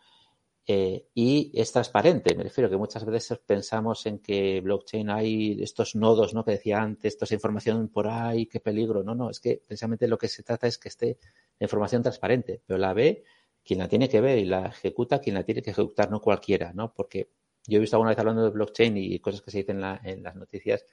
eh, 0.66 1.08
y 1.14 1.50
es 1.54 1.72
transparente. 1.72 2.34
Me 2.34 2.44
refiero 2.44 2.70
que 2.70 2.76
muchas 2.76 3.04
veces 3.04 3.38
pensamos 3.44 4.06
en 4.06 4.18
que 4.18 4.60
blockchain 4.60 5.10
hay 5.10 5.62
estos 5.62 5.94
nodos, 5.96 6.34
¿no? 6.34 6.44
Que 6.44 6.52
decía 6.52 6.80
antes, 6.80 7.16
esa 7.20 7.34
información 7.34 7.88
por 7.88 8.08
ahí, 8.08 8.46
qué 8.46 8.60
peligro. 8.60 9.02
No, 9.02 9.14
no, 9.14 9.30
es 9.30 9.40
que 9.40 9.62
precisamente 9.66 10.06
lo 10.06 10.18
que 10.18 10.28
se 10.28 10.42
trata 10.42 10.66
es 10.66 10.78
que 10.78 10.88
esté 10.88 11.18
la 11.58 11.64
información 11.64 12.02
transparente, 12.02 12.62
pero 12.66 12.78
la 12.78 12.92
ve 12.92 13.24
quien 13.64 13.78
la 13.78 13.88
tiene 13.88 14.08
que 14.08 14.20
ver 14.20 14.38
y 14.38 14.44
la 14.44 14.66
ejecuta 14.66 15.20
quien 15.20 15.34
la 15.34 15.44
tiene 15.44 15.62
que 15.62 15.70
ejecutar, 15.70 16.10
no 16.10 16.20
cualquiera, 16.20 16.72
¿no? 16.72 16.92
Porque 16.94 17.30
yo 17.66 17.78
he 17.78 17.80
visto 17.80 17.96
alguna 17.96 18.10
vez 18.10 18.18
hablando 18.18 18.44
de 18.44 18.50
blockchain 18.50 18.96
y 18.96 19.18
cosas 19.20 19.42
que 19.42 19.50
se 19.50 19.58
dicen 19.58 19.82
en, 20.04 20.22
las 20.22 20.34
noticias 20.34 20.84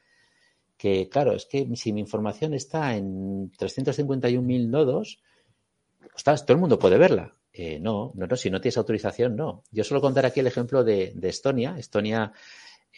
que, 0.77 1.09
claro, 1.09 1.33
es 1.33 1.45
que 1.45 1.67
si 1.75 1.93
mi 1.93 2.01
información 2.01 2.53
está 2.53 2.95
en 2.95 3.51
351.000 3.53 4.69
nodos, 4.69 5.21
pues, 5.99 6.23
todo 6.23 6.53
el 6.53 6.57
mundo 6.57 6.77
puede 6.77 6.97
verla. 6.97 7.35
Eh, 7.59 7.79
no, 7.79 8.11
no, 8.13 8.27
no, 8.27 8.35
si 8.35 8.51
no 8.51 8.61
tienes 8.61 8.77
autorización, 8.77 9.35
no. 9.35 9.63
Yo 9.71 9.83
suelo 9.83 9.99
contar 9.99 10.27
aquí 10.27 10.41
el 10.41 10.47
ejemplo 10.47 10.83
de, 10.83 11.15
Estonia. 11.23 11.75
Estonia 11.75 12.31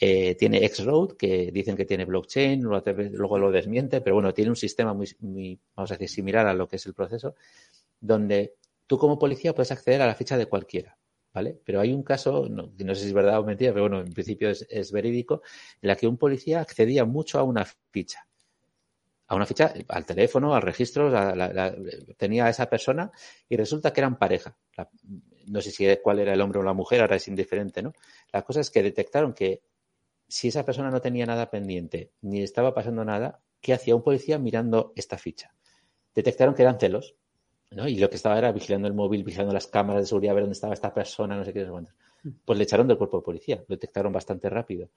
eh, 0.02 0.36
tiene 0.36 0.66
X-Road, 0.66 1.16
que 1.16 1.50
dicen 1.54 1.78
que 1.78 1.86
tiene 1.86 2.04
blockchain, 2.04 2.62
luego 2.62 3.40
lo 3.40 3.52
desmiente, 3.52 4.02
pero 4.02 4.16
bueno, 4.16 4.34
tiene 4.34 4.50
un 4.50 4.58
sistema 4.58 4.94
muy, 4.94 5.58
vamos 5.74 5.92
a 5.92 5.94
decir, 5.94 6.10
similar 6.10 6.46
a 6.46 6.54
lo 6.54 6.68
que 6.68 6.76
es 6.76 6.86
el 6.86 6.94
proceso, 6.94 7.36
donde 8.02 8.56
tú 8.86 8.98
como 8.98 9.18
policía 9.18 9.56
puedes 9.56 9.72
acceder 9.72 10.02
a 10.02 10.08
la 10.08 10.16
ficha 10.16 10.38
de 10.38 10.48
cualquiera, 10.48 10.98
¿vale? 11.34 11.58
Pero 11.64 11.80
hay 11.80 11.94
un 11.94 12.04
caso, 12.04 12.50
no, 12.50 12.70
sé 12.96 13.02
si 13.02 13.08
es 13.08 13.14
verdad 13.14 13.40
o 13.40 13.46
mentira, 13.46 13.72
pero 13.72 13.84
bueno, 13.84 14.02
en 14.02 14.12
principio 14.12 14.50
es, 14.50 14.68
es 14.70 14.92
verídico, 14.92 15.42
en 15.82 15.88
la 15.88 15.96
que 15.96 16.06
un 16.06 16.18
policía 16.18 16.60
accedía 16.60 17.06
mucho 17.06 17.40
a 17.40 17.44
una 17.44 17.66
ficha 17.92 18.29
a 19.30 19.36
una 19.36 19.46
ficha, 19.46 19.72
al 19.90 20.06
teléfono, 20.08 20.56
al 20.56 20.64
registro, 20.64 21.12
tenía 22.18 22.46
a 22.46 22.50
esa 22.50 22.68
persona 22.68 23.12
y 23.48 23.56
resulta 23.58 23.94
que 23.94 24.02
eran 24.02 24.18
pareja. 24.18 24.58
no 25.46 25.62
sé 25.62 25.70
si 25.70 25.86
cuál 25.98 26.20
era 26.20 26.34
el 26.34 26.42
hombre 26.42 26.60
o 26.60 26.64
la 26.64 26.74
mujer, 26.74 27.02
ahora 27.02 27.16
es 27.16 27.28
indiferente, 27.28 27.84
¿no? 27.84 27.94
La 28.34 28.42
cosa 28.42 28.60
es 28.60 28.72
que 28.72 28.82
detectaron 28.82 29.34
que 29.34 29.62
si 30.28 30.48
esa 30.48 30.66
persona 30.66 30.90
no 30.90 31.00
tenía 31.00 31.28
nada 31.28 31.52
pendiente 31.52 32.12
ni 32.22 32.42
estaba 32.42 32.74
pasando 32.74 33.06
nada, 33.06 33.40
¿qué 33.62 33.74
hacía 33.74 33.96
un 33.96 34.02
policía 34.02 34.40
mirando 34.40 34.94
esta 34.96 35.20
ficha? 35.20 35.54
Detectaron 36.16 36.56
que 36.56 36.64
eran 36.64 36.80
celos, 36.80 37.16
¿no? 37.70 37.88
Y 37.88 38.00
lo 38.00 38.10
que 38.10 38.16
estaba 38.16 38.36
era 38.36 38.52
vigilando 38.52 38.88
el 38.88 38.96
móvil, 38.96 39.24
vigilando 39.24 39.54
las 39.54 39.68
cámaras 39.68 40.02
de 40.04 40.08
seguridad, 40.08 40.32
a 40.32 40.36
ver 40.36 40.44
dónde 40.44 40.54
estaba 40.54 40.74
esta 40.74 40.92
persona, 40.92 41.38
no 41.38 41.46
sé 41.46 41.54
qué, 41.54 41.66
no 41.66 41.82
sé 41.82 41.88
Pues 42.46 42.58
le 42.58 42.64
echaron 42.64 42.88
del 42.88 42.98
cuerpo 42.98 43.18
de 43.18 43.24
policía, 43.24 43.58
lo 43.58 43.76
detectaron 43.76 44.12
bastante 44.12 44.50
rápido. 44.50 44.90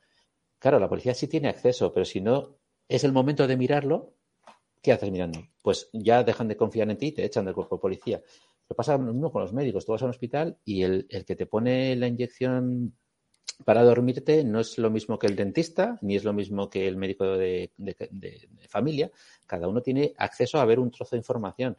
Claro, 0.58 0.78
la 0.78 0.88
policía 0.88 1.12
sí 1.12 1.28
tiene 1.28 1.50
acceso, 1.50 1.92
pero 1.92 2.06
si 2.06 2.22
no 2.22 2.56
es 2.88 3.04
el 3.04 3.12
momento 3.12 3.46
de 3.46 3.58
mirarlo, 3.58 4.14
¿qué 4.82 4.92
haces 4.92 5.10
mirando? 5.10 5.40
Pues 5.62 5.88
ya 5.92 6.24
dejan 6.24 6.48
de 6.48 6.56
confiar 6.56 6.90
en 6.90 6.98
ti 6.98 7.06
y 7.06 7.12
te 7.12 7.24
echan 7.24 7.44
del 7.44 7.54
cuerpo 7.54 7.76
de 7.76 7.80
policía. 7.80 8.22
Lo 8.68 8.76
pasa 8.76 8.98
lo 8.98 9.12
mismo 9.12 9.30
con 9.30 9.42
los 9.42 9.52
médicos. 9.52 9.86
Tú 9.86 9.92
vas 9.92 10.02
a 10.02 10.06
un 10.06 10.10
hospital 10.10 10.58
y 10.64 10.82
el, 10.82 11.06
que 11.26 11.36
te 11.36 11.46
pone 11.46 11.94
la 11.96 12.08
inyección 12.08 12.96
para 13.64 13.84
dormirte 13.84 14.42
no 14.44 14.60
es 14.60 14.78
lo 14.78 14.90
mismo 14.90 15.18
que 15.18 15.28
el 15.28 15.36
dentista, 15.36 15.98
ni 16.02 16.16
es 16.16 16.24
lo 16.24 16.32
mismo 16.32 16.68
que 16.68 16.88
el 16.88 16.96
médico 16.96 17.24
de, 17.24 17.70
familia. 18.68 19.10
Cada 19.46 19.68
uno 19.68 19.82
tiene 19.82 20.14
acceso 20.18 20.58
a 20.58 20.64
ver 20.64 20.80
un 20.80 20.90
trozo 20.90 21.14
de 21.14 21.18
información. 21.18 21.78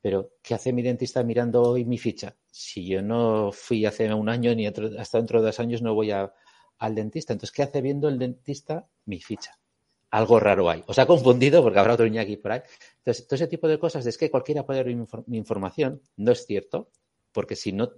Pero, 0.00 0.34
¿qué 0.40 0.54
hace 0.54 0.72
mi 0.72 0.82
dentista 0.82 1.24
mirando 1.24 1.62
hoy 1.62 1.84
mi 1.84 1.98
ficha? 1.98 2.36
Si 2.52 2.86
yo 2.86 3.02
no 3.02 3.50
fui 3.50 3.86
hace 3.86 4.12
un 4.14 4.28
año 4.28 4.54
ni 4.54 4.66
hasta 4.66 5.18
dentro 5.18 5.40
de 5.40 5.46
dos 5.46 5.58
años 5.58 5.82
no 5.82 5.94
voy 5.94 6.12
al 6.12 6.94
dentista. 6.94 7.32
Entonces, 7.32 7.52
¿qué 7.52 7.64
hace 7.64 7.80
viendo 7.80 8.08
el 8.08 8.18
dentista 8.18 8.86
mi 9.06 9.20
ficha? 9.20 9.58
Algo 10.10 10.40
raro 10.40 10.70
hay. 10.70 10.84
Os 10.86 10.98
ha 10.98 11.06
confundido 11.06 11.62
porque 11.62 11.78
habrá 11.78 11.94
otro 11.94 12.06
aquí 12.06 12.36
por 12.36 12.52
ahí. 12.52 12.60
Entonces, 12.98 13.26
todo 13.26 13.34
ese 13.34 13.48
tipo 13.48 13.68
de 13.68 13.78
cosas 13.78 14.06
es 14.06 14.16
que 14.16 14.30
cualquiera 14.30 14.64
puede 14.64 14.82
ver 14.82 14.96
mi 15.26 15.36
información. 15.36 16.00
No 16.16 16.32
es 16.32 16.46
cierto, 16.46 16.90
porque 17.32 17.56
si 17.56 17.72
no 17.72 17.90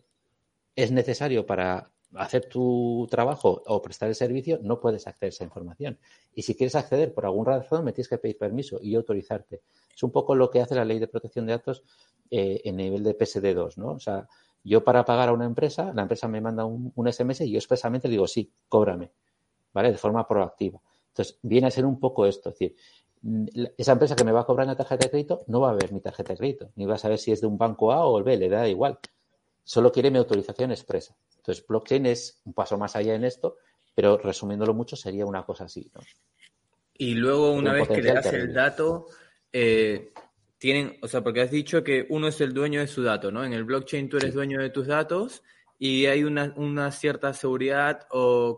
es 0.74 0.90
necesario 0.90 1.44
para 1.44 1.92
hacer 2.14 2.48
tu 2.48 3.06
trabajo 3.11 3.62
o 3.66 3.82
prestar 3.82 4.09
el 4.09 4.14
servicio, 4.14 4.59
no 4.62 4.80
puedes 4.80 5.06
acceder 5.06 5.28
a 5.28 5.34
esa 5.34 5.44
información. 5.44 5.98
Y 6.34 6.42
si 6.42 6.54
quieres 6.54 6.74
acceder 6.74 7.12
por 7.12 7.26
alguna 7.26 7.59
razón, 7.59 7.84
me 7.84 7.92
tienes 7.92 8.09
que 8.09 8.18
pedir 8.18 8.38
permiso 8.38 8.78
y 8.80 8.94
autorizarte. 8.94 9.62
Es 9.94 10.02
un 10.02 10.11
poco 10.11 10.34
lo 10.34 10.50
que 10.50 10.61
hace 10.61 10.74
la 10.74 10.84
ley 10.84 10.98
de 10.98 11.09
protección 11.09 11.46
de 11.46 11.52
datos 11.52 11.82
eh, 12.30 12.62
en 12.64 12.76
nivel 12.76 13.02
de 13.02 13.16
PSD2, 13.16 13.76
¿no? 13.76 13.92
O 13.92 14.00
sea, 14.00 14.26
yo 14.64 14.82
para 14.84 15.04
pagar 15.04 15.28
a 15.28 15.32
una 15.32 15.44
empresa, 15.44 15.92
la 15.94 16.02
empresa 16.02 16.28
me 16.28 16.40
manda 16.40 16.64
un, 16.64 16.92
SMS 17.12 17.42
y 17.42 17.52
yo 17.52 17.59
expresamente 17.59 18.09
le 18.09 18.12
digo, 18.12 18.26
sí, 18.26 18.52
cóbrame, 18.68 19.12
¿vale? 19.72 19.92
De 19.92 19.98
forma 19.98 20.26
proactiva. 20.26 20.80
Entonces, 21.18 21.40
viene 21.42 21.66
a 21.66 21.70
ser 21.72 21.84
un 21.84 21.98
poco 21.98 22.26
esto, 22.26 22.50
es 22.50 22.58
decir, 22.58 22.76
esa 23.76 23.92
empresa 23.92 24.14
que 24.14 24.22
me 24.22 24.30
va 24.30 24.42
a 24.42 24.44
cobrar 24.44 24.68
una 24.68 24.76
tarjeta 24.76 25.06
de 25.06 25.10
crédito 25.10 25.42
no 25.48 25.58
va 25.58 25.70
a 25.70 25.74
ver 25.74 25.92
mi 25.92 26.00
tarjeta 26.00 26.32
de 26.32 26.38
crédito, 26.38 26.70
ni 26.76 26.86
va 26.86 26.94
a 26.94 26.98
saber 26.98 27.18
si 27.18 27.32
es 27.32 27.40
de 27.40 27.48
un 27.48 27.58
banco 27.58 27.90
A 27.90 28.06
o 28.06 28.18
el 28.18 28.24
B, 28.24 28.36
le 28.36 28.48
da 28.48 28.68
igual. 28.68 29.00
Solo 29.64 29.90
quiere 29.90 30.12
mi 30.12 30.18
autorización 30.18 30.70
expresa. 30.70 31.16
Entonces, 31.38 31.66
blockchain 31.66 32.06
es 32.06 32.40
un 32.44 32.52
paso 32.52 32.78
más 32.78 32.94
allá 32.94 33.16
en 33.16 33.24
esto, 33.24 33.56
pero 33.96 34.16
resumiéndolo 34.16 34.74
mucho, 34.74 34.94
sería 34.94 35.26
una 35.26 35.44
cosa 35.44 35.64
así. 35.64 35.90
¿no? 35.92 36.02
Y 36.94 37.14
luego, 37.14 37.50
una 37.50 37.72
vez 37.72 37.88
que 37.88 38.00
le 38.00 38.12
das 38.12 38.32
el 38.32 38.54
dato, 38.54 39.06
eh, 39.52 40.12
tienen, 40.58 40.98
o 41.02 41.08
sea, 41.08 41.24
porque 41.24 41.40
has 41.40 41.50
dicho 41.50 41.82
que 41.82 42.06
uno 42.10 42.28
es 42.28 42.40
el 42.40 42.54
dueño 42.54 42.78
de 42.78 42.86
su 42.86 43.02
dato, 43.02 43.32
¿no? 43.32 43.44
En 43.44 43.52
el 43.52 43.64
blockchain 43.64 44.08
tú 44.08 44.18
eres 44.18 44.34
dueño 44.34 44.60
de 44.60 44.70
tus 44.70 44.86
datos 44.86 45.42
y 45.80 46.06
hay 46.06 46.22
una, 46.22 46.92
cierta 46.92 47.32
seguridad 47.34 48.06
o 48.12 48.56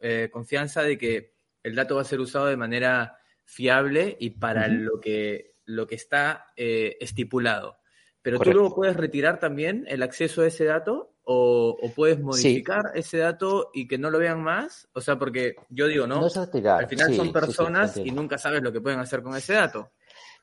eh, 0.00 0.28
confianza 0.32 0.82
de 0.82 0.98
que 0.98 1.31
el 1.62 1.74
dato 1.74 1.96
va 1.96 2.02
a 2.02 2.04
ser 2.06 2.20
usado 2.20 2.46
de 2.46 2.56
manera 2.56 3.18
fiable 3.44 4.16
y 4.18 4.30
para 4.30 4.68
lo, 4.68 5.00
que, 5.00 5.54
lo 5.64 5.86
que 5.86 5.94
está 5.94 6.46
eh, 6.56 6.96
estipulado. 7.00 7.78
Pero 8.22 8.38
tú 8.38 8.52
luego 8.52 8.74
puedes 8.74 8.96
retirar 8.96 9.40
también 9.40 9.84
el 9.88 10.02
acceso 10.02 10.42
a 10.42 10.46
ese 10.46 10.64
dato 10.64 11.16
o, 11.24 11.76
puedes 11.94 12.20
modificar 12.20 12.92
ese 12.94 13.18
dato 13.18 13.70
y 13.74 13.86
que 13.86 13.98
no 13.98 14.10
lo 14.10 14.18
vean 14.18 14.42
más. 14.42 14.88
O 14.92 15.00
sea, 15.00 15.18
porque 15.18 15.56
yo 15.68 15.88
digo, 15.88 16.06
¿no? 16.06 16.24
Al 16.24 16.88
final 16.88 17.14
son 17.14 17.32
personas 17.32 17.96
y 17.96 18.10
nunca 18.10 18.38
sabes 18.38 18.62
lo 18.62 18.72
que 18.72 18.80
pueden 18.80 19.00
hacer 19.00 19.22
con 19.22 19.36
ese 19.36 19.54
dato. 19.54 19.90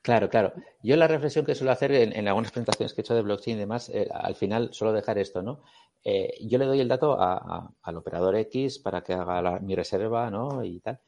Claro, 0.02 0.30
claro. 0.30 0.54
Yo 0.82 0.96
la 0.96 1.08
reflexión 1.08 1.46
que 1.46 1.56
suelo 1.56 1.72
hacer 1.72 1.92
en, 1.92 2.28
algunas 2.28 2.52
presentaciones 2.52 2.94
que 2.94 3.02
he 3.02 3.04
hecho 3.04 3.16
de 3.16 3.22
blockchain 3.22 3.58
y 3.58 3.60
demás, 3.60 3.90
eh, 3.90 4.08
al 4.12 4.36
final 4.36 4.70
suelo 4.72 4.94
dejar 4.94 5.18
esto, 5.18 5.42
¿no? 5.42 5.64
Eh, 6.04 6.36
yo 6.42 6.58
le 6.58 6.66
doy 6.66 6.80
el 6.80 6.88
dato 6.88 7.18
al 7.20 7.98
operador 7.98 8.36
X 8.38 8.80
para 8.80 9.02
que 9.02 9.14
haga 9.14 9.60
mi 9.60 9.76
reserva, 9.76 10.30
¿no? 10.30 10.64
Y 10.64 10.80
tal. 10.80 11.02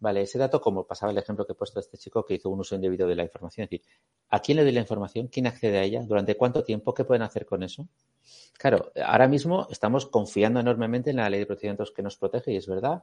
Vale, 0.00 0.22
ese 0.22 0.38
dato, 0.38 0.62
como 0.62 0.86
pasaba 0.86 1.12
el 1.12 1.18
ejemplo 1.18 1.46
que 1.46 1.52
he 1.52 1.54
puesto 1.54 1.78
de 1.78 1.84
este 1.84 1.98
chico 1.98 2.24
que 2.24 2.34
hizo 2.34 2.48
un 2.48 2.60
uso 2.60 2.74
indebido 2.74 3.06
de 3.06 3.14
la 3.14 3.22
información, 3.22 3.64
es 3.64 3.70
decir, 3.70 3.86
¿a 4.30 4.40
quién 4.40 4.56
le 4.56 4.62
doy 4.62 4.72
la 4.72 4.80
información? 4.80 5.28
¿Quién 5.28 5.46
accede 5.46 5.78
a 5.78 5.82
ella? 5.82 6.02
¿Durante 6.02 6.36
cuánto 6.36 6.64
tiempo? 6.64 6.94
¿Qué 6.94 7.04
pueden 7.04 7.22
hacer 7.22 7.44
con 7.44 7.62
eso? 7.62 7.86
Claro, 8.58 8.92
ahora 9.04 9.28
mismo 9.28 9.68
estamos 9.70 10.06
confiando 10.06 10.58
enormemente 10.58 11.10
en 11.10 11.16
la 11.16 11.28
ley 11.28 11.40
de 11.40 11.46
procedimientos 11.46 11.92
que 11.92 12.02
nos 12.02 12.16
protege 12.16 12.52
y 12.52 12.56
es 12.56 12.66
verdad, 12.66 13.02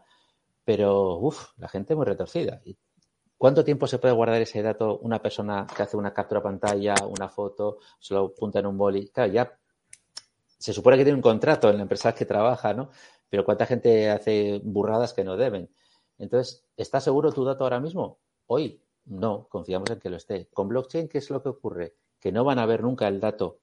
pero 0.66 1.18
uff, 1.20 1.52
la 1.58 1.68
gente 1.68 1.94
es 1.94 1.98
muy 1.98 2.06
retorcida. 2.06 2.62
¿Cuánto 3.38 3.64
tiempo 3.64 3.86
se 3.86 4.00
puede 4.00 4.16
guardar 4.16 4.42
ese 4.42 4.64
dato 4.64 4.98
una 4.98 5.22
persona 5.22 5.68
que 5.76 5.84
hace 5.84 5.98
una 5.98 6.12
captura 6.12 6.42
pantalla, 6.42 6.96
una 7.08 7.30
foto, 7.30 7.78
se 8.00 8.16
lo 8.16 8.26
apunta 8.26 8.58
en 8.60 8.66
un 8.66 8.78
boli? 8.78 9.10
Claro, 9.10 9.32
ya 9.32 9.60
se 10.58 10.74
supone 10.74 10.98
que 10.98 11.04
tiene 11.04 11.16
un 11.16 11.22
contrato 11.22 11.70
en 11.70 11.76
la 11.78 11.84
empresa 11.84 12.16
que 12.16 12.26
trabaja, 12.26 12.74
¿no? 12.74 12.90
Pero 13.30 13.46
¿cuánta 13.46 13.68
gente 13.68 14.10
hace 14.10 14.60
burradas 14.64 15.14
que 15.14 15.24
no 15.24 15.38
deben? 15.38 15.70
Entonces, 16.18 16.66
¿está 16.76 17.00
seguro 17.00 17.32
tu 17.32 17.44
dato 17.44 17.64
ahora 17.64 17.80
mismo? 17.80 18.20
Hoy 18.48 18.82
no, 19.06 19.48
confiamos 19.50 19.90
en 19.90 20.00
que 20.00 20.10
lo 20.10 20.18
esté. 20.18 20.50
Con 20.54 20.68
blockchain, 20.68 21.08
¿qué 21.08 21.20
es 21.20 21.30
lo 21.30 21.42
que 21.42 21.50
ocurre? 21.50 21.96
Que 22.20 22.32
no 22.32 22.44
van 22.44 22.60
a 22.60 22.66
ver 22.66 22.84
nunca 22.84 23.08
el 23.08 23.20
dato. 23.20 23.60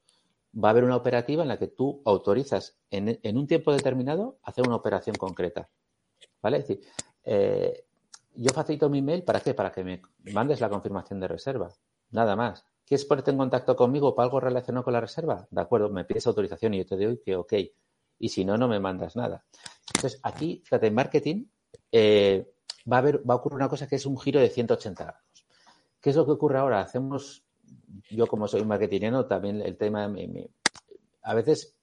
Va 0.56 0.68
a 0.68 0.70
haber 0.70 0.84
una 0.84 0.96
operativa 0.96 1.42
en 1.42 1.48
la 1.48 1.58
que 1.58 1.66
tú 1.66 2.00
autorizas 2.04 2.78
en, 2.90 3.18
un 3.36 3.46
tiempo 3.46 3.72
determinado 3.72 4.38
hacer 4.42 4.66
una 4.66 4.76
operación 4.76 5.16
concreta. 5.16 5.68
¿Vale? 6.40 6.58
Es 6.58 6.68
decir, 6.68 6.86
eh, 7.24 7.84
yo 8.34 8.52
facilito 8.52 8.88
mi 8.88 8.98
email 8.98 9.22
para 9.22 9.40
qué? 9.40 9.52
Para 9.52 9.72
que 9.72 9.84
me 9.84 10.02
mandes 10.32 10.60
la 10.60 10.68
confirmación 10.68 11.20
de 11.20 11.28
reserva. 11.28 11.70
Nada 12.10 12.36
más. 12.36 12.64
¿Quieres 12.86 13.04
ponerte 13.06 13.30
en 13.30 13.38
contacto 13.38 13.74
conmigo 13.76 14.14
para 14.14 14.26
algo 14.26 14.40
relacionado 14.40 14.84
con 14.84 14.92
la 14.92 15.00
reserva? 15.00 15.48
De 15.50 15.60
acuerdo, 15.60 15.88
me 15.88 16.04
pides 16.04 16.26
autorización 16.26 16.74
y 16.74 16.78
yo 16.78 16.86
te 16.86 16.96
doy 16.96 17.18
que 17.18 17.36
ok. 17.36 17.52
Y 18.18 18.28
si 18.28 18.44
no, 18.44 18.56
no 18.56 18.68
me 18.68 18.78
mandas 18.78 19.16
nada. 19.16 19.44
Entonces, 19.94 20.20
aquí, 20.22 20.62
fíjate, 20.64 20.86
en 20.86 20.94
marketing 20.94 21.46
eh, 21.96 22.52
va, 22.90 22.96
a 22.96 22.98
haber, 22.98 23.18
va 23.18 23.34
a 23.34 23.36
ocurrir 23.36 23.54
una 23.54 23.68
cosa 23.68 23.86
que 23.86 23.94
es 23.94 24.04
un 24.04 24.18
giro 24.18 24.40
de 24.40 24.48
180 24.48 25.04
grados. 25.04 25.46
¿Qué 26.00 26.10
es 26.10 26.16
lo 26.16 26.26
que 26.26 26.32
ocurre 26.32 26.58
ahora? 26.58 26.80
Hacemos, 26.80 27.44
yo 28.10 28.26
como 28.26 28.48
soy 28.48 28.64
marketingero, 28.64 29.26
también 29.26 29.60
el 29.60 29.76
tema, 29.76 30.12
a 31.22 31.34
veces 31.34 31.76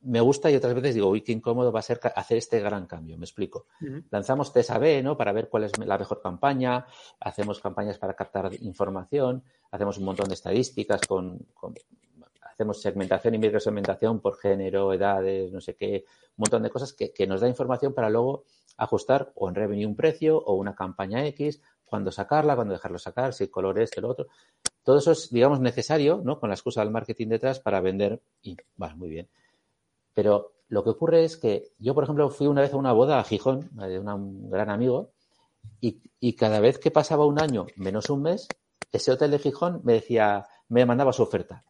me 0.00 0.22
gusta 0.22 0.50
y 0.50 0.56
otras 0.56 0.74
veces 0.74 0.94
digo, 0.94 1.10
uy, 1.10 1.20
qué 1.20 1.32
incómodo 1.32 1.70
va 1.70 1.80
a 1.80 1.82
ser 1.82 2.00
hacer 2.16 2.38
este 2.38 2.58
gran 2.60 2.86
cambio. 2.86 3.18
Me 3.18 3.26
explico. 3.26 3.66
Lanzamos 4.08 4.50
TSAB, 4.50 5.02
¿no? 5.02 5.18
Para 5.18 5.32
ver 5.32 5.50
cuál 5.50 5.64
es 5.64 5.78
la 5.78 5.98
mejor 5.98 6.22
campaña, 6.22 6.86
hacemos 7.20 7.60
campañas 7.60 7.98
para 7.98 8.14
captar 8.14 8.50
información, 8.62 9.44
hacemos 9.70 9.98
un 9.98 10.04
montón 10.06 10.28
de 10.28 10.34
estadísticas 10.34 11.02
con 11.06 11.46
hacemos 12.54 12.80
segmentación 12.80 13.34
y 13.34 13.38
microsegmentación 13.38 14.20
por 14.20 14.38
género, 14.38 14.92
edades, 14.92 15.52
no 15.52 15.60
sé 15.60 15.74
qué, 15.74 16.04
un 16.06 16.42
montón 16.42 16.62
de 16.62 16.70
cosas 16.70 16.92
que, 16.92 17.26
nos 17.26 17.40
da 17.40 17.48
información 17.48 17.92
para 17.92 18.08
luego 18.08 18.44
ajustar 18.76 19.32
o 19.34 19.48
en 19.48 19.54
revenue 19.54 19.86
un 19.86 19.96
precio 19.96 20.38
o 20.38 20.54
una 20.54 20.74
campaña 20.74 21.24
X, 21.26 21.60
cuándo 21.84 22.10
sacarla, 22.10 22.54
cuándo 22.54 22.72
dejarlo 22.72 22.98
sacar, 22.98 23.32
si 23.32 23.44
el 23.44 23.50
color 23.50 23.78
este, 23.78 24.00
el 24.00 24.06
otro. 24.06 24.26
Todo 24.82 24.98
eso 24.98 25.12
es, 25.12 25.30
digamos, 25.30 25.60
necesario, 25.60 26.20
¿no? 26.24 26.38
Con 26.38 26.50
la 26.50 26.54
excusa 26.54 26.80
del 26.80 26.90
marketing 26.90 27.28
detrás 27.28 27.60
para 27.60 27.80
vender 27.80 28.20
y, 28.42 28.56
va, 28.80 28.94
muy 28.94 29.08
bien. 29.08 29.28
Pero 30.12 30.52
lo 30.68 30.84
que 30.84 30.90
ocurre 30.90 31.24
es 31.24 31.36
que 31.36 31.72
yo, 31.78 31.94
por 31.94 32.04
ejemplo, 32.04 32.28
fui 32.30 32.46
una 32.46 32.60
vez 32.60 32.72
a 32.72 32.76
una 32.76 32.92
boda 32.92 33.18
a 33.18 33.24
Gijón, 33.24 33.70
de 33.72 33.98
un 33.98 34.50
gran 34.50 34.70
amigo, 34.70 35.12
y, 35.80 36.02
y 36.20 36.34
cada 36.34 36.60
vez 36.60 36.78
que 36.78 36.90
pasaba 36.90 37.26
un 37.26 37.40
año 37.40 37.66
menos 37.76 38.10
un 38.10 38.22
mes, 38.22 38.48
ese 38.92 39.12
hotel 39.12 39.30
de 39.30 39.38
Gijón 39.38 39.80
me 39.84 39.94
decía, 39.94 40.46
me 40.68 40.86
mandaba 40.86 41.12
su 41.12 41.22
oferta. 41.22 41.64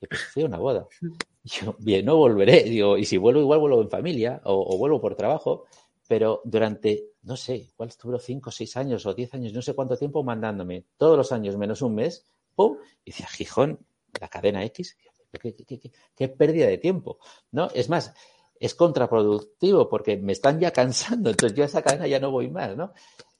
Y 0.00 0.06
pues 0.06 0.22
fui 0.24 0.42
a 0.42 0.46
una 0.46 0.58
boda. 0.58 0.86
Y 1.44 1.50
yo, 1.50 1.76
bien, 1.78 2.04
no 2.04 2.16
volveré. 2.16 2.64
Digo, 2.64 2.98
y 2.98 3.04
si 3.04 3.16
vuelvo, 3.16 3.40
igual 3.40 3.60
vuelvo 3.60 3.80
en 3.80 3.88
familia 3.88 4.40
o, 4.44 4.76
vuelvo 4.76 5.00
por 5.00 5.14
trabajo. 5.14 5.64
Pero 6.08 6.40
durante, 6.44 7.12
no 7.22 7.36
sé, 7.36 7.70
¿cuál 7.76 7.90
estuvo? 7.90 8.18
Cinco, 8.18 8.50
seis 8.50 8.76
años 8.76 9.06
o 9.06 9.14
diez 9.14 9.32
años, 9.34 9.52
no 9.52 9.62
sé 9.62 9.74
cuánto 9.74 9.96
tiempo 9.96 10.24
mandándome, 10.24 10.86
todos 10.96 11.16
los 11.16 11.30
años 11.30 11.56
menos 11.56 11.82
un 11.82 11.94
mes, 11.94 12.26
¡pum! 12.56 12.78
Y 13.04 13.10
decía, 13.12 13.26
Gijón, 13.28 13.78
la 14.20 14.28
cadena 14.28 14.64
X, 14.64 14.96
qué, 15.40 15.54
qué, 15.54 15.92
qué 16.16 16.28
pérdida 16.28 16.66
de 16.66 16.78
tiempo, 16.78 17.18
¿no? 17.52 17.68
Es 17.74 17.88
más, 17.88 18.14
es 18.58 18.74
contraproductivo 18.74 19.88
porque 19.88 20.16
me 20.16 20.32
están 20.32 20.58
ya 20.58 20.72
cansando, 20.72 21.30
entonces 21.30 21.56
yo 21.56 21.62
a 21.62 21.66
esa 21.66 21.82
cadena 21.82 22.06
ya 22.06 22.18
no 22.18 22.30
voy 22.30 22.48
más, 22.48 22.76
¿no? 22.76 22.92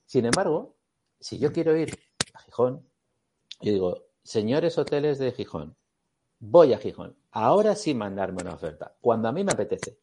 Sin 0.04 0.26
embargo, 0.26 0.76
si 1.18 1.38
yo 1.38 1.52
quiero 1.52 1.76
ir 1.76 1.98
a 2.34 2.40
Gijón, 2.40 2.86
yo 3.60 3.72
digo, 3.72 4.04
señores 4.22 4.78
hoteles 4.78 5.18
de 5.18 5.32
Gijón, 5.32 5.76
voy 6.38 6.72
a 6.72 6.78
Gijón. 6.78 7.16
Ahora 7.30 7.74
sí 7.74 7.94
mandarme 7.94 8.42
una 8.42 8.54
oferta, 8.54 8.94
cuando 9.00 9.28
a 9.28 9.32
mí 9.32 9.42
me 9.42 9.52
apetece. 9.52 9.98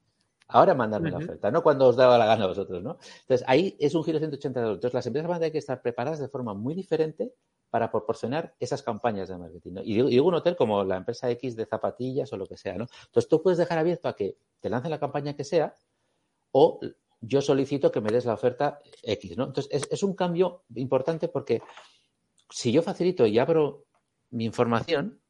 Ahora 0.48 0.76
mandarme 0.76 1.10
la 1.10 1.18
oferta, 1.18 1.50
no 1.50 1.64
cuando 1.64 1.88
os 1.88 1.96
daba 1.96 2.20
la 2.20 2.28
gana 2.28 2.46
a 2.46 2.48
vosotros, 2.48 2.84
¿no? 2.84 2.98
Entonces, 3.22 3.44
ahí 3.48 3.76
es 3.80 3.96
un 3.96 4.04
giro 4.04 4.20
de 4.20 4.26
180 4.26 4.60
grados. 4.60 4.78
Entonces, 4.78 4.94
las 4.94 5.08
empresas 5.08 5.28
van 5.28 5.38
a 5.38 5.40
tener 5.40 5.52
que 5.52 5.58
estar 5.58 5.82
preparadas 5.82 6.20
de 6.20 6.28
forma 6.28 6.54
muy 6.54 6.76
diferente 6.76 7.34
para 7.72 7.92
proporcionar 7.92 8.54
esas 8.60 8.84
campañas 8.84 9.28
de 9.28 9.38
marketing. 9.38 9.74
Y, 9.84 10.04
digo, 10.04 10.28
un 10.28 10.36
hotel 10.36 10.56
como 10.56 10.84
la 10.84 10.98
empresa 10.98 11.30
X 11.32 11.56
de 11.56 11.66
zapatillas 11.66 12.32
o 12.32 12.38
lo 12.38 12.46
que 12.46 12.58
sea, 12.58 12.76
¿no? 12.76 12.88
Entonces, 13.06 13.28
tú 13.28 13.42
puedes 13.42 13.58
dejar 13.58 13.80
abierto 13.80 14.08
a 14.08 14.16
que 14.16 14.38
te 14.60 14.70
lancen 14.70 14.92
la 14.92 15.00
campaña 15.00 15.36
que 15.36 15.44
sea 15.44 15.76
o 16.52 16.80
yo 17.22 17.42
solicito 17.42 17.92
que 17.92 18.02
me 18.02 18.12
des 18.12 18.26
la 18.26 18.36
oferta 18.36 18.80
X, 19.02 19.36
¿no? 19.36 19.46
Entonces, 19.46 19.72
es, 19.74 19.92
es 19.92 20.04
un 20.04 20.14
cambio 20.14 20.64
importante 20.76 21.28
porque 21.28 21.62
si 22.52 22.72
yo 22.72 22.84
facilito 22.84 23.26
y 23.26 23.40
abro 23.40 23.86
mi 24.30 24.46
información, 24.46 25.22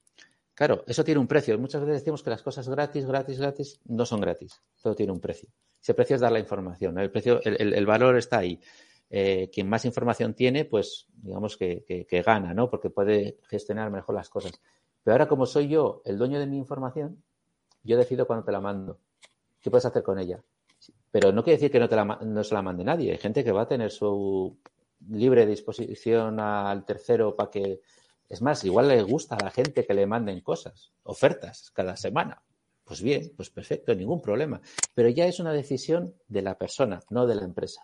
Claro, 0.56 0.86
eso 0.88 1.03
tiene 1.03 1.20
un 1.20 1.28
precio. 1.28 1.60
Muchas 1.60 1.82
veces 1.82 2.01
decimos 2.01 2.24
que 2.24 2.30
las 2.30 2.41
cosas 2.41 2.68
gratis, 2.70 3.06
gratis, 3.06 3.39
gratis, 3.39 3.82
no 3.86 4.06
son 4.06 4.22
gratis. 4.22 4.62
Todo 4.82 4.95
tiene 4.95 5.12
un 5.12 5.20
precio. 5.20 5.49
Ese 5.82 5.93
precio 5.93 6.16
es 6.16 6.22
dar 6.22 6.32
la 6.32 6.39
información. 6.39 6.97
El, 6.97 7.12
precio, 7.12 7.41
el, 7.43 7.86
valor 7.86 8.16
está 8.18 8.39
ahí. 8.39 8.60
Eh, 9.10 9.49
quien 9.53 9.68
más 9.68 9.84
información 9.84 10.34
tiene, 10.34 10.64
pues 10.64 11.08
digamos 11.14 11.58
que, 11.58 12.08
gana, 12.26 12.53
¿no? 12.53 12.70
Porque 12.70 12.89
puede 12.89 13.38
gestionar 13.49 13.91
mejor 13.91 14.16
las 14.16 14.30
cosas. 14.30 14.53
Pero 15.03 15.14
ahora, 15.14 15.28
como 15.28 15.45
soy 15.45 15.68
yo 15.68 16.01
el 16.06 16.18
dueño 16.18 16.39
de 16.39 16.47
mi 16.47 16.58
información, 16.58 17.22
yo 17.84 17.97
decido 17.97 18.26
cuándo 18.26 18.45
te 18.45 18.53
la 18.53 18.62
mando. 18.62 18.99
¿Qué 19.62 19.70
puedes 19.70 19.86
hacer 19.86 20.03
con 20.03 20.20
ella? 20.20 20.41
Pero 21.12 21.34
no 21.34 21.43
quiere 21.43 21.58
decir 21.58 21.72
que 21.72 21.80
no, 21.80 21.89
te 21.89 21.97
la, 21.97 22.06
no 22.06 22.43
se 22.45 22.53
la 22.53 22.62
mande 22.62 22.86
nadie. 22.86 23.12
Hay 23.12 23.18
gente 23.18 23.43
que 23.43 23.51
va 23.51 23.64
a 23.64 23.68
tener 23.68 23.91
su 23.91 24.58
libre 25.10 25.45
disposición 25.45 26.39
al 26.39 26.86
tercero 26.86 27.36
para 27.36 27.51
que 27.51 27.82
es 28.30 28.41
más, 28.41 28.63
igual 28.63 28.88
le 28.88 29.01
gusta 29.03 29.36
a 29.36 29.43
la 29.43 29.51
gente 29.51 29.86
que 29.86 29.93
le 29.93 30.07
manden 30.07 30.41
cosas, 30.41 30.91
ofertas 31.03 31.71
cada 31.71 31.95
semana. 31.95 32.41
pues 32.84 33.01
bien, 33.01 33.32
pues 33.36 33.49
perfecto, 33.49 33.95
ningún 33.95 34.21
problema. 34.21 34.61
Pero 34.93 35.09
ya 35.09 35.26
es 35.26 35.39
una 35.39 35.51
decisión 35.51 36.13
de 36.28 36.41
la 36.43 36.55
persona, 36.55 36.99
no 37.09 37.26
de 37.26 37.36
la 37.36 37.43
empresa. 37.43 37.82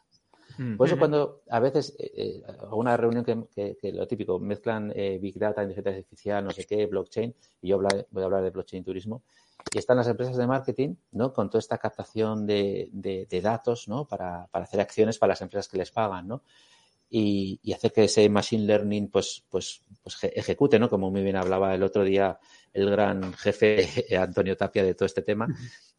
Mm. 0.58 0.78
Por 0.78 0.88
eso 0.88 0.98
cuando 1.00 1.42
a 1.50 1.60
veces, 1.60 1.96
eh, 1.98 2.12
eh 2.16 2.44
una 2.72 2.98
reunión 2.98 3.24
que, 3.24 3.78
lo 3.94 4.08
típico, 4.08 4.39
mezclan 4.39 4.92
eh, 4.96 5.18
Big 5.20 5.39
Data, 5.39 5.64
inteligencia 5.64 5.92
artificial, 5.92 6.44
no 6.44 6.52
sé 6.52 6.66
qué, 6.66 6.86
blockchain, 6.86 7.36
y 7.62 7.70
yo 7.70 7.80
voy 7.80 8.22
a 8.22 8.26
hablar 8.26 8.44
de 8.44 8.50
blockchain 8.52 8.84
turismo, 8.84 9.24
y 9.74 9.78
están 9.78 9.98
las 9.98 10.08
empresas 10.08 10.38
de 10.38 10.48
marketing, 10.48 10.96
¿no? 11.12 11.34
Con 11.34 11.50
toda 11.50 11.60
esta 11.60 11.78
captación 11.78 12.46
de, 12.46 13.28
datos, 13.44 13.88
¿no? 13.88 14.06
Para, 14.06 14.50
hacer 14.52 14.82
acciones 14.82 15.18
para 15.18 15.32
las 15.32 15.42
empresas 15.42 15.68
que 15.68 15.78
les 15.78 15.92
pagan, 15.92 16.28
¿no? 16.28 16.44
Y, 17.14 17.59
y 17.62 17.74
hacer 17.74 17.91
que 17.91 18.05
ese 18.05 18.30
machine 18.30 18.66
learning, 18.66 19.09
pues, 19.09 19.43
pues, 19.49 19.84
pues 20.01 20.18
ejecute, 20.24 20.80
¿no? 20.80 20.89
Como 20.89 21.12
muy 21.12 21.22
bien 21.22 21.36
hablaba 21.36 21.76
el 21.76 21.84
otro 21.84 22.05
día 22.05 22.39
el 22.74 22.89
gran 22.89 23.34
jefe 23.34 23.86
Antonio 24.18 24.55
Tapia 24.55 24.84
de 24.84 24.95
todo 24.95 25.05
este 25.05 25.22
tema. 25.22 25.47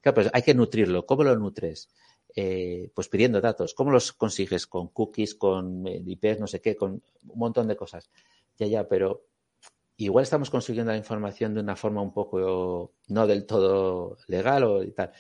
Claro, 0.01 0.15
pues 0.15 0.31
hay 0.33 0.43
que 0.43 0.55
nutrirlo. 0.55 1.05
¿Cómo 1.05 1.23
lo 1.23 1.37
nutres? 1.37 1.91
Eh, 2.35 2.91
pues 2.95 3.09
pidiendo 3.09 3.41
datos. 3.41 3.75
¿Cómo 3.75 3.91
los 3.91 4.13
consigues? 4.13 4.67
Con 4.67 4.89
cookies, 4.89 5.35
con 5.35 5.87
eh, 5.87 6.03
IPs, 6.05 6.41
no 6.41 6.47
sé 6.47 6.61
qué, 6.61 6.77
con 6.77 6.93
un 6.93 7.39
montón 7.39 7.69
de 7.69 7.77
cosas. 7.77 8.11
Ya, 8.57 8.67
ya, 8.67 8.89
pero 8.89 9.27
igual 9.99 10.23
estamos 10.23 10.51
consiguiendo 10.51 10.93
la 10.93 10.99
información 10.99 11.55
de 11.55 11.61
una 11.61 11.77
forma 11.77 12.03
un 12.03 12.13
poco 12.13 12.95
no 13.09 13.27
del 13.27 13.47
todo 13.47 14.17
legal 14.29 14.65
o 14.65 14.83
y 14.83 14.93
tal. 14.93 15.13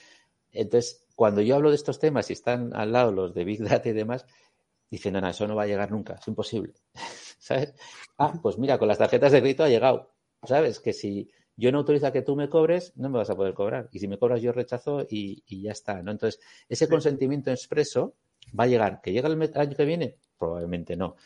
Entonces, 0.51 1.05
cuando 1.14 1.40
yo 1.40 1.57
hablo 1.57 1.70
de 1.70 1.76
estos 1.76 1.99
temas 1.99 2.30
y 2.30 2.32
están 2.32 2.74
al 2.74 2.93
lado 2.93 3.12
los 3.12 3.34
de 3.34 3.45
Big 3.45 3.62
Data 3.62 3.88
y 3.88 3.93
demás, 3.93 4.26
dicen, 4.97 5.14
no, 5.14 5.20
no, 5.20 5.28
eso 5.28 5.49
no 5.49 5.57
va 5.57 5.62
a 5.62 5.66
llegar 5.66 5.90
nunca, 5.90 6.14
es 6.14 6.28
imposible. 6.28 6.74
¿Sabes? 7.38 7.74
Ah, 8.18 8.34
pues 8.40 8.59
mira, 8.59 8.78
con 8.78 8.88
las 8.88 8.99
tarjetas 8.99 9.32
de 9.32 9.40
crédito 9.40 9.64
ha 9.64 9.68
llegado. 9.68 10.12
¿Sabes? 10.45 10.80
Que 10.80 10.93
si 10.93 11.30
yo 11.57 11.72
no 11.72 11.78
autorizo 11.78 12.07
a 12.07 12.12
que 12.12 12.22
tú 12.22 12.36
me 12.36 12.49
cobres, 12.49 12.93
no 12.97 13.09
me 13.09 13.18
vas 13.18 13.30
a 13.30 13.36
poder 13.36 13.55
cobrar. 13.55 13.88
Y 13.90 14.01
si 14.01 14.07
me 14.07 14.18
cobras, 14.18 14.43
yo 14.43 14.53
rechazo 14.53 15.07
y, 15.09 15.43
ya 15.62 15.72
está, 15.72 16.03
¿no? 16.03 16.11
Entonces, 16.11 16.40
ese 16.68 16.88
consentimiento 16.88 17.51
expreso 17.51 18.14
va 18.59 18.64
a 18.64 18.66
llegar. 18.66 19.01
¿Que 19.01 19.12
llega 19.12 19.28
el 19.28 19.53
año 19.55 19.76
que 19.76 19.84
viene? 19.84 20.16
Probablemente 20.38 20.95
no. 20.95 21.16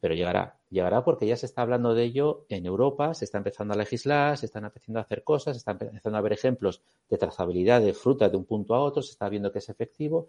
Pero 0.00 0.14
llegará. 0.14 0.58
Llegará 0.70 1.04
porque 1.04 1.26
ya 1.26 1.36
se 1.36 1.46
está 1.46 1.62
hablando 1.62 1.94
de 1.94 2.04
ello 2.04 2.46
en 2.48 2.64
Europa, 2.64 3.12
se 3.12 3.26
está 3.26 3.38
empezando 3.38 3.74
a 3.74 3.76
legislar, 3.76 4.38
se 4.38 4.46
están 4.46 4.64
empezando 4.64 5.00
a 5.00 5.02
hacer 5.02 5.22
cosas, 5.22 5.54
se 5.54 5.58
están 5.58 5.78
empezando 5.80 6.16
a 6.16 6.22
ver 6.22 6.32
ejemplos 6.32 6.82
de 7.10 7.18
trazabilidad 7.18 7.82
de 7.82 7.92
fruta 7.92 8.28
de 8.30 8.36
un 8.38 8.46
punto 8.46 8.74
a 8.74 8.80
otro, 8.80 9.02
se 9.02 9.12
está 9.12 9.28
viendo 9.28 9.52
que 9.52 9.58
es 9.58 9.68
efectivo 9.68 10.28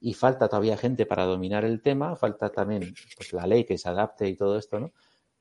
y 0.00 0.14
falta 0.14 0.48
todavía 0.48 0.76
gente 0.76 1.06
para 1.06 1.24
dominar 1.24 1.64
el 1.64 1.80
tema, 1.80 2.16
falta 2.16 2.50
también 2.50 2.94
pues, 3.16 3.32
la 3.32 3.46
ley 3.46 3.64
que 3.64 3.78
se 3.78 3.88
adapte 3.88 4.28
y 4.28 4.36
todo 4.36 4.58
esto, 4.58 4.78
¿no? 4.78 4.92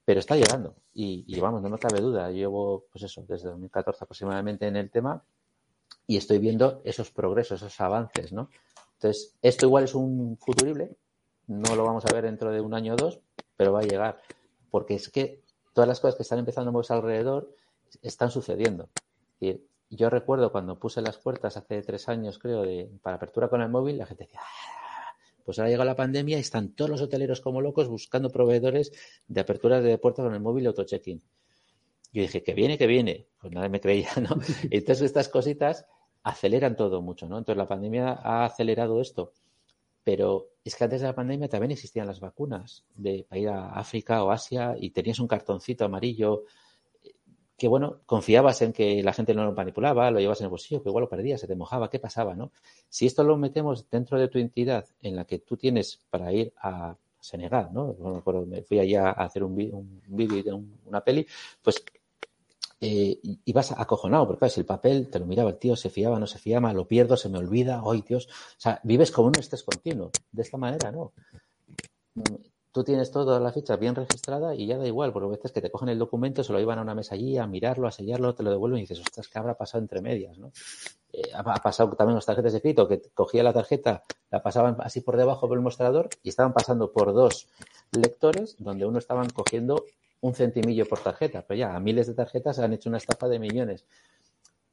pero 0.06 0.20
está 0.20 0.36
llegando 0.36 0.76
y, 0.94 1.40
vamos, 1.40 1.62
no 1.62 1.70
me 1.70 1.80
cabe 1.80 2.02
duda. 2.02 2.30
llevo, 2.30 2.86
pues 2.92 3.04
eso, 3.06 3.24
desde 3.28 3.50
2014 3.50 4.04
aproximadamente 4.04 4.68
en 4.68 4.76
el 4.76 4.90
tema 4.90 5.24
y 6.06 6.18
estoy 6.18 6.40
viendo 6.40 6.82
esos 6.84 7.12
progresos, 7.12 7.62
esos 7.62 7.80
avances, 7.80 8.34
¿no? 8.34 8.50
Entonces, 8.96 9.36
esto 9.42 9.66
igual 9.66 9.86
es 9.86 9.96
un 9.96 10.38
futurible, 10.38 10.96
no 11.48 11.76
lo 11.76 11.86
vamos 11.86 12.06
a 12.06 12.14
ver 12.14 12.26
dentro 12.26 12.52
de 12.52 12.62
un 12.62 12.74
año 12.74 12.94
o 12.94 12.96
dos, 12.96 13.20
pero 13.56 13.74
va 13.74 13.80
a 13.80 13.84
llegar, 13.84 14.22
porque 14.70 14.96
es 14.96 15.10
que 15.10 15.42
todas 15.74 15.88
las 15.88 16.00
cosas 16.00 16.16
que 16.16 16.24
están 16.24 16.40
empezando 16.40 16.70
a 16.70 16.72
moverse 16.72 16.94
alrededor 16.94 17.56
están 18.02 18.30
sucediendo. 18.30 18.90
Yo 19.96 20.10
recuerdo 20.10 20.52
cuando 20.52 20.80
puse 20.80 21.02
las 21.02 21.18
puertas 21.18 21.58
hace 21.58 21.82
tres 21.82 22.10
años, 22.10 22.40
creo, 22.40 22.64
de, 22.64 22.90
para 23.02 23.18
apertura 23.18 23.50
con 23.50 23.62
el 23.62 23.70
móvil, 23.70 23.98
la 23.98 24.06
gente 24.06 24.26
decía, 24.26 24.42
pues 25.46 25.60
ahora 25.60 25.70
llega 25.70 25.86
la 25.86 25.96
pandemia 25.96 26.38
y 26.38 26.42
están 26.42 26.74
todos 26.74 26.90
los 26.90 27.02
hoteleros 27.02 27.42
como 27.42 27.62
locos 27.62 27.88
buscando 27.88 28.30
proveedores 28.30 28.92
de 29.28 29.42
aperturas 29.42 29.84
de 29.84 29.98
puertas 29.98 30.26
con 30.26 30.34
el 30.34 30.40
móvil 30.40 30.64
y 30.64 30.68
auto-check-in. 30.68 31.22
Yo 32.14 32.22
dije, 32.22 32.44
que 32.44 32.54
viene, 32.54 32.78
que 32.78 32.88
viene. 32.88 33.28
Pues 33.42 33.52
nadie 33.54 33.70
me 33.70 33.82
creía, 33.82 34.12
¿no? 34.22 34.38
Entonces 34.72 35.02
estas 35.02 35.30
cositas 35.30 35.86
aceleran 36.22 36.76
todo 36.76 37.02
mucho, 37.02 37.28
¿no? 37.28 37.38
Entonces 37.38 37.58
la 37.58 37.68
pandemia 37.68 38.14
ha 38.14 38.46
acelerado 38.46 39.02
esto. 39.02 39.34
Pero 40.04 40.50
es 40.64 40.76
que 40.76 40.84
antes 40.84 41.02
de 41.02 41.08
la 41.08 41.16
pandemia 41.16 41.50
también 41.50 41.72
existían 41.72 42.08
las 42.08 42.20
vacunas 42.20 42.86
de, 42.96 43.26
para 43.28 43.40
ir 43.40 43.50
a 43.50 43.72
África 43.72 44.24
o 44.24 44.32
Asia 44.32 44.76
y 44.80 44.92
tenías 44.92 45.20
un 45.20 45.28
cartoncito 45.28 45.86
amarillo 45.86 46.44
que 47.58 47.68
bueno, 47.68 48.02
confiabas 48.06 48.62
en 48.62 48.74
que 48.74 49.04
la 49.04 49.14
gente 49.14 49.34
no 49.34 49.46
lo 49.46 49.54
manipulaba, 49.54 50.10
lo 50.12 50.20
llevas 50.20 50.40
en 50.42 50.46
el 50.46 50.50
bolsillo, 50.50 50.82
que 50.82 50.90
igual 50.90 51.04
lo 51.04 51.10
perdías, 51.10 51.40
se 51.40 51.48
te 51.48 51.56
mojaba, 51.56 51.90
¿qué 51.90 52.00
pasaba, 52.00 52.36
no? 52.36 52.52
Si 52.90 53.06
esto 53.06 53.24
lo 53.24 53.38
metemos 53.38 53.90
dentro 53.90 54.20
de 54.20 54.28
tu 54.28 54.40
entidad 54.40 54.86
en 55.02 55.16
la 55.16 55.26
que 55.26 55.40
tú 55.40 55.58
tienes 55.58 56.02
para 56.10 56.32
ir 56.34 56.54
a 56.58 56.96
Senegal, 57.20 57.70
¿no? 57.72 57.94
Bueno, 57.94 58.46
me 58.46 58.64
fui 58.64 58.80
allá 58.80 59.10
a 59.10 59.26
hacer 59.26 59.44
un, 59.44 59.56
vídeo 59.56 60.44
de 60.44 60.66
una 60.86 61.02
peli, 61.02 61.26
pues 61.62 61.84
eh, 62.82 63.18
ibas 63.46 63.72
acojonado, 63.72 64.28
porque 64.28 64.40
claro, 64.40 64.54
si 64.54 64.60
el 64.60 64.66
papel 64.66 65.10
te 65.10 65.20
lo 65.20 65.26
miraba 65.26 65.52
el 65.52 65.58
tío, 65.58 65.76
se 65.78 65.90
fiaba, 65.90 66.20
no 66.20 66.28
se 66.28 66.38
fiaba, 66.38 66.74
lo 66.74 66.86
pierdo, 66.86 67.16
se 67.16 67.30
me 67.30 67.38
olvida, 67.38 67.82
¡ay 67.86 68.04
Dios! 68.06 68.28
O 68.28 68.60
sea, 68.60 68.82
vives 68.84 69.12
como 69.12 69.30
un 69.30 69.40
estrés 69.40 69.64
continuo, 69.64 70.12
de 70.32 70.42
esta 70.42 70.58
manera, 70.58 70.92
¿no? 70.92 71.14
Tú 72.74 72.84
tienes 72.84 73.12
toda 73.12 73.40
la 73.40 73.52
ficha 73.52 73.78
bien 73.78 73.94
registrada 73.94 74.56
y 74.56 74.66
ya 74.66 74.78
da 74.78 74.88
igual, 74.88 75.14
porque 75.14 75.28
a 75.28 75.30
veces 75.30 75.52
que 75.52 75.62
te 75.62 75.70
cogen 75.70 75.90
el 75.90 76.00
documento, 76.00 76.44
se 76.44 76.52
lo 76.52 76.60
llevan 76.60 76.80
a 76.80 76.82
una 76.82 76.96
mesa 76.96 77.14
allí 77.14 77.38
a 77.38 77.46
mirarlo, 77.46 77.88
a 77.88 77.92
sellarlo, 77.92 78.34
te 78.34 78.42
lo 78.42 78.50
devuelven 78.50 78.80
y 78.80 78.82
dices, 78.82 79.00
ostras, 79.00 79.28
¿qué 79.28 79.38
habrá 79.38 79.54
pasado 79.54 79.84
entre 79.84 80.02
medias? 80.02 80.40
¿no? 80.40 80.52
Eh, 81.14 81.30
ha, 81.36 81.44
pasado 81.44 81.96
también 81.96 82.16
las 82.16 82.26
tarjetas 82.26 82.52
de 82.52 82.62
crédito, 82.62 82.88
que 82.88 83.00
cogía 83.14 83.44
la 83.44 83.54
tarjeta, 83.54 84.04
la 84.32 84.42
pasaban 84.42 84.78
así 84.80 85.02
por 85.02 85.18
debajo 85.18 85.48
del 85.48 85.62
mostrador 85.62 86.10
y 86.24 86.30
estaban 86.30 86.52
pasando 86.52 86.92
por 86.92 87.14
dos 87.14 87.48
lectores 87.92 88.56
donde 88.58 88.88
uno 88.88 88.98
estaban 88.98 89.30
cogiendo 89.30 89.86
un 90.22 90.34
centimillo 90.34 90.88
por 90.88 90.98
tarjeta, 91.00 91.46
pero 91.48 91.60
ya 91.60 91.76
a 91.76 91.80
miles 91.80 92.08
de 92.08 92.16
tarjetas 92.16 92.58
han 92.58 92.74
hecho 92.74 92.90
una 92.90 92.98
estafa 92.98 93.28
de 93.28 93.38
millones. 93.38 93.86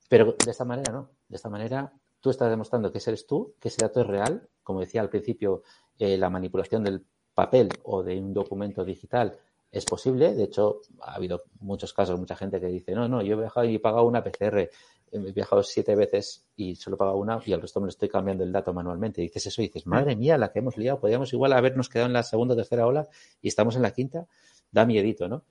Pero 0.09 0.37
de 0.43 0.51
esta 0.51 0.65
manera 0.65 0.91
no, 0.91 1.11
de 1.29 1.37
esta 1.37 1.51
manera 1.51 1.93
tú 2.21 2.31
estás 2.31 2.49
demostrando 2.49 2.91
que 2.91 3.01
eres 3.07 3.27
tú, 3.27 3.53
que 3.61 3.69
ese 3.69 3.83
dato 3.83 4.01
es 4.01 4.07
real, 4.07 4.49
como 4.63 4.81
decía 4.81 5.03
al 5.03 5.11
principio, 5.11 5.65
eh, 5.99 6.17
la 6.17 6.31
manipulación 6.31 6.83
del 6.83 7.05
papel 7.41 7.71
o 7.85 8.03
de 8.03 8.19
un 8.19 8.35
documento 8.35 8.85
digital 8.85 9.39
es 9.73 9.87
posible. 9.87 10.35
De 10.35 10.45
hecho, 10.45 10.81
ha 11.01 11.15
habido 11.15 11.45
muchos 11.61 11.95
casos, 11.95 12.19
mucha 12.19 12.37
gente 12.37 12.61
que 12.61 12.67
dice, 12.67 12.95
no, 12.95 13.09
no, 13.09 13.23
yo 13.23 13.35
he 13.35 13.41
viajado 13.41 13.67
y 13.67 13.77
he 13.77 13.81
pagado 13.81 14.05
una 14.05 14.23
PCR. 14.23 14.69
He 15.13 15.33
viajado 15.33 15.63
siete 15.63 15.97
veces 15.97 16.45
y 16.55 16.77
solo 16.77 16.97
he 16.97 16.99
pagado 16.99 17.17
una 17.17 17.41
y 17.47 17.55
al 17.55 17.63
resto 17.63 17.81
me 17.81 17.87
lo 17.87 17.89
estoy 17.89 18.11
cambiando 18.11 18.45
el 18.45 18.53
dato 18.53 18.75
manualmente. 18.75 19.23
dices 19.23 19.47
eso 19.47 19.63
y 19.63 19.69
dices, 19.69 19.87
madre 19.87 20.17
mía, 20.17 20.37
la 20.37 20.53
que 20.53 20.59
hemos 20.59 20.77
liado. 20.77 21.01
Podríamos 21.01 21.33
igual 21.33 21.55
habernos 21.55 21.89
quedado 21.89 22.09
en 22.09 22.13
la 22.13 22.23
segunda 22.23 22.53
o 22.53 22.57
tercera 22.59 22.87
ola 22.87 23.09
y 23.41 23.49
estamos 23.49 23.75
en 23.75 23.83
la 23.83 23.93
quinta. 23.93 24.27
Da 24.71 24.85
miedito, 24.85 25.27
¿no? 25.27 25.43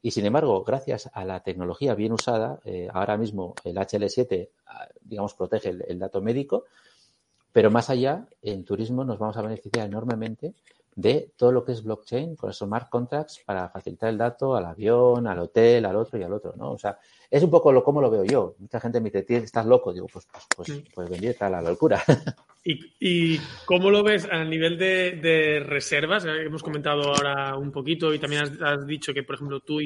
Y 0.00 0.12
sin 0.12 0.24
embargo, 0.24 0.64
gracias 0.64 1.10
a 1.12 1.24
la 1.26 1.42
tecnología 1.42 1.94
bien 1.94 2.12
usada, 2.12 2.60
eh, 2.64 2.88
ahora 2.92 3.18
mismo 3.18 3.54
el 3.64 3.76
HL7, 3.76 4.48
ah, 4.66 4.88
digamos, 5.02 5.34
protege 5.34 5.70
el, 5.70 5.98
dato 5.98 6.22
médico, 6.22 6.64
pero 7.52 7.70
más 7.70 7.90
allá, 7.90 8.26
en 8.42 8.64
turismo 8.64 9.04
nos 9.04 9.18
vamos 9.18 9.36
a 9.36 9.42
beneficiar 9.42 9.86
enormemente 9.86 10.54
de 10.96 11.30
todo 11.36 11.52
lo 11.52 11.62
que 11.62 11.72
es 11.72 11.84
blockchain 11.84 12.36
con 12.36 12.50
esos 12.50 12.66
smart 12.66 12.88
contracts 12.88 13.42
para 13.44 13.68
facilitar 13.68 14.08
el 14.08 14.16
dato 14.16 14.56
al 14.56 14.64
avión, 14.64 15.26
al 15.26 15.38
hotel, 15.38 15.84
al 15.84 15.94
otro 15.94 16.18
y 16.18 16.22
al 16.22 16.32
otro, 16.32 16.54
¿no? 16.56 16.72
O 16.72 16.78
sea, 16.78 16.98
es 17.30 17.42
un 17.42 17.50
poco 17.50 17.70
lo 17.70 17.84
como 17.84 18.00
lo 18.00 18.10
veo 18.10 18.24
yo. 18.24 18.56
Mucha 18.58 18.80
gente 18.80 19.00
me 19.00 19.10
dice, 19.10 19.36
estás 19.36 19.66
loco. 19.66 19.92
Digo, 19.92 20.06
pues, 20.10 20.26
pues, 20.32 20.46
pues, 20.56 20.82
pues 20.94 21.10
bendita 21.10 21.50
la 21.50 21.60
locura. 21.60 22.02
¿Y, 22.64 22.94
¿Y, 22.98 23.40
cómo 23.66 23.90
lo 23.90 24.02
ves 24.02 24.26
a 24.30 24.42
nivel 24.42 24.78
de, 24.78 25.62
reservas? 25.64 26.24
Hemos 26.24 26.62
comentado 26.62 27.14
ahora 27.14 27.56
un 27.56 27.70
poquito 27.70 28.12
y 28.12 28.18
también 28.18 28.42
has, 28.62 28.86
dicho 28.86 29.12
que, 29.12 29.22
por 29.22 29.36
ejemplo, 29.36 29.60
tú 29.60 29.78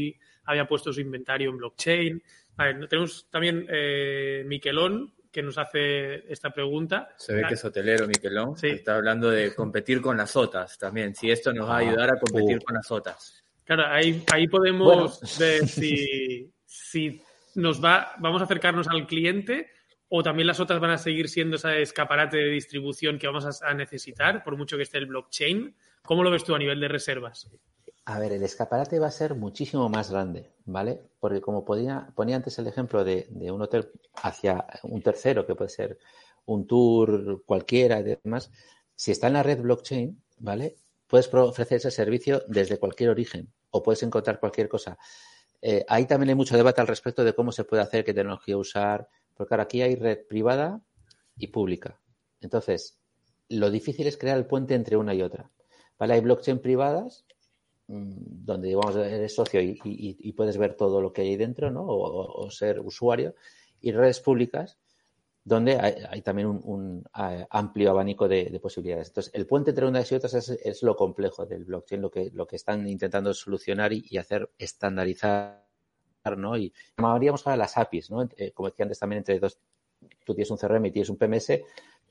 había 0.44 0.68
puesto 0.68 0.92
su 0.92 1.00
inventario 1.00 1.50
en 1.50 1.58
blockchain. 1.58 2.22
A 2.56 2.64
ver, 2.66 2.88
tenemos 2.88 3.26
también 3.30 3.66
eh, 3.68 4.44
Miquelón, 4.46 5.12
que 5.30 5.42
nos 5.42 5.58
hace 5.58 6.30
esta 6.32 6.50
pregunta. 6.50 7.14
Se 7.16 7.34
ve 7.34 7.44
que 7.46 7.54
es 7.54 7.64
hotelero, 7.64 8.06
Miquelón. 8.06 8.54
Está 8.62 8.96
hablando 8.96 9.30
de 9.30 9.54
competir 9.54 10.00
con 10.00 10.16
las 10.16 10.34
OTAs 10.36 10.78
también, 10.78 11.14
si 11.14 11.30
esto 11.30 11.52
nos 11.52 11.68
va 11.68 11.74
a 11.74 11.76
ah, 11.76 11.88
ayudar 11.88 12.10
a 12.14 12.18
competir 12.18 12.58
uh. 12.58 12.64
con 12.64 12.74
las 12.74 12.90
OTAs. 12.90 13.44
Claro, 13.64 13.86
ahí, 13.86 14.24
ahí 14.32 14.48
podemos 14.48 15.38
ver 15.38 15.66
si, 15.68 16.52
si 16.66 17.22
nos 17.54 17.82
va, 17.82 18.14
vamos 18.18 18.40
a 18.40 18.44
acercarnos 18.44 18.88
al 18.88 19.06
cliente 19.06 19.70
o 20.12 20.24
también 20.24 20.48
las 20.48 20.58
otras 20.58 20.80
van 20.80 20.90
a 20.90 20.98
seguir 20.98 21.28
siendo 21.28 21.56
ese 21.56 21.80
escaparate 21.80 22.36
de 22.36 22.50
distribución 22.50 23.16
que 23.16 23.28
vamos 23.28 23.62
a, 23.62 23.74
necesitar, 23.74 24.42
por 24.42 24.56
mucho 24.56 24.76
que 24.76 24.82
esté 24.82 24.98
el 24.98 25.06
blockchain. 25.06 25.74
¿Cómo 26.02 26.24
lo 26.24 26.32
ves 26.32 26.42
tú 26.42 26.52
a 26.52 26.58
nivel 26.58 26.80
de 26.80 26.88
reservas? 26.88 27.48
A 28.04 28.18
ver, 28.18 28.32
el 28.32 28.42
escaparate 28.42 28.98
va 28.98 29.08
a 29.08 29.12
ser 29.12 29.34
muchísimo 29.34 29.88
más 29.88 30.10
grande, 30.10 30.50
¿vale? 30.64 31.00
Porque 31.20 31.40
como 31.40 31.64
ponía 31.64 32.12
antes 32.16 32.58
el 32.58 32.66
ejemplo 32.66 33.04
de, 33.04 33.28
un 33.52 33.62
hotel 33.62 33.90
hacia 34.22 34.66
un 34.84 35.02
tercero, 35.02 35.46
que 35.46 35.54
puede 35.54 35.70
ser 35.70 35.98
un 36.46 36.66
tour 36.66 37.44
cualquiera 37.44 38.00
y 38.00 38.18
demás, 38.22 38.50
si 38.96 39.12
está 39.12 39.26
en 39.28 39.34
la 39.34 39.42
red 39.42 39.60
blockchain, 39.60 40.20
¿vale? 40.38 40.76
Puedes 41.06 41.32
ofrecer 41.32 41.78
ese 41.78 41.90
servicio 41.90 42.42
desde 42.48 42.78
cualquier 42.78 43.10
origen 43.10 43.52
o 43.70 43.82
puedes 43.82 44.02
encontrar 44.02 44.40
cualquier 44.40 44.68
cosa. 44.68 44.98
Eh, 45.62 45.84
ahí 45.88 46.06
también 46.06 46.30
hay 46.30 46.34
mucho 46.34 46.56
debate 46.56 46.80
al 46.80 46.86
respecto 46.86 47.22
de 47.22 47.34
cómo 47.34 47.52
se 47.52 47.64
puede 47.64 47.82
hacer, 47.82 48.04
qué 48.04 48.14
tecnología 48.14 48.56
usar, 48.56 49.08
porque 49.34 49.54
ahora 49.54 49.64
aquí 49.64 49.82
hay 49.82 49.94
red 49.94 50.26
privada 50.26 50.82
y 51.36 51.48
pública. 51.48 52.00
Entonces, 52.40 52.98
lo 53.48 53.70
difícil 53.70 54.06
es 54.06 54.16
crear 54.16 54.38
el 54.38 54.46
puente 54.46 54.74
entre 54.74 54.96
una 54.96 55.14
y 55.14 55.22
otra. 55.22 55.50
¿Vale? 55.98 56.14
Hay 56.14 56.20
blockchain 56.20 56.60
privadas 56.60 57.26
donde 57.90 58.68
digamos 58.68 58.94
eres 58.94 59.34
socio 59.34 59.60
y, 59.60 60.32
puedes 60.32 60.56
ver 60.58 60.74
todo 60.74 61.00
lo 61.00 61.12
que 61.12 61.22
hay 61.22 61.36
dentro, 61.36 61.70
¿no? 61.70 61.84
O, 61.86 62.50
ser 62.50 62.80
usuario, 62.80 63.34
y 63.80 63.92
redes 63.92 64.20
públicas 64.20 64.78
donde 65.42 65.76
hay, 65.78 66.22
también 66.22 66.48
un, 66.48 67.04
amplio 67.12 67.90
abanico 67.90 68.28
de, 68.28 68.58
posibilidades. 68.62 69.08
Entonces, 69.08 69.34
el 69.34 69.46
puente 69.46 69.70
entre 69.70 69.86
unas 69.86 70.10
y 70.12 70.14
otras 70.14 70.34
es, 70.34 70.82
lo 70.82 70.94
complejo 70.94 71.46
del 71.46 71.64
blockchain, 71.64 72.00
lo 72.00 72.10
que, 72.10 72.30
lo 72.32 72.46
que 72.46 72.56
están 72.56 72.86
intentando 72.86 73.34
solucionar 73.34 73.92
y, 73.92 74.16
hacer 74.18 74.50
estandarizar, 74.58 75.64
¿no? 76.36 76.56
Y 76.56 76.72
llamaríamos 76.96 77.46
ahora 77.46 77.56
las 77.56 77.76
APIs, 77.76 78.10
¿no? 78.10 78.28
Eh, 78.36 78.52
como 78.52 78.68
decía 78.68 78.84
antes 78.84 78.98
también, 78.98 79.18
entre 79.18 79.40
dos, 79.40 79.58
tú 80.24 80.34
tienes 80.34 80.50
un 80.50 80.58
CRM 80.58 80.86
y 80.86 80.90
tienes 80.92 81.08
un 81.08 81.16
PMS, 81.16 81.50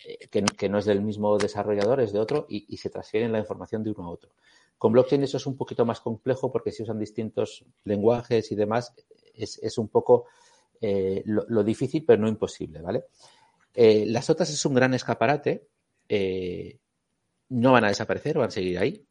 eh, 0.05 0.27
que, 0.29 0.69
no 0.69 0.77
es 0.77 0.85
del 0.85 1.01
mismo 1.01 1.37
desarrollador, 1.37 2.01
es 2.01 2.13
de 2.13 2.19
otro, 2.19 2.45
y, 2.49 2.75
se 2.77 2.89
transfieren 2.89 3.31
la 3.31 3.39
información 3.39 3.83
de 3.83 3.91
uno 3.91 4.05
a 4.05 4.09
otro. 4.09 4.31
Con 4.79 4.93
blockchain 4.93 5.21
eso 5.21 5.37
es 5.37 5.45
un 5.45 5.55
poquito 5.55 5.85
más 5.85 5.99
complejo 5.99 6.51
porque 6.51 6.71
si 6.71 6.81
usan 6.81 6.97
distintos 6.97 7.63
lenguajes 7.83 8.51
y 8.51 8.55
demás, 8.55 8.95
es 9.35 9.77
un 9.77 9.89
poco 9.89 10.25
eh, 10.81 11.23
lo, 11.25 11.63
difícil, 11.63 12.05
pero 12.05 12.21
no 12.21 12.27
imposible, 12.29 12.81
¿vale? 12.81 13.05
Eh, 13.73 14.05
las 14.07 14.29
otras 14.29 14.49
es 14.49 14.65
un 14.65 14.73
gran 14.73 14.93
escaparate, 14.93 15.67
eh, 16.07 16.77
no 17.49 17.73
van 17.73 17.83
a 17.83 17.89
desaparecer, 17.89 18.37
van 18.37 18.47
a 18.47 18.51
seguir 18.51 18.79
ahí. 18.79 19.05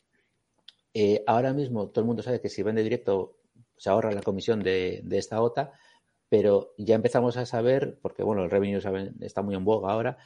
ahora 1.26 1.52
mismo 1.52 1.88
todo 1.88 2.00
el 2.00 2.06
mundo 2.06 2.22
sabe 2.22 2.40
que 2.40 2.48
si 2.48 2.62
vende 2.62 2.82
directo 2.82 3.36
se 3.76 3.90
ahorra 3.90 4.12
la 4.12 4.22
comisión 4.22 4.62
de, 4.62 5.04
esta 5.10 5.40
OTA, 5.42 5.72
pero 6.28 6.74
ya 6.78 6.94
empezamos 6.94 7.36
a 7.36 7.46
saber, 7.46 7.98
porque 8.00 8.22
bueno, 8.22 8.44
el 8.44 8.50
revenue 8.50 8.80
está 9.20 9.42
muy 9.42 9.54
en 9.54 9.64
boga 9.64 9.92
ahora, 9.92 10.18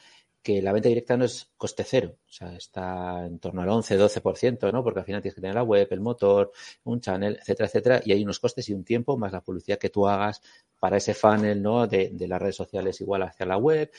que 0.43 0.61
la 0.61 0.73
venta 0.73 0.89
directa 0.89 1.15
no 1.15 1.23
es 1.25 1.49
coste 1.57 1.83
cero, 1.85 2.17
o 2.27 2.31
sea, 2.31 2.55
está 2.55 3.25
en 3.25 3.39
torno 3.39 3.61
al 3.61 3.69
11-12%, 3.69 4.71
¿no? 4.73 4.83
Porque 4.83 4.99
al 4.99 5.05
final 5.05 5.21
tienes 5.21 5.35
que 5.35 5.41
tener 5.41 5.55
la 5.55 5.63
web, 5.63 5.87
el 5.89 6.01
motor, 6.01 6.51
un 6.83 6.99
channel, 6.99 7.37
etcétera, 7.39 7.67
etcétera, 7.67 8.01
y 8.05 8.11
hay 8.11 8.23
unos 8.23 8.39
costes 8.39 8.67
y 8.67 8.73
un 8.73 8.83
tiempo 8.83 9.17
más 9.17 9.31
la 9.31 9.41
publicidad 9.41 9.79
que 9.79 9.89
tú 9.89 10.05
hagas 10.07 10.41
para 10.79 10.97
ese 10.97 11.13
funnel, 11.13 11.61
¿no? 11.61 11.87
De, 11.87 12.11
las 12.27 12.41
redes 12.41 12.57
sociales 12.57 12.99
igual 12.99 13.23
hacia 13.23 13.45
la 13.45 13.57
web, 13.57 13.89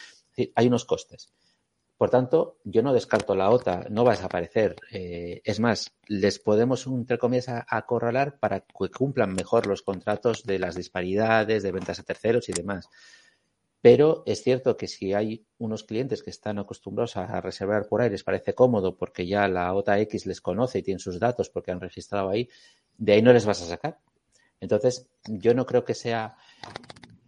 hay 0.55 0.67
unos 0.67 0.85
costes. 0.85 1.33
Por 1.97 2.11
tanto, 2.11 2.59
yo 2.65 2.83
no 2.83 2.93
descarto 2.93 3.35
la 3.35 3.51
OTA, 3.51 3.87
no 3.89 4.05
va 4.05 4.13
a 4.13 4.17
desaparecer. 4.17 4.77
Eh, 4.91 5.41
es 5.45 5.61
más, 5.61 5.95
les 6.09 6.39
podemos, 6.41 6.87
entre 6.87 7.19
comillas, 7.19 7.49
acorralar 7.69 8.39
para 8.39 8.61
que 8.61 8.91
cumplan 8.91 9.33
mejor 9.33 9.67
los 9.67 9.83
contratos 9.83 10.45
de 10.45 10.59
las 10.59 10.75
disparidades, 10.75 11.63
de 11.63 11.73
ventas 11.73 12.01
a 12.01 12.03
terceros 12.03 12.49
y 12.49 12.53
demás. 12.53 12.91
Pero 13.85 14.23
es 14.25 14.43
cierto 14.43 14.79
que 14.79 14.87
si 14.87 15.13
hay 15.13 15.45
unos 15.59 15.85
clientes 15.85 16.23
que 16.23 16.31
están 16.31 16.59
acostumbrados 16.59 17.19
a 17.19 17.39
reservar 17.43 17.87
por 17.87 18.01
ahí, 18.01 18.09
les 18.09 18.25
parece 18.25 18.55
cómodo 18.55 18.97
porque 18.97 19.27
ya 19.27 19.47
la 19.47 19.75
OTA 19.75 20.01
X 20.01 20.25
les 20.25 20.41
conoce 20.41 20.79
y 20.79 20.83
tiene 20.83 20.99
sus 20.99 21.21
datos 21.21 21.51
porque 21.51 21.71
han 21.71 21.83
registrado 21.83 22.31
ahí, 22.31 22.49
de 22.97 23.13
ahí 23.13 23.21
no 23.21 23.31
les 23.35 23.45
vas 23.45 23.61
a 23.61 23.67
sacar. 23.67 23.99
Entonces, 24.59 25.11
yo 25.27 25.53
no 25.53 25.67
creo 25.67 25.85
que 25.85 25.93
sea 25.93 26.35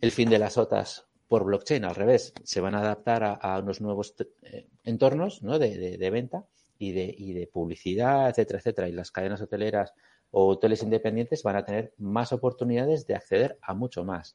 el 0.00 0.10
fin 0.12 0.30
de 0.30 0.38
las 0.38 0.56
OTAs 0.56 1.04
por 1.28 1.44
blockchain, 1.44 1.84
al 1.84 1.94
revés, 1.94 2.32
se 2.42 2.62
van 2.62 2.74
a 2.74 2.80
adaptar 2.80 3.38
a, 3.38 3.58
unos 3.58 3.82
nuevos 3.82 4.14
eh, 4.40 4.66
entornos 4.82 5.42
¿no? 5.42 5.58
de, 5.58 6.08
venta 6.10 6.46
y 6.78 6.92
de 6.92 7.50
publicidad, 7.52 8.30
etcétera, 8.30 8.60
etcétera. 8.60 8.88
Y 8.88 8.92
las 8.92 9.10
cadenas 9.10 9.42
hoteleras 9.42 9.92
o 10.30 10.48
hoteles 10.48 10.82
independientes 10.82 11.42
van 11.42 11.56
a 11.56 11.66
tener 11.66 11.92
más 11.98 12.32
oportunidades 12.32 13.06
de 13.06 13.14
acceder 13.14 13.58
a 13.60 13.74
mucho 13.74 14.04
más. 14.04 14.34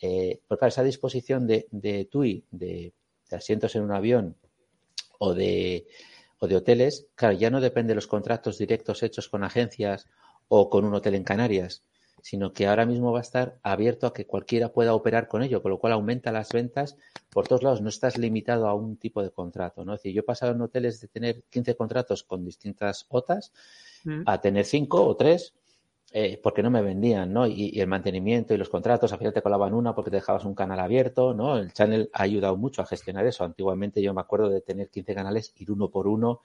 Eh, 0.00 0.40
porque 0.46 0.66
esa 0.66 0.82
disposición 0.82 1.46
de, 1.46 1.66
de 1.70 2.04
TUI, 2.04 2.44
de, 2.50 2.92
asientos 3.30 3.74
en 3.76 3.82
un 3.82 3.92
avión 3.92 4.36
o 5.18 5.34
de, 5.34 5.86
o 6.38 6.46
de 6.46 6.56
hoteles, 6.56 7.08
claro, 7.14 7.36
ya 7.36 7.50
no 7.50 7.60
depende 7.60 7.90
de 7.90 7.96
los 7.96 8.06
contratos 8.06 8.58
directos 8.58 9.02
hechos 9.02 9.28
con 9.28 9.44
agencias 9.44 10.06
o 10.48 10.70
con 10.70 10.84
un 10.84 10.94
hotel 10.94 11.14
en 11.14 11.24
Canarias, 11.24 11.82
sino 12.22 12.52
que 12.52 12.66
ahora 12.66 12.86
mismo 12.86 13.12
va 13.12 13.18
a 13.18 13.22
estar 13.22 13.58
abierto 13.62 14.06
a 14.06 14.12
que 14.12 14.26
cualquiera 14.26 14.72
pueda 14.72 14.94
operar 14.94 15.28
con 15.28 15.42
ello, 15.42 15.62
con 15.62 15.70
lo 15.70 15.78
cual 15.78 15.92
aumenta 15.92 16.32
las 16.32 16.50
ventas 16.50 16.96
por 17.30 17.46
todos 17.46 17.62
lados. 17.62 17.80
No 17.82 17.88
estás 17.88 18.18
limitado 18.18 18.66
a 18.68 18.74
un 18.74 18.96
tipo 18.96 19.22
de 19.22 19.30
contrato, 19.30 19.84
¿no? 19.84 19.94
Es 19.94 20.00
decir, 20.00 20.14
yo 20.14 20.20
he 20.20 20.24
pasado 20.24 20.52
en 20.52 20.60
hoteles 20.60 21.00
de 21.00 21.08
tener 21.08 21.42
15 21.50 21.76
contratos 21.76 22.22
con 22.24 22.44
distintas 22.44 23.06
OTAs 23.08 23.52
mm. 24.04 24.22
a 24.26 24.40
tener 24.40 24.64
5 24.64 25.06
o 25.06 25.16
3 25.16 25.54
eh, 26.10 26.40
porque 26.42 26.62
no 26.62 26.70
me 26.70 26.80
vendían, 26.80 27.32
¿no? 27.32 27.46
Y, 27.46 27.78
el 27.78 27.86
mantenimiento 27.86 28.54
y 28.54 28.56
los 28.56 28.70
contratos, 28.70 29.12
al 29.12 29.18
final 29.18 29.34
te 29.34 29.42
colaban 29.42 29.74
una 29.74 29.94
porque 29.94 30.10
te 30.10 30.16
dejabas 30.16 30.44
un 30.44 30.54
canal 30.54 30.80
abierto, 30.80 31.34
¿no? 31.34 31.58
El 31.58 31.72
channel 31.72 32.08
ha 32.14 32.22
ayudado 32.22 32.56
mucho 32.56 32.80
a 32.80 32.86
gestionar 32.86 33.26
eso. 33.26 33.44
Antiguamente 33.44 34.00
yo 34.00 34.14
me 34.14 34.22
acuerdo 34.22 34.48
de 34.48 34.62
tener 34.62 34.88
15 34.88 35.14
canales, 35.14 35.52
ir 35.56 35.70
uno 35.70 35.90
por 35.90 36.06
uno, 36.06 36.40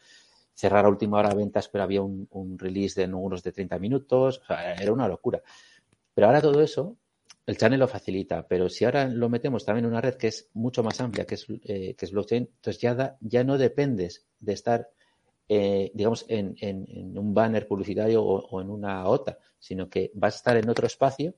cerrar 0.53 0.85
a 0.85 0.89
última 0.89 1.19
hora 1.19 1.33
ventas, 1.33 1.69
pero 1.69 1.85
había 1.85 2.01
un, 2.01 2.27
release 2.57 2.99
de 2.99 3.13
unos 3.13 3.41
de 3.41 3.53
30 3.53 3.79
minutos, 3.79 4.41
o 4.43 4.45
sea, 4.47 4.73
era 4.73 4.91
una 4.91 5.07
locura. 5.07 5.41
Pero 6.13 6.27
ahora 6.27 6.41
todo 6.41 6.61
eso, 6.61 6.97
el 7.45 7.57
channel 7.57 7.79
lo 7.79 7.87
facilita, 7.87 8.45
pero 8.47 8.67
si 8.69 8.83
ahora 8.83 9.07
lo 9.07 9.29
metemos 9.29 9.65
también 9.65 9.85
en 9.85 9.91
una 9.91 10.01
red 10.01 10.15
que 10.15 10.27
es 10.27 10.49
mucho 10.53 10.83
más 10.83 10.99
amplia, 10.99 11.25
que 11.25 11.35
es, 11.35 11.47
eh, 11.63 11.95
que 11.97 12.05
es 12.05 12.11
blockchain, 12.11 12.49
entonces 12.55 12.81
ya, 12.81 13.17
ya 13.21 13.43
no 13.45 13.57
dependes 13.57 14.25
de 14.39 14.53
estar 14.53 14.89
eh, 15.49 15.91
digamos, 15.93 16.25
en, 16.29 16.55
un 17.17 17.33
banner 17.33 17.67
publicitario 17.67 18.23
o, 18.23 18.61
en 18.61 18.69
una 18.69 19.05
OTA, 19.07 19.37
sino 19.59 19.89
que 19.89 20.11
vas 20.13 20.35
a 20.35 20.37
estar 20.37 20.57
en 20.57 20.69
otro 20.69 20.87
espacio 20.87 21.33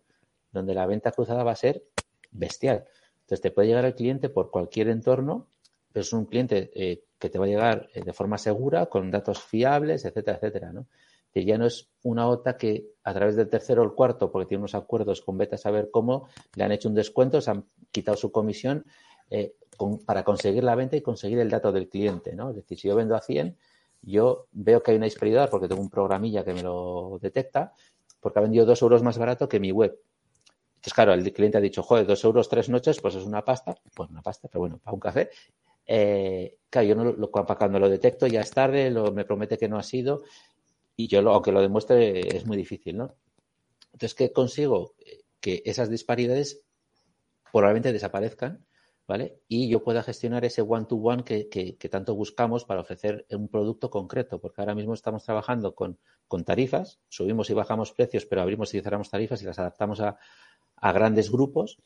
donde 0.51 0.73
la 0.73 0.85
venta 0.85 1.11
cruzada 1.11 1.43
va 1.43 1.51
a 1.51 1.55
ser 1.55 1.83
bestial. 2.31 2.85
Entonces 3.21 3.41
te 3.41 3.51
puede 3.51 3.69
llegar 3.69 3.85
el 3.85 3.95
cliente 3.95 4.29
por 4.29 4.51
cualquier 4.51 4.89
entorno, 4.89 5.47
pero 5.91 6.01
es 6.01 6.13
un 6.13 6.25
cliente 6.25 6.71
eh, 6.75 7.03
que 7.17 7.29
te 7.29 7.39
va 7.39 7.45
a 7.45 7.47
llegar 7.47 7.89
eh, 7.93 8.03
de 8.03 8.13
forma 8.13 8.37
segura, 8.37 8.85
con 8.85 9.09
datos 9.09 9.41
fiables, 9.41 10.05
etcétera, 10.05 10.37
etcétera, 10.37 10.71
¿no? 10.71 10.87
Que 11.33 11.43
ya 11.43 11.57
no 11.57 11.65
es 11.65 11.89
una 12.03 12.27
OTA 12.29 12.57
que 12.57 12.91
a 13.03 13.13
través 13.13 13.35
del 13.35 13.49
tercero 13.49 13.81
o 13.81 13.85
el 13.85 13.91
cuarto, 13.91 14.31
porque 14.31 14.47
tiene 14.47 14.61
unos 14.61 14.75
acuerdos 14.75 15.21
con 15.21 15.37
Beta 15.37 15.57
saber 15.57 15.89
cómo, 15.91 16.29
le 16.55 16.63
han 16.63 16.71
hecho 16.71 16.87
un 16.87 16.95
descuento, 16.95 17.41
se 17.41 17.51
han 17.51 17.65
quitado 17.91 18.15
su 18.15 18.31
comisión 18.31 18.85
para 20.05 20.23
conseguir 20.23 20.63
la 20.63 20.75
venta 20.75 20.95
y 20.95 21.01
conseguir 21.01 21.39
el 21.39 21.49
dato 21.49 21.73
del 21.73 21.89
cliente, 21.89 22.35
¿no? 22.35 22.51
Es 22.51 22.55
decir, 22.55 22.79
si 22.79 22.87
yo 22.87 22.95
vendo 22.95 23.15
a 23.15 23.21
100, 23.21 23.57
yo 24.05 24.47
veo 24.51 24.81
que 24.81 24.91
hay 24.91 24.97
una 24.97 25.05
disparidad 25.05 25.49
porque 25.49 25.67
tengo 25.67 25.81
un 25.81 25.89
programilla 25.89 26.43
que 26.43 26.53
me 26.53 26.63
lo 26.63 27.17
detecta, 27.21 27.73
porque 28.19 28.39
ha 28.39 28.41
vendido 28.41 28.65
dos 28.65 28.81
euros 28.81 29.03
más 29.03 29.17
barato 29.17 29.49
que 29.49 29.59
mi 29.59 29.71
web. 29.71 29.99
Entonces, 30.75 30.93
claro, 30.93 31.13
el 31.13 31.33
cliente 31.33 31.57
ha 31.57 31.61
dicho, 31.61 31.81
joder, 31.81 32.05
dos 32.05 32.23
euros 32.23 32.47
tres 32.47 32.69
noches, 32.69 32.99
pues 33.01 33.15
es 33.15 33.23
una 33.23 33.43
pasta, 33.43 33.75
pues 33.93 34.09
una 34.09 34.21
pasta, 34.21 34.47
pero 34.47 34.59
bueno, 34.61 34.77
para 34.77 34.93
un 34.93 34.99
café. 34.99 35.29
Eh, 35.87 36.57
claro, 36.69 36.87
yo 36.87 36.95
no 36.95 37.03
lo, 37.05 37.31
cuando 37.31 37.79
lo 37.79 37.89
detecto 37.89 38.27
ya 38.27 38.41
es 38.41 38.51
tarde, 38.51 38.91
lo, 38.91 39.11
me 39.11 39.25
promete 39.25 39.57
que 39.57 39.67
no 39.67 39.77
ha 39.77 39.83
sido, 39.83 40.23
y 40.95 41.07
yo, 41.07 41.21
lo, 41.21 41.33
aunque 41.33 41.51
lo 41.51 41.61
demuestre, 41.61 42.35
es 42.35 42.45
muy 42.45 42.57
difícil, 42.57 42.97
¿no? 42.97 43.15
Entonces, 43.93 44.13
¿qué 44.13 44.31
consigo? 44.31 44.93
Que 45.39 45.61
esas 45.65 45.89
disparidades 45.89 46.61
probablemente 47.51 47.93
desaparezcan 47.93 48.64
¿vale? 49.07 49.39
Y 49.47 49.69
yo 49.69 49.83
pueda 49.83 50.03
gestionar 50.03 50.45
ese 50.45 50.61
one-to-one 50.61 51.23
que, 51.23 51.77
tanto 51.89 52.15
buscamos 52.15 52.65
para 52.65 52.81
ofrecer 52.81 53.25
un 53.29 53.47
producto 53.47 53.89
concreto, 53.89 54.39
porque 54.39 54.61
ahora 54.61 54.75
mismo 54.75 54.93
estamos 54.93 55.23
trabajando 55.23 55.75
con, 55.75 55.97
tarifas, 56.43 56.99
subimos 57.07 57.49
y 57.49 57.53
bajamos 57.53 57.93
precios, 57.93 58.25
pero 58.25 58.41
abrimos 58.41 58.73
y 58.73 58.81
cerramos 58.81 59.09
tarifas 59.09 59.41
y 59.41 59.45
las 59.45 59.59
adaptamos 59.59 60.01
a, 60.01 60.17
grandes 60.81 61.31
grupos, 61.31 61.77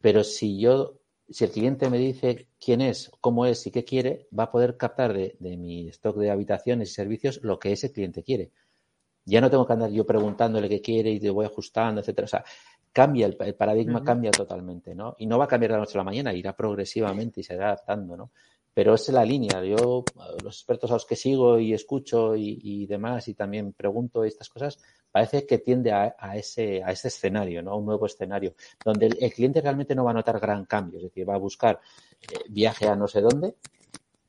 pero 0.00 0.24
si 0.24 0.58
yo, 0.58 0.98
si 1.30 1.44
el 1.44 1.50
cliente 1.50 1.88
me 1.88 1.98
dice 1.98 2.48
quién 2.58 2.80
es, 2.80 3.10
cómo 3.20 3.46
es 3.46 3.66
y 3.66 3.70
qué 3.70 3.84
quiere, 3.84 4.28
va 4.36 4.44
a 4.44 4.50
poder 4.50 4.76
captar 4.76 5.14
de, 5.14 5.36
de 5.38 5.56
mi 5.56 5.88
stock 5.88 6.16
de 6.16 6.30
habitaciones 6.30 6.90
y 6.90 6.94
servicios 6.94 7.40
lo 7.42 7.58
que 7.58 7.72
ese 7.72 7.92
cliente 7.92 8.22
quiere. 8.22 8.50
Ya 9.24 9.40
no 9.40 9.48
tengo 9.48 9.66
que 9.66 9.72
andar 9.72 9.90
yo 9.90 10.04
preguntándole 10.04 10.68
qué 10.68 10.82
quiere 10.82 11.10
y 11.10 11.20
te 11.20 11.30
voy 11.30 11.46
ajustando, 11.46 12.00
etcétera. 12.00 12.26
O 12.26 12.28
sea, 12.28 12.44
cambia, 12.94 13.26
el, 13.26 13.36
paradigma 13.56 14.04
cambia 14.04 14.30
totalmente, 14.30 14.94
¿no? 14.94 15.16
Y 15.18 15.26
no 15.26 15.36
va 15.36 15.46
a 15.46 15.48
cambiar 15.48 15.72
de 15.72 15.78
la 15.78 15.80
noche 15.80 15.98
a 15.98 15.98
la 15.98 16.04
mañana, 16.04 16.32
irá 16.32 16.56
progresivamente 16.56 17.40
y 17.40 17.42
se 17.42 17.54
irá 17.54 17.66
adaptando, 17.66 18.16
¿no? 18.16 18.30
Pero 18.72 18.94
es 18.94 19.08
la 19.08 19.24
línea. 19.24 19.62
Yo, 19.64 20.04
los 20.42 20.56
expertos 20.56 20.90
a 20.90 20.94
los 20.94 21.04
que 21.04 21.16
sigo 21.16 21.58
y 21.58 21.74
escucho 21.74 22.36
y, 22.36 22.86
demás, 22.86 23.26
y 23.26 23.34
también 23.34 23.72
pregunto 23.72 24.22
estas 24.24 24.48
cosas, 24.48 24.78
parece 25.10 25.44
que 25.44 25.58
tiende 25.58 25.90
a, 25.92 26.14
ese, 26.36 26.84
a 26.84 26.92
ese 26.92 27.08
escenario, 27.08 27.62
¿no? 27.62 27.72
A 27.72 27.76
un 27.76 27.84
nuevo 27.84 28.06
escenario, 28.06 28.54
donde 28.84 29.06
el, 29.06 29.32
cliente 29.32 29.60
realmente 29.60 29.96
no 29.96 30.04
va 30.04 30.12
a 30.12 30.14
notar 30.14 30.38
gran 30.38 30.64
cambio, 30.64 30.98
es 30.98 31.04
decir, 31.04 31.28
va 31.28 31.34
a 31.34 31.38
buscar 31.38 31.80
eh, 32.20 32.26
viaje 32.48 32.86
a 32.86 32.94
no 32.94 33.08
sé 33.08 33.20
dónde, 33.20 33.56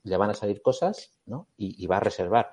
le 0.03 0.17
van 0.17 0.31
a 0.31 0.33
salir 0.33 0.63
cosas, 0.63 1.11
¿no? 1.27 1.49
Y, 1.55 1.83
y 1.83 1.85
va 1.85 1.97
a 1.97 2.01
reservar. 2.01 2.51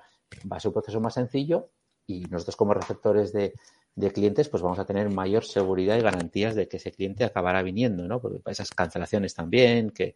Va 0.51 0.57
a 0.57 0.59
ser 0.59 0.69
un 0.69 0.73
proceso 0.73 0.99
más 0.99 1.15
sencillo 1.15 1.69
y 2.05 2.21
nosotros 2.25 2.55
como 2.55 2.73
receptores 2.75 3.33
de, 3.33 3.53
de 3.95 4.11
clientes, 4.11 4.49
pues 4.49 4.63
vamos 4.63 4.79
a 4.79 4.85
tener 4.85 5.09
mayor 5.09 5.45
seguridad 5.45 5.97
y 5.97 6.01
garantías 6.01 6.55
de 6.55 6.67
que 6.67 6.77
ese 6.77 6.91
cliente 6.91 7.23
acabará 7.23 7.61
viniendo, 7.61 8.07
¿no? 8.07 8.19
Porque 8.19 8.39
esas 8.47 8.71
cancelaciones 8.71 9.35
también, 9.35 9.91
que 9.91 10.15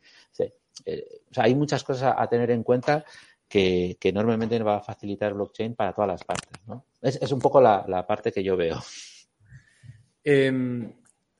eh, 0.85 1.21
o 1.29 1.33
sea, 1.33 1.43
hay 1.43 1.55
muchas 1.55 1.83
cosas 1.83 2.15
a, 2.17 2.27
tener 2.27 2.51
en 2.51 2.63
cuenta 2.63 3.05
que, 3.47 3.97
que, 3.99 4.09
enormemente 4.09 4.61
va 4.63 4.77
a 4.77 4.83
facilitar 4.83 5.33
blockchain 5.33 5.75
para 5.75 5.93
todas 5.93 6.09
las 6.09 6.23
partes, 6.23 6.59
¿no? 6.67 6.85
Es, 7.01 7.21
es 7.21 7.31
un 7.31 7.39
poco 7.39 7.61
la, 7.61 7.85
la, 7.87 8.05
parte 8.05 8.31
que 8.31 8.43
yo 8.43 8.57
veo. 8.57 8.81
Em, 10.23 10.91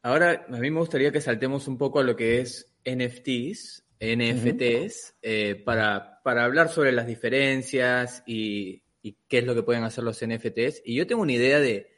ahora, 0.03 0.45
a 0.47 0.57
mí 0.57 0.71
me 0.71 0.79
gustaría 0.79 1.11
que 1.11 1.21
saltemos 1.21 1.67
un 1.67 1.77
poco 1.77 1.99
a 1.99 2.03
lo 2.03 2.15
que 2.15 2.39
es 2.39 2.71
NFTs, 2.85 3.83
NFTs, 3.99 5.15
eh, 5.21 5.55
para, 5.65 6.21
para 6.23 6.45
hablar 6.45 6.69
sobre 6.69 6.91
las 6.91 7.07
diferencias 7.07 8.23
y, 8.25 8.83
y 9.01 9.17
qué 9.27 9.39
es 9.39 9.45
lo 9.45 9.55
que 9.55 9.63
pueden 9.63 9.83
hacer 9.83 10.03
los 10.03 10.23
NFTs. 10.25 10.83
Y 10.85 10.95
yo 10.95 11.07
tengo 11.07 11.23
una 11.23 11.33
idea 11.33 11.59
de 11.59 11.96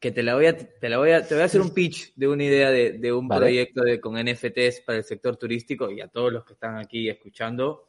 que 0.00 0.10
te 0.10 0.22
la 0.22 0.34
voy 0.34 0.46
a, 0.46 0.56
te 0.56 0.88
la 0.88 0.96
voy 0.96 1.10
a, 1.10 1.26
te 1.26 1.34
voy 1.34 1.42
a 1.42 1.46
hacer 1.46 1.60
un 1.60 1.74
pitch 1.74 2.14
de 2.16 2.26
una 2.26 2.42
idea 2.42 2.70
de, 2.70 2.92
de 2.92 3.12
un 3.12 3.28
proyecto 3.28 3.82
de, 3.82 4.00
con 4.00 4.14
NFTs 4.14 4.80
para 4.80 4.98
el 4.98 5.04
sector 5.04 5.36
turístico 5.36 5.90
y 5.90 6.00
a 6.00 6.08
todos 6.08 6.32
los 6.32 6.44
que 6.44 6.54
están 6.54 6.78
aquí 6.78 7.08
escuchando. 7.10 7.88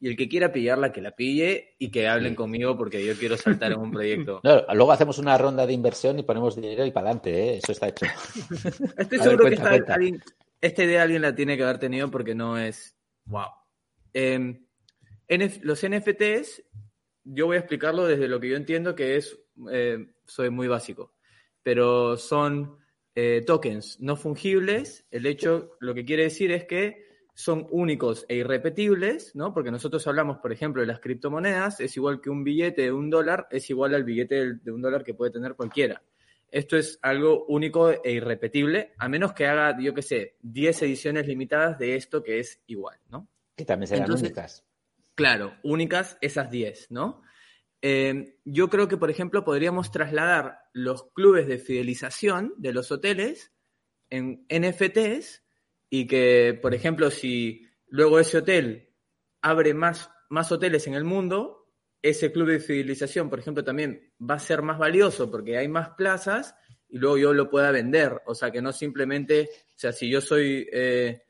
Y 0.00 0.08
el 0.08 0.16
que 0.16 0.28
quiera 0.28 0.52
pillarla, 0.52 0.90
que 0.90 1.00
la 1.00 1.12
pille 1.12 1.76
y 1.78 1.88
que 1.88 2.08
hablen 2.08 2.34
conmigo 2.34 2.76
porque 2.76 3.04
yo 3.06 3.14
quiero 3.14 3.36
saltar 3.36 3.70
en 3.70 3.78
un 3.78 3.92
proyecto. 3.92 4.40
luego 4.74 4.90
hacemos 4.90 5.18
una 5.18 5.38
ronda 5.38 5.64
de 5.64 5.72
inversión 5.72 6.18
y 6.18 6.24
ponemos 6.24 6.56
dinero 6.56 6.84
y 6.84 6.90
para 6.90 7.10
adelante, 7.10 7.30
¿eh? 7.30 7.56
eso 7.58 7.70
está 7.70 7.86
hecho. 7.86 8.06
Estoy 8.98 9.18
seguro 9.20 9.44
que 9.44 10.18
esta 10.60 10.84
idea 10.84 11.02
alguien 11.02 11.22
la 11.22 11.34
tiene 11.34 11.56
que 11.56 11.62
haber 11.62 11.78
tenido 11.78 12.10
porque 12.10 12.34
no 12.34 12.58
es... 12.58 12.96
¡Wow! 13.26 13.46
Em, 14.12 14.66
los 15.62 15.86
NFTs, 15.86 16.64
yo 17.22 17.46
voy 17.46 17.56
a 17.56 17.60
explicarlo 17.60 18.04
desde 18.04 18.26
lo 18.26 18.40
que 18.40 18.48
yo 18.48 18.56
entiendo 18.56 18.96
que 18.96 19.16
es, 19.16 19.38
eh, 19.70 20.04
soy 20.26 20.50
muy 20.50 20.66
básico, 20.66 21.14
pero 21.62 22.16
son 22.16 22.78
eh, 23.14 23.42
tokens 23.46 24.00
no 24.00 24.16
fungibles. 24.16 25.06
El 25.10 25.26
hecho, 25.26 25.76
lo 25.80 25.94
que 25.94 26.04
quiere 26.04 26.24
decir 26.24 26.50
es 26.52 26.64
que 26.64 27.06
son 27.34 27.66
únicos 27.70 28.26
e 28.28 28.36
irrepetibles, 28.36 29.34
¿no? 29.34 29.54
Porque 29.54 29.70
nosotros 29.70 30.06
hablamos, 30.06 30.38
por 30.38 30.52
ejemplo, 30.52 30.82
de 30.82 30.86
las 30.86 31.00
criptomonedas, 31.00 31.80
es 31.80 31.96
igual 31.96 32.20
que 32.20 32.30
un 32.30 32.44
billete 32.44 32.82
de 32.82 32.92
un 32.92 33.10
dólar, 33.10 33.48
es 33.50 33.68
igual 33.70 33.94
al 33.94 34.04
billete 34.04 34.54
de 34.54 34.72
un 34.72 34.82
dólar 34.82 35.02
que 35.02 35.14
puede 35.14 35.30
tener 35.30 35.54
cualquiera. 35.54 36.02
Esto 36.50 36.76
es 36.76 36.98
algo 37.00 37.46
único 37.46 37.90
e 37.90 38.12
irrepetible, 38.12 38.92
a 38.98 39.08
menos 39.08 39.32
que 39.32 39.46
haga, 39.46 39.78
yo 39.80 39.94
qué 39.94 40.02
sé, 40.02 40.36
10 40.42 40.82
ediciones 40.82 41.26
limitadas 41.26 41.78
de 41.78 41.96
esto 41.96 42.22
que 42.22 42.40
es 42.40 42.60
igual, 42.66 42.98
¿no? 43.08 43.26
Que 43.56 43.64
también 43.64 43.88
serán 43.88 44.10
únicas. 44.10 44.62
Claro, 45.14 45.54
únicas 45.62 46.18
esas 46.20 46.50
10, 46.50 46.90
¿no? 46.90 47.22
Eh, 47.84 48.38
yo 48.44 48.70
creo 48.70 48.86
que, 48.86 48.96
por 48.96 49.10
ejemplo, 49.10 49.44
podríamos 49.44 49.90
trasladar 49.90 50.60
los 50.72 51.10
clubes 51.12 51.48
de 51.48 51.58
fidelización 51.58 52.54
de 52.56 52.72
los 52.72 52.92
hoteles 52.92 53.52
en 54.08 54.46
NFTs 54.48 55.42
y 55.90 56.06
que, 56.06 56.58
por 56.62 56.74
ejemplo, 56.74 57.10
si 57.10 57.66
luego 57.88 58.20
ese 58.20 58.38
hotel 58.38 58.90
abre 59.42 59.74
más, 59.74 60.10
más 60.30 60.52
hoteles 60.52 60.86
en 60.86 60.94
el 60.94 61.04
mundo, 61.04 61.62
ese 62.00 62.30
club 62.30 62.48
de 62.48 62.60
fidelización, 62.60 63.28
por 63.28 63.40
ejemplo, 63.40 63.64
también 63.64 64.12
va 64.18 64.36
a 64.36 64.40
ser 64.40 64.62
más 64.62 64.78
valioso 64.78 65.30
porque 65.30 65.58
hay 65.58 65.68
más 65.68 65.90
plazas 65.90 66.54
y 66.88 66.98
luego 66.98 67.18
yo 67.18 67.32
lo 67.32 67.50
pueda 67.50 67.72
vender. 67.72 68.22
O 68.26 68.34
sea, 68.34 68.50
que 68.52 68.62
no 68.62 68.72
simplemente, 68.72 69.48
o 69.52 69.78
sea, 69.78 69.92
si 69.92 70.08
yo 70.08 70.20
soy 70.20 70.68
eh, 70.72 71.22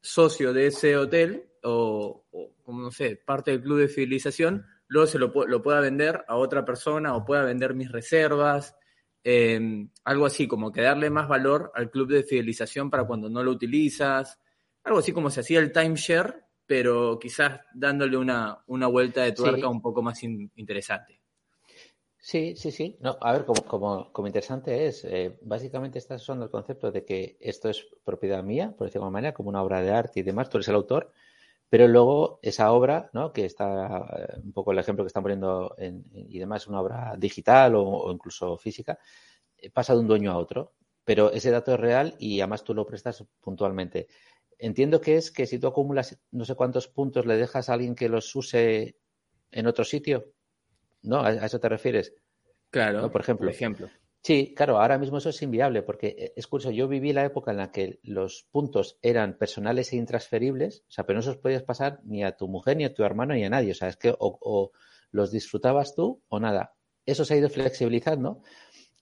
socio 0.00 0.52
de 0.52 0.68
ese 0.68 0.96
hotel 0.96 1.44
o, 1.62 2.26
como 2.62 2.82
no 2.82 2.90
sé, 2.90 3.16
parte 3.16 3.50
del 3.50 3.62
club 3.62 3.80
de 3.80 3.88
fidelización, 3.88 4.66
luego 4.90 5.06
se 5.06 5.18
lo, 5.18 5.32
lo 5.46 5.62
pueda 5.62 5.80
vender 5.80 6.24
a 6.28 6.36
otra 6.36 6.64
persona 6.64 7.16
o 7.16 7.24
pueda 7.24 7.42
vender 7.42 7.74
mis 7.74 7.90
reservas 7.90 8.76
Em, 9.22 9.90
algo 10.04 10.26
así, 10.26 10.48
como 10.48 10.72
que 10.72 10.80
darle 10.80 11.10
más 11.10 11.28
valor 11.28 11.72
al 11.74 11.90
club 11.90 12.08
de 12.08 12.22
fidelización 12.22 12.88
para 12.88 13.04
cuando 13.04 13.28
no 13.28 13.42
lo 13.42 13.50
utilizas, 13.50 14.38
algo 14.84 15.00
así 15.00 15.12
como 15.12 15.28
se 15.30 15.40
hacía 15.40 15.58
el 15.58 15.72
timeshare, 15.72 16.44
pero 16.64 17.18
quizás 17.18 17.60
dándole 17.74 18.16
una, 18.16 18.62
una 18.68 18.86
vuelta 18.86 19.22
de 19.22 19.32
tuerca 19.32 19.68
un 19.68 19.82
poco 19.82 20.00
más 20.00 20.22
interesante. 20.22 21.20
Sí, 22.16 22.54
sí, 22.56 22.70
sí. 22.70 22.96
No, 23.00 23.16
a 23.20 23.32
ver, 23.32 23.44
como, 23.44 23.62
como, 23.62 24.12
como 24.12 24.26
interesante 24.26 24.86
es, 24.86 25.04
eh, 25.04 25.38
básicamente 25.42 25.98
estás 25.98 26.22
usando 26.22 26.44
el 26.44 26.50
concepto 26.50 26.90
de 26.90 27.04
que 27.04 27.36
esto 27.40 27.68
es 27.68 27.86
propiedad 28.04 28.42
mía, 28.42 28.74
por 28.76 28.86
decirlo 28.86 29.02
de 29.02 29.06
alguna 29.06 29.18
manera, 29.18 29.34
como 29.34 29.48
una 29.48 29.62
obra 29.62 29.82
de 29.82 29.90
arte 29.90 30.20
y 30.20 30.22
demás, 30.22 30.48
tú 30.48 30.58
eres 30.58 30.68
el 30.68 30.74
autor, 30.76 31.12
pero 31.70 31.86
luego 31.86 32.40
esa 32.42 32.72
obra, 32.72 33.10
¿no? 33.12 33.32
que 33.32 33.44
está 33.44 34.04
un 34.42 34.52
poco 34.52 34.72
el 34.72 34.78
ejemplo 34.80 35.04
que 35.04 35.08
están 35.08 35.22
poniendo 35.22 35.74
en, 35.78 36.04
y 36.12 36.38
demás, 36.38 36.66
una 36.66 36.80
obra 36.80 37.14
digital 37.16 37.76
o, 37.76 38.10
incluso 38.12 38.58
física, 38.58 38.98
eh, 39.56 39.70
pasa 39.70 39.94
de 39.94 40.00
un 40.00 40.08
dueño 40.08 40.32
a 40.32 40.36
otro, 40.36 40.74
pero 41.04 41.30
ese 41.30 41.52
dato 41.52 41.72
es 41.72 41.80
real 41.80 42.16
y 42.18 42.40
además 42.40 42.64
tú 42.64 42.74
lo 42.74 42.84
prestas 42.84 43.24
puntualmente. 43.40 44.08
Entiendo 44.58 45.00
que 45.00 45.16
es 45.16 45.30
que 45.30 45.46
si 45.46 45.60
tú 45.60 45.68
acumulas 45.68 46.20
no 46.32 46.44
sé 46.44 46.56
cuántos 46.56 46.88
puntos, 46.88 47.24
le 47.24 47.36
dejas 47.36 47.70
a 47.70 47.74
alguien 47.74 47.94
que 47.94 48.08
los 48.08 48.34
use 48.34 48.96
en 49.52 49.66
otro 49.68 49.84
sitio, 49.84 50.32
¿no? 51.02 51.20
¿A, 51.20 51.32
eso 51.32 51.60
te 51.60 51.68
refieres? 51.68 52.12
Claro, 52.70 53.10
por 53.12 53.20
ejemplo. 53.20 53.46
Por 53.46 53.54
ejemplo. 53.54 53.88
Sí, 54.22 54.52
claro, 54.54 54.78
ahora 54.78 54.98
mismo 54.98 55.16
eso 55.18 55.30
es 55.30 55.40
inviable 55.40 55.82
porque 55.82 56.08
eh, 56.18 56.32
es 56.36 56.46
curioso, 56.46 56.70
yo 56.70 56.88
viví 56.88 57.12
la 57.12 57.24
época 57.24 57.52
en 57.52 57.56
la 57.56 57.72
que 57.72 58.00
los 58.02 58.46
puntos 58.50 58.98
eran 59.00 59.38
personales 59.38 59.92
e 59.92 59.96
intransferibles, 59.96 60.84
o 60.88 60.90
sea, 60.90 61.06
pero 61.06 61.18
no 61.18 61.22
se 61.22 61.30
los 61.30 61.38
podías 61.38 61.62
pasar 61.62 62.00
ni 62.04 62.22
a 62.22 62.36
tu 62.36 62.46
mujer, 62.46 62.76
ni 62.76 62.84
a 62.84 62.92
tu 62.92 63.02
hermano, 63.02 63.34
ni 63.34 63.44
a 63.44 63.50
nadie, 63.50 63.72
o 63.72 63.74
sea, 63.74 63.88
es 63.88 63.96
que 63.96 64.14
o, 64.18 64.72
los 65.10 65.30
disfrutabas 65.30 65.94
tú 65.94 66.22
o 66.28 66.38
nada. 66.38 66.74
Eso 67.06 67.24
se 67.24 67.34
ha 67.34 67.38
ido 67.38 67.48
flexibilizando 67.48 68.42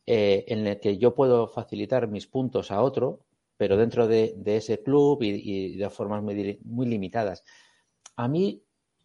eh, 0.06 0.44
en 0.48 0.66
el 0.66 0.80
que 0.80 0.98
yo 0.98 1.14
puedo 1.14 1.48
facilitar 1.48 2.06
mis 2.08 2.28
puntos 2.28 2.70
a 2.70 2.80
otro, 2.80 3.24
pero 3.56 3.76
dentro 3.76 4.06
de, 4.06 4.34
ese 4.46 4.82
club 4.82 5.22
y, 5.22 5.76
de 5.76 5.90
formas 5.90 6.22
muy, 6.22 6.60
muy 6.64 6.86
limitadas. 6.86 7.42
A 8.14 8.28
mí 8.28 8.62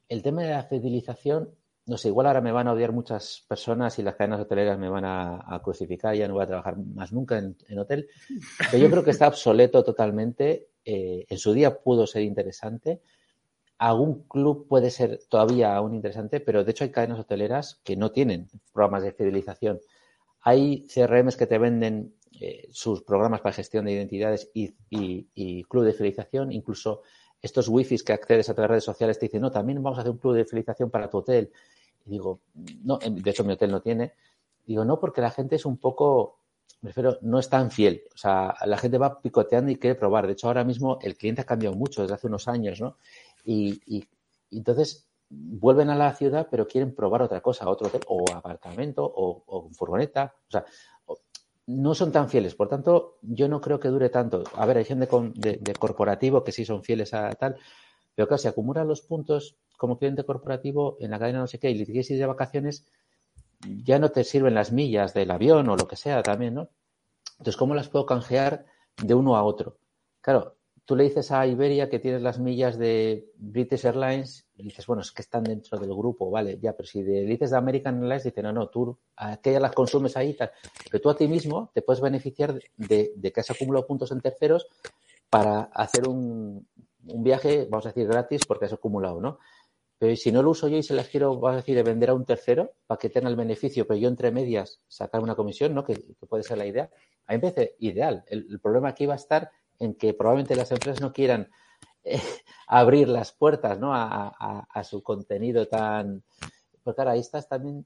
el 0.10 0.22
tema 0.22 0.44
de 0.44 0.52
la 0.52 0.64
fidelización 0.64 1.56
no 1.86 1.98
sé, 1.98 2.08
igual 2.08 2.28
ahora 2.28 2.42
me 2.42 2.52
van 2.52 2.68
a 2.68 2.74
odiar 2.74 2.94
muchas 2.94 3.44
personas 3.48 4.00
y 4.00 4.04
las 4.04 4.16
cadenas 4.16 4.40
hoteleras 4.40 4.80
me 4.80 4.90
van 4.90 5.04
a, 5.06 5.62
crucificar, 5.64 6.16
ya 6.16 6.28
no 6.28 6.36
voy 6.36 6.44
a 6.44 6.48
trabajar 6.48 6.78
más 6.78 7.12
nunca 7.12 7.38
en, 7.38 7.80
hotel, 7.80 8.08
pero 8.72 8.78
yo 8.78 8.90
creo 8.90 9.04
que 9.04 9.12
está 9.12 9.28
obsoleto 9.28 9.84
totalmente. 9.84 10.70
Eh, 10.86 11.26
en 11.30 11.38
su 11.38 11.54
día 11.54 11.80
pudo 11.80 12.08
ser 12.08 12.24
interesante. 12.24 13.02
Algún 13.78 14.24
club 14.28 14.68
puede 14.68 14.92
ser 14.92 15.22
todavía 15.28 15.76
aún 15.76 15.94
interesante, 15.94 16.40
pero 16.40 16.64
de 16.64 16.72
hecho 16.72 16.86
hay 16.86 16.92
cadenas 16.92 17.20
hoteleras 17.20 17.82
que 17.84 17.98
no 17.98 18.12
tienen 18.12 18.50
programas 18.72 19.04
de 19.04 19.12
fidelización. 19.12 19.80
Hay 20.42 20.88
CRMs 20.88 21.36
que 21.36 21.48
te 21.48 21.58
venden 21.58 22.16
eh, 22.40 22.70
sus 22.72 23.04
programas 23.04 23.42
para 23.42 23.56
gestión 23.56 23.86
de 23.86 23.92
identidades 23.92 24.50
y, 24.54 24.74
y 24.90 25.64
club 25.66 25.84
de 25.84 25.94
fidelización, 25.94 26.52
incluso 26.54 27.02
estos 27.44 27.68
wifis 27.68 28.04
que 28.04 28.14
accedes 28.14 28.50
a 28.50 28.54
través 28.54 28.70
de 28.70 28.72
redes 28.74 28.84
sociales 28.86 29.20
te 29.20 29.26
dicen, 29.26 29.42
no, 29.42 29.52
también 29.52 29.84
vamos 29.84 30.00
a 30.00 30.02
hacer 30.02 30.12
un 30.12 30.18
club 30.18 30.34
de 30.34 30.46
fidelización 30.46 30.90
para 30.90 31.10
tu 31.10 31.18
hotel. 31.18 31.52
Y 32.06 32.12
digo, 32.12 32.40
no, 32.84 32.98
de 32.98 33.30
hecho 33.30 33.44
mi 33.44 33.54
hotel 33.54 33.70
no 33.70 33.82
tiene. 33.82 34.14
Digo, 34.66 34.86
no, 34.86 34.98
porque 34.98 35.20
la 35.20 35.30
gente 35.30 35.58
es 35.58 35.66
un 35.66 35.78
poco, 35.78 36.40
me 36.82 36.90
refiero, 36.90 37.18
no 37.22 37.40
es 37.40 37.50
tan 37.50 37.70
fiel. 37.70 38.04
O 38.16 38.18
sea, 38.18 38.56
la 38.66 38.78
gente 38.78 38.98
va 38.98 39.22
picoteando 39.22 39.70
y 39.70 39.76
quiere 39.76 39.96
probar. 39.96 40.26
De 40.26 40.34
hecho, 40.34 40.48
ahora 40.48 40.64
mismo 40.64 41.00
el 41.02 41.18
cliente 41.18 41.42
ha 41.42 41.46
cambiado 41.46 41.76
mucho 41.76 42.02
desde 42.02 42.16
hace 42.16 42.28
unos 42.28 42.48
años, 42.48 42.80
¿no? 42.80 42.96
Y, 43.44 44.08
entonces 44.50 45.06
vuelven 45.30 45.90
a 45.90 45.96
la 45.98 46.16
ciudad, 46.16 46.48
pero 46.50 46.68
quieren 46.68 46.96
probar 46.96 47.24
otra 47.24 47.42
cosa, 47.42 47.68
otro 47.68 47.88
hotel, 47.88 48.02
o 48.08 48.24
apartamento, 48.34 49.04
o, 49.04 49.44
o 49.48 49.70
furgoneta. 49.72 50.34
O 50.48 50.52
sea, 50.52 50.66
no 51.68 51.96
son 51.96 52.12
tan 52.12 52.30
fieles. 52.30 52.56
Por 52.56 52.70
tanto, 52.70 53.18
yo 53.22 53.48
no 53.48 53.62
creo 53.62 53.80
que 53.80 53.88
dure 53.88 54.10
tanto. 54.10 54.44
A 54.56 54.66
ver, 54.66 54.78
hay 54.78 54.86
gente 54.86 55.08
de, 55.36 55.74
corporativo 55.76 56.44
que 56.44 56.52
sí 56.52 56.66
son 56.66 56.84
fieles 56.84 57.14
a 57.14 57.30
tal, 57.32 57.56
pero 58.16 58.28
claro, 58.28 58.38
si 58.38 58.48
acumulan 58.48 58.88
los 58.88 59.02
puntos 59.02 59.56
como 59.78 59.98
cliente 59.98 60.24
corporativo 60.24 60.98
en 61.00 61.12
la 61.12 61.20
cadena 61.20 61.40
no 61.40 61.48
sé 61.48 61.60
qué 61.60 61.72
y 61.72 61.76
le 61.76 61.86
quieres 61.86 62.08
de 62.08 62.26
vacaciones, 62.26 62.86
ya 63.62 64.00
no 64.00 64.10
te 64.10 64.24
sirven 64.24 64.56
las 64.56 64.72
millas 64.72 65.14
del 65.14 65.32
avión 65.32 65.70
o 65.70 65.76
lo 65.76 65.88
que 65.88 65.96
sea 65.96 66.22
también, 66.22 66.54
¿no? 66.54 66.70
Entonces, 67.34 67.58
¿cómo 67.58 67.76
las 67.76 67.90
puedo 67.90 68.06
canjear 68.06 68.66
de 69.02 69.14
uno 69.14 69.36
a 69.36 69.44
otro? 69.44 69.78
Claro, 70.22 70.56
tú 70.86 70.96
le 70.96 71.06
dices 71.06 71.32
a 71.32 71.48
Iberia 71.48 71.90
que 71.90 72.00
tienes 72.00 72.22
las 72.22 72.40
millas 72.40 72.78
de 72.78 73.32
British 73.38 73.86
Airlines 73.86 74.46
y 74.56 74.64
dices, 74.64 74.86
bueno, 74.86 75.02
es 75.02 75.12
que 75.12 75.22
están 75.22 75.44
dentro 75.44 75.80
del 75.80 75.94
grupo, 75.94 76.30
vale, 76.30 76.60
ya, 76.62 76.74
pero 76.74 76.88
si 76.88 77.02
le 77.02 77.22
dices 77.22 77.52
de 77.52 77.58
American 77.58 78.00
Airlines, 78.00 78.24
dice, 78.24 78.42
no, 78.44 78.52
no, 78.52 78.68
tú 78.68 78.98
aquellas 79.16 79.62
las 79.62 79.72
consumes 79.72 80.18
ahí 80.18 80.34
tal. 80.34 80.52
Pero 80.90 81.02
tú 81.02 81.10
a 81.10 81.16
ti 81.16 81.28
mismo 81.28 81.72
te 81.74 81.82
puedes 81.82 82.02
beneficiar 82.02 82.60
de, 82.78 83.14
que 83.34 83.40
has 83.40 83.50
acumulado 83.50 83.88
puntos 83.88 84.12
en 84.12 84.22
terceros 84.22 84.68
para 85.30 85.62
hacer 85.74 86.08
un, 86.08 86.68
un, 87.08 87.24
viaje, 87.24 87.68
vamos 87.70 87.86
a 87.86 87.90
decir, 87.90 88.08
gratis 88.08 88.46
porque 88.46 88.66
has 88.66 88.74
acumulado, 88.74 89.22
¿no? 89.22 89.40
Pero 89.98 90.16
si 90.18 90.34
no 90.34 90.44
lo 90.44 90.50
uso 90.50 90.68
yo 90.68 90.78
y 90.78 90.84
se 90.84 90.94
las 90.94 91.08
quiero, 91.08 91.40
vamos 91.40 91.54
a 91.54 91.56
decir, 91.58 91.76
de 91.76 91.84
vender 91.84 92.10
a 92.10 92.14
un 92.14 92.26
tercero 92.26 92.74
para 92.88 93.00
que 93.00 93.10
tenga 93.10 93.30
el 93.30 93.38
beneficio, 93.38 93.88
pero 93.88 93.98
yo 93.98 94.10
entre 94.10 94.32
medias 94.32 94.82
sacar 94.88 95.22
una 95.22 95.34
comisión, 95.34 95.74
¿no? 95.74 95.86
Que, 95.86 95.96
puede 96.28 96.44
ser 96.44 96.58
la 96.58 96.66
idea. 96.66 96.90
A 97.26 97.32
mí 97.32 97.38
me 97.38 97.52
parece 97.52 97.78
ideal. 97.80 98.26
El 98.28 98.60
problema 98.60 98.90
aquí 98.90 99.06
va 99.06 99.14
a 99.14 99.16
estar 99.16 99.50
en 99.80 99.96
que 99.96 100.14
probablemente 100.14 100.56
las 100.56 100.72
empresas 100.72 101.02
no 101.02 101.14
quieran 101.14 101.50
eh, 102.04 102.22
abrir 102.68 103.08
las 103.08 103.32
puertas 103.32 103.80
¿no? 103.80 103.92
a, 103.94 104.84
su 104.84 105.02
contenido 105.04 105.68
tan... 105.68 106.24
Porque 106.84 107.02
ahora 107.02 107.12
ahí 107.12 107.20
estás 107.20 107.48
también 107.48 107.86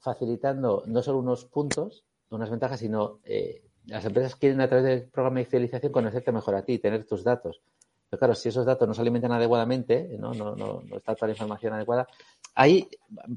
facilitando 0.00 0.82
no 0.86 1.02
solo 1.02 1.18
unos 1.18 1.44
puntos, 1.44 2.04
unas 2.30 2.50
ventajas, 2.50 2.80
sino 2.80 3.20
eh, 3.24 3.62
las 3.86 4.04
empresas 4.04 4.36
quieren 4.36 4.60
a 4.60 4.68
través 4.68 4.84
del 4.84 5.08
programa 5.10 5.40
de 5.40 5.46
fidelización 5.46 5.92
conocerte 5.92 6.32
mejor 6.32 6.54
a 6.54 6.62
ti, 6.62 6.78
tener 6.78 7.06
tus 7.06 7.22
datos. 7.22 7.60
Pero 8.08 8.18
claro, 8.18 8.34
si 8.34 8.48
esos 8.48 8.66
datos 8.66 8.88
no 8.88 8.94
se 8.94 9.00
alimentan 9.00 9.32
adecuadamente, 9.32 10.16
no, 10.18 10.34
no, 10.34 10.56
no, 10.56 10.82
está 10.96 11.14
toda 11.14 11.28
la 11.28 11.34
información 11.34 11.74
adecuada, 11.74 12.08
ahí 12.54 12.88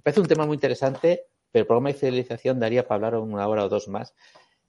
parece 0.02 0.22
un 0.22 0.28
tema 0.28 0.48
muy 0.48 0.56
interesante, 0.56 1.28
pero 1.52 1.62
el 1.62 1.68
programa 1.68 1.90
de 1.90 1.96
fidelización 1.96 2.60
daría 2.60 2.88
para 2.88 3.08
hablar 3.08 3.22
una 3.22 3.48
hora 3.48 3.66
o 3.66 3.70
dos 3.70 3.88
más. 3.88 4.16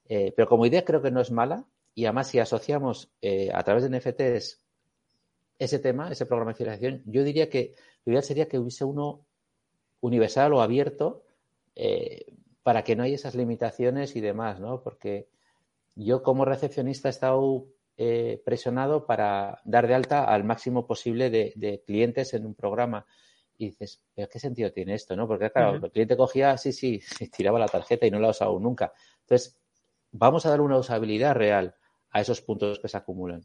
Eh, 0.06 0.34
pero 0.36 0.46
como 0.46 0.66
idea 0.66 0.84
creo 0.84 1.00
que 1.00 1.10
no 1.10 1.22
es 1.22 1.30
mala, 1.30 1.64
y 1.94 2.06
además, 2.06 2.28
si 2.28 2.38
asociamos 2.38 3.12
eh, 3.22 3.50
a 3.54 3.62
través 3.62 3.88
de 3.88 3.96
NFTs 3.96 4.62
ese 5.58 5.78
tema, 5.78 6.10
ese 6.10 6.26
programa 6.26 6.52
de 6.52 6.56
fidelización, 6.56 7.02
yo 7.06 7.22
diría 7.22 7.48
que 7.48 7.74
lo 8.04 8.12
ideal 8.12 8.24
sería 8.24 8.48
que 8.48 8.58
hubiese 8.58 8.84
uno 8.84 9.24
universal 10.00 10.52
o 10.52 10.60
abierto, 10.60 11.24
eh, 11.76 12.26
para 12.62 12.82
que 12.82 12.96
no 12.96 13.04
haya 13.04 13.14
esas 13.14 13.34
limitaciones 13.34 14.16
y 14.16 14.20
demás, 14.20 14.58
¿no? 14.58 14.82
Porque 14.82 15.28
yo 15.94 16.22
como 16.22 16.44
recepcionista 16.44 17.08
he 17.08 17.10
estado 17.10 17.66
eh, 17.96 18.42
presionado 18.44 19.06
para 19.06 19.60
dar 19.64 19.86
de 19.86 19.94
alta 19.94 20.24
al 20.24 20.42
máximo 20.42 20.86
posible 20.86 21.30
de, 21.30 21.82
clientes 21.86 22.34
en 22.34 22.46
un 22.46 22.54
programa. 22.54 23.06
Y 23.56 23.66
dices, 23.66 24.02
¿pero 24.14 24.28
qué 24.28 24.40
sentido 24.40 24.72
tiene 24.72 24.94
esto? 24.94 25.14
¿no? 25.14 25.28
Porque 25.28 25.48
claro, 25.50 25.76
el 25.76 25.90
cliente 25.92 26.16
cogía, 26.16 26.56
sí, 26.58 26.72
sí, 26.72 27.00
tiraba 27.36 27.60
la 27.60 27.68
tarjeta 27.68 28.04
y 28.04 28.10
no 28.10 28.18
la 28.18 28.28
ha 28.28 28.30
usado 28.30 28.58
nunca. 28.58 28.92
Entonces, 29.20 29.56
vamos 30.10 30.44
a 30.44 30.50
dar 30.50 30.60
una 30.60 30.76
usabilidad 30.76 31.34
real 31.34 31.76
a 32.14 32.22
esos 32.22 32.40
puntos 32.40 32.78
que 32.78 32.88
se 32.88 32.96
acumulan. 32.96 33.44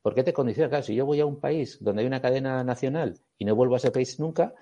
¿Por 0.00 0.14
qué 0.14 0.22
te 0.22 0.32
condiciona? 0.32 0.68
Claro, 0.68 0.84
si 0.84 0.94
yo 0.94 1.04
voy 1.04 1.18
a 1.18 1.26
un 1.26 1.40
país 1.40 1.78
donde 1.80 2.02
hay 2.02 2.06
una 2.06 2.22
cadena 2.22 2.62
nacional 2.62 3.18
y 3.38 3.44
no 3.44 3.56
vuelvo 3.56 3.74
a 3.74 3.78
ese 3.78 3.90
país 3.90 4.20
nunca, 4.20 4.54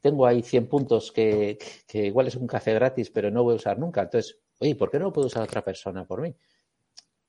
tengo 0.00 0.26
ahí 0.26 0.42
100 0.42 0.68
puntos 0.68 1.12
que, 1.12 1.58
que, 1.86 2.06
igual 2.06 2.28
es 2.28 2.36
un 2.36 2.46
café 2.46 2.72
gratis, 2.72 3.10
pero 3.10 3.30
no 3.30 3.42
voy 3.42 3.52
a 3.52 3.56
usar 3.56 3.78
nunca. 3.78 4.02
Entonces, 4.02 4.38
oye, 4.58 4.74
¿por 4.74 4.90
qué 4.90 4.98
no 4.98 5.12
puedo 5.12 5.26
usar 5.26 5.42
otra 5.42 5.62
persona 5.62 6.06
por 6.06 6.22
mí? 6.22 6.34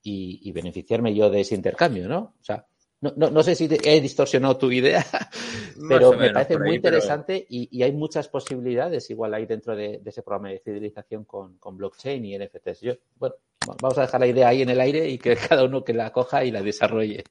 y, 0.03 0.51
beneficiarme 0.51 1.15
yo 1.15 1.29
de 1.29 1.41
ese 1.41 1.55
intercambio, 1.55 2.07
¿no? 2.07 2.35
O 2.39 2.43
sea, 2.43 2.65
no, 3.01 3.13
no, 3.15 3.29
no 3.29 3.43
sé 3.43 3.55
si 3.55 3.67
he 3.83 4.01
distorsionado 4.01 4.57
tu 4.57 4.71
idea, 4.71 5.03
pero 5.89 6.13
me 6.13 6.31
parece 6.31 6.57
muy 6.57 6.75
interesante 6.75 7.45
y, 7.49 7.81
hay 7.81 7.91
muchas 7.93 8.27
posibilidades 8.27 9.09
igual 9.09 9.33
ahí 9.33 9.45
dentro 9.45 9.75
de, 9.75 10.01
ese 10.05 10.21
programa 10.21 10.49
de 10.49 10.59
civilización 10.59 11.23
con, 11.25 11.57
con, 11.57 11.77
blockchain 11.77 12.23
y 12.25 12.37
NFTs. 12.37 12.81
Yo, 12.81 12.93
bueno, 13.15 13.35
vamos 13.81 13.97
a 13.97 14.01
dejar 14.01 14.19
la 14.19 14.27
idea 14.27 14.47
ahí 14.49 14.61
en 14.61 14.69
el 14.69 14.79
aire 14.79 15.09
y 15.09 15.17
que 15.17 15.35
cada 15.49 15.63
uno 15.63 15.83
que 15.83 15.93
la 15.93 16.11
coja 16.11 16.43
y 16.43 16.51
la 16.51 16.61
desarrolle. 16.61 17.23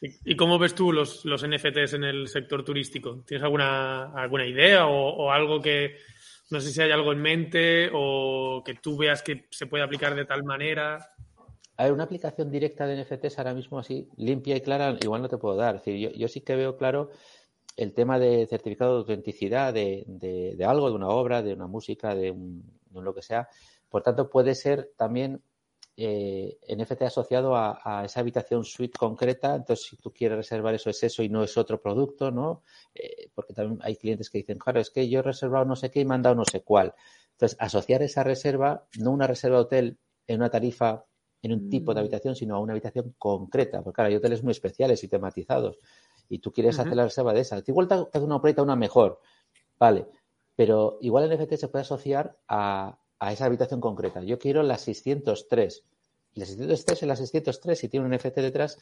¿Y, 0.00 0.34
cómo 0.34 0.58
ves 0.58 0.74
tú 0.74 0.92
los, 0.92 1.26
los, 1.26 1.46
NFTs 1.46 1.92
en 1.94 2.04
el 2.04 2.28
sector 2.28 2.64
turístico? 2.64 3.22
¿Tienes 3.26 3.44
alguna, 3.44 4.12
alguna 4.14 4.46
idea 4.46 4.86
o, 4.86 5.10
o 5.10 5.30
algo 5.30 5.60
que, 5.60 5.96
no 6.50 6.60
sé 6.60 6.70
si 6.70 6.82
hay 6.82 6.90
algo 6.90 7.12
en 7.12 7.22
mente 7.22 7.90
o 7.92 8.62
que 8.64 8.74
tú 8.74 8.96
veas 8.96 9.22
que 9.22 9.46
se 9.50 9.66
puede 9.66 9.84
aplicar 9.84 10.14
de 10.14 10.24
tal 10.24 10.42
manera? 10.42 10.98
A 11.76 11.84
ver, 11.84 11.92
una 11.92 12.04
aplicación 12.04 12.50
directa 12.50 12.86
de 12.86 13.02
NFTs 13.02 13.38
ahora 13.38 13.54
mismo 13.54 13.78
así, 13.78 14.08
limpia 14.16 14.56
y 14.56 14.60
clara, 14.60 14.98
igual 15.00 15.22
no 15.22 15.28
te 15.28 15.38
puedo 15.38 15.56
dar. 15.56 15.76
decir, 15.76 16.12
yo, 16.14 16.28
sí 16.28 16.42
que 16.42 16.56
veo 16.56 16.76
claro 16.76 17.10
el 17.76 17.94
tema 17.94 18.18
de 18.18 18.46
certificado 18.48 18.92
de 18.92 18.98
autenticidad 18.98 19.72
de, 19.72 20.04
algo, 20.66 20.90
de 20.90 20.94
una 20.96 21.08
obra, 21.08 21.40
de 21.40 21.54
una 21.54 21.68
música, 21.68 22.14
de, 22.14 22.32
un, 22.32 22.64
lo 22.92 23.14
que 23.14 23.22
sea. 23.22 23.48
Por 23.88 24.02
tanto, 24.02 24.28
puede 24.28 24.54
ser 24.54 24.90
también 24.96 25.40
eh, 26.02 26.58
NFT 26.68 27.02
asociado 27.02 27.54
a, 27.54 28.02
esa 28.04 28.20
habitación 28.20 28.64
suite 28.64 28.98
concreta. 28.98 29.54
Entonces, 29.54 29.86
si 29.86 29.96
tú 29.96 30.12
quieres 30.12 30.38
reservar 30.38 30.74
eso, 30.74 30.90
es 30.90 31.02
eso 31.02 31.22
y 31.22 31.28
no 31.28 31.44
es 31.44 31.56
otro 31.56 31.80
producto, 31.80 32.30
¿no? 32.30 32.62
Eh, 32.94 33.30
porque 33.34 33.52
también 33.52 33.78
hay 33.82 33.96
clientes 33.96 34.30
que 34.30 34.38
dicen, 34.38 34.58
claro, 34.58 34.80
es 34.80 34.90
que 34.90 35.08
yo 35.08 35.20
he 35.20 35.22
reservado 35.22 35.64
no 35.64 35.76
sé 35.76 35.90
qué 35.90 36.00
y 36.00 36.04
me 36.04 36.14
han 36.14 36.22
dado 36.22 36.36
no 36.36 36.44
sé 36.44 36.62
cuál. 36.62 36.94
Entonces, 37.32 37.56
asociar 37.60 38.02
esa 38.02 38.24
reserva, 38.24 38.86
no 38.98 39.10
una 39.10 39.26
reserva 39.26 39.58
de 39.58 39.62
hotel 39.62 39.98
en 40.26 40.36
una 40.36 40.50
tarifa 40.50 41.04
en 41.42 41.52
un 41.52 41.70
tipo 41.70 41.94
de 41.94 42.00
mm. 42.00 42.02
habitación, 42.02 42.36
sino 42.36 42.56
a 42.56 42.60
una 42.60 42.72
habitación 42.72 43.14
concreta. 43.18 43.82
Porque 43.82 43.96
claro, 43.96 44.08
hay 44.08 44.16
hoteles 44.16 44.42
muy 44.42 44.52
especiales 44.52 45.02
y 45.04 45.08
tematizados. 45.08 45.78
Y 46.28 46.38
tú 46.38 46.52
quieres 46.52 46.78
hacer 46.78 46.94
la 46.94 47.04
reserva 47.04 47.32
de 47.32 47.40
esa. 47.40 47.62
Igual 47.66 47.88
te 47.88 47.94
hace 47.94 48.24
una 48.24 48.36
opereta 48.36 48.62
una 48.62 48.76
mejor. 48.76 49.20
Vale. 49.78 50.06
Pero 50.54 50.98
igual 51.00 51.24
el 51.24 51.38
NFT 51.38 51.54
se 51.54 51.68
puede 51.68 51.82
asociar 51.82 52.38
a, 52.46 52.98
esa 53.30 53.46
habitación 53.46 53.80
concreta. 53.80 54.22
Yo 54.22 54.38
quiero 54.38 54.62
la 54.62 54.78
603. 54.78 55.84
Y 56.34 56.40
la 56.40 56.46
603 56.46 57.02
es 57.02 57.08
la 57.08 57.16
603 57.16 57.84
y 57.84 57.88
tiene 57.88 58.06
un 58.06 58.14
NFT 58.14 58.36
detrás 58.36 58.78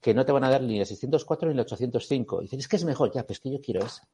que 0.00 0.14
no 0.14 0.24
te 0.24 0.32
van 0.32 0.44
a 0.44 0.50
dar 0.50 0.62
ni 0.62 0.78
la 0.78 0.84
604 0.84 1.48
ni 1.48 1.54
la 1.54 1.62
805. 1.62 2.40
Y 2.40 2.44
dices, 2.44 2.60
es 2.60 2.68
que 2.68 2.76
es 2.76 2.84
mejor. 2.84 3.12
Ya, 3.12 3.26
pues 3.26 3.40
que 3.40 3.50
yo 3.50 3.60
quiero 3.60 3.84
esa. 3.84 4.08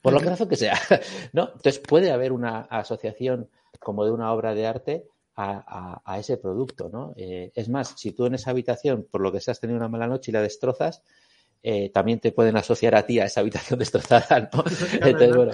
Por 0.00 0.12
lo 0.12 0.20
que 0.20 0.26
razón 0.26 0.48
que 0.48 0.56
sea. 0.56 0.78
¿No? 1.32 1.46
Entonces 1.46 1.78
puede 1.78 2.12
haber 2.12 2.32
una 2.32 2.60
asociación 2.60 3.48
como 3.80 4.04
de 4.04 4.12
una 4.12 4.32
obra 4.32 4.54
de 4.54 4.66
arte 4.66 5.08
a, 5.36 6.16
ese 6.18 6.36
producto, 6.36 6.88
¿no? 6.88 7.12
Eh, 7.16 7.50
es 7.54 7.68
más, 7.68 7.94
si 7.96 8.12
tú 8.12 8.26
en 8.26 8.34
esa 8.34 8.50
habitación, 8.50 9.08
por 9.10 9.20
lo 9.20 9.32
que 9.32 9.40
seas 9.40 9.58
tenido 9.58 9.78
una 9.78 9.88
mala 9.88 10.06
noche 10.06 10.30
y 10.30 10.34
la 10.34 10.42
destrozas, 10.42 11.02
eh, 11.62 11.90
también 11.90 12.20
te 12.20 12.30
pueden 12.30 12.56
asociar 12.56 12.94
a 12.94 13.04
ti 13.04 13.18
a 13.18 13.24
esa 13.24 13.40
habitación 13.40 13.78
destrozada, 13.80 14.50
¿no? 14.52 14.62
Entonces, 15.00 15.34
bueno, 15.34 15.52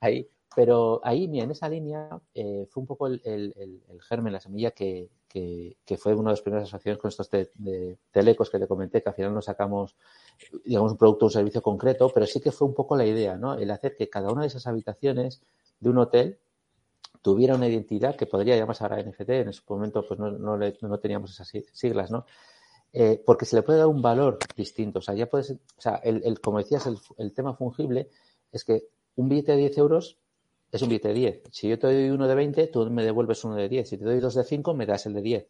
ahí, 0.00 0.26
pero 0.54 1.00
ahí, 1.04 1.28
mira, 1.28 1.44
en 1.44 1.52
esa 1.52 1.68
línea 1.68 2.08
eh, 2.34 2.66
fue 2.68 2.80
un 2.80 2.86
poco 2.86 3.06
el, 3.06 3.20
el, 3.24 4.02
germen, 4.02 4.32
la 4.32 4.40
semilla 4.40 4.72
que, 4.72 5.08
que, 5.28 5.96
fue 5.96 6.14
una 6.14 6.30
de 6.30 6.32
las 6.32 6.42
primeras 6.42 6.64
asociaciones 6.64 7.00
con 7.00 7.08
estos 7.08 7.30
de, 7.30 7.98
telecos 8.10 8.50
que 8.50 8.58
te 8.58 8.66
comenté, 8.66 9.02
que 9.02 9.10
al 9.10 9.14
final 9.14 9.32
no 9.32 9.42
sacamos, 9.42 9.96
digamos, 10.64 10.92
un 10.92 10.98
producto 10.98 11.26
o 11.26 11.28
un 11.28 11.32
servicio 11.32 11.62
concreto, 11.62 12.10
pero 12.12 12.26
sí 12.26 12.40
que 12.40 12.50
fue 12.50 12.66
un 12.66 12.74
poco 12.74 12.96
la 12.96 13.06
idea, 13.06 13.36
¿no? 13.36 13.54
El 13.54 13.70
hacer 13.70 13.96
que 13.96 14.08
cada 14.08 14.32
una 14.32 14.42
de 14.42 14.48
esas 14.48 14.66
habitaciones 14.66 15.42
de 15.78 15.88
un 15.88 15.98
hotel 15.98 16.40
tuviera 17.22 17.54
una 17.54 17.68
identidad 17.68 18.16
que 18.16 18.26
podría 18.26 18.56
llamarse 18.56 18.82
ahora 18.82 19.02
NFT, 19.02 19.30
en 19.30 19.48
ese 19.50 19.62
momento 19.68 20.04
pues 20.06 20.18
no, 20.18 20.30
no, 20.32 20.56
no 20.56 20.98
teníamos 20.98 21.30
esas 21.32 21.52
siglas, 21.72 22.10
¿no? 22.10 22.24
Eh, 22.92 23.22
porque 23.24 23.44
se 23.44 23.54
le 23.54 23.62
puede 23.62 23.78
dar 23.78 23.86
un 23.86 24.02
valor 24.02 24.38
distinto. 24.56 24.98
O 24.98 25.02
sea, 25.02 25.14
ya 25.14 25.26
puedes, 25.26 25.52
o 25.52 25.80
sea, 25.80 25.96
el, 25.96 26.22
el 26.24 26.40
como 26.40 26.58
decías, 26.58 26.86
el, 26.86 26.98
el, 27.18 27.32
tema 27.32 27.54
fungible 27.54 28.08
es 28.50 28.64
que 28.64 28.88
un 29.14 29.28
billete 29.28 29.52
de 29.52 29.58
10 29.58 29.78
euros 29.78 30.19
es 30.72 30.82
un 30.82 30.88
billete 30.88 31.08
de 31.08 31.14
10. 31.14 31.42
Si 31.50 31.68
yo 31.68 31.78
te 31.78 31.86
doy 31.86 32.10
uno 32.10 32.28
de 32.28 32.34
20, 32.34 32.66
tú 32.68 32.90
me 32.90 33.04
devuelves 33.04 33.44
uno 33.44 33.56
de 33.56 33.68
10. 33.68 33.88
Si 33.88 33.98
te 33.98 34.04
doy 34.04 34.20
dos 34.20 34.34
de 34.34 34.44
5, 34.44 34.74
me 34.74 34.86
das 34.86 35.06
el 35.06 35.14
de 35.14 35.22
10. 35.22 35.46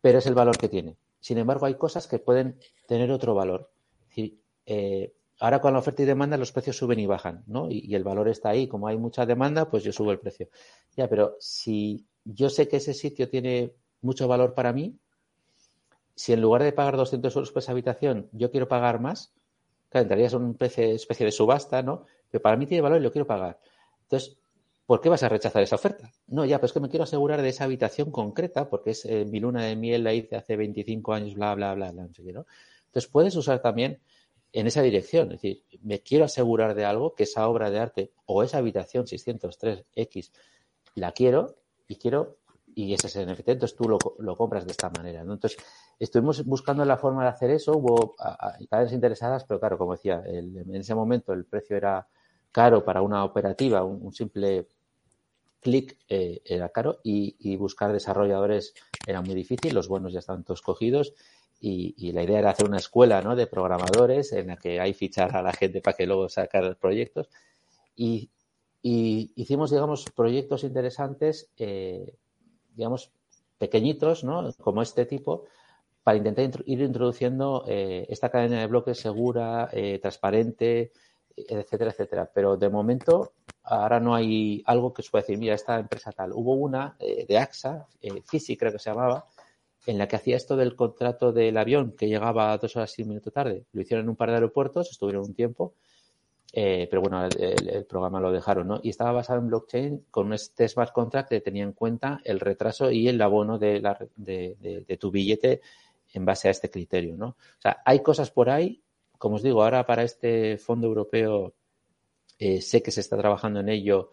Pero 0.00 0.18
es 0.18 0.26
el 0.26 0.34
valor 0.34 0.56
que 0.56 0.68
tiene. 0.68 0.96
Sin 1.20 1.38
embargo, 1.38 1.66
hay 1.66 1.74
cosas 1.74 2.06
que 2.06 2.18
pueden 2.18 2.58
tener 2.86 3.10
otro 3.10 3.34
valor. 3.34 3.70
Eh, 4.66 5.12
Ahora 5.42 5.60
con 5.60 5.72
la 5.72 5.80
oferta 5.80 6.02
y 6.02 6.04
demanda 6.04 6.36
los 6.36 6.52
precios 6.52 6.76
suben 6.76 7.00
y 7.00 7.06
bajan, 7.06 7.42
¿no? 7.48 7.68
Y, 7.68 7.92
el 7.96 8.04
valor 8.04 8.28
está 8.28 8.50
ahí. 8.50 8.68
Como 8.68 8.86
hay 8.86 8.96
mucha 8.96 9.26
demanda, 9.26 9.68
pues 9.68 9.82
yo 9.82 9.92
subo 9.92 10.12
el 10.12 10.20
precio. 10.20 10.48
Ya, 10.96 11.08
pero 11.08 11.34
si 11.40 12.06
yo 12.24 12.48
sé 12.48 12.68
que 12.68 12.76
ese 12.76 12.94
sitio 12.94 13.28
tiene 13.28 13.72
mucho 14.02 14.28
valor 14.28 14.54
para 14.54 14.72
mí, 14.72 14.96
si 16.14 16.32
en 16.32 16.40
lugar 16.40 16.62
de 16.62 16.72
pagar 16.72 16.96
200 16.96 17.34
euros 17.34 17.50
por 17.50 17.60
esa 17.60 17.72
habitación, 17.72 18.28
yo 18.30 18.52
quiero 18.52 18.68
pagar 18.68 19.00
más, 19.00 19.34
claro, 19.88 20.02
entraría 20.02 20.28
en 20.28 20.36
una 20.36 20.50
especie, 20.52 21.26
de 21.26 21.32
subasta, 21.32 21.82
¿no? 21.82 22.06
Pero 22.30 22.40
para 22.40 22.56
mí 22.56 22.66
tiene 22.66 22.82
valor 22.82 23.00
y 23.00 23.02
lo 23.02 23.10
quiero 23.10 23.26
pagar. 23.26 23.58
Entonces, 24.12 24.36
¿por 24.84 25.00
qué 25.00 25.08
vas 25.08 25.22
a 25.22 25.30
rechazar 25.30 25.62
esa 25.62 25.76
oferta? 25.76 26.12
No, 26.26 26.44
ya, 26.44 26.60
pues 26.60 26.68
es 26.68 26.74
que 26.74 26.80
me 26.80 26.90
quiero 26.90 27.04
asegurar 27.04 27.40
de 27.40 27.48
esa 27.48 27.64
habitación 27.64 28.10
concreta, 28.10 28.68
porque 28.68 28.90
es 28.90 29.06
eh, 29.06 29.24
mi 29.24 29.40
luna 29.40 29.64
de 29.64 29.74
miel, 29.74 30.04
la 30.04 30.12
hice 30.12 30.36
hace 30.36 30.54
25 30.54 31.14
años, 31.14 31.34
bla, 31.34 31.54
bla, 31.54 31.74
bla, 31.74 31.92
bla, 31.92 32.02
no 32.02 32.12
sé 32.12 32.22
qué, 32.22 32.32
¿no? 32.34 32.44
Entonces, 32.86 33.10
puedes 33.10 33.34
usar 33.36 33.62
también 33.62 34.00
en 34.52 34.66
esa 34.66 34.82
dirección. 34.82 35.32
Es 35.32 35.40
decir, 35.40 35.64
me 35.80 36.02
quiero 36.02 36.26
asegurar 36.26 36.74
de 36.74 36.84
algo 36.84 37.14
que 37.14 37.22
esa 37.22 37.48
obra 37.48 37.70
de 37.70 37.78
arte 37.78 38.12
o 38.26 38.42
esa 38.42 38.58
habitación 38.58 39.06
603X 39.06 40.30
la 40.96 41.12
quiero 41.12 41.56
y 41.88 41.96
quiero 41.96 42.36
y 42.74 42.92
ese 42.92 43.06
es 43.06 43.16
el 43.16 43.30
NFT, 43.30 43.48
entonces 43.50 43.76
tú 43.76 43.86
lo, 43.86 43.98
lo 44.18 44.36
compras 44.36 44.66
de 44.66 44.72
esta 44.72 44.90
manera. 44.90 45.22
Entonces, 45.22 45.56
estuvimos 45.98 46.44
buscando 46.44 46.84
la 46.84 46.98
forma 46.98 47.22
de 47.22 47.30
hacer 47.30 47.50
eso, 47.50 47.72
hubo 47.72 48.14
cadenas 48.68 48.92
interesadas, 48.92 49.44
pero 49.44 49.58
claro, 49.58 49.78
como 49.78 49.92
decía, 49.92 50.22
en 50.26 50.74
ese 50.74 50.94
momento 50.94 51.32
el 51.32 51.44
precio 51.44 51.76
era 51.76 52.06
caro 52.52 52.84
para 52.84 53.02
una 53.02 53.24
operativa, 53.24 53.82
un, 53.82 54.12
simple 54.12 54.68
clic 55.60 55.96
eh, 56.08 56.42
era 56.44 56.68
caro 56.68 57.00
y, 57.02 57.56
buscar 57.56 57.92
desarrolladores 57.92 58.74
era 59.06 59.22
muy 59.22 59.34
difícil, 59.34 59.74
los 59.74 59.88
buenos 59.88 60.12
ya 60.12 60.18
estaban 60.18 60.44
todos 60.44 60.60
cogidos 60.62 61.14
y, 61.60 62.12
la 62.12 62.22
idea 62.22 62.40
era 62.40 62.50
hacer 62.50 62.66
una 62.68 62.78
escuela 62.78 63.22
¿no? 63.22 63.34
de 63.36 63.46
programadores 63.46 64.32
en 64.32 64.48
la 64.48 64.56
que 64.56 64.80
hay 64.80 64.92
fichar 64.92 65.34
a 65.36 65.42
la 65.42 65.52
gente 65.52 65.80
para 65.80 65.96
que 65.96 66.06
luego 66.06 66.28
sacar 66.28 66.76
proyectos. 66.76 67.28
Y, 67.96 68.30
hicimos, 68.82 69.70
digamos, 69.70 70.06
proyectos 70.14 70.64
interesantes, 70.64 71.50
eh, 71.56 72.16
digamos, 72.74 73.12
pequeñitos, 73.58 74.24
¿no? 74.24 74.52
Como 74.54 74.82
este 74.82 75.06
tipo, 75.06 75.44
para 76.02 76.16
intentar 76.16 76.64
ir 76.66 76.80
introduciendo 76.80 77.64
eh, 77.68 78.06
esta 78.08 78.28
cadena 78.28 78.58
de 78.58 78.66
bloques 78.66 78.98
segura, 78.98 79.70
transparente, 80.00 80.90
etcétera, 81.36 81.90
etcétera. 81.90 82.30
Pero 82.32 82.56
de 82.56 82.68
momento, 82.68 83.32
ahora 83.62 84.00
no 84.00 84.14
hay 84.14 84.62
algo 84.66 84.92
que 84.92 85.02
se 85.02 85.10
pueda 85.10 85.22
decir, 85.22 85.38
mira, 85.38 85.54
esta 85.54 85.78
empresa 85.78 86.12
tal. 86.12 86.32
Hubo 86.32 86.54
una 86.54 86.96
de 86.98 87.38
AXA, 87.38 87.86
Fisi 88.24 88.56
creo 88.56 88.72
que 88.72 88.78
se 88.78 88.90
llamaba, 88.90 89.26
en 89.86 89.98
la 89.98 90.06
que 90.06 90.16
hacía 90.16 90.36
esto 90.36 90.56
del 90.56 90.76
contrato 90.76 91.32
del 91.32 91.56
avión 91.56 91.92
que 91.92 92.08
llegaba 92.08 92.56
dos 92.58 92.76
horas 92.76 92.96
y 92.98 93.02
un 93.02 93.08
minuto 93.08 93.30
tarde. 93.30 93.64
Lo 93.72 93.82
hicieron 93.82 94.04
en 94.04 94.10
un 94.10 94.16
par 94.16 94.28
de 94.28 94.36
aeropuertos, 94.36 94.90
estuvieron 94.90 95.24
un 95.24 95.34
tiempo, 95.34 95.74
eh, 96.52 96.86
pero 96.90 97.00
bueno, 97.00 97.24
el, 97.24 97.84
programa 97.86 98.20
lo 98.20 98.30
dejaron, 98.30 98.68
¿no? 98.68 98.80
Y 98.82 98.90
estaba 98.90 99.12
basado 99.12 99.40
en 99.40 99.48
blockchain 99.48 100.06
con 100.10 100.26
un 100.26 100.38
smart 100.38 100.92
contract 100.92 101.30
que 101.30 101.40
tenía 101.40 101.64
en 101.64 101.72
cuenta 101.72 102.20
el 102.24 102.40
retraso 102.40 102.90
y 102.90 103.08
el 103.08 103.20
abono 103.22 103.58
de, 103.58 103.80
la, 103.80 103.98
de, 104.16 104.98
tu 105.00 105.10
billete 105.10 105.62
en 106.12 106.24
base 106.26 106.48
a 106.48 106.50
este 106.50 106.70
criterio, 106.70 107.16
¿no? 107.16 107.28
O 107.28 107.60
sea, 107.60 107.82
hay 107.84 108.02
cosas 108.02 108.30
por 108.30 108.50
ahí, 108.50 108.81
como 109.22 109.36
os 109.36 109.42
digo, 109.44 109.62
ahora 109.62 109.86
para 109.86 110.02
este 110.02 110.58
fondo 110.58 110.88
europeo 110.88 111.54
eh, 112.40 112.60
sé 112.60 112.82
que 112.82 112.90
se 112.90 113.00
está 113.00 113.16
trabajando 113.16 113.60
en 113.60 113.68
ello 113.68 114.10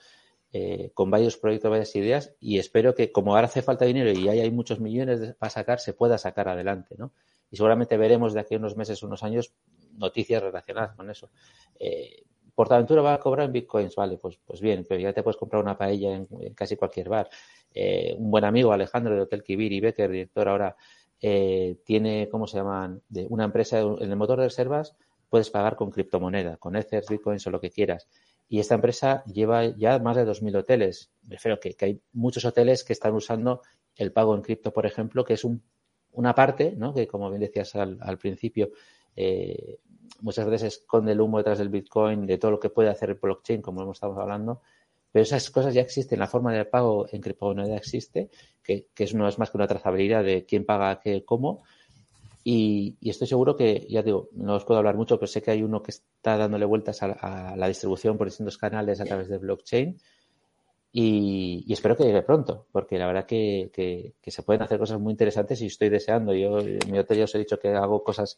eh, 0.53 0.91
con 0.94 1.10
varios 1.10 1.36
proyectos, 1.36 1.72
varias 1.72 1.95
ideas 1.95 2.36
y 2.40 2.60
espero 2.60 2.94
que 2.94 3.11
como 3.11 3.34
ahora 3.34 3.48
hace 3.48 3.64
falta 3.64 3.86
dinero 3.86 4.11
y 4.11 4.30
hay, 4.30 4.40
hay 4.41 4.52
muchos 4.52 4.80
millones 4.80 5.34
para 5.40 5.49
sacar, 5.49 5.80
se 5.80 5.94
pueda 5.94 6.19
sacar 6.19 6.48
adelante, 6.48 6.94
¿no? 6.95 7.11
Y 7.49 7.56
seguramente 7.56 7.98
veremos 7.98 8.36
de 8.36 8.41
aquí 8.41 8.53
a 8.53 8.60
unos 8.60 8.77
meses, 8.77 9.02
unos 9.02 9.23
años, 9.23 9.52
noticias 9.98 10.44
relacionadas 10.44 10.95
con 10.95 11.10
eso. 11.10 11.31
Eh, 11.80 12.26
Portaventura 12.53 13.02
va 13.02 13.15
a 13.15 13.19
cobrar 13.19 13.48
en 13.48 13.53
bitcoins, 13.53 13.95
vale, 13.95 14.19
pues, 14.19 14.38
pues 14.45 14.61
bien, 14.61 14.86
pero 14.88 15.02
ya 15.02 15.11
te 15.11 15.23
puedes 15.23 15.38
comprar 15.38 15.64
una 15.64 15.76
paella 15.76 16.14
en, 16.14 16.27
casi 16.53 16.76
cualquier 16.76 17.10
bar. 17.10 17.31
Eh, 17.73 18.14
un 18.15 18.30
buen 18.30 18.45
amigo, 18.45 18.72
Alejandro 18.72 19.15
de 19.15 19.22
Hotel 19.22 19.41
Kibir 19.41 19.81
Becker, 19.81 20.11
director 20.11 20.48
ahora, 20.48 20.76
eh, 21.21 21.77
tiene, 21.85 22.29
¿cómo 22.29 22.47
se 22.47 22.57
llaman? 22.57 23.01
De 23.09 23.27
una 23.29 23.45
empresa 23.45 23.79
en 23.79 24.09
el 24.09 24.15
motor 24.15 24.39
de 24.39 24.45
reservas, 24.45 24.95
puedes 25.29 25.49
pagar 25.49 25.75
con 25.75 25.91
criptomoneda, 25.91 26.57
con 26.57 26.75
Ethers, 26.75 27.07
bitcoins 27.07 27.45
o 27.47 27.51
lo 27.51 27.61
que 27.61 27.69
quieras. 27.69 28.07
Y 28.47 28.59
esta 28.59 28.75
empresa 28.75 29.23
lleva 29.25 29.65
ya 29.65 29.99
más 29.99 30.15
de 30.15 30.25
2.000 30.25 30.57
hoteles. 30.57 31.11
Me 31.23 31.35
refiero 31.35 31.59
que, 31.59 31.75
que 31.75 31.85
hay 31.85 32.01
muchos 32.13 32.45
hoteles 32.45 32.83
que 32.83 32.93
están 32.93 33.13
usando 33.13 33.61
el 33.95 34.11
pago 34.11 34.33
en 34.33 34.41
cripto, 34.41 34.73
por 34.73 34.85
ejemplo, 34.85 35.23
que 35.23 35.33
es 35.33 35.43
un, 35.43 35.61
una 36.13 36.33
parte, 36.33 36.73
¿no? 36.75 36.93
que 36.93 37.07
como 37.07 37.29
bien 37.29 37.41
decías 37.41 37.75
al, 37.75 37.97
al 38.01 38.17
principio, 38.17 38.71
eh, 39.15 39.79
muchas 40.21 40.47
veces 40.47 40.79
esconde 40.79 41.11
el 41.11 41.21
humo 41.21 41.37
detrás 41.37 41.59
del 41.59 41.69
Bitcoin, 41.69 42.25
de 42.25 42.37
todo 42.37 42.51
lo 42.51 42.59
que 42.59 42.69
puede 42.69 42.89
hacer 42.89 43.09
el 43.09 43.15
blockchain, 43.15 43.61
como 43.61 43.81
hemos 43.81 43.97
estado 43.97 44.19
hablando, 44.19 44.61
pero 45.11 45.23
esas 45.23 45.49
cosas 45.49 45.73
ya 45.73 45.81
existen, 45.81 46.19
la 46.19 46.27
forma 46.27 46.53
de 46.53 46.65
pago 46.65 47.07
en 47.11 47.22
criptomoneda 47.22 47.77
existe, 47.77 48.30
que, 48.64 48.88
que 48.94 49.06
no 49.14 49.27
es 49.27 49.40
más 49.40 49.49
que 49.49 49.57
una 49.57 49.68
trazabilidad 49.68 50.23
de 50.23 50.45
quién 50.45 50.65
paga 50.65 50.99
qué, 50.99 51.23
cómo, 51.26 51.64
y, 52.44 52.98
estoy 53.02 53.27
seguro 53.27 53.56
que, 53.56 53.86
ya 53.90 54.02
digo, 54.02 54.30
no 54.34 54.56
os 54.56 54.65
puedo 54.65 54.80
hablar 54.80 54.95
mucho, 54.95 55.19
pero 55.19 55.27
sé 55.27 55.41
que 55.41 55.52
hay 55.52 55.61
uno 55.61 55.84
que 55.84 55.91
está 55.91 56.38
dándole 56.38 56.65
vueltas 56.65 57.03
a, 57.03 57.56
la 57.56 57.68
distribución 57.68 58.18
por 58.18 58.27
distintos 58.27 58.57
canales 58.57 58.99
a 59.02 59.06
través 59.06 59.30
de 59.30 59.38
blockchain. 59.38 59.99
Y, 60.91 61.72
espero 61.72 61.95
que 61.95 62.06
llegue 62.06 62.23
pronto, 62.23 62.65
porque 62.72 62.98
la 62.98 63.07
verdad 63.07 63.26
que, 63.26 63.69
que, 63.72 64.31
se 64.31 64.44
pueden 64.44 64.64
hacer 64.64 64.80
cosas 64.80 64.99
muy 64.99 65.11
interesantes 65.11 65.61
y 65.61 65.68
estoy 65.68 65.90
deseando. 65.90 66.34
Yo 66.34 66.60
en 66.60 66.91
mi 66.91 66.98
hotel 66.98 67.19
ya 67.19 67.23
os 67.26 67.36
he 67.36 67.40
dicho 67.40 67.60
que 67.60 67.69
hago 67.69 68.03
cosas 68.03 68.38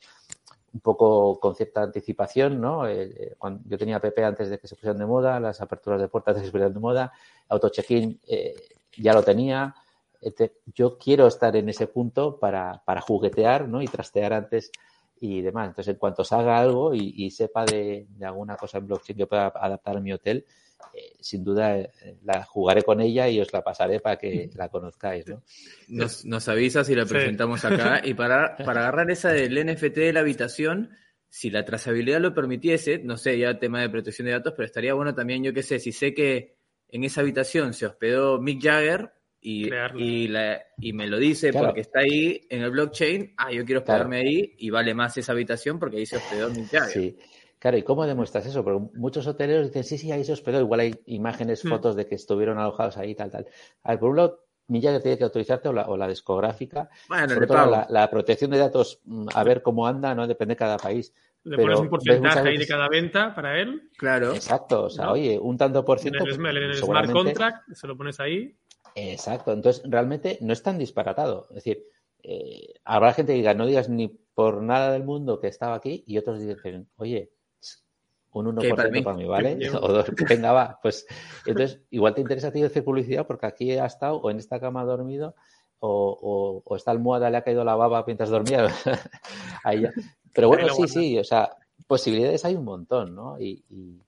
un 0.74 0.80
poco 0.80 1.40
con 1.40 1.56
cierta 1.56 1.84
anticipación, 1.84 2.62
¿no? 2.62 2.88
Eh, 2.88 3.04
eh, 3.04 3.36
cuando 3.38 3.62
yo 3.68 3.78
tenía 3.78 4.00
PP 4.00 4.24
antes 4.24 4.50
de 4.50 4.60
que 4.60 4.68
se 4.68 4.76
pusieran 4.76 4.98
de 4.98 5.06
moda, 5.06 5.40
las 5.40 5.62
aperturas 5.62 6.00
de 6.00 6.08
puertas 6.08 6.38
se 6.38 6.44
pusieran 6.44 6.74
de 6.74 6.80
moda, 6.80 7.12
auto 7.50 7.70
check-in 7.70 8.20
eh, 8.28 8.56
ya 8.98 9.14
lo 9.14 9.24
tenía. 9.24 9.76
yo 10.74 10.98
quiero 10.98 11.28
estar 11.28 11.56
en 11.56 11.70
ese 11.70 11.88
punto 11.88 12.38
para, 12.40 12.82
para 12.86 13.02
juguetear, 13.02 13.68
¿no? 13.68 13.82
Y 13.82 13.88
trastear 13.88 14.34
antes 14.34 14.72
y 15.20 15.42
demás. 15.42 15.70
Entonces, 15.70 15.94
en 15.94 16.00
cuanto 16.00 16.24
se 16.24 16.36
haga 16.36 16.60
algo 16.60 16.94
y, 16.94 17.30
sepa 17.32 17.66
de, 17.66 18.08
de, 18.10 18.26
alguna 18.26 18.56
cosa 18.58 18.78
en 18.80 18.88
blockchain 18.88 19.18
que 19.18 19.28
pueda 19.28 19.48
adaptar 19.48 19.98
a 19.98 20.00
mi 20.00 20.14
hotel, 20.14 20.46
eh, 20.94 21.14
sin 21.20 21.44
duda 21.44 21.78
eh, 21.78 21.90
la 22.24 22.44
jugaré 22.44 22.84
con 22.84 23.02
ella 23.02 23.28
y 23.30 23.40
os 23.40 23.52
la 23.54 23.62
pasaré 23.64 24.00
para 24.00 24.18
que 24.18 24.50
la 24.56 24.70
conozcáis. 24.70 25.28
¿no? 25.28 25.44
Nos, 25.88 26.26
nos 26.26 26.48
avisas 26.48 26.90
y 26.90 26.96
la 26.96 27.06
presentamos 27.06 27.64
acá. 27.66 28.02
Y 28.12 28.14
para, 28.14 28.58
para 28.58 28.82
agarrar 28.82 29.12
esa 29.12 29.32
del 29.32 29.66
NFT 29.66 29.96
de 29.96 30.14
la 30.14 30.22
habitación, 30.22 30.92
si 31.30 31.50
la 31.50 31.64
trazabilidad 31.64 32.20
lo 32.20 32.34
permitiese, 32.34 33.00
no 33.00 33.16
sé, 33.16 33.38
ya 33.38 33.58
tema 33.58 33.82
de 33.82 33.90
protección 33.90 34.26
de 34.26 34.34
datos, 34.34 34.54
pero 34.56 34.66
estaría 34.66 34.94
bueno 34.94 35.16
también, 35.16 35.44
yo 35.44 35.54
qué 35.54 35.64
sé, 35.64 35.80
si 35.80 35.92
sé 35.92 36.14
que 36.14 36.58
en 36.90 37.04
esa 37.06 37.22
habitación 37.22 37.74
se 37.74 37.86
hospedó 37.86 38.40
Mick 38.40 38.62
Jagger 38.62 39.14
y, 39.40 39.70
y, 39.96 40.28
la, 40.28 40.62
y 40.78 40.94
me 40.94 41.08
lo 41.08 41.18
dice 41.18 41.54
porque 41.54 41.82
está 41.82 42.02
ahí 42.02 42.42
en 42.50 42.62
el 42.62 42.72
blockchain, 42.72 43.34
ah, 43.38 43.52
yo 43.52 43.66
quiero 43.66 43.80
hospedarme 43.80 44.18
ahí 44.18 44.56
y 44.58 44.70
vale 44.70 44.94
más 44.94 45.18
esa 45.18 45.32
habitación 45.32 45.80
porque 45.80 45.98
ahí 45.98 46.06
se 46.06 46.18
hospedó 46.18 46.50
Mick 46.50 46.70
Jagger. 46.70 46.92
Sí. 46.92 47.18
Claro, 47.62 47.78
¿y 47.78 47.84
cómo 47.84 48.08
demuestras 48.08 48.48
eso? 48.48 48.64
Porque 48.64 48.90
muchos 48.96 49.28
hoteleros 49.28 49.68
dicen, 49.68 49.84
sí, 49.84 50.00
sí, 50.00 50.12
ahí 50.12 50.24
se 50.24 50.34
hospedó. 50.34 50.60
Igual 50.60 50.80
hay 50.80 51.00
imágenes, 51.06 51.64
hmm. 51.64 51.70
fotos 51.70 51.96
de 51.96 52.08
que 52.08 52.16
estuvieron 52.16 52.58
alojados 52.58 52.98
ahí, 52.98 53.14
tal, 53.14 53.30
tal. 53.30 53.46
A 53.84 53.92
ver, 53.92 54.00
por 54.00 54.10
un 54.10 54.18
lado, 54.18 54.40
Milla 54.66 55.00
tiene 55.00 55.16
que 55.16 55.26
autorizarte 55.26 55.70
o 55.70 55.74
la, 55.74 55.84
o 55.84 55.96
la 55.96 56.08
discográfica. 56.08 56.90
Bueno, 57.08 57.36
la, 57.88 58.10
protección 58.10 58.50
de 58.50 58.58
datos, 58.58 59.00
mm, 59.06 59.28
a 59.36 59.44
ver 59.44 59.62
cómo 59.62 59.86
anda, 59.86 60.16
no 60.16 60.26
depende 60.26 60.54
de 60.54 60.58
cada 60.58 60.78
país. 60.78 61.14
Le 61.44 61.56
pones 61.56 61.80
un 61.80 61.90
porcentaje 61.90 62.50
ahí 62.50 62.58
de 62.58 62.66
cada 62.66 62.90
venta 62.90 63.36
para 63.36 63.60
él. 63.60 63.92
Claro. 63.96 64.34
Exacto. 64.34 64.86
O 64.86 64.90
sea, 64.90 65.12
oye, 65.12 65.38
un 65.38 65.56
tanto 65.56 65.86
por 65.86 66.00
ciento. 66.00 66.24
En 66.24 66.46
el, 66.48 66.74
smart 66.78 67.12
contract 67.12 67.70
se 67.74 67.86
lo 67.86 67.96
pones 67.96 68.20
ahí. 68.20 68.58
Exacto. 68.96 69.54
Entonces, 69.54 69.84
realmente 69.86 70.40
no 70.42 70.52
es 70.52 70.64
tan 70.64 70.80
disparatado. 70.80 71.46
Es 71.50 71.56
decir, 71.58 71.84
eh, 72.24 72.74
habrá 72.86 73.14
gente 73.14 73.34
que 73.34 73.38
diga, 73.38 73.54
no 73.54 73.68
digas 73.68 73.88
ni 73.88 74.08
por 74.34 74.64
nada 74.64 74.94
del 74.94 75.04
mundo 75.04 75.40
que 75.40 75.48
estaba 75.48 75.76
aquí, 75.76 76.04
y 76.08 76.18
otros 76.18 76.40
dicen, 76.40 76.88
oye, 76.96 77.32
un 78.34 78.46
1% 78.56 78.76
para 78.76 78.90
mí, 78.90 79.02
para 79.02 79.18
mí 79.18 79.26
¿vale? 79.26 79.58
o 79.82 79.88
dos, 79.88 80.06
venga, 80.28 80.52
va. 80.52 80.80
Pues 80.82 81.06
entonces, 81.46 81.82
igual 81.90 82.14
te 82.14 82.22
interesa 82.22 82.48
a 82.48 82.52
ti 82.52 82.64
hacer 82.64 82.84
publicidad 82.84 83.28
porque 83.28 83.46
aquí 83.46 83.72
ha 83.72 83.86
estado 83.86 84.18
o 84.18 84.30
en 84.32 84.38
esta 84.38 84.60
cama 84.60 84.82
ha 84.82 84.86
dormido 84.86 85.36
o, 85.80 86.18
o, 86.22 86.64
o 86.64 86.76
esta 86.76 86.92
almohada 86.92 87.30
le 87.30 87.38
ha 87.38 87.44
caído 87.44 87.64
la 87.64 87.76
baba 87.76 88.04
mientras 88.06 88.30
dormía. 88.30 88.68
Ahí. 89.64 89.84
Pero 90.34 90.48
bueno, 90.48 90.74
sí, 90.74 90.88
sí, 90.88 91.18
o 91.18 91.24
sea, 91.24 91.58
posibilidades 91.88 92.46
hay 92.46 92.56
un 92.56 92.64
montón, 92.64 93.16
¿no? 93.16 93.40
Y, 93.40 93.64
y, 93.70 94.00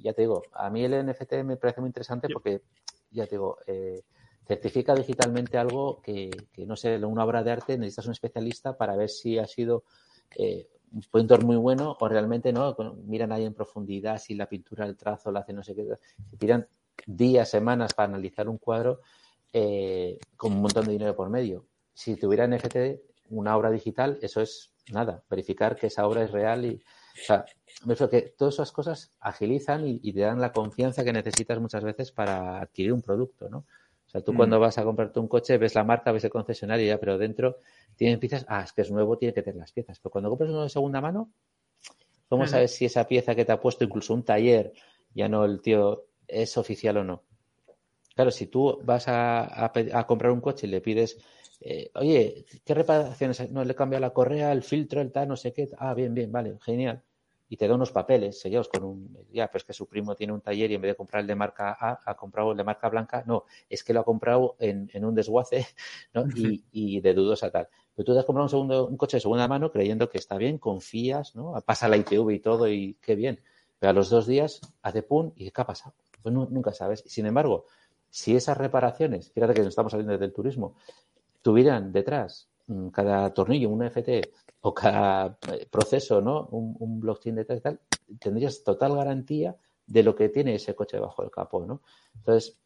ya 0.00 0.12
te 0.12 0.22
digo, 0.22 0.44
a 0.52 0.70
mí 0.70 0.84
el 0.84 1.04
NFT 1.04 1.42
me 1.44 1.56
parece 1.56 1.80
muy 1.80 1.88
interesante 1.88 2.28
porque, 2.32 2.62
ya 3.10 3.24
te 3.24 3.32
digo, 3.32 3.58
eh, 3.66 4.02
certifica 4.46 4.94
digitalmente 4.94 5.58
algo 5.58 6.00
que, 6.02 6.30
que, 6.52 6.66
no 6.66 6.76
sé, 6.76 7.04
una 7.04 7.24
obra 7.24 7.42
de 7.42 7.50
arte 7.50 7.76
necesitas 7.76 8.06
un 8.06 8.12
especialista 8.12 8.76
para 8.76 8.94
ver 8.94 9.08
si 9.08 9.38
ha 9.38 9.46
sido 9.46 9.82
eh, 10.36 10.68
un 10.92 11.02
pintor 11.12 11.44
muy 11.44 11.56
bueno 11.56 11.96
o 11.98 12.08
realmente 12.08 12.52
no, 12.52 12.76
miran 13.06 13.32
ahí 13.32 13.44
en 13.44 13.54
profundidad 13.54 14.18
si 14.18 14.34
la 14.34 14.48
pintura, 14.48 14.86
el 14.86 14.96
trazo, 14.96 15.32
la 15.32 15.40
hace 15.40 15.52
no 15.52 15.62
sé 15.62 15.74
qué, 15.74 15.86
se 16.30 16.36
tiran 16.36 16.66
días, 17.06 17.48
semanas 17.48 17.94
para 17.94 18.08
analizar 18.08 18.48
un 18.48 18.58
cuadro 18.58 19.00
eh, 19.52 20.18
con 20.36 20.52
un 20.52 20.62
montón 20.62 20.86
de 20.86 20.92
dinero 20.92 21.16
por 21.16 21.28
medio. 21.30 21.66
Si 21.94 22.16
tuviera 22.16 22.46
NFT, 22.46 23.00
una 23.30 23.56
obra 23.56 23.70
digital, 23.70 24.18
eso 24.22 24.40
es 24.40 24.72
nada, 24.90 25.22
verificar 25.28 25.76
que 25.76 25.88
esa 25.88 26.06
obra 26.06 26.22
es 26.22 26.30
real 26.30 26.64
y, 26.64 26.82
o 27.84 27.94
sea, 27.94 28.08
que 28.08 28.34
todas 28.36 28.54
esas 28.54 28.72
cosas 28.72 29.12
agilizan 29.20 29.86
y, 29.86 30.12
te 30.12 30.20
dan 30.20 30.40
la 30.40 30.52
confianza 30.52 31.04
que 31.04 31.12
necesitas 31.12 31.60
muchas 31.60 31.84
veces 31.84 32.12
para 32.12 32.60
adquirir 32.60 32.92
un 32.92 33.02
producto, 33.02 33.48
¿no? 33.48 33.66
O 34.12 34.18
sea, 34.18 34.20
tú 34.20 34.34
mm. 34.34 34.36
cuando 34.36 34.60
vas 34.60 34.76
a 34.76 34.84
comprarte 34.84 35.18
un 35.20 35.26
coche 35.26 35.56
ves 35.56 35.74
la 35.74 35.84
marca, 35.84 36.12
ves 36.12 36.24
el 36.24 36.30
concesionario 36.30 36.86
ya, 36.86 37.00
pero 37.00 37.16
dentro 37.16 37.56
tienen 37.96 38.20
piezas, 38.20 38.44
ah, 38.46 38.62
es 38.62 38.72
que 38.74 38.82
es 38.82 38.90
nuevo, 38.90 39.16
tiene 39.16 39.32
que 39.32 39.42
tener 39.42 39.58
las 39.58 39.72
piezas. 39.72 39.98
Pero 40.00 40.10
cuando 40.10 40.28
compras 40.28 40.50
uno 40.50 40.64
de 40.64 40.68
segunda 40.68 41.00
mano, 41.00 41.32
¿cómo 42.28 42.46
sabes 42.46 42.74
si 42.74 42.84
esa 42.84 43.06
pieza 43.06 43.34
que 43.34 43.46
te 43.46 43.52
ha 43.52 43.60
puesto 43.60 43.84
incluso 43.84 44.12
un 44.12 44.22
taller, 44.22 44.74
ya 45.14 45.30
no 45.30 45.46
el 45.46 45.62
tío, 45.62 46.04
es 46.28 46.58
oficial 46.58 46.98
o 46.98 47.04
no? 47.04 47.22
Claro, 48.14 48.30
si 48.30 48.48
tú 48.48 48.80
vas 48.84 49.04
a, 49.08 49.72
comprar 50.06 50.30
un 50.30 50.42
coche 50.42 50.66
y 50.66 50.70
le 50.70 50.82
pides, 50.82 51.16
eh, 51.62 51.90
oye, 51.94 52.44
¿qué 52.66 52.74
reparaciones? 52.74 53.50
No, 53.50 53.64
le 53.64 53.74
cambia 53.74 53.98
la 53.98 54.10
correa, 54.10 54.52
el 54.52 54.62
filtro, 54.62 55.00
el 55.00 55.10
tal, 55.10 55.28
no 55.28 55.36
sé 55.38 55.54
qué. 55.54 55.70
Ah, 55.78 55.94
bien, 55.94 56.12
bien, 56.12 56.30
vale, 56.30 56.58
genial 56.60 57.02
y 57.52 57.58
te 57.58 57.68
da 57.68 57.74
unos 57.74 57.92
papeles 57.92 58.40
sellados 58.40 58.70
con 58.70 58.82
un, 58.82 59.18
ya, 59.30 59.46
pues 59.50 59.62
que 59.62 59.74
su 59.74 59.86
primo 59.86 60.14
tiene 60.14 60.32
un 60.32 60.40
taller 60.40 60.70
y 60.70 60.74
en 60.74 60.80
vez 60.80 60.92
de 60.92 60.94
comprar 60.94 61.20
el 61.20 61.26
de 61.26 61.34
marca 61.34 61.76
A, 61.78 62.00
ha 62.02 62.14
comprado 62.14 62.52
el 62.52 62.56
de 62.56 62.64
marca 62.64 62.88
blanca, 62.88 63.24
no, 63.26 63.44
es 63.68 63.84
que 63.84 63.92
lo 63.92 64.00
ha 64.00 64.04
comprado 64.04 64.56
en, 64.58 64.88
en 64.94 65.04
un 65.04 65.14
desguace, 65.14 65.66
¿no? 66.14 66.24
Y, 66.34 66.64
y, 66.72 67.02
de 67.02 67.12
dudosa 67.12 67.50
tal. 67.50 67.68
Pero 67.94 68.06
tú 68.06 68.14
te 68.14 68.20
has 68.20 68.24
comprado 68.24 68.46
un, 68.46 68.48
segundo, 68.48 68.86
un 68.86 68.96
coche 68.96 69.18
de 69.18 69.20
segunda 69.20 69.46
mano 69.48 69.70
creyendo 69.70 70.08
que 70.08 70.16
está 70.16 70.38
bien, 70.38 70.56
confías, 70.56 71.36
¿no? 71.36 71.52
Pasa 71.66 71.88
la 71.88 71.98
ITV 71.98 72.30
y 72.30 72.38
todo 72.38 72.68
y 72.68 72.96
qué 73.02 73.16
bien. 73.16 73.38
Pero 73.78 73.90
a 73.90 73.92
los 73.92 74.08
dos 74.08 74.26
días 74.26 74.62
hace 74.80 75.02
pum 75.02 75.32
y 75.36 75.50
¿qué 75.50 75.60
ha 75.60 75.66
pasado? 75.66 75.94
Pues 76.22 76.34
nunca 76.34 76.72
sabes. 76.72 77.04
Sin 77.06 77.26
embargo, 77.26 77.66
si 78.08 78.34
esas 78.34 78.56
reparaciones, 78.56 79.30
fíjate 79.30 79.52
que 79.52 79.60
nos 79.60 79.68
estamos 79.68 79.92
saliendo 79.92 80.16
del 80.16 80.32
turismo, 80.32 80.74
tuvieran 81.42 81.92
detrás 81.92 82.48
mm, 82.68 82.88
cada 82.88 83.34
tornillo, 83.34 83.68
un 83.68 83.82
FT, 83.82 84.32
o 84.62 84.72
cada 84.72 85.38
eh, 85.52 85.66
proceso, 85.70 86.20
¿no? 86.20 86.46
Un, 86.50 87.00
blockchain 87.00 87.34
detrás 87.34 87.58
y 87.58 87.62
tal, 87.62 87.80
tendrías 88.18 88.62
total 88.62 88.94
garantía 88.94 89.56
de 89.86 90.02
lo 90.02 90.14
que 90.14 90.28
tiene 90.28 90.54
ese 90.54 90.74
coche 90.74 90.96
debajo 90.96 91.22
del 91.22 91.30
capó, 91.30 91.66
¿no? 91.66 91.82
Entonces, 92.14 92.56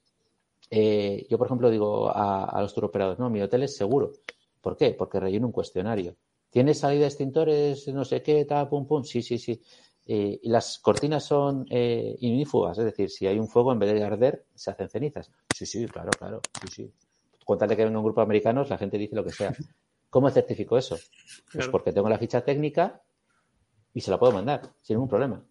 eh, 0.70 1.26
yo, 1.28 1.38
por 1.38 1.46
ejemplo, 1.46 1.70
digo 1.70 2.10
a, 2.14 2.60
los 2.60 2.74
turoperadores, 2.74 3.18
no, 3.18 3.30
mi 3.30 3.40
hotel 3.40 3.62
es 3.62 3.76
seguro. 3.76 4.12
¿Por 4.60 4.76
qué? 4.76 4.92
Porque 4.92 5.20
relleno 5.20 5.46
un 5.46 5.52
cuestionario. 5.52 6.16
¿Tiene 6.50 6.74
salida 6.74 7.02
de 7.02 7.06
extintores, 7.06 7.88
no 7.88 8.04
sé 8.04 8.22
qué, 8.22 8.44
tal, 8.44 8.68
pum, 8.68 8.86
pum? 8.86 9.02
Sí, 9.04 9.22
sí, 9.22 9.38
sí. 9.38 9.60
Eh, 10.08 10.38
y 10.42 10.48
las 10.48 10.78
cortinas 10.78 11.24
son 11.24 11.66
eh, 11.68 12.16
es 12.20 12.76
decir, 12.76 13.10
si 13.10 13.26
hay 13.26 13.38
un 13.38 13.48
fuego, 13.48 13.72
en 13.72 13.78
vez 13.78 13.92
de 13.92 14.04
arder, 14.04 14.44
se 14.54 14.70
hacen 14.70 14.88
cenizas. 14.88 15.30
Sí, 15.54 15.66
sí, 15.66 15.86
claro, 15.86 16.10
claro, 16.10 16.40
sí, 16.60 16.68
sí. 16.68 16.92
Cuéntale 17.44 17.76
que 17.76 17.84
venga 17.84 17.98
un 17.98 18.04
grupo 18.04 18.20
de 18.20 18.24
americanos, 18.24 18.68
la 18.70 18.78
gente 18.78 18.98
dice 18.98 19.16
lo 19.16 19.24
que 19.24 19.32
sea. 19.32 19.54
¿Cómo 20.10 20.30
certifico 20.30 20.78
eso? 20.78 20.96
Pues 21.52 21.68
porque 21.68 21.92
tengo 21.92 22.08
la 22.08 22.18
ficha 22.18 22.44
técnica 22.44 23.02
y 23.92 24.00
se 24.00 24.10
la 24.10 24.18
puedo 24.18 24.32
mandar 24.32 24.62
sin 24.80 24.94
ningún 24.94 25.08
problema. 25.08 25.44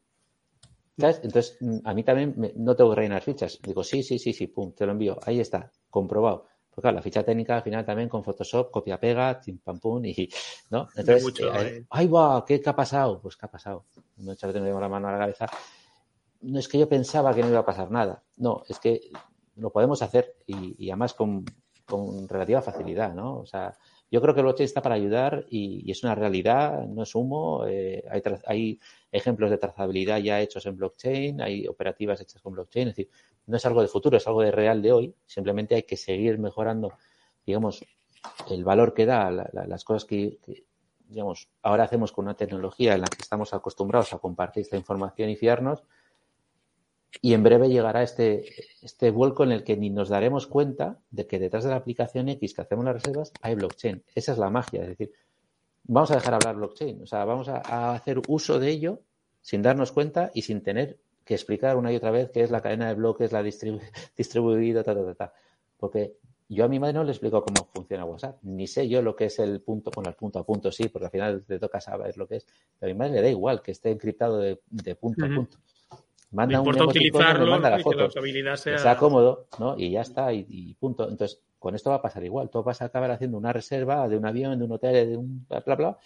¿Sabes? 0.98 1.19
Entonces, 1.23 1.57
mm, 1.60 1.80
a 1.84 1.94
mí 1.94 2.03
también 2.03 2.53
no 2.56 2.76
tengo 2.76 2.91
que 2.91 2.95
rellenar 2.98 3.22
fichas. 3.22 3.60
Digo, 3.61 3.84
sí, 3.84 4.02
sí, 4.02 4.18
sí, 4.18 4.34
sí, 4.34 4.48
pum, 4.48 4.72
te 4.73 4.86
lo 4.86 4.94
envío. 4.94 5.18
Ahí 5.26 5.40
está, 5.40 5.72
comprobado. 5.90 6.45
Porque 6.69 6.82
claro, 6.82 6.95
la 6.95 7.02
ficha 7.02 7.23
técnica 7.23 7.56
al 7.56 7.64
final 7.64 7.86
también 7.86 8.10
con 8.10 8.23
Photoshop, 8.23 8.72
copia, 8.72 8.99
pega, 8.99 9.40
tim, 9.40 9.60
pam, 9.60 9.80
pum, 9.80 10.03
y, 10.06 10.30
¿no? 10.69 10.88
Entonces, 10.95 11.40
eh, 11.40 11.86
ay, 11.90 12.07
va, 12.07 12.44
¿qué, 12.45 12.61
ha 12.65 12.76
pasado? 12.76 13.22
Pues, 13.22 13.36
¿qué 13.36 13.45
ha 13.45 13.52
pasado? 13.52 13.86
Muchas 14.18 14.48
veces 14.48 14.61
me 14.61 14.68
llevo 14.68 14.80
la 14.80 14.90
mano 14.90 15.07
a 15.07 15.11
la 15.14 15.18
cabeza. 15.18 15.48
No 16.41 16.60
es 16.60 16.68
que 16.68 16.77
yo 16.77 16.88
pensaba 16.88 17.34
que 17.34 17.41
no 17.41 17.49
iba 17.49 17.60
a 17.60 17.65
pasar 17.65 17.91
nada. 17.91 18.23
No, 18.38 18.64
es 18.68 18.80
que 18.80 19.10
lo 19.56 19.72
podemos 19.72 20.02
hacer 20.02 20.36
y, 20.45 20.86
y 20.86 20.90
además 20.90 21.14
con, 21.14 21.45
con 21.86 22.27
relativa 22.27 22.61
facilidad, 22.61 23.14
¿no? 23.14 23.40
O 23.40 23.45
sea, 23.45 23.76
yo 24.11 24.22
creo 24.22 24.34
que 24.34 24.40
el 24.40 24.45
blockchain 24.45 24.65
está 24.65 24.82
para 24.82 24.95
ayudar 24.95 25.45
y, 25.49 25.90
es 25.91 26.03
una 26.03 26.15
realidad, 26.15 26.86
no 26.88 27.03
es 27.03 27.15
humo. 27.15 27.65
Eh, 27.68 28.03
hay, 28.45 28.80
ejemplos 29.11 29.49
de 29.49 29.57
trazabilidad 29.57 30.19
ya 30.19 30.41
hechos 30.41 30.65
en 30.65 30.76
blockchain, 30.76 31.41
hay 31.41 31.68
operativas 31.68 32.22
hechas 32.22 32.41
con 32.41 32.53
blockchain, 32.53 32.90
es 32.90 32.95
decir, 32.95 33.11
no 33.48 33.57
es 33.57 33.65
algo 33.65 33.82
de 33.82 33.88
futuro, 33.88 34.18
es 34.18 34.27
algo 34.27 34.41
de 34.41 34.52
real 34.52 34.82
de 34.82 34.91
hoy. 34.91 35.15
Simplemente 35.26 35.76
hay 35.76 35.84
que 35.84 35.98
seguir 35.98 36.38
mejorando, 36.38 36.94
digamos, 37.45 37.84
el 38.49 38.64
valor 38.64 38.94
que 38.94 39.06
da 39.06 39.32
las 39.32 39.84
cosas 39.84 40.06
que, 40.06 40.40
digamos, 41.07 41.49
ahora 41.61 41.84
hacemos 41.84 42.11
con 42.11 42.26
una 42.26 42.36
tecnología 42.36 42.95
en 42.95 43.02
la 43.02 43.07
que 43.07 43.22
estamos 43.22 43.53
acostumbrados 43.53 44.14
a 44.14 44.19
compartir 44.19 44.61
esta 44.61 44.77
información 44.77 45.30
y 45.30 45.36
fiarnos. 45.36 45.84
Y 47.21 47.33
en 47.33 47.43
breve 47.43 47.69
llegará 47.69 48.03
este, 48.03 48.45
este 48.81 49.11
vuelco 49.11 49.43
en 49.43 49.51
el 49.51 49.63
que 49.63 49.77
ni 49.77 49.89
nos 49.89 50.09
daremos 50.09 50.47
cuenta 50.47 50.99
de 51.11 51.27
que 51.27 51.39
detrás 51.39 51.63
de 51.63 51.69
la 51.69 51.77
aplicación 51.77 52.29
X 52.29 52.53
que 52.53 52.61
hacemos 52.61 52.85
las 52.85 52.95
reservas 52.95 53.31
hay 53.41 53.55
blockchain. 53.55 54.03
Esa 54.13 54.33
es 54.33 54.37
la 54.37 54.49
magia. 54.49 54.83
Es 54.83 54.89
decir, 54.89 55.11
vamos 55.83 56.11
a 56.11 56.15
dejar 56.15 56.33
hablar 56.35 56.55
blockchain. 56.55 57.01
O 57.01 57.05
sea, 57.05 57.25
vamos 57.25 57.47
a, 57.47 57.93
hacer 57.93 58.21
uso 58.27 58.59
de 58.59 58.69
ello 58.69 59.01
sin 59.41 59.61
darnos 59.61 59.91
cuenta 59.91 60.31
y 60.33 60.41
sin 60.41 60.61
tener 60.61 60.99
que 61.23 61.33
explicar 61.33 61.77
una 61.77 61.91
y 61.91 61.95
otra 61.95 62.11
vez 62.11 62.29
qué 62.31 62.41
es 62.41 62.51
la 62.51 62.61
cadena 62.61 62.87
de 62.87 62.95
bloques, 62.95 63.31
la 63.31 63.41
distribu 63.41 63.79
distribuida, 64.17 64.83
ta, 64.83 64.93
ta, 64.93 65.05
ta, 65.05 65.15
ta. 65.15 65.33
Porque 65.77 66.17
yo 66.47 66.65
a 66.65 66.67
mi 66.67 66.79
madre 66.79 66.93
no 66.93 67.03
le 67.03 67.11
explico 67.11 67.43
cómo 67.43 67.67
funciona 67.73 68.05
WhatsApp, 68.05 68.37
ni 68.43 68.67
sé 68.67 68.87
yo 68.87 69.01
lo 69.01 69.15
que 69.15 69.25
es 69.25 69.39
el 69.39 69.61
punto, 69.61 69.89
con 69.89 70.05
el 70.05 70.13
punto 70.13 70.39
a 70.39 70.45
punto 70.45 70.71
sí, 70.71 70.89
porque 70.89 71.05
al 71.05 71.11
final 71.11 71.43
te 71.45 71.57
toca 71.57 71.81
saber 71.81 72.15
lo 72.17 72.27
que 72.27 72.37
es, 72.37 72.45
pero 72.79 72.91
a 72.91 72.93
mi 72.93 72.97
madre 72.97 73.15
le 73.15 73.21
da 73.23 73.29
igual 73.29 73.61
que 73.61 73.71
esté 73.71 73.89
encriptado 73.89 74.37
de, 74.37 74.55
punto 74.95 75.25
a 75.25 75.29
punto. 75.29 75.57
Manda 76.31 76.60
un 76.61 76.81
utilizarlo, 76.81 77.49
manda 77.49 77.69
la 77.69 77.80
foto, 77.80 78.10
sea... 78.57 78.97
cómodo, 78.97 79.47
¿no? 79.60 79.76
Y 79.77 79.91
ya 79.91 80.02
está, 80.02 80.34
y, 80.34 80.76
punto. 80.80 81.10
Entonces, 81.10 81.41
con 81.60 81.76
esto 81.76 81.89
va 81.89 81.97
a 81.97 82.02
pasar 82.02 82.23
igual. 82.23 82.49
Todo 82.49 82.64
vas 82.64 82.81
a 82.81 82.85
acabar 82.85 83.11
haciendo 83.11 83.38
una 83.38 83.53
reserva 83.53 84.07
de 84.07 84.18
un 84.18 84.26
avión, 84.26 84.57
de 84.60 84.65
un 84.65 84.72
hotel, 84.72 85.10
de 85.10 85.18
un 85.18 85.45
bla, 85.47 85.61
bla, 85.61 85.76
bla, 85.76 85.97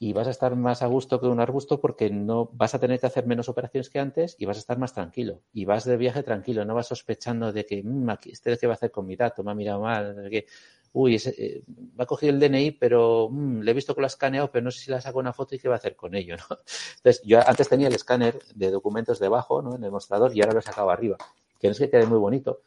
y 0.00 0.12
vas 0.12 0.28
a 0.28 0.30
estar 0.30 0.54
más 0.54 0.82
a 0.82 0.86
gusto 0.86 1.20
que 1.20 1.26
un 1.26 1.40
arbusto 1.40 1.80
porque 1.80 2.10
no 2.10 2.50
vas 2.52 2.74
a 2.74 2.78
tener 2.78 3.00
que 3.00 3.06
hacer 3.06 3.26
menos 3.26 3.48
operaciones 3.48 3.90
que 3.90 3.98
antes 3.98 4.36
y 4.38 4.44
vas 4.44 4.56
a 4.56 4.60
estar 4.60 4.78
más 4.78 4.92
tranquilo 4.92 5.42
y 5.52 5.64
vas 5.64 5.84
de 5.84 5.96
viaje 5.96 6.22
tranquilo, 6.22 6.64
no 6.64 6.74
vas 6.74 6.86
sospechando 6.86 7.52
de 7.52 7.66
que 7.66 7.82
mmm, 7.82 8.08
aquí, 8.10 8.30
este 8.30 8.56
qué 8.56 8.66
va 8.66 8.74
a 8.74 8.76
hacer 8.76 8.90
con 8.90 9.06
mi 9.06 9.16
dato, 9.16 9.42
me 9.42 9.50
ha 9.50 9.54
mirado 9.54 9.80
mal, 9.80 10.28
que 10.30 10.46
uy, 10.92 11.16
ese, 11.16 11.30
eh, 11.38 11.64
me 11.66 12.02
ha 12.02 12.06
cogido 12.06 12.32
el 12.32 12.40
DNI, 12.40 12.72
pero 12.72 13.28
mmm, 13.30 13.60
le 13.60 13.70
he 13.70 13.74
visto 13.74 13.94
que 13.94 14.00
lo 14.00 14.06
ha 14.06 14.08
escaneado, 14.08 14.50
pero 14.50 14.64
no 14.64 14.70
sé 14.70 14.80
si 14.80 14.90
le 14.90 15.00
saco 15.00 15.18
una 15.18 15.32
foto 15.32 15.54
y 15.54 15.58
qué 15.58 15.68
va 15.68 15.74
a 15.74 15.78
hacer 15.78 15.96
con 15.96 16.14
ello, 16.14 16.36
¿no? 16.36 16.44
Entonces, 16.96 17.22
yo 17.24 17.40
antes 17.46 17.68
tenía 17.68 17.88
el 17.88 17.94
escáner 17.94 18.38
de 18.54 18.70
documentos 18.70 19.18
debajo, 19.18 19.62
¿no? 19.62 19.76
En 19.76 19.84
el 19.84 19.90
mostrador 19.90 20.36
y 20.36 20.40
ahora 20.40 20.54
lo 20.54 20.58
he 20.60 20.62
sacado 20.62 20.90
arriba, 20.90 21.16
que 21.58 21.68
no 21.68 21.72
es 21.72 21.78
que 21.78 21.90
quede 21.90 22.06
muy 22.06 22.18
bonito, 22.18 22.62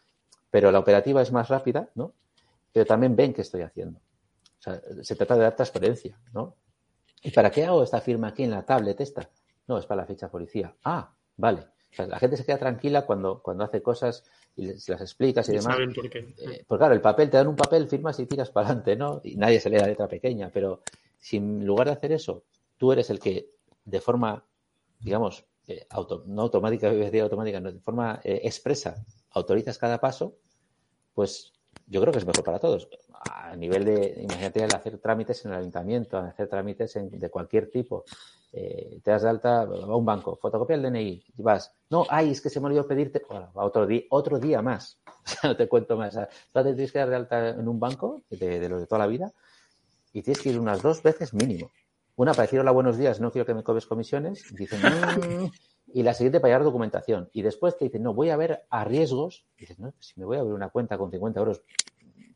pero 0.49 0.71
la 0.71 0.79
operativa 0.79 1.21
es 1.21 1.31
más 1.31 1.49
rápida, 1.49 1.89
¿no? 1.95 2.13
Pero 2.73 2.85
también 2.85 3.15
ven 3.15 3.33
qué 3.33 3.41
estoy 3.41 3.61
haciendo. 3.61 3.99
O 3.99 4.61
sea, 4.61 4.81
se 5.01 5.15
trata 5.15 5.35
de 5.35 5.41
dar 5.41 5.55
transparencia, 5.55 6.19
¿no? 6.33 6.55
¿Y 7.23 7.31
para 7.31 7.51
qué 7.51 7.65
hago 7.65 7.83
esta 7.83 8.01
firma 8.01 8.29
aquí 8.29 8.43
en 8.43 8.51
la 8.51 8.65
tablet 8.65 8.99
esta? 9.01 9.29
No, 9.67 9.77
es 9.77 9.85
para 9.85 10.01
la 10.01 10.07
ficha 10.07 10.29
policía. 10.29 10.75
Ah, 10.83 11.13
vale. 11.37 11.65
La 11.97 12.19
gente 12.19 12.37
se 12.37 12.45
queda 12.45 12.57
tranquila 12.57 13.05
cuando, 13.05 13.41
cuando 13.41 13.63
hace 13.63 13.81
cosas 13.81 14.23
y 14.55 14.69
se 14.73 14.93
las 14.93 15.01
explicas 15.01 15.47
y, 15.49 15.53
demás. 15.53 15.75
Saben 15.75 15.93
por 15.93 16.09
qué. 16.09 16.19
Eh, 16.37 16.63
pues 16.67 16.79
claro, 16.79 16.93
el 16.93 17.01
papel, 17.01 17.29
te 17.29 17.37
dan 17.37 17.47
un 17.47 17.55
papel, 17.55 17.87
firmas 17.87 18.19
y 18.19 18.25
tiras 18.25 18.49
para 18.49 18.67
adelante, 18.67 18.95
¿no? 18.95 19.21
Y 19.23 19.35
nadie 19.35 19.59
se 19.59 19.69
lee 19.69 19.77
la 19.77 19.87
letra 19.87 20.07
pequeña, 20.07 20.49
pero 20.53 20.81
si 21.17 21.37
en 21.37 21.65
lugar 21.65 21.87
de 21.87 21.93
hacer 21.93 22.11
eso, 22.11 22.43
tú 22.77 22.91
eres 22.91 23.09
el 23.09 23.19
que 23.19 23.51
de 23.85 24.01
forma, 24.01 24.43
digamos, 24.99 25.45
eh, 25.67 25.85
auto, 25.89 26.23
no 26.27 26.43
automática, 26.43 26.91
decir 26.91 27.21
automática, 27.21 27.59
no, 27.59 27.71
de 27.71 27.79
forma 27.79 28.19
eh, 28.23 28.41
expresa, 28.43 29.05
autorizas 29.31 29.77
cada 29.77 29.99
paso, 29.99 30.37
pues 31.13 31.53
yo 31.87 32.01
creo 32.01 32.13
que 32.13 32.19
es 32.19 32.25
mejor 32.25 32.43
para 32.43 32.59
todos 32.59 32.89
a 33.29 33.55
nivel 33.55 33.85
de, 33.85 34.21
imagínate, 34.21 34.63
al 34.63 34.73
hacer 34.73 34.97
trámites 34.97 35.45
en 35.45 35.51
el 35.51 35.59
ayuntamiento, 35.59 36.17
hacer 36.17 36.47
trámites 36.47 36.93
de 36.93 37.29
cualquier 37.29 37.69
tipo. 37.69 38.05
Eh, 38.53 38.99
te 39.01 39.11
das 39.11 39.21
de 39.21 39.29
alta 39.29 39.61
a 39.61 39.95
un 39.95 40.05
banco, 40.05 40.35
fotocopia 40.35 40.75
el 40.75 40.81
DNI, 40.81 41.23
y 41.37 41.41
vas, 41.41 41.73
no, 41.89 42.05
ay, 42.09 42.31
es 42.31 42.41
que 42.41 42.49
se 42.49 42.59
me 42.59 42.67
olvidó 42.67 42.85
pedirte, 42.85 43.21
bueno, 43.29 43.49
otro 43.53 43.87
día, 43.87 44.01
otro 44.09 44.39
día 44.39 44.61
más, 44.61 44.97
no 45.43 45.55
te 45.55 45.69
cuento 45.69 45.95
más, 45.95 46.17
o 46.17 46.63
te 46.63 46.73
tienes 46.73 46.91
que 46.91 46.99
dar 46.99 47.09
de 47.09 47.15
alta 47.15 47.49
en 47.49 47.65
un 47.65 47.79
banco, 47.79 48.23
de, 48.29 48.59
de 48.59 48.67
los 48.67 48.81
de 48.81 48.87
toda 48.87 48.99
la 48.99 49.07
vida, 49.07 49.31
y 50.11 50.21
tienes 50.21 50.43
que 50.43 50.49
ir 50.49 50.59
unas 50.59 50.81
dos 50.81 51.01
veces 51.01 51.33
mínimo. 51.33 51.71
Una 52.17 52.33
para 52.33 52.43
decir 52.43 52.59
hola, 52.59 52.71
buenos 52.71 52.97
días, 52.97 53.21
no 53.21 53.31
quiero 53.31 53.45
que 53.45 53.53
me 53.53 53.63
cobres 53.63 53.85
comisiones, 53.85 54.51
y 54.51 54.55
dicen, 54.55 54.81
mm", 54.81 55.51
y 55.93 56.03
la 56.03 56.13
siguiente 56.13 56.41
para 56.41 56.51
llevar 56.51 56.65
documentación. 56.65 57.29
Y 57.31 57.43
después 57.43 57.77
te 57.77 57.85
dicen, 57.85 58.03
no, 58.03 58.13
voy 58.13 58.31
a 58.31 58.37
ver 58.37 58.65
a 58.69 58.83
riesgos, 58.83 59.45
y 59.57 59.61
dices, 59.61 59.79
no, 59.79 59.93
si 59.99 60.19
me 60.19 60.25
voy 60.25 60.35
a 60.35 60.41
abrir 60.41 60.55
una 60.55 60.69
cuenta 60.69 60.97
con 60.97 61.09
50 61.09 61.39
euros, 61.39 61.61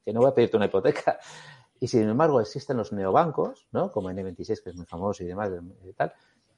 que 0.05 0.13
no 0.13 0.21
voy 0.21 0.29
a 0.29 0.33
pedirte 0.33 0.57
una 0.57 0.67
hipoteca. 0.67 1.19
Y 1.77 1.89
sin 1.89 2.07
embargo 2.07 2.39
existen 2.39 2.77
los 2.77 2.93
neobancos, 2.93 3.67
¿no? 3.73 3.91
Como 3.91 4.09
N26, 4.09 4.63
que 4.63 4.69
es 4.69 4.77
muy 4.77 4.85
famoso 4.85 5.23
y 5.23 5.27
demás, 5.27 5.51
y 5.83 5.91
tal, 5.91 6.13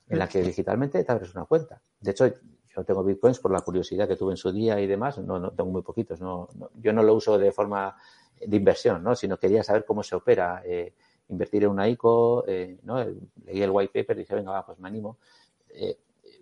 en 0.08 0.20
la 0.20 0.30
que 0.30 0.44
digitalmente 0.44 1.04
te 1.04 1.12
abres 1.12 1.34
una 1.34 1.46
cuenta. 1.46 1.82
De 2.00 2.12
hecho, 2.12 2.28
yo 2.28 2.84
tengo 2.84 3.04
bitcoins 3.04 3.40
por 3.40 3.52
la 3.52 3.62
curiosidad 3.62 4.08
que 4.08 4.16
tuve 4.16 4.34
en 4.34 4.38
su 4.38 4.52
día 4.52 4.80
y 4.80 4.86
demás, 4.86 5.18
no, 5.18 5.40
no 5.40 5.50
tengo 5.50 5.72
muy 5.72 5.82
poquitos, 5.82 6.22
no, 6.22 6.48
yo 6.76 6.94
no 6.94 7.02
lo 7.02 7.16
uso 7.16 7.40
de 7.40 7.52
forma 7.52 7.98
de 8.40 8.56
inversión, 8.56 9.04
¿no? 9.04 9.16
Sino 9.16 9.38
quería 9.38 9.64
saber 9.64 9.86
cómo 9.86 10.04
se 10.04 10.16
opera, 10.16 10.62
eh, 10.64 10.94
invertir 11.30 11.64
en 11.64 11.72
una 11.72 11.90
ICO, 11.90 12.46
eh, 12.48 12.78
¿no? 12.84 13.04
Leí 13.44 13.64
el 13.64 13.72
white 13.72 13.92
paper 13.92 14.18
y 14.18 14.20
dije, 14.20 14.36
venga, 14.36 14.52
va, 14.52 14.66
pues 14.66 14.80
me 14.80 14.88
animo. 14.88 15.18
Eh, 15.70 15.98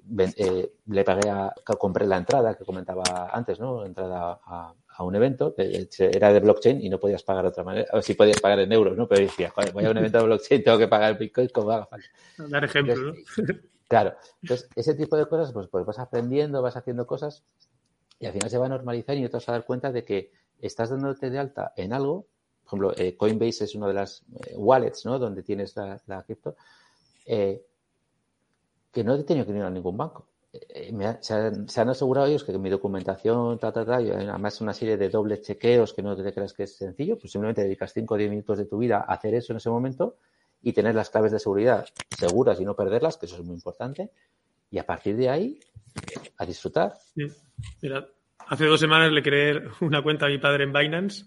le 0.07 1.03
pagué 1.03 1.29
a, 1.29 1.53
compré 1.79 2.05
la 2.05 2.17
entrada 2.17 2.55
que 2.55 2.65
comentaba 2.65 3.29
antes, 3.31 3.59
¿no? 3.59 3.85
Entrada 3.85 4.39
a, 4.45 4.73
a 4.97 5.03
un 5.03 5.15
evento, 5.15 5.53
era 5.57 6.31
de 6.31 6.39
blockchain 6.39 6.81
y 6.81 6.89
no 6.89 6.99
podías 6.99 7.23
pagar 7.23 7.43
de 7.43 7.49
otra 7.49 7.63
manera, 7.63 7.87
o 7.93 8.01
si 8.01 8.13
podías 8.13 8.39
pagar 8.39 8.59
en 8.59 8.71
euros, 8.71 8.95
¿no? 8.97 9.07
Pero 9.07 9.21
decías, 9.21 9.53
voy 9.73 9.85
a 9.85 9.91
un 9.91 9.97
evento 9.97 10.19
de 10.19 10.23
blockchain, 10.23 10.63
tengo 10.63 10.77
que 10.77 10.87
pagar 10.87 11.17
Bitcoin 11.17 11.49
como 11.49 11.71
haga 11.71 11.85
falta. 11.85 12.07
Dar 12.37 12.63
ejemplo, 12.63 12.95
¿no? 12.95 13.13
Claro, 13.87 14.15
entonces 14.41 14.69
ese 14.75 14.95
tipo 14.95 15.15
de 15.15 15.27
cosas, 15.27 15.53
pues, 15.53 15.67
pues 15.67 15.85
vas 15.85 15.99
aprendiendo, 15.99 16.61
vas 16.61 16.75
haciendo 16.75 17.05
cosas 17.05 17.43
y 18.19 18.25
al 18.25 18.33
final 18.33 18.49
se 18.49 18.57
va 18.57 18.65
a 18.65 18.69
normalizar 18.69 19.15
y 19.15 19.21
te 19.21 19.29
vas 19.29 19.47
a 19.47 19.51
dar 19.51 19.65
cuenta 19.65 19.91
de 19.91 20.03
que 20.03 20.31
estás 20.59 20.89
dándote 20.89 21.29
de 21.29 21.37
alta 21.37 21.73
en 21.75 21.93
algo, 21.93 22.25
por 22.63 22.67
ejemplo, 22.67 22.93
eh, 22.97 23.15
Coinbase 23.15 23.65
es 23.65 23.75
una 23.75 23.87
de 23.87 23.93
las 23.93 24.23
eh, 24.47 24.55
wallets, 24.55 25.05
¿no? 25.05 25.19
Donde 25.19 25.43
tienes 25.43 25.75
la, 25.75 26.01
la 26.07 26.23
cripto, 26.23 26.55
eh, 27.27 27.63
que 28.91 29.03
no 29.03 29.13
he 29.13 29.23
tenido 29.23 29.45
que 29.45 29.51
ir 29.51 29.61
a 29.61 29.69
ningún 29.69 29.97
banco. 29.97 30.27
Eh, 30.69 31.17
se, 31.21 31.33
han, 31.81 31.89
asegurado 31.89 32.27
ellos 32.27 32.43
que 32.43 32.57
mi 32.57 32.69
documentación, 32.69 33.59
ta, 33.59 33.71
ta, 33.71 33.85
ta, 33.85 34.01
y 34.01 34.09
además 34.09 34.61
una 34.61 34.73
serie 34.73 34.97
de 34.97 35.09
dobles 35.09 35.41
chequeos 35.41 35.93
que 35.93 36.01
no 36.01 36.15
te 36.15 36.33
creas 36.33 36.53
que 36.53 36.63
es 36.63 36.77
sencillo, 36.77 37.17
pues 37.17 37.31
simplemente 37.31 37.63
dedicas 37.63 37.93
5 37.93 38.13
o 38.13 38.17
10 38.17 38.29
minutos 38.29 38.57
de 38.57 38.65
tu 38.65 38.77
vida 38.77 38.97
a 38.97 39.13
hacer 39.13 39.33
eso 39.33 39.53
en 39.53 39.57
ese 39.57 39.69
momento 39.69 40.17
y 40.61 40.73
tener 40.73 40.95
las 40.95 41.09
claves 41.09 41.31
de 41.31 41.39
seguridad 41.39 41.85
seguras 42.17 42.59
y 42.59 42.65
no 42.65 42.75
perderlas, 42.75 43.17
que 43.17 43.25
eso 43.25 43.37
es 43.37 43.43
muy 43.43 43.55
importante, 43.55 44.11
y 44.71 44.77
a 44.77 44.85
partir 44.85 45.15
de 45.15 45.29
ahí 45.29 45.59
a 46.37 46.45
disfrutar. 46.45 46.93
Mira, 47.81 48.07
hace 48.47 48.65
dos 48.65 48.79
semanas 48.79 49.11
le 49.11 49.21
creé 49.21 49.61
una 49.81 50.01
cuenta 50.01 50.25
a 50.25 50.29
mi 50.29 50.37
padre 50.37 50.63
en 50.63 50.73
Binance 50.73 51.25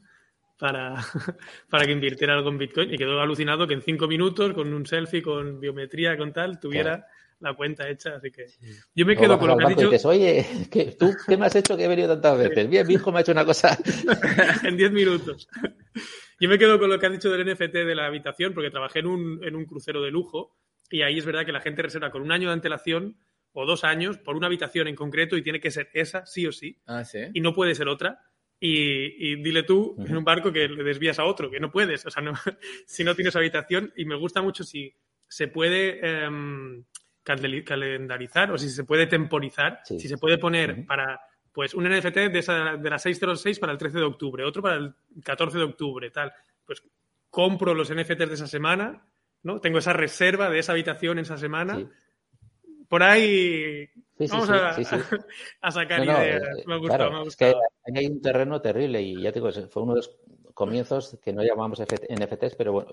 para, 0.59 0.95
para 1.71 1.87
que 1.87 1.93
invirtiera 1.93 2.35
algo 2.35 2.51
en 2.51 2.59
Bitcoin 2.59 2.93
y 2.93 2.99
quedó 2.99 3.21
alucinado 3.21 3.67
que 3.67 3.75
en 3.75 3.83
cinco 3.83 4.09
minutos, 4.09 4.53
con 4.55 4.73
un 4.73 4.87
selfie, 4.87 5.23
con 5.23 5.61
biometría, 5.61 6.17
con 6.17 6.33
tal, 6.33 6.59
tuviera 6.59 7.07
la 7.41 7.55
cuenta 7.55 7.89
hecha, 7.89 8.17
así 8.17 8.31
que 8.31 8.47
yo 8.95 9.07
me 9.07 9.17
quedo 9.17 9.39
con 9.39 9.49
lo 9.49 9.57
que 9.57 9.65
has 9.65 9.77
dicho. 9.77 10.09
Oye, 10.09 10.47
¿qué, 10.71 10.97
¿tú 10.99 11.15
qué 11.27 11.37
me 11.37 11.47
has 11.47 11.55
hecho 11.55 11.77
que 11.77 11.85
he 11.85 11.89
venido 11.89 12.09
tantas 12.09 12.39
veces? 12.39 12.69
Bien, 12.69 12.87
mi 12.87 12.95
hijo 12.95 13.13
me 13.13 13.19
ha 13.19 13.21
hecho 13.21 13.33
una 13.33 13.45
cosa. 13.45 13.79
en 14.65 14.77
10 14.77 14.93
minutos. 14.93 15.49
Yo 16.41 16.49
me 16.49 16.59
quedo 16.59 16.79
con 16.79 16.89
lo 16.89 16.99
que 16.99 17.07
has 17.07 17.13
dicho 17.13 17.31
del 17.31 17.53
NFT 17.53 17.73
de 17.73 17.95
la 17.95 18.07
habitación, 18.07 18.55
porque 18.55 18.71
trabajé 18.71 19.01
en 19.01 19.07
un, 19.07 19.41
en 19.43 19.57
un 19.57 19.65
crucero 19.65 20.03
de 20.03 20.11
lujo 20.11 20.57
y 20.91 21.03
ahí 21.03 21.19
es 21.19 21.25
verdad 21.25 21.45
que 21.45 21.53
la 21.53 21.61
gente 21.61 21.83
reserva 21.83 22.11
con 22.11 22.23
un 22.23 22.33
año 22.33 22.49
de 22.49 22.55
antelación 22.55 23.19
o 23.53 23.67
dos 23.67 23.85
años 23.85 24.19
por 24.19 24.37
una 24.37 24.47
habitación 24.47 24.89
en 24.89 24.95
concreto 24.95 25.37
y 25.37 25.43
tiene 25.43 25.61
que 25.61 25.71
ser 25.71 25.91
esa, 25.93 26.25
sí 26.27 26.47
o 26.47 26.53
sí. 26.53 26.81
Ah, 26.87 27.05
¿sí? 27.05 27.19
Y 27.35 27.41
no 27.41 27.55
puede 27.55 27.75
ser 27.75 27.89
otra. 27.89 28.21
Y, 28.61 29.37
dile 29.37 29.63
tú 29.63 29.97
en 29.99 30.17
un 30.17 30.25
barco 30.25 30.53
que 30.53 30.69
le 30.69 30.83
desvías 30.83 31.19
a 31.19 31.25
otro, 31.25 31.51
que 31.51 31.61
no 31.61 31.71
puedes. 31.71 32.05
O 32.07 32.11
sea, 32.11 32.23
no, 32.23 32.33
si 32.87 33.05
no 33.05 33.15
tienes 33.15 33.37
habitación. 33.37 33.93
Y 33.97 34.05
me 34.05 34.17
gusta 34.17 34.43
mucho 34.43 34.65
si 34.65 34.95
se 35.29 35.49
puede 35.49 36.25
em, 36.25 36.85
calendarizar 37.65 38.51
o 38.53 38.59
si 38.59 38.71
se 38.71 38.85
puede 38.85 39.07
temporizar, 39.07 39.81
si 39.85 40.09
se 40.09 40.19
puede 40.19 40.39
poner 40.39 40.87
para 40.87 41.21
pues 41.53 41.75
un 41.75 41.85
NFT 41.85 42.17
de, 42.31 42.39
esa, 42.39 42.77
de 42.77 42.91
las 42.91 43.03
606 43.03 43.59
para 43.59 43.73
el 43.73 43.79
13 43.79 43.99
de 43.99 44.05
octubre, 44.05 44.45
otro 44.45 44.63
para 44.63 44.77
el 44.77 44.95
14 45.25 45.59
de 45.59 45.65
octubre, 45.65 46.11
tal. 46.11 46.33
Pues 46.65 46.83
compro 47.31 47.75
los 47.75 47.93
NFTs 47.93 48.29
de 48.29 48.35
esa 48.35 48.47
semana, 48.47 49.05
¿no? 49.43 49.61
Tengo 49.61 49.79
esa 49.79 49.93
reserva 49.93 50.49
de 50.51 50.61
esa 50.61 50.73
habitación 50.73 51.19
esa 51.19 51.37
semana. 51.37 51.85
Por 52.89 53.03
ahí 53.03 53.89
vamos 54.31 54.49
a, 55.61 55.71
sacar 55.71 56.05
ideas. 56.05 56.43
Eh, 56.43 56.63
me 56.67 56.75
ha 56.75 56.79
gustado, 56.79 57.11
me 57.11 57.17
ha 57.19 57.23
gustado. 57.23 57.27
Es 57.27 57.37
que 57.37 57.99
hay 57.99 58.07
un 58.07 58.23
terreno 58.23 58.61
terrible 58.61 59.03
y 59.03 59.21
ya 59.21 59.33
te 59.33 59.41
digo, 59.41 59.51
fue 59.69 59.83
uno 59.83 59.95
de 59.95 59.99
los 59.99 60.17
comienzos 60.55 61.19
que 61.23 61.33
no 61.33 61.43
llamamos 61.43 61.81
NFTs, 61.81 62.55
pero 62.57 62.73
bueno, 62.73 62.91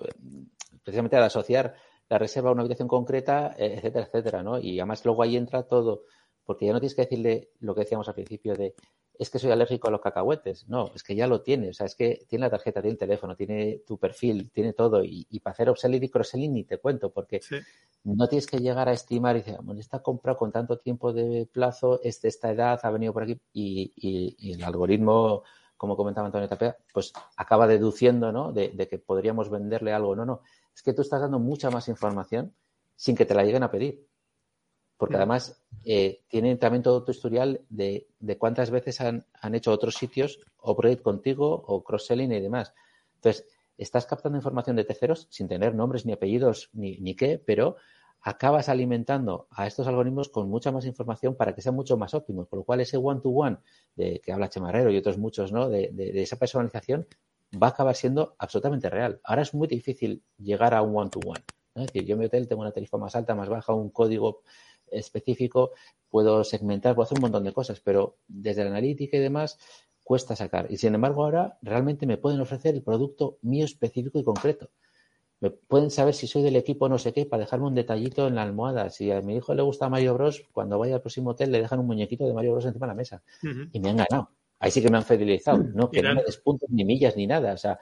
precisamente 0.82 1.16
al 1.16 1.24
asociar 1.24 1.74
la 2.08 2.18
reserva 2.18 2.50
a 2.50 2.52
una 2.52 2.62
habitación 2.62 2.88
concreta, 2.88 3.54
eh, 3.58 3.74
etcétera, 3.76 4.06
etcétera, 4.06 4.42
¿no? 4.42 4.58
Y 4.58 4.78
además 4.78 5.04
luego 5.04 5.22
ahí 5.22 5.36
entra 5.36 5.64
todo, 5.64 6.04
porque 6.44 6.66
ya 6.66 6.72
no 6.72 6.80
tienes 6.80 6.94
que 6.94 7.02
decirle 7.02 7.50
lo 7.60 7.74
que 7.74 7.80
decíamos 7.80 8.08
al 8.08 8.14
principio 8.14 8.54
de 8.54 8.74
es 9.18 9.30
que 9.30 9.38
soy 9.38 9.50
alérgico 9.50 9.88
a 9.88 9.90
los 9.90 10.00
cacahuetes. 10.00 10.68
No, 10.68 10.90
es 10.94 11.02
que 11.02 11.14
ya 11.14 11.26
lo 11.26 11.42
tiene. 11.42 11.70
O 11.70 11.72
sea, 11.72 11.86
es 11.86 11.94
que 11.94 12.26
tiene 12.28 12.46
la 12.46 12.50
tarjeta, 12.50 12.80
tiene 12.80 12.92
el 12.92 12.98
teléfono, 12.98 13.36
tiene 13.36 13.82
tu 13.86 13.98
perfil, 13.98 14.50
tiene 14.52 14.72
todo. 14.72 15.02
Y, 15.04 15.24
para 15.40 15.52
hacer 15.52 15.70
upselling 15.70 16.02
y 16.02 16.08
cross-selling 16.08 16.52
ni 16.52 16.64
te 16.64 16.78
cuento, 16.78 17.10
porque 17.12 17.40
no 18.04 18.28
tienes 18.28 18.46
que 18.46 18.58
llegar 18.58 18.88
a 18.88 18.92
estimar 18.92 19.36
y 19.36 19.40
decir, 19.40 19.56
bueno, 19.62 19.80
esta 19.80 20.02
compra 20.02 20.34
con 20.34 20.52
tanto 20.52 20.78
tiempo 20.78 21.12
de 21.12 21.48
plazo, 21.50 22.00
es 22.02 22.20
de 22.22 22.28
esta 22.28 22.50
edad, 22.50 22.78
ha 22.82 22.90
venido 22.90 23.12
por 23.12 23.22
aquí. 23.24 23.40
Y, 23.52 24.52
el 24.52 24.62
algoritmo, 24.64 25.42
como 25.76 25.96
comentaba 25.96 26.26
Antonio 26.26 26.48
Tapea, 26.48 26.76
pues 26.92 27.12
acaba 27.36 27.66
deduciendo, 27.66 28.32
¿no? 28.32 28.52
De, 28.52 28.68
de 28.68 28.88
que 28.88 28.98
podríamos 28.98 29.50
venderle 29.50 29.92
algo. 29.92 30.14
No, 30.14 30.24
no. 30.24 30.42
Es 30.76 30.82
que 30.82 30.92
tú 30.92 31.02
estás 31.02 31.20
dando 31.20 31.40
mucha 31.40 31.70
más 31.70 31.88
información 31.88 32.54
sin 32.94 33.16
que 33.16 33.26
te 33.26 33.34
la 33.34 33.42
lleguen 33.42 33.64
a 33.64 33.70
pedir 33.72 34.06
porque 34.96 35.16
además 35.16 35.62
eh, 35.84 36.22
tienen 36.28 36.58
también 36.58 36.82
todo 36.82 37.04
tu 37.04 37.12
historial 37.12 37.60
de, 37.68 38.08
cuántas 38.38 38.70
veces 38.70 39.00
han, 39.00 39.24
hecho 39.52 39.72
otros 39.72 39.94
sitios 39.94 40.40
Operate 40.58 41.02
contigo 41.02 41.64
o 41.66 41.84
cross-selling 41.84 42.32
y 42.32 42.40
demás. 42.40 42.74
Entonces, 43.16 43.46
estás 43.78 44.06
captando 44.06 44.38
información 44.38 44.74
de 44.76 44.84
terceros 44.84 45.28
sin 45.30 45.48
tener 45.48 45.74
nombres 45.74 46.06
ni 46.06 46.12
apellidos 46.12 46.70
ni, 46.72 46.98
ni 46.98 47.14
qué, 47.14 47.38
pero 47.38 47.76
acabas 48.22 48.68
alimentando 48.68 49.46
a 49.50 49.66
estos 49.66 49.86
algoritmos 49.86 50.28
con 50.28 50.48
mucha 50.48 50.72
más 50.72 50.86
información 50.86 51.36
para 51.36 51.54
que 51.54 51.62
sean 51.62 51.76
mucho 51.76 51.96
más 51.96 52.14
óptimos. 52.14 52.48
Por 52.48 52.60
lo 52.60 52.64
cual, 52.64 52.80
ese 52.80 52.96
one-to-one 52.96 53.58
de 53.94 54.20
que 54.24 54.32
habla 54.32 54.48
Chemarrero 54.48 54.90
y 54.90 54.96
otros 54.96 55.18
muchos, 55.18 55.52
¿no? 55.52 55.68
De, 55.68 55.90
de, 55.92 56.22
esa 56.22 56.36
personalización 56.36 57.06
va 57.54 57.68
a 57.68 57.70
acabar 57.70 57.94
siendo 57.94 58.34
absolutamente 58.38 58.90
real. 58.90 59.20
Ahora 59.24 59.42
es 59.42 59.54
muy 59.54 59.68
difícil 59.68 60.22
llegar 60.38 60.74
a 60.74 60.82
un 60.82 60.96
one-to-one. 60.96 61.44
Es 61.74 61.86
decir, 61.86 62.04
yo 62.04 62.14
en 62.14 62.20
mi 62.20 62.26
hotel 62.26 62.48
tengo 62.48 62.62
una 62.62 62.72
tarifa 62.72 62.96
más 62.96 63.14
alta, 63.16 63.34
más 63.34 63.48
baja, 63.48 63.74
un 63.74 63.90
código 63.90 64.42
específico, 64.86 65.72
puedo 66.08 66.44
segmentar, 66.44 66.94
puedo 66.94 67.04
hacer 67.04 67.18
un 67.18 67.22
montón 67.22 67.44
de 67.44 67.52
cosas, 67.52 67.80
pero 67.80 68.18
desde 68.26 68.64
la 68.64 68.70
analítica 68.70 69.16
y 69.16 69.20
demás 69.20 69.58
cuesta 70.02 70.36
sacar. 70.36 70.68
Y 70.70 70.76
sin 70.76 70.94
embargo, 70.94 71.24
ahora 71.24 71.58
realmente 71.62 72.06
me 72.06 72.16
pueden 72.16 72.40
ofrecer 72.40 72.74
el 72.74 72.82
producto 72.82 73.38
mío 73.42 73.64
específico 73.64 74.18
y 74.18 74.24
concreto. 74.24 74.70
Me 75.40 75.50
pueden 75.50 75.90
saber 75.90 76.14
si 76.14 76.26
soy 76.26 76.42
del 76.42 76.56
equipo 76.56 76.88
no 76.88 76.98
sé 76.98 77.12
qué 77.12 77.26
para 77.26 77.42
dejarme 77.42 77.66
un 77.66 77.74
detallito 77.74 78.26
en 78.26 78.36
la 78.36 78.42
almohada. 78.42 78.88
Si 78.88 79.10
a 79.10 79.20
mi 79.20 79.36
hijo 79.36 79.54
le 79.54 79.62
gusta 79.62 79.88
Mario 79.90 80.14
Bros, 80.14 80.44
cuando 80.52 80.78
vaya 80.78 80.94
al 80.94 81.00
próximo 81.02 81.30
hotel 81.30 81.52
le 81.52 81.60
dejan 81.60 81.80
un 81.80 81.86
muñequito 81.86 82.24
de 82.24 82.32
Mario 82.32 82.52
Bros 82.52 82.64
encima 82.64 82.86
de 82.86 82.90
la 82.92 82.94
mesa. 82.94 83.22
Y 83.72 83.80
me 83.80 83.90
han 83.90 83.96
ganado. 83.98 84.30
Ahí 84.58 84.70
sí 84.70 84.82
que 84.82 84.90
me 84.90 84.96
han 84.96 85.04
fidelizado. 85.04 85.58
No, 85.58 85.90
que 85.90 86.02
no 86.02 86.14
me 86.14 86.22
despuntes 86.22 86.68
ni 86.70 86.84
millas 86.84 87.16
ni 87.16 87.26
nada. 87.26 87.52
O 87.52 87.58
sea, 87.58 87.78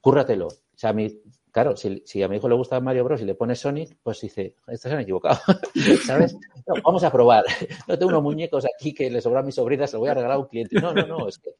cúrratelo. 0.00 0.48
O 0.48 0.76
sea, 0.78 0.92
mi, 0.92 1.22
Claro, 1.52 1.76
si, 1.76 2.22
a 2.22 2.28
mi 2.28 2.36
hijo 2.36 2.48
le 2.48 2.54
gusta 2.54 2.80
Mario 2.80 3.04
Bros 3.04 3.20
y 3.20 3.26
le 3.26 3.34
pone 3.34 3.54
Sonic, 3.54 3.98
pues 4.02 4.22
dice, 4.22 4.56
estos 4.68 4.88
se 4.88 4.94
han 4.94 5.02
equivocado, 5.02 5.38
¿sabes? 6.06 6.34
vamos 6.82 7.04
a 7.04 7.12
probar. 7.12 7.44
No 7.86 7.98
tengo 7.98 8.08
unos 8.08 8.22
muñecos 8.22 8.64
aquí 8.64 8.94
que 8.94 9.10
le 9.10 9.20
sobran 9.20 9.42
a 9.42 9.46
mis 9.46 9.56
sobrinas, 9.56 9.90
se 9.90 9.96
los 9.96 10.00
voy 10.00 10.08
a 10.08 10.14
regalar 10.14 10.36
a 10.36 10.40
un 10.40 10.46
cliente. 10.46 10.80
No, 10.80 10.94
no, 10.94 11.06
no, 11.06 11.28
es 11.28 11.38
que, 11.38 11.50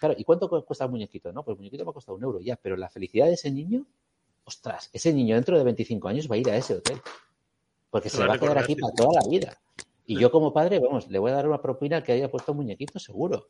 claro, 0.00 0.14
¿y 0.18 0.24
cuánto 0.24 0.50
cuesta 0.66 0.84
el 0.84 0.90
muñequito? 0.90 1.32
No, 1.32 1.42
pues 1.42 1.54
el 1.54 1.60
muñequito 1.60 1.82
va 1.86 1.92
a 1.92 1.94
costar 1.94 2.14
un 2.14 2.22
euro 2.22 2.40
ya, 2.40 2.56
pero 2.56 2.76
la 2.76 2.90
felicidad 2.90 3.24
de 3.24 3.32
ese 3.32 3.50
niño, 3.50 3.86
ostras, 4.44 4.90
ese 4.92 5.14
niño 5.14 5.34
dentro 5.34 5.56
de 5.56 5.64
25 5.64 6.08
años 6.08 6.30
va 6.30 6.34
a 6.34 6.38
ir 6.38 6.50
a 6.50 6.56
ese 6.56 6.74
hotel, 6.74 7.00
porque 7.88 8.10
se 8.10 8.18
le 8.18 8.26
va 8.26 8.34
a 8.34 8.38
quedar 8.38 8.58
aquí 8.58 8.74
para 8.74 8.92
toda 8.92 9.22
la 9.22 9.28
vida. 9.30 9.56
Y 10.04 10.18
yo 10.18 10.30
como 10.30 10.52
padre, 10.52 10.78
vamos, 10.78 11.08
le 11.08 11.18
voy 11.18 11.30
a 11.30 11.34
dar 11.34 11.48
una 11.48 11.62
propina 11.62 12.02
que 12.02 12.12
haya 12.12 12.30
puesto 12.30 12.52
un 12.52 12.58
muñequito 12.58 12.98
seguro. 12.98 13.48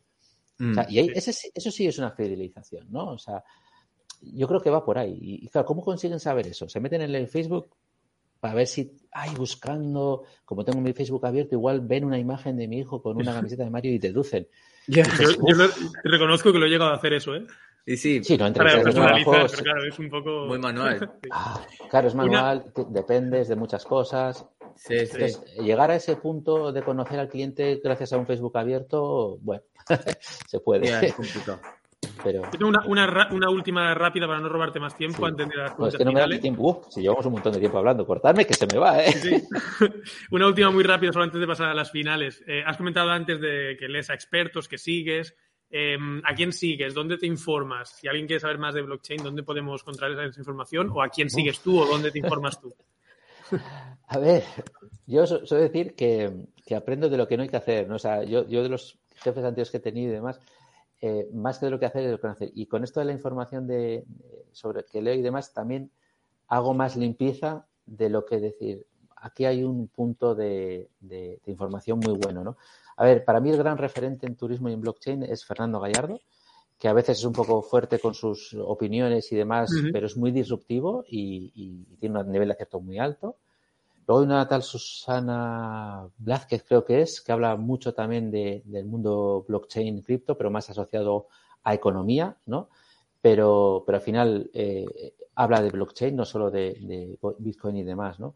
O 0.61 0.75
sea, 0.75 0.85
mm. 0.85 0.91
y 0.91 1.11
eso 1.15 1.71
sí 1.71 1.87
es 1.87 1.99
una 1.99 2.11
fidelización, 2.11 2.87
¿no? 2.91 3.11
O 3.11 3.19
sea, 3.19 3.45
yo 4.21 4.49
creo 4.49 4.61
que 4.61 4.71
va 4.71 4.85
por 4.85 4.99
ahí. 4.99 5.17
Y, 5.21 5.49
claro, 5.49 5.67
¿cómo 5.67 5.83
consiguen 5.83 6.21
saber 6.21 6.47
eso? 6.49 6.69
Se 6.69 6.81
meten 6.81 7.03
en 7.03 7.15
el 7.15 7.29
Facebook 7.29 7.71
para 8.41 8.55
ver 8.55 8.67
si, 8.67 8.93
ay, 9.13 9.35
buscando, 9.35 10.25
como 10.45 10.65
tengo 10.65 10.81
mi 10.81 10.93
Facebook 10.93 11.27
abierto, 11.27 11.55
igual 11.55 11.81
ven 11.81 12.05
una 12.05 12.19
imagen 12.19 12.57
de 12.57 12.69
mi 12.69 12.79
hijo 12.79 13.03
con 13.03 13.17
una 13.17 13.33
camiseta 13.35 13.65
de 13.65 13.71
Mario 13.71 13.93
y 13.93 13.99
deducen. 13.99 14.49
yo, 14.87 15.03
reconozco 16.05 16.53
que 16.53 16.59
lo 16.59 16.67
he 16.67 16.71
llegado 16.71 16.93
a 16.93 16.97
hacer 16.97 17.13
eso, 17.13 17.35
¿eh? 17.35 17.47
Sí, 17.87 17.97
sí. 17.97 18.25
sí 18.25 18.37
no, 18.37 18.47
entre 18.47 18.65
pero 18.65 18.83
claro, 18.93 19.85
es 19.85 19.99
un 19.99 20.11
poco... 20.11 20.47
Muy 20.47 20.59
manual. 20.59 21.11
Ah, 21.33 21.65
claro, 21.89 22.09
es 22.09 22.15
manual, 22.15 22.73
dependes 22.91 23.49
de 23.49 23.57
muchas 23.57 23.85
cosas. 23.85 24.47
Sí, 24.79 25.07
sí. 25.07 25.63
llegar 25.63 25.91
a 25.91 25.97
ese 25.97 26.17
punto 26.17 26.73
de 26.73 26.83
conocer 26.83 27.19
al 27.19 27.29
cliente 27.29 27.81
gracias 27.83 28.13
a 28.13 28.17
un 28.17 28.27
Facebook 28.27 28.57
abierto, 28.57 29.39
bueno, 29.41 29.63
se 30.47 30.61
puede. 30.61 31.07
es 31.07 31.15
complicado. 31.15 31.61
Pero... 32.23 32.43
Una, 32.61 32.87
una, 32.87 33.29
una, 33.33 33.51
última 33.51 33.93
rápida 33.95 34.27
para 34.27 34.41
no 34.41 34.49
robarte 34.49 34.79
más 34.79 34.97
tiempo 34.97 35.27
antes 35.27 35.49
de 35.49 35.57
las 35.57 35.77
no, 35.79 35.89
es 35.89 35.97
que 35.97 36.05
no 36.05 36.13
me 36.13 36.21
da 36.21 36.29
tiempo. 36.41 36.63
Uf, 36.63 36.87
si 36.91 37.01
llevamos 37.01 37.27
un 37.27 37.33
montón 37.33 37.53
de 37.53 37.59
tiempo 37.59 37.79
hablando, 37.79 38.07
cortarme 38.07 38.47
que 38.47 38.55
se 38.55 38.67
me 38.67 38.79
va, 38.79 39.05
¿eh? 39.05 39.13
una 40.31 40.47
última 40.47 40.71
muy 40.71 40.85
rápida, 40.85 41.13
solo 41.13 41.25
antes 41.25 41.41
de 41.41 41.47
pasar 41.47 41.69
a 41.69 41.75
las 41.75 41.91
finales. 41.91 42.43
Eh, 42.47 42.63
has 42.65 42.77
comentado 42.77 43.11
antes 43.11 43.41
de 43.41 43.77
que 43.79 43.89
lees 43.89 44.11
a 44.11 44.15
expertos, 44.15 44.69
que 44.69 44.79
sigues. 44.79 45.35
Em, 45.71 46.23
¿A 46.25 46.35
quién 46.35 46.53
sigues? 46.53 46.95
¿Dónde 46.95 47.19
te 47.19 47.27
informas? 47.27 47.91
Si 47.91 48.09
alguien 48.09 48.27
quiere 48.27 48.41
saber 48.41 48.59
más 48.59 48.75
de 48.75 48.83
blockchain, 48.83 49.23
¿dónde 49.23 49.43
podemos 49.43 49.83
encontrar 49.83 50.13
esa 50.13 50.41
información? 50.41 50.91
¿O 50.93 51.03
a 51.03 51.09
quién 51.09 51.29
sigues 51.29 51.61
tú 51.61 51.81
o 51.81 51.87
dónde 51.87 52.11
te 52.11 52.21
informas 52.21 52.61
tú? 52.61 52.73
A 54.07 54.19
ver, 54.19 54.45
yo 55.07 55.27
suelo 55.27 55.63
decir 55.63 55.95
que, 55.95 56.47
que, 56.65 56.75
aprendo 56.75 57.09
de 57.09 57.17
lo 57.17 57.29
que 57.29 57.37
no 57.37 57.43
hay 57.43 57.49
que 57.49 57.57
hacer. 57.57 57.89
¿no? 57.89 57.97
O 57.97 57.99
sea, 57.99 58.25
yo, 58.25 58.47
yo 58.49 58.63
de 58.63 58.69
los 58.69 58.99
jefes 59.17 59.45
anteriores 59.45 59.71
que 59.71 59.77
he 59.79 59.81
tenido 59.81 60.11
y 60.11 60.15
demás, 60.15 60.41
eh, 61.01 61.29
más 61.33 61.59
que 61.59 61.67
de 61.67 61.71
lo 61.71 61.79
que 61.79 61.87
hacer 61.87 62.05
es 62.05 62.11
lo 62.11 62.21
que 62.21 62.27
no 62.27 62.33
hacer. 62.33 62.51
Y 62.55 62.67
con 62.67 62.85
esto 62.85 63.01
de 63.01 63.07
la 63.07 63.13
información 63.13 63.67
de, 63.67 64.05
sobre 64.53 64.85
que 64.85 65.03
leo 65.03 65.15
y 65.15 65.23
demás, 65.23 65.53
también 65.53 65.91
hago 66.49 66.75
más 66.75 66.97
limpieza 66.97 67.67
de 67.87 68.09
lo 68.09 68.25
que 68.25 68.41
decir. 68.41 68.87
Aquí 69.17 69.45
hay 69.45 69.65
un 69.65 69.89
punto 69.89 70.35
de, 70.35 70.89
información 71.47 72.01
muy 72.01 72.15
bueno, 72.15 72.45
¿no? 72.45 72.57
A 72.97 73.05
ver, 73.05 73.25
para 73.25 73.41
mí 73.41 73.51
el 73.51 73.57
gran 73.57 73.79
referente 73.79 74.27
en 74.27 74.37
turismo 74.37 74.69
y 74.69 74.73
en 74.73 74.81
blockchain 74.81 75.23
es 75.23 75.45
Fernando 75.45 75.79
Gallardo, 75.79 76.21
que 76.79 76.89
a 76.89 76.93
veces 76.93 77.19
es 77.19 77.25
un 77.25 77.33
poco 77.33 77.61
fuerte 77.63 77.99
con 77.99 78.15
sus 78.15 78.55
opiniones 78.55 79.33
y 79.33 79.37
demás, 79.37 79.71
pero 79.93 80.07
es 80.07 80.17
muy 80.17 80.31
disruptivo 80.31 81.05
y, 81.09 81.53
y, 81.55 81.97
tiene 81.97 82.21
un 82.21 82.31
nivel 82.31 82.49
de 82.49 82.55
acierto 82.55 82.81
muy 82.81 82.99
alto. 82.99 83.37
Luego 84.07 84.21
hay 84.21 84.27
una 84.27 84.49
tal 84.49 84.63
Susana 84.63 86.09
Blázquez, 86.17 86.65
creo 86.67 86.85
que 86.85 87.03
es, 87.03 87.21
que 87.21 87.33
habla 87.33 87.57
mucho 87.57 87.93
también 87.93 88.31
de, 88.31 88.63
del 88.65 88.87
mundo 88.87 89.45
blockchain 89.47 90.03
cripto, 90.03 90.39
pero 90.39 90.51
más 90.51 90.71
asociado 90.71 91.27
a 91.65 91.75
economía, 91.75 92.37
¿no? 92.47 92.69
Pero, 93.21 93.83
pero 93.85 93.97
al 93.97 94.03
final 94.03 94.51
eh, 94.55 95.15
habla 95.35 95.61
de 95.61 95.71
blockchain, 95.71 96.17
no 96.17 96.25
solo 96.25 96.51
de, 96.51 97.19
Bitcoin 97.39 97.77
y 97.77 97.83
demás, 97.83 98.19
¿no? 98.19 98.35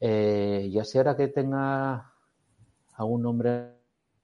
Eh, 0.00 0.66
y 0.70 0.78
así 0.78 0.98
ahora 0.98 1.16
que 1.16 1.28
tenga 1.28 2.12
algún 2.94 3.22
nombre 3.22 3.74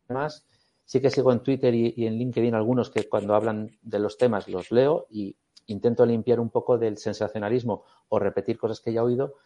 más, 0.09 0.45
sí 0.93 1.01
que 1.01 1.09
sigo 1.09 1.33
en 1.33 1.41
Twitter 1.41 1.75
y, 1.75 2.07
en 2.07 2.19
LinkedIn 2.19 2.55
algunos 2.55 2.91
que 2.91 3.09
cuando 3.09 3.35
hablan 3.35 3.79
de 3.81 3.99
los 3.99 4.19
temas 4.19 4.47
los 4.47 4.71
leo 4.71 5.07
y 5.09 5.35
intento 5.69 6.05
limpiar 6.05 6.39
un 6.39 6.51
poco 6.51 6.77
del 6.77 6.99
sensacionalismo 6.99 7.83
o 8.11 8.19
repetir 8.19 8.59
cosas 8.59 8.79
que 8.81 8.93
ya 8.93 9.01
he 9.01 9.05
oído 9.05 9.37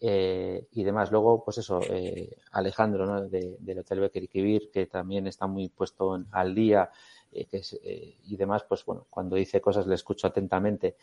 eh, 0.00 0.66
y 0.72 0.82
demás. 0.82 1.12
Luego, 1.12 1.44
pues 1.44 1.58
eso, 1.58 1.78
eh, 1.88 2.36
Alejandro 2.50 3.06
¿no? 3.06 3.28
de, 3.28 3.58
del 3.60 3.78
Hotel 3.78 4.28
Kibir, 4.28 4.72
que 4.72 4.86
también 4.86 5.28
está 5.28 5.46
muy 5.46 5.68
puesto 5.68 6.20
al 6.32 6.52
día 6.52 6.90
eh, 7.30 8.16
y 8.24 8.36
demás, 8.36 8.64
pues 8.68 8.84
bueno, 8.84 9.06
cuando 9.08 9.36
dice 9.36 9.60
cosas 9.60 9.86
le 9.86 9.94
escucho 9.94 10.26
atentamente. 10.26 10.96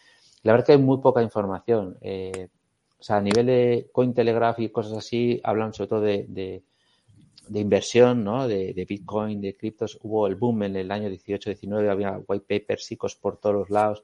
La 0.43 0.51
verdad 0.51 0.65
que 0.65 0.71
hay 0.73 0.77
muy 0.77 0.97
poca 0.97 1.23
información. 1.23 1.97
o 2.01 3.01
sea, 3.01 3.15
a 3.15 3.21
nivel 3.21 3.45
de 3.45 3.89
Cointelegraph 3.93 4.59
y 4.59 4.67
cosas 4.67 4.97
así, 4.97 5.39
hablan 5.41 5.73
sobre 5.73 5.87
todo 5.87 6.01
de, 6.01 6.63
de 7.47 7.59
inversión, 7.59 8.23
¿no? 8.23 8.47
De, 8.47 8.85
Bitcoin, 8.87 9.41
de 9.41 9.55
criptos. 9.55 9.99
Hubo 10.01 10.27
el 10.27 10.35
boom 10.35 10.63
en 10.63 10.75
el 10.75 10.91
año 10.91 11.09
18-19, 11.09 11.89
había 11.89 12.19
white 12.27 12.45
papers, 12.47 12.85
psicos 12.85 13.15
por 13.15 13.37
todos 13.37 13.55
los 13.55 13.69
lados. 13.69 14.03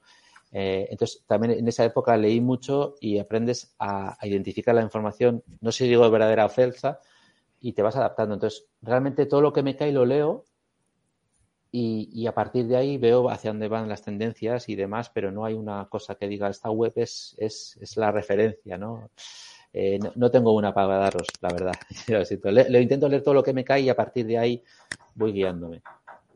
Eh, 0.51 0.87
entonces, 0.91 1.23
también 1.25 1.53
en 1.53 1.67
esa 1.67 1.85
época 1.85 2.17
leí 2.17 2.41
mucho 2.41 2.95
y 2.99 3.17
aprendes 3.19 3.73
a, 3.79 4.17
identificar 4.23 4.75
la 4.75 4.81
información, 4.81 5.43
no 5.61 5.71
sé 5.71 5.85
si 5.85 5.89
digo 5.89 6.09
verdadera 6.11 6.45
o 6.45 6.49
falsa, 6.49 6.99
y 7.59 7.73
te 7.73 7.81
vas 7.81 7.95
adaptando. 7.95 8.35
Entonces, 8.35 8.65
realmente 8.81 9.25
todo 9.25 9.41
lo 9.41 9.53
que 9.53 9.63
me 9.63 9.75
cae 9.75 9.91
lo 9.91 10.05
leo 10.05 10.45
y, 11.71 12.27
a 12.27 12.33
partir 12.33 12.67
de 12.67 12.75
ahí 12.75 12.97
veo 12.97 13.29
hacia 13.29 13.51
dónde 13.51 13.69
van 13.69 13.87
las 13.87 14.01
tendencias 14.01 14.67
y 14.67 14.75
demás, 14.75 15.09
pero 15.09 15.31
no 15.31 15.45
hay 15.45 15.53
una 15.53 15.87
cosa 15.89 16.15
que 16.15 16.27
diga, 16.27 16.49
esta 16.49 16.69
web 16.69 16.91
es, 16.97 17.35
es, 17.37 17.77
es 17.79 17.95
la 17.95 18.11
referencia, 18.11 18.77
¿no? 18.77 19.09
Eh, 19.73 19.99
no, 20.15 20.29
tengo 20.29 20.53
una 20.53 20.73
para 20.73 20.97
daros, 20.97 21.27
la 21.41 21.49
verdad. 21.49 21.73
lo, 22.69 22.79
intento 22.79 23.07
leer 23.07 23.23
todo 23.23 23.33
lo 23.33 23.43
que 23.43 23.53
me 23.53 23.63
cae 23.63 23.81
y 23.81 23.89
a 23.89 23.95
partir 23.95 24.25
de 24.25 24.37
ahí 24.37 24.63
voy 25.15 25.31
guiándome. 25.31 25.81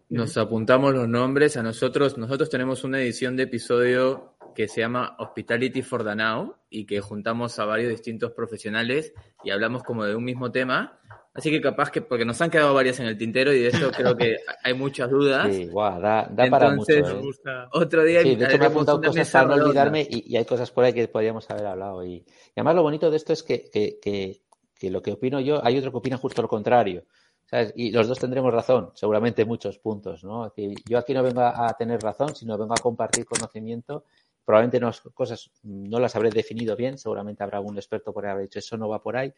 Nos 0.09 0.37
apuntamos 0.37 0.93
los 0.93 1.09
nombres 1.09 1.57
a 1.57 1.63
nosotros. 1.63 2.17
Nosotros 2.17 2.49
tenemos 2.49 2.83
una 2.83 3.01
edición 3.01 3.35
de 3.35 3.43
episodio 3.43 4.35
que 4.53 4.67
se 4.67 4.81
llama 4.81 5.15
Hospitality 5.19 5.81
for 5.81 6.15
Now 6.15 6.55
y 6.69 6.85
que 6.85 7.01
juntamos 7.01 7.59
a 7.59 7.65
varios 7.65 7.89
distintos 7.89 8.31
profesionales 8.31 9.13
y 9.43 9.49
hablamos 9.49 9.83
como 9.83 10.05
de 10.05 10.15
un 10.15 10.23
mismo 10.23 10.51
tema. 10.51 10.99
Así 11.35 11.51
que 11.51 11.59
capaz 11.59 11.91
que, 11.91 12.01
porque 12.01 12.23
nos 12.23 12.41
han 12.41 12.49
quedado 12.49 12.73
varias 12.73 12.97
en 13.01 13.07
el 13.07 13.17
tintero 13.17 13.51
y 13.51 13.59
de 13.59 13.67
eso 13.67 13.91
creo 13.91 14.15
que 14.15 14.37
hay 14.63 14.73
muchas 14.73 15.09
dudas. 15.09 15.53
Sí, 15.53 15.67
guau, 15.67 15.99
da, 15.99 16.31
para 16.49 16.73
mucho. 16.73 16.93
¿eh? 16.93 17.03
Otro 17.73 18.05
día 18.05 18.21
sí, 18.21 18.37
de 18.37 18.45
hecho 18.45 18.57
me 18.57 18.63
he 18.63 18.67
apuntado 18.67 19.01
cosas 19.01 19.29
para 19.29 19.47
no 19.49 19.65
olvidarme 19.65 20.07
y, 20.09 20.33
hay 20.37 20.45
cosas 20.45 20.71
por 20.71 20.85
ahí 20.85 20.93
que 20.93 21.09
podríamos 21.09 21.49
haber 21.51 21.65
hablado. 21.65 22.05
Y, 22.05 22.25
además 22.55 22.75
lo 22.75 22.83
bonito 22.83 23.11
de 23.11 23.17
esto 23.17 23.33
es 23.33 23.43
que, 23.43 23.69
que, 23.69 23.99
que, 24.01 24.43
que, 24.79 24.89
lo 24.89 25.01
que 25.01 25.11
opino 25.11 25.41
yo, 25.41 25.59
hay 25.61 25.77
otro 25.77 25.91
que 25.91 25.97
opina 25.97 26.15
justo 26.15 26.41
lo 26.41 26.47
contrario. 26.47 27.03
Y 27.75 27.91
los 27.91 28.07
dos 28.07 28.17
tendremos 28.17 28.53
razón, 28.53 28.91
seguramente 28.95 29.43
muchos 29.43 29.77
puntos, 29.77 30.23
¿no? 30.23 30.51
yo 30.55 30.97
aquí 30.97 31.13
no 31.13 31.21
vengo 31.21 31.41
a 31.41 31.75
tener 31.77 32.01
razón, 32.01 32.33
sino 32.35 32.57
vengo 32.57 32.73
a 32.73 32.81
compartir 32.81 33.25
conocimiento. 33.25 34.05
Probablemente 34.43 34.79
no, 34.79 34.91
cosas 35.13 35.51
no 35.63 35.99
las 35.99 36.15
habré 36.15 36.29
definido 36.29 36.75
bien, 36.75 36.97
seguramente 36.97 37.43
habrá 37.43 37.57
algún 37.57 37.75
experto 37.77 38.13
por 38.13 38.25
ahí 38.25 38.31
haber 38.31 38.43
dicho 38.45 38.59
eso 38.59 38.77
no 38.77 38.87
va 38.87 39.01
por 39.01 39.17
ahí. 39.17 39.33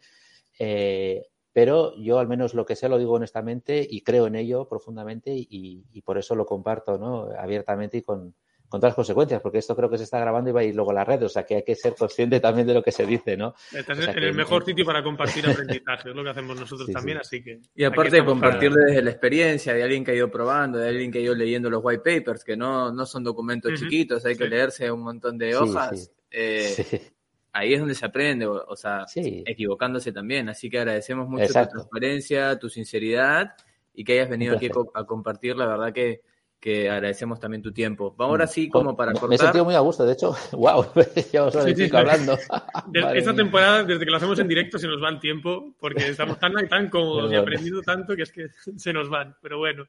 Eh, 0.60 1.24
pero 1.58 1.96
yo 1.96 2.20
al 2.20 2.28
menos 2.28 2.54
lo 2.54 2.68
que 2.68 2.76
sé 2.76 2.88
lo 2.88 3.00
digo 3.00 3.14
honestamente 3.14 3.84
y 3.90 4.02
creo 4.02 4.28
en 4.28 4.36
ello 4.36 4.70
profundamente 4.70 5.32
y, 5.34 5.84
y 5.92 6.02
por 6.04 6.20
eso 6.20 6.36
lo 6.36 6.46
comparto 6.46 7.00
¿no? 7.00 7.30
abiertamente 7.36 7.98
y 7.98 8.04
con, 8.04 8.36
con 8.70 8.80
todas 8.80 8.92
las 8.92 8.96
consecuencias, 8.96 9.42
porque 9.42 9.58
esto 9.58 9.76
creo 9.76 9.90
que 9.90 9.98
se 9.98 10.04
está 10.04 10.20
grabando 10.20 10.52
y 10.52 10.54
va 10.54 10.60
a 10.60 10.64
ir 10.66 10.76
luego 10.76 10.92
a 10.92 10.94
la 10.94 11.04
red, 11.04 11.24
o 11.24 11.30
sea 11.30 11.48
que 11.48 11.56
hay 11.56 11.64
que 11.64 11.74
ser 11.74 11.96
consciente 11.96 12.40
también 12.40 12.68
de 12.68 12.76
lo 12.76 12.84
que 12.84 12.92
se 12.92 13.08
dice, 13.08 13.36
¿no? 13.36 13.56
Estás 13.74 13.98
en 13.98 14.24
el 14.24 14.36
mejor 14.36 14.66
sitio 14.66 14.86
para 14.86 15.02
compartir 15.02 15.48
aprendizaje, 15.50 16.12
es 16.12 16.16
lo 16.16 16.24
que 16.24 16.30
hacemos 16.30 16.60
nosotros 16.60 16.92
también, 16.92 17.18
así 17.18 17.42
que... 17.42 17.60
Y 17.74 17.84
aparte 17.84 18.18
de 18.18 18.26
compartir 18.26 18.72
desde 18.72 19.02
la 19.02 19.10
experiencia 19.10 19.74
de 19.74 19.82
alguien 19.82 20.06
que 20.06 20.12
ha 20.12 20.14
ido 20.14 20.30
probando, 20.30 20.78
de 20.78 20.90
alguien 20.90 21.12
que 21.12 21.18
ha 21.18 21.22
ido 21.22 21.34
leyendo 21.34 21.72
los 21.72 21.84
white 21.84 22.04
papers, 22.04 22.44
que 22.44 22.56
no, 22.56 22.92
no 22.92 23.04
son 23.08 23.24
documentos 23.24 23.74
chiquitos, 23.80 24.24
hay 24.28 24.36
que 24.36 24.48
leerse 24.48 24.92
un 24.92 25.02
montón 25.02 25.40
de 25.40 25.56
hojas. 25.56 26.12
Eh, 26.30 27.14
ahí 27.58 27.74
es 27.74 27.80
donde 27.80 27.96
se 27.96 28.06
aprende, 28.06 28.46
o, 28.48 28.76
sea, 28.76 29.06
equivocándose 29.16 30.12
también. 30.12 30.50
Así 30.50 30.70
que 30.70 30.80
agradecemos 30.80 31.28
mucho 31.28 31.48
tu 31.48 31.54
transparencia, 31.54 32.60
tu 32.60 32.70
sinceridad 32.70 33.56
y 33.94 34.04
que 34.04 34.14
hayas 34.14 34.30
venido 34.30 34.56
aquí 34.56 34.70
a 34.94 35.04
compartir, 35.06 35.56
la 35.56 35.66
verdad 35.66 35.94
que 35.94 36.22
que 36.60 36.90
agradecemos 36.90 37.40
también 37.40 37.62
tu 37.62 37.72
tiempo. 37.72 38.16
Ahora 38.18 38.46
mm. 38.46 38.48
sí, 38.48 38.70
como 38.70 38.96
para 38.96 39.12
cortar. 39.12 39.30
Me 39.30 39.36
he 39.36 39.38
sentido 39.38 39.66
muy 39.66 39.76
a 39.76 39.80
gusto, 39.80 40.06
de 40.06 40.14
hecho, 40.14 40.36
wow, 40.54 40.86
ya 41.32 41.52
sí, 41.52 41.76
sí, 41.76 41.96
hablando. 41.96 42.38
esta 43.14 43.36
temporada, 43.36 43.84
desde 43.84 44.04
que 44.04 44.12
lo 44.12 44.18
hacemos 44.18 44.40
en 44.40 44.48
directo, 44.48 44.80
se 44.80 44.88
nos 44.88 45.02
va 45.02 45.10
el 45.10 45.20
tiempo, 45.20 45.74
porque 45.80 46.10
estamos 46.10 46.40
tan, 46.40 46.54
tan 46.68 46.90
cómodos 46.90 47.32
y 47.32 47.36
aprendiendo 47.36 47.82
tanto 47.82 48.16
que 48.16 48.24
es 48.24 48.32
que 48.32 48.48
se 48.76 48.94
nos 48.94 49.10
van, 49.10 49.36
pero 49.42 49.60
bueno. 49.60 49.88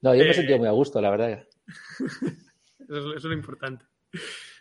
No, 0.00 0.14
yo 0.14 0.24
me 0.24 0.30
he 0.30 0.34
sentido 0.34 0.56
eh, 0.56 0.60
muy 0.60 0.68
a 0.68 0.72
gusto, 0.72 1.00
la 1.00 1.10
verdad. 1.10 1.46
eso 2.88 3.14
es 3.14 3.24
lo 3.24 3.32
importante. 3.32 3.84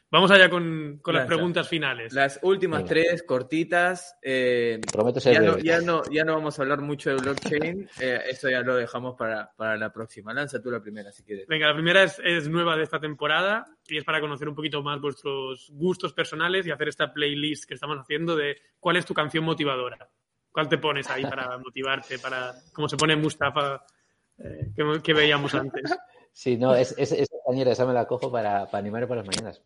Vamos 0.10 0.32
allá 0.32 0.50
con, 0.50 1.02
las 1.06 1.26
preguntas 1.26 1.68
finales. 1.68 2.14
Las 2.14 2.40
últimas 2.42 2.86
tres, 2.86 3.24
cortitas. 3.24 4.18
Eh, 4.22 4.80
Prometo 4.90 5.20
ser 5.20 5.34
ya, 5.34 5.42
no, 5.42 5.58
ya, 5.58 5.82
no, 5.82 6.04
ya 6.10 6.24
no 6.24 6.34
vamos 6.36 6.58
a 6.58 6.62
hablar 6.62 6.82
mucho 6.82 7.10
de 7.10 7.18
blockchain. 7.18 7.90
Eh, 8.00 8.22
eso 8.30 8.50
ya 8.50 8.62
lo 8.62 8.76
dejamos 8.76 9.16
para, 9.16 9.52
la 9.78 9.92
próxima. 9.92 10.34
Lanza 10.34 10.62
tú 10.62 10.72
la 10.72 10.82
primera, 10.82 11.12
si 11.12 11.24
quieres. 11.24 11.48
Venga, 11.48 11.68
la 11.68 11.74
primera 11.74 12.04
es, 12.04 12.22
es, 12.24 12.48
nueva 12.48 12.78
de 12.78 12.84
esta 12.84 13.00
temporada 13.00 13.66
y 13.88 13.98
es 13.98 14.04
para 14.04 14.22
conocer 14.22 14.48
un 14.48 14.56
poquito 14.56 14.82
más 14.84 15.02
vuestros 15.02 15.70
gustos 15.74 16.14
personales 16.14 16.66
y 16.66 16.72
hacer 16.72 16.88
esta 16.88 17.12
playlist 17.12 17.66
que 17.66 17.74
estamos 17.74 17.98
haciendo 17.98 18.36
de 18.36 18.58
cuál 18.80 18.98
es 18.98 19.06
tu 19.06 19.14
canción 19.14 19.44
motivadora. 19.44 20.10
¿Cuál 20.52 20.70
te 20.70 20.78
pones 20.78 21.10
ahí 21.10 21.24
para 21.24 21.58
motivarte? 21.58 22.20
Para, 22.20 22.54
como 22.72 22.88
se 22.88 22.98
pone 22.98 23.16
Mustafa, 23.16 23.84
eh, 24.38 24.72
que, 25.04 25.14
veíamos 25.14 25.54
antes. 25.54 25.98
Sí, 26.32 26.56
no, 26.56 26.76
es, 26.76 26.94
es, 26.98 27.12
esa 27.12 27.86
me 27.86 27.94
la 27.94 28.06
cojo 28.06 28.32
para, 28.32 28.66
para 28.66 28.78
animar 28.78 29.08
por 29.08 29.18
las 29.18 29.26
mañanas. 29.26 29.62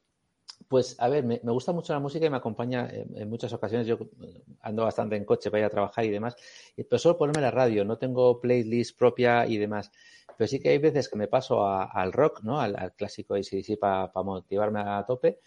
Pues 0.72 0.96
a 1.00 1.10
ver, 1.10 1.26
me, 1.26 1.38
gusta 1.44 1.74
mucho 1.74 1.92
la 1.92 2.00
música 2.00 2.26
y 2.26 2.30
me 2.30 2.38
acompaña 2.38 2.88
en, 2.90 3.30
muchas 3.30 3.52
ocasiones. 3.52 3.86
Yo 3.86 3.98
eh, 4.24 4.42
ando 4.62 4.84
bastante 4.84 5.18
en 5.18 5.26
coche 5.26 5.52
para 5.52 5.60
ir 5.60 5.66
a 5.66 5.70
trabajar 5.70 6.06
y 6.06 6.10
demás, 6.10 6.34
pero 6.78 6.98
solo 6.98 7.18
ponerme 7.18 7.42
la 7.42 7.52
radio, 7.52 7.84
no 7.84 7.98
tengo 7.98 8.40
playlist 8.40 8.98
propia 8.98 9.46
y 9.46 9.58
demás. 9.58 9.92
Pero 10.38 10.48
sí 10.48 10.62
que 10.62 10.70
hay 10.70 10.78
veces 10.78 11.10
que 11.10 11.18
me 11.18 11.28
paso 11.28 11.68
al 11.68 12.14
rock, 12.14 12.44
¿no? 12.44 12.62
Al, 12.62 12.94
clásico 12.96 13.34
ACDC 13.36 13.78
para 13.78 14.10
motivarme 14.24 14.80
a 14.80 15.04
tope. 15.06 15.40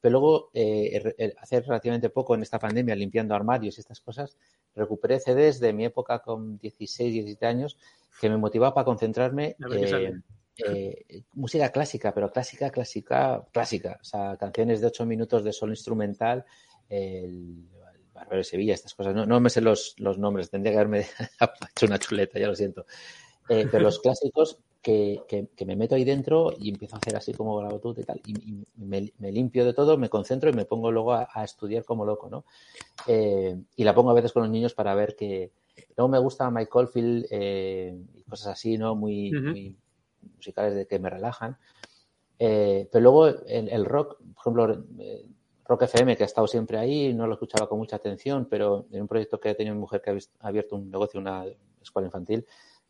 Pero 0.00 0.18
luego, 0.18 0.50
eh, 0.52 1.32
hace 1.38 1.60
relativamente 1.60 2.10
poco 2.10 2.34
en 2.34 2.42
esta 2.42 2.58
pandemia, 2.58 2.96
limpiando 2.96 3.36
armarios 3.36 3.78
y 3.78 3.82
estas 3.82 4.00
cosas, 4.00 4.36
recuperé 4.74 5.20
CDs 5.20 5.60
de 5.60 5.72
mi 5.72 5.84
época 5.84 6.18
con 6.18 6.58
16, 6.58 7.12
17 7.12 7.46
años 7.46 7.78
que 8.20 8.28
me 8.28 8.36
motivaba 8.36 8.74
para 8.74 8.84
concentrarme. 8.84 9.54
Eh, 9.70 10.12
música 11.34 11.70
clásica, 11.70 12.12
pero 12.14 12.30
clásica, 12.30 12.70
clásica, 12.70 13.44
clásica. 13.52 13.98
O 14.00 14.04
sea, 14.04 14.36
canciones 14.36 14.80
de 14.80 14.86
ocho 14.86 15.06
minutos 15.06 15.44
de 15.44 15.52
solo 15.52 15.72
instrumental, 15.72 16.44
el, 16.88 17.68
Barbero 18.12 18.38
de 18.38 18.44
Sevilla, 18.44 18.74
estas 18.74 18.94
cosas. 18.94 19.14
No, 19.14 19.40
me 19.40 19.50
sé 19.50 19.60
los, 19.60 19.96
nombres, 19.98 20.50
tendría 20.50 20.72
que 20.72 20.78
haberme 20.78 21.06
hecho 21.70 21.86
una 21.86 21.98
chuleta, 21.98 22.38
ya 22.38 22.46
lo 22.46 22.54
siento. 22.54 22.86
Eh, 23.48 23.66
pero 23.70 23.82
los 23.82 23.98
clásicos 23.98 24.58
que, 24.80 25.20
me 25.66 25.76
meto 25.76 25.94
ahí 25.94 26.04
dentro 26.04 26.52
y 26.58 26.70
empiezo 26.70 26.96
a 26.96 26.98
hacer 26.98 27.16
así 27.16 27.32
como 27.32 27.56
grabo 27.56 27.80
y 27.96 28.02
tal. 28.04 28.20
Y, 28.26 28.64
me, 28.76 29.32
limpio 29.32 29.64
de 29.64 29.72
todo, 29.72 29.96
me 29.96 30.08
concentro 30.08 30.50
y 30.50 30.52
me 30.52 30.64
pongo 30.64 30.90
luego 30.92 31.14
a, 31.14 31.44
estudiar 31.44 31.84
como 31.84 32.04
loco, 32.04 32.28
¿no? 32.28 32.44
Eh, 33.06 33.56
y 33.76 33.84
la 33.84 33.94
pongo 33.94 34.10
a 34.10 34.14
veces 34.14 34.32
con 34.32 34.42
los 34.42 34.50
niños 34.50 34.74
para 34.74 34.94
ver 34.94 35.16
que. 35.16 35.50
Luego 35.96 36.08
me 36.08 36.18
gusta 36.18 36.50
Mike 36.50 36.70
Oldfield 36.70 37.26
y 38.14 38.22
cosas 38.24 38.48
así, 38.48 38.76
¿no? 38.76 38.94
muy 38.94 39.30
musicales 40.36 40.74
de 40.74 40.86
que 40.86 40.98
me 40.98 41.10
relajan. 41.10 41.58
Eh, 42.38 42.88
pero 42.90 43.02
luego 43.02 43.28
el, 43.28 43.84
rock, 43.84 44.18
por 44.18 44.40
ejemplo, 44.40 44.84
eh, 44.98 45.26
Rock 45.64 45.82
FM, 45.82 46.16
que 46.16 46.24
ha 46.24 46.26
estado 46.26 46.46
siempre 46.46 46.78
ahí, 46.78 47.14
no 47.14 47.26
lo 47.26 47.34
escuchaba 47.34 47.68
con 47.68 47.78
mucha 47.78 47.96
atención, 47.96 48.46
pero 48.50 48.86
en 48.90 49.02
un 49.02 49.08
proyecto 49.08 49.38
que 49.38 49.50
ha 49.50 49.54
tenido 49.54 49.74
mi 49.74 49.80
mujer 49.80 50.02
que 50.02 50.10
ha 50.10 50.48
abierto 50.48 50.76
un 50.76 50.90
negocio, 50.90 51.20
una 51.20 51.44
escuela 51.80 52.06
infantil, 52.06 52.44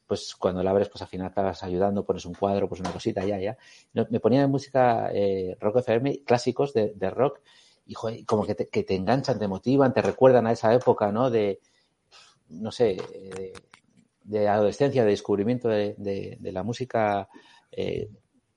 pues 0.07 0.35
cuando 0.37 0.63
la 0.63 0.71
abres, 0.71 0.89
pues 0.89 1.03
al 1.03 1.09
final 1.09 1.27
acabas 1.27 1.63
ayudando, 1.63 2.05
pones 2.05 2.25
un 2.25 2.35
cuadro, 2.35 2.69
pues 2.69 2.81
una 2.81 2.91
cosita, 2.93 3.25
ya, 3.25 3.39
ya. 3.39 3.57
Me 3.93 4.21
ponía 4.21 4.47
música 4.47 5.11
eh, 5.13 5.57
Rock 5.61 5.79
FM, 5.79 6.23
clásicos 6.25 6.73
de, 6.73 7.11
rock, 7.11 7.41
y 7.87 8.25
como 8.25 8.47
que 8.47 8.55
te, 8.55 8.69
que 8.69 8.85
te, 8.85 8.95
enganchan, 8.95 9.39
te 9.39 9.49
motivan, 9.49 9.93
te 9.93 10.03
recuerdan 10.03 10.47
a 10.47 10.53
esa 10.53 10.73
época, 10.73 11.13
¿no? 11.13 11.31
De, 11.31 11.61
no 12.49 12.73
sé, 12.73 12.97
de 12.97 13.53
adolescencia, 14.49 15.05
de 15.05 15.11
descubrimiento 15.11 15.69
de, 15.69 16.39
la 16.41 16.63
música 16.63 17.29
eh, 17.71 18.09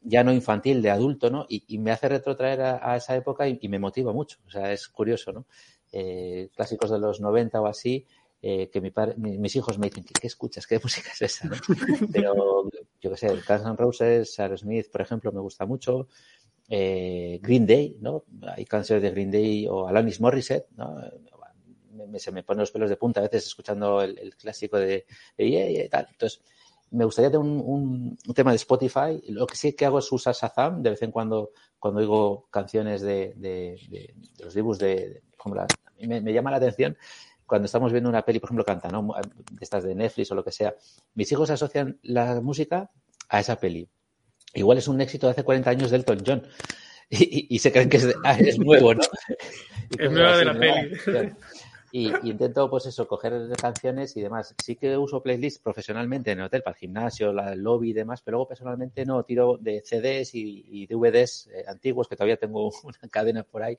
ya 0.02 0.24
no 0.24 0.34
infantil, 0.34 0.82
de 0.82 0.92
adulto, 0.92 1.30
¿no? 1.30 1.46
Y, 1.50 1.78
me 1.80 1.92
hace 1.92 2.10
retrotraer 2.10 2.62
a, 2.62 2.96
esa 2.96 3.16
época 3.16 3.48
y, 3.48 3.68
me 3.68 3.80
motiva 3.80 4.14
mucho. 4.14 4.38
O 4.48 4.50
sea, 4.50 4.72
es 4.72 4.88
curioso, 4.88 5.32
¿no? 5.32 5.46
Eh, 5.92 6.50
clásicos 6.56 6.92
de 6.92 7.00
los 7.00 7.22
90 7.22 7.62
o 7.62 7.68
así, 7.68 8.06
eh, 8.42 8.70
que 8.70 8.82
mi 8.82 8.92
padre, 8.92 9.16
mis 9.18 9.56
hijos 9.56 9.80
me 9.80 9.88
dicen, 9.88 10.04
¿qué, 10.04 10.28
escuchas? 10.28 10.68
¿Qué 10.68 10.80
música 10.84 11.10
es 11.14 11.22
esa? 11.22 11.50
Pero, 12.12 12.70
yo 13.02 13.12
qué 13.12 13.18
sé, 13.18 13.28
Guns 13.28 13.66
N' 13.66 13.76
Roses, 13.78 14.38
Smith, 14.58 14.92
por 14.92 15.02
ejemplo, 15.02 15.32
me 15.32 15.42
gusta 15.42 15.66
mucho. 15.66 16.08
Green 16.68 17.68
Day, 17.68 17.98
¿no? 18.02 18.24
Hay 18.56 18.66
canciones 18.66 19.04
de 19.04 19.12
Green 19.12 19.30
Day 19.30 19.68
o 19.68 19.88
Alanis 19.88 20.20
Morissette, 20.20 20.68
¿no? 20.76 21.00
Se 22.18 22.32
me 22.32 22.44
ponen 22.44 22.61
los 22.61 22.72
pelos 22.72 22.90
de 22.90 22.98
punta 22.98 23.19
a 23.19 23.23
veces 23.23 23.48
escuchando 23.48 24.02
el, 24.02 24.36
clásico 24.36 24.77
de, 24.77 25.06
y 25.38 25.90
tal. 25.90 26.07
Entonces, 26.11 26.41
me 26.91 27.06
gustaría 27.06 27.32
tener 27.32 27.45
un, 27.45 28.18
tema 28.34 28.52
de 28.52 28.57
Spotify. 28.57 29.22
Lo 29.30 29.48
que 29.48 29.56
sí 29.56 29.73
que 29.73 29.86
hago 29.86 29.99
es 29.99 30.11
usar 30.11 30.34
Shazam 30.34 30.82
de 30.82 30.91
vez 30.91 31.02
en 31.02 31.11
cuando 31.11 31.52
cuando 31.80 31.99
oigo 31.99 32.48
canciones 32.49 33.02
de, 33.02 33.77
los 34.40 34.56
libros 34.56 34.80
de, 34.80 35.22
me, 35.99 36.22
me, 36.22 36.34
llama 36.34 36.52
la 36.52 36.57
atención 36.57 36.98
cuando 37.45 37.65
estamos 37.65 37.91
viendo 37.91 38.10
una 38.10 38.23
peli, 38.23 38.40
por 38.40 38.48
ejemplo, 38.48 38.65
canta, 38.65 38.90
¿no? 38.90 39.14
De 39.52 39.60
estas 39.64 39.84
de 39.84 39.94
Netflix 39.94 40.32
o 40.32 40.36
lo 40.36 40.44
que 40.44 40.52
sea. 40.52 40.76
Mis 41.14 41.32
hijos 41.32 41.49
asocian 41.49 41.99
la 42.02 42.41
música 42.41 42.90
a 43.30 43.40
esa 43.40 43.60
peli. 43.60 43.88
Igual 44.53 44.77
es 44.77 44.88
un 44.88 44.99
éxito 45.02 45.27
de 45.27 45.32
hace 45.32 45.44
40 45.44 45.69
años 45.69 45.91
de 45.91 45.98
Elton 45.98 46.23
John. 46.26 46.44
Y, 47.07 47.60
se 47.60 47.72
creen 47.72 47.88
que 47.88 47.98
es, 47.98 48.15
ah, 48.23 48.36
nuevo, 48.57 48.95
¿no? 48.95 49.02
Es 49.99 50.11
nueva 50.11 50.38
de 50.38 50.45
la 50.45 50.53
peli. 50.60 50.98
Y, 51.98 52.12
intento, 52.28 52.70
pues 52.70 52.88
eso, 52.88 53.08
coger 53.08 53.48
canciones 53.56 54.18
y 54.18 54.22
demás. 54.22 54.54
Sí 54.62 54.76
que 54.76 54.98
uso 54.98 55.24
playlists 55.24 55.62
profesionalmente 55.62 56.30
en 56.32 56.40
el 56.40 56.46
hotel 56.48 56.62
para 56.62 56.74
el 56.76 56.80
gimnasio, 56.80 57.32
la, 57.32 57.54
el 57.54 57.62
lobby 57.62 57.92
y 57.92 57.94
demás, 57.94 58.22
pero 58.22 58.36
luego 58.36 58.50
personalmente 58.50 59.06
no, 59.06 59.24
tiro 59.24 59.58
de 59.58 59.82
CDs 59.82 60.32
y, 60.34 60.88
DVDs 60.88 61.48
eh, 61.48 61.64
antiguos, 61.70 62.10
que 62.10 62.18
todavía 62.18 62.36
tengo 62.36 62.70
una 62.84 62.98
cadena 63.10 63.44
por 63.44 63.64
ahí, 63.64 63.78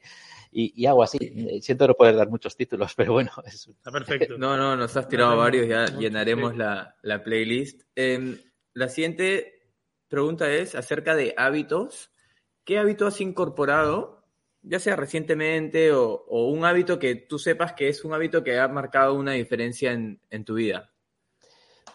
y, 0.51 0.87
hago 0.87 1.03
así. 1.03 1.19
Siento 1.61 1.87
no 1.87 1.93
poder 1.93 2.17
dar 2.17 2.31
muchos 2.31 2.57
títulos, 2.57 2.95
pero 2.97 3.13
bueno. 3.13 3.31
Está 3.45 3.91
perfecto. 3.93 4.39
No, 4.39 4.57
no, 4.57 4.77
nos 4.77 4.97
has 4.97 5.09
tirado 5.09 5.37
varios, 5.37 5.69
ya 5.69 5.85
llenaremos 5.85 6.57
la, 6.57 6.97
la 7.03 7.23
playlist. 7.23 7.83
Em, 7.95 8.39
la 8.73 8.89
siguiente 8.89 9.75
pregunta 10.09 10.51
es 10.51 10.75
acerca 10.75 11.15
de 11.17 11.35
hábitos. 11.37 12.11
¿Qué 12.65 12.79
hábito 12.79 13.07
has 13.07 13.21
incorporado 13.21 14.16
ya 14.69 14.81
sea 14.81 14.97
recientemente 14.97 15.93
o, 15.93 16.25
un 16.29 16.65
hábito 16.65 16.99
que 16.99 17.15
tú 17.15 17.39
sepas 17.39 17.73
que 17.73 17.89
es 17.89 18.05
un 18.05 18.13
hábito 18.13 18.43
que 18.43 18.59
ha 18.59 18.69
marcado 18.69 19.15
una 19.15 19.33
diferencia 19.33 19.93
en, 19.93 20.45
tu 20.45 20.55
vida? 20.55 20.93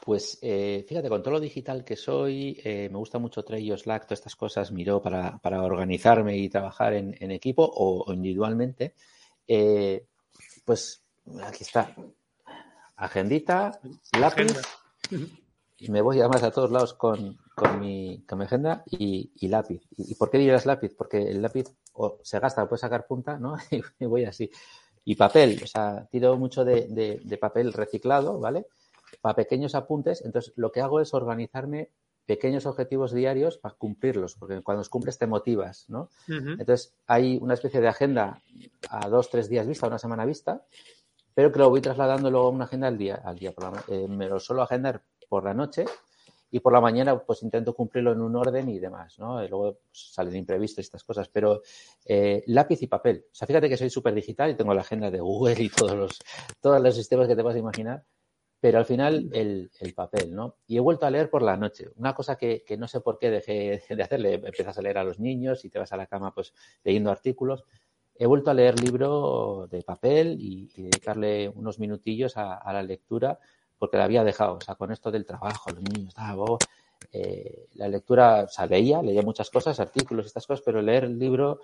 Pues 0.03 0.39
eh, 0.41 0.85
fíjate, 0.87 1.09
con 1.09 1.21
todo 1.21 1.35
lo 1.35 1.39
digital 1.39 1.83
que 1.83 1.95
soy, 1.95 2.59
eh, 2.63 2.89
me 2.89 2.97
gusta 2.97 3.19
mucho 3.19 3.43
Trello, 3.43 3.77
Slack, 3.77 4.05
todas 4.05 4.19
estas 4.19 4.35
cosas, 4.35 4.71
miro 4.71 5.01
para, 5.01 5.39
organizarme 5.43 6.37
y 6.37 6.49
trabajar 6.49 6.93
en, 6.93 7.31
equipo 7.31 7.69
o, 7.71 8.11
individualmente. 8.13 8.95
Eh, 9.47 10.07
pues 10.65 11.03
aquí 11.43 11.63
está, 11.63 11.93
agendita, 12.95 13.79
lápiz, 14.17 14.53
y 15.77 15.89
me 15.89 16.01
voy 16.01 16.19
además 16.19 16.43
a 16.43 16.51
todos 16.51 16.71
lados 16.71 16.93
con, 16.93 17.37
mi, 17.79 18.23
agenda 18.27 18.83
y, 18.85 19.47
lápiz. 19.47 19.81
¿Y, 19.97 20.15
por 20.15 20.29
qué 20.29 20.37
dirías 20.37 20.65
lápiz? 20.65 20.95
Porque 20.95 21.17
el 21.17 21.41
lápiz 21.41 21.65
o 21.93 22.19
se 22.23 22.39
gasta, 22.39 22.67
puede 22.67 22.79
sacar 22.79 23.07
punta, 23.07 23.37
¿no? 23.37 23.55
y 23.99 24.05
voy 24.05 24.25
así. 24.25 24.49
Y 25.03 25.15
papel, 25.15 25.59
o 25.63 25.67
sea, 25.67 26.07
tiro 26.11 26.37
mucho 26.37 26.63
de, 26.63 27.37
papel 27.39 27.73
reciclado, 27.73 28.39
¿vale? 28.39 28.67
para 29.19 29.35
pequeños 29.35 29.75
apuntes. 29.75 30.23
Entonces, 30.23 30.53
lo 30.55 30.71
que 30.71 30.81
hago 30.81 30.99
es 31.01 31.13
organizarme 31.13 31.89
pequeños 32.25 32.65
objetivos 32.65 33.11
diarios 33.11 33.57
para 33.57 33.75
cumplirlos, 33.75 34.35
porque 34.35 34.61
cuando 34.61 34.81
los 34.81 34.89
cumples 34.89 35.17
te 35.17 35.27
motivas, 35.27 35.89
¿no? 35.89 36.09
Entonces, 36.27 36.93
hay 37.07 37.37
una 37.41 37.55
especie 37.55 37.81
de 37.81 37.87
agenda 37.87 38.41
a 38.89 39.09
dos, 39.09 39.29
tres 39.29 39.49
días 39.49 39.67
vista, 39.67 39.87
una 39.87 39.97
semana 39.97 40.23
vista, 40.23 40.63
pero 41.33 41.51
que 41.51 41.59
lo 41.59 41.69
voy 41.69 41.81
trasladando 41.81 42.29
luego 42.29 42.47
a 42.47 42.51
una 42.51 42.65
agenda 42.65 42.87
al 42.87 42.97
día. 42.97 43.21
Al 43.25 43.37
día 43.37 43.53
eh, 43.87 44.07
me 44.07 44.29
lo 44.29 44.39
suelo 44.39 44.61
agendar 44.61 45.01
por 45.27 45.43
la 45.43 45.53
noche 45.53 45.85
y 46.51 46.59
por 46.59 46.73
la 46.73 46.81
mañana 46.81 47.17
pues 47.17 47.41
intento 47.43 47.73
cumplirlo 47.73 48.11
en 48.11 48.21
un 48.21 48.35
orden 48.35 48.69
y 48.69 48.77
demás, 48.77 49.17
¿no? 49.17 49.43
Y 49.43 49.47
luego 49.47 49.79
pues, 49.89 50.11
salen 50.11 50.35
imprevistos 50.35 50.83
estas 50.83 51.03
cosas, 51.03 51.29
pero 51.29 51.61
eh, 52.05 52.43
lápiz 52.47 52.81
y 52.83 52.87
papel. 52.87 53.25
O 53.31 53.33
sea, 53.33 53.47
fíjate 53.47 53.69
que 53.69 53.77
soy 53.77 53.89
súper 53.89 54.13
digital 54.13 54.51
y 54.51 54.55
tengo 54.55 54.73
la 54.73 54.81
agenda 54.81 55.09
de 55.09 55.21
Google 55.21 55.55
y 55.63 55.69
todos 55.69 55.95
los, 55.95 56.19
todos 56.59 56.81
los 56.81 56.93
sistemas 56.93 57.29
que 57.29 57.37
te 57.37 57.41
vas 57.41 57.55
a 57.55 57.59
imaginar, 57.59 58.03
pero 58.59 58.79
al 58.79 58.85
final 58.85 59.29
el, 59.31 59.71
el, 59.79 59.93
papel, 59.93 60.35
¿no? 60.35 60.57
Y 60.67 60.75
he 60.75 60.81
vuelto 60.81 61.05
a 61.05 61.09
leer 61.09 61.29
por 61.29 61.41
la 61.41 61.55
noche. 61.55 61.89
Una 61.95 62.13
cosa 62.13 62.35
que, 62.35 62.63
que 62.65 62.77
no 62.77 62.87
sé 62.87 62.99
por 62.99 63.17
qué 63.17 63.29
dejé 63.31 63.81
de 63.95 64.03
hacerle, 64.03 64.33
empiezas 64.33 64.77
a 64.77 64.81
leer 64.81 64.97
a 64.97 65.05
los 65.05 65.19
niños 65.19 65.63
y 65.63 65.69
te 65.69 65.79
vas 65.79 65.93
a 65.93 65.97
la 65.97 66.07
cama 66.07 66.33
pues 66.33 66.53
leyendo 66.83 67.11
artículos. 67.11 67.63
He 68.13 68.25
vuelto 68.25 68.51
a 68.51 68.53
leer 68.53 68.79
libro 68.79 69.67
de 69.71 69.83
papel 69.83 70.35
y, 70.37 70.69
dedicarle 70.75 71.47
unos 71.49 71.79
minutillos 71.79 72.35
a, 72.35 72.55
a 72.55 72.73
la 72.73 72.83
lectura 72.83 73.39
porque 73.81 73.97
la 73.97 74.03
había 74.03 74.23
dejado. 74.23 74.57
O 74.57 74.61
sea, 74.61 74.75
con 74.75 74.91
esto 74.91 75.09
del 75.09 75.25
trabajo, 75.25 75.71
los 75.71 75.81
niños, 75.81 76.13
eh, 77.11 77.65
la 77.73 77.87
lectura, 77.87 78.43
o 78.43 78.47
sea, 78.47 78.67
leía, 78.67 79.01
leía 79.01 79.23
muchas 79.23 79.49
cosas, 79.49 79.79
artículos, 79.79 80.27
estas 80.27 80.45
cosas, 80.45 80.63
pero 80.63 80.83
leer 80.83 81.05
el 81.05 81.17
libro, 81.17 81.61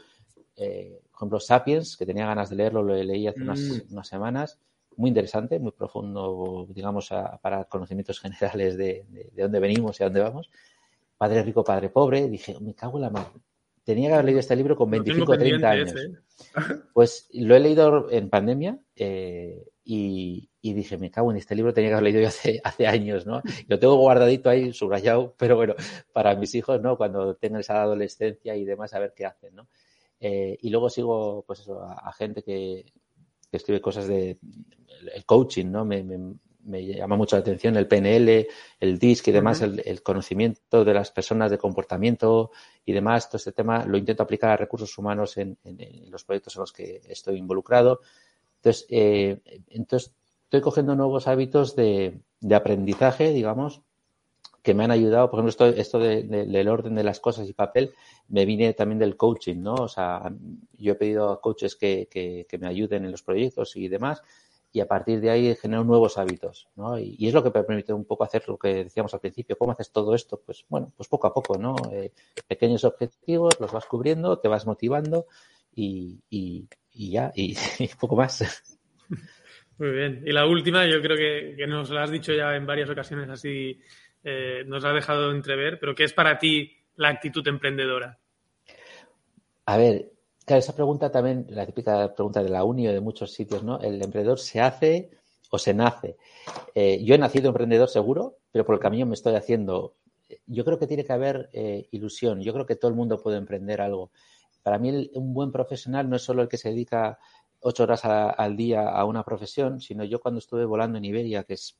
eh, 0.56 1.00
por 1.12 1.20
ejemplo, 1.20 1.40
Sapiens, 1.40 1.96
que 1.96 2.08
tenía 2.08 2.26
ganas 2.26 2.50
de 2.50 2.56
leerlo, 2.56 2.82
lo 2.82 2.96
leí 2.96 3.28
hace 3.28 3.40
unas, 3.40 3.60
mm. 3.60 3.94
unas 3.94 4.08
semanas, 4.08 4.58
muy 4.96 5.10
interesante, 5.10 5.60
muy 5.60 5.74
profundo, 5.74 6.66
digamos, 6.72 7.14
para 7.40 7.66
conocimientos 7.66 8.20
generales 8.20 8.76
de, 8.78 9.06
de, 9.08 9.44
dónde 9.44 9.60
venimos 9.60 10.00
y 10.00 10.04
a 10.04 10.08
dónde 10.08 10.22
vamos. 10.22 10.50
Padre 11.20 11.44
rico, 11.44 11.64
padre 11.64 11.90
pobre, 11.90 12.28
dije, 12.28 12.58
me 12.60 12.74
cago 12.74 12.98
en 12.98 13.04
la 13.04 13.12
madre. 13.12 13.40
Tenía 13.84 14.08
que 14.08 14.14
haber 14.16 14.26
leído 14.26 14.40
este 14.40 14.56
libro 14.56 14.76
con 14.76 14.90
25 14.90 15.32
o 15.32 15.38
30 15.38 15.70
años. 15.70 15.94
Pues 16.94 17.30
lo 17.34 17.56
he 17.56 17.60
leído 17.60 18.10
en 18.10 18.28
pandemia 18.32 18.80
eh, 18.96 19.68
y, 19.90 20.74
dije, 20.74 20.98
me 20.98 21.10
cago 21.10 21.32
en 21.32 21.38
este 21.38 21.56
libro, 21.56 21.74
tenía 21.74 21.92
que 21.92 21.94
haber 21.94 22.04
leído 22.04 22.20
yo 22.20 22.28
hace, 22.28 22.60
hace 22.64 22.88
años, 22.88 23.26
¿no? 23.26 23.42
Lo 23.70 23.80
tengo 23.80 23.96
guardadito 23.96 24.50
ahí, 24.50 24.74
subrayado, 24.74 25.34
pero 25.38 25.56
bueno, 25.56 25.76
para 26.12 26.36
mis 26.36 26.54
hijos, 26.56 26.82
¿no? 26.82 26.98
Cuando 26.98 27.36
tengan 27.36 27.62
esa 27.62 27.82
adolescencia 27.82 28.56
y 28.56 28.66
demás, 28.66 28.94
a 28.94 29.00
ver 29.00 29.14
qué 29.16 29.26
hacen, 29.26 29.56
¿no? 29.56 29.70
Eh, 30.20 30.58
y 30.62 30.70
luego 30.72 30.90
sigo, 30.90 31.46
pues 31.48 31.62
eso, 31.62 31.82
a, 31.82 32.12
gente 32.12 32.44
que, 32.44 32.92
que, 33.50 33.58
escribe 33.58 33.80
cosas 33.80 34.08
de 34.08 34.40
el 35.14 35.26
coaching, 35.26 35.68
¿no? 35.68 35.86
Me, 35.86 36.04
me, 36.04 36.86
llama 36.86 37.16
mucho 37.16 37.38
la 37.38 37.42
atención 37.42 37.78
el 37.78 37.88
PNL, 37.88 38.48
el 38.82 39.00
DISC 39.00 39.30
y 39.30 39.32
demás, 39.32 39.62
el, 39.62 40.04
conocimiento 40.04 40.84
de 40.84 40.94
las 40.94 41.12
personas 41.12 41.50
de 41.50 41.58
comportamiento 41.58 42.52
y 42.84 42.92
demás. 42.92 43.30
Todo 43.30 43.38
este 43.38 43.54
tema 43.54 43.86
lo 43.86 43.98
intento 43.98 44.24
aplicar 44.24 44.50
a 44.50 44.58
recursos 44.58 44.98
humanos 44.98 45.38
en, 45.38 45.58
en 45.64 46.12
los 46.12 46.26
proyectos 46.26 46.58
en 46.58 46.60
los 46.60 46.74
que 46.74 47.02
estoy 47.08 47.38
involucrado. 47.38 48.02
Entonces, 48.68 48.86
eh, 48.90 49.40
entonces 49.70 50.14
estoy 50.44 50.60
cogiendo 50.60 50.94
nuevos 50.96 51.28
hábitos 51.30 51.74
de, 51.78 52.20
aprendizaje, 52.54 53.32
digamos, 53.32 53.82
que 54.62 54.74
me 54.74 54.84
han 54.84 54.92
ayudado. 54.92 55.32
Por 55.32 55.40
ejemplo, 55.40 55.68
esto, 55.68 56.00
del 56.00 56.68
orden 56.68 56.96
de 56.96 57.04
las 57.06 57.22
cosas 57.22 57.48
y 57.48 57.54
papel 57.54 57.94
me 58.28 58.46
viene 58.46 58.74
también 58.74 59.00
del 59.00 59.16
coaching, 59.16 59.62
¿no? 59.62 59.76
O 59.76 59.88
sea, 59.88 60.34
yo 60.78 60.92
he 60.92 60.96
pedido 60.96 61.32
a 61.32 61.40
coaches 61.40 61.78
que, 61.78 62.46
me 62.60 62.68
ayuden 62.68 63.06
en 63.06 63.12
los 63.12 63.24
proyectos 63.24 63.78
y 63.78 63.88
demás 63.88 64.22
y 64.74 64.82
a 64.82 64.88
partir 64.88 65.22
de 65.22 65.30
ahí 65.30 65.56
genero 65.56 65.86
nuevos 65.86 66.18
hábitos, 66.18 66.68
¿no? 66.76 67.00
Y, 67.00 67.26
es 67.26 67.34
lo 67.34 67.42
que 67.42 67.58
me 67.58 67.64
permite 67.64 67.94
un 67.94 68.04
poco 68.04 68.26
hacer 68.26 68.44
lo 68.50 68.58
que 68.58 68.84
decíamos 68.84 69.14
al 69.14 69.22
principio. 69.22 69.58
¿Cómo 69.58 69.72
haces 69.72 69.92
todo 69.92 70.14
esto? 70.14 70.42
Pues 70.46 70.66
bueno, 70.68 70.92
pues 70.98 71.08
poco 71.08 71.28
a 71.28 71.34
poco, 71.34 71.58
¿no? 71.58 71.78
Eh, 71.94 72.12
pequeños 72.50 72.84
objetivos, 72.84 73.58
los 73.62 73.72
vas 73.72 73.86
cubriendo, 73.86 74.40
te 74.40 74.50
vas 74.50 74.66
motivando 74.66 75.26
y 75.74 76.68
ya, 76.98 77.32
y, 77.36 77.56
poco 78.00 78.16
más. 78.16 78.44
Muy 79.78 79.92
bien. 79.92 80.24
Y 80.26 80.32
la 80.32 80.48
última, 80.48 80.86
yo 80.88 81.02
creo 81.02 81.16
que, 81.16 81.68
nos 81.68 81.90
lo 81.90 82.00
has 82.00 82.12
dicho 82.12 82.34
ya 82.34 82.56
en 82.56 82.66
varias 82.66 82.90
ocasiones 82.90 83.30
así, 83.30 83.80
eh, 84.24 84.64
nos 84.66 84.84
ha 84.84 84.92
dejado 84.92 85.32
entrever, 85.32 85.80
pero 85.80 85.94
¿qué 85.94 86.04
es 86.04 86.14
para 86.14 86.38
ti 86.38 86.72
la 86.96 87.10
actitud 87.10 87.48
emprendedora? 87.48 88.18
A 89.66 89.78
ver, 89.78 90.12
claro, 90.46 90.60
esa 90.60 90.76
pregunta 90.76 91.12
también, 91.12 91.46
la 91.50 91.66
típica 91.66 92.14
pregunta 92.16 92.42
de 92.42 92.50
la 92.50 92.64
uni 92.64 92.88
o 92.88 92.94
de 92.94 93.02
muchos 93.02 93.34
sitios, 93.34 93.64
¿no? 93.64 93.80
¿El 93.80 94.02
emprendedor 94.02 94.40
se 94.40 94.60
hace 94.60 95.12
o 95.52 95.60
se 95.60 95.74
nace? 95.74 96.18
Eh, 96.74 97.04
yo 97.04 97.16
he 97.16 97.18
nacido 97.18 97.50
emprendedor 97.50 97.90
seguro, 97.90 98.40
pero 98.52 98.66
por 98.66 98.76
el 98.76 98.82
camino 98.82 99.06
me 99.06 99.14
estoy 99.14 99.36
haciendo. 99.36 99.96
Yo 100.46 100.66
creo 100.66 100.80
que 100.80 100.88
tiene 100.88 101.06
que 101.06 101.14
haber 101.14 101.50
eh, 101.54 101.88
ilusión. 101.92 102.42
Yo 102.42 102.54
creo 102.54 102.66
que 102.66 102.76
todo 102.76 102.90
el 102.90 102.96
mundo 102.96 103.22
puede 103.22 103.38
emprender 103.38 103.82
algo. 103.82 104.12
Para 104.68 104.80
mí 104.80 105.10
un 105.14 105.34
buen 105.34 105.50
profesional 105.50 106.10
no 106.10 106.18
es 106.18 106.24
solo 106.24 106.42
el 106.42 106.50
que 106.50 106.58
se 106.58 106.68
dedica 106.68 107.18
ocho 107.62 107.84
horas 107.84 108.04
al 108.04 108.58
día 108.58 108.90
a 108.90 109.06
una 109.06 109.24
profesión, 109.24 109.80
sino 109.80 110.04
yo 110.04 110.20
cuando 110.20 110.40
estuve 110.40 110.66
volando 110.66 110.98
en 110.98 111.06
Iberia, 111.06 111.46
que 111.46 111.54
es 111.54 111.80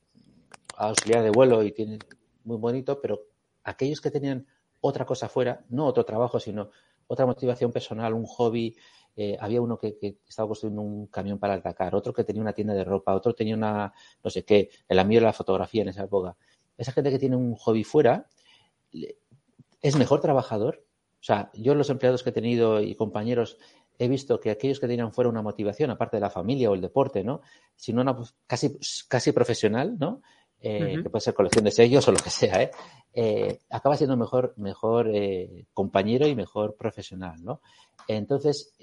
auxiliar 0.74 1.22
de 1.22 1.28
vuelo 1.28 1.62
y 1.62 1.72
tiene 1.72 1.98
muy 2.44 2.56
bonito, 2.56 2.98
pero 2.98 3.26
aquellos 3.62 4.00
que 4.00 4.10
tenían 4.10 4.46
otra 4.80 5.04
cosa 5.04 5.28
fuera, 5.28 5.66
no 5.68 5.84
otro 5.84 6.06
trabajo, 6.06 6.40
sino 6.40 6.70
otra 7.08 7.26
motivación 7.26 7.72
personal, 7.72 8.14
un 8.14 8.24
hobby. 8.24 8.74
Eh, 9.14 9.36
había 9.38 9.60
uno 9.60 9.78
que, 9.78 9.98
estaba 10.26 10.48
construyendo 10.48 10.80
un 10.80 11.08
camión 11.08 11.38
para 11.38 11.56
atacar, 11.56 11.94
otro 11.94 12.14
que 12.14 12.24
tenía 12.24 12.40
una 12.40 12.54
tienda 12.54 12.72
de 12.72 12.84
ropa, 12.84 13.14
otro 13.14 13.34
tenía 13.34 13.54
una, 13.54 13.92
no 14.24 14.30
sé 14.30 14.46
qué, 14.46 14.70
el 14.88 14.98
amigo 14.98 15.20
de 15.20 15.26
la 15.26 15.34
fotografía 15.34 15.82
en 15.82 15.88
esa 15.88 16.04
época. 16.04 16.38
Esa 16.78 16.92
gente 16.92 17.10
que 17.10 17.18
tiene 17.18 17.36
un 17.36 17.54
hobby 17.54 17.84
fuera 17.84 18.30
es 19.82 19.94
mejor 19.96 20.22
trabajador 20.22 20.87
o 21.20 21.24
sea, 21.24 21.50
yo 21.54 21.74
los 21.74 21.90
empleados 21.90 22.22
que 22.22 22.30
he 22.30 22.32
tenido 22.32 22.80
y 22.80 22.94
compañeros 22.94 23.58
he 23.98 24.08
visto 24.08 24.38
que 24.38 24.50
aquellos 24.50 24.78
que 24.78 24.86
tenían 24.86 25.12
fuera 25.12 25.28
una 25.28 25.42
motivación, 25.42 25.90
aparte 25.90 26.16
de 26.16 26.20
la 26.20 26.30
familia 26.30 26.70
o 26.70 26.74
el 26.74 26.80
deporte, 26.80 27.24
¿no? 27.24 27.40
Sino 27.74 28.00
una 28.00 28.16
casi, 28.46 28.78
casi 29.08 29.32
profesional, 29.32 29.98
¿no? 29.98 30.22
Eh, 30.60 31.00
que 31.02 31.10
puede 31.10 31.20
ser 31.20 31.34
colección 31.34 31.64
de 31.64 31.70
sellos 31.70 32.06
o 32.08 32.12
lo 32.12 32.18
que 32.18 32.30
sea, 32.30 32.62
¿eh? 32.62 32.70
eh 33.12 33.60
acaba 33.70 33.96
siendo 33.96 34.16
mejor, 34.16 34.54
mejor 34.56 35.08
eh, 35.12 35.66
compañero 35.72 36.26
y 36.26 36.34
mejor 36.34 36.76
profesional, 36.76 37.44
¿no? 37.44 37.60
Entonces, 38.08 38.74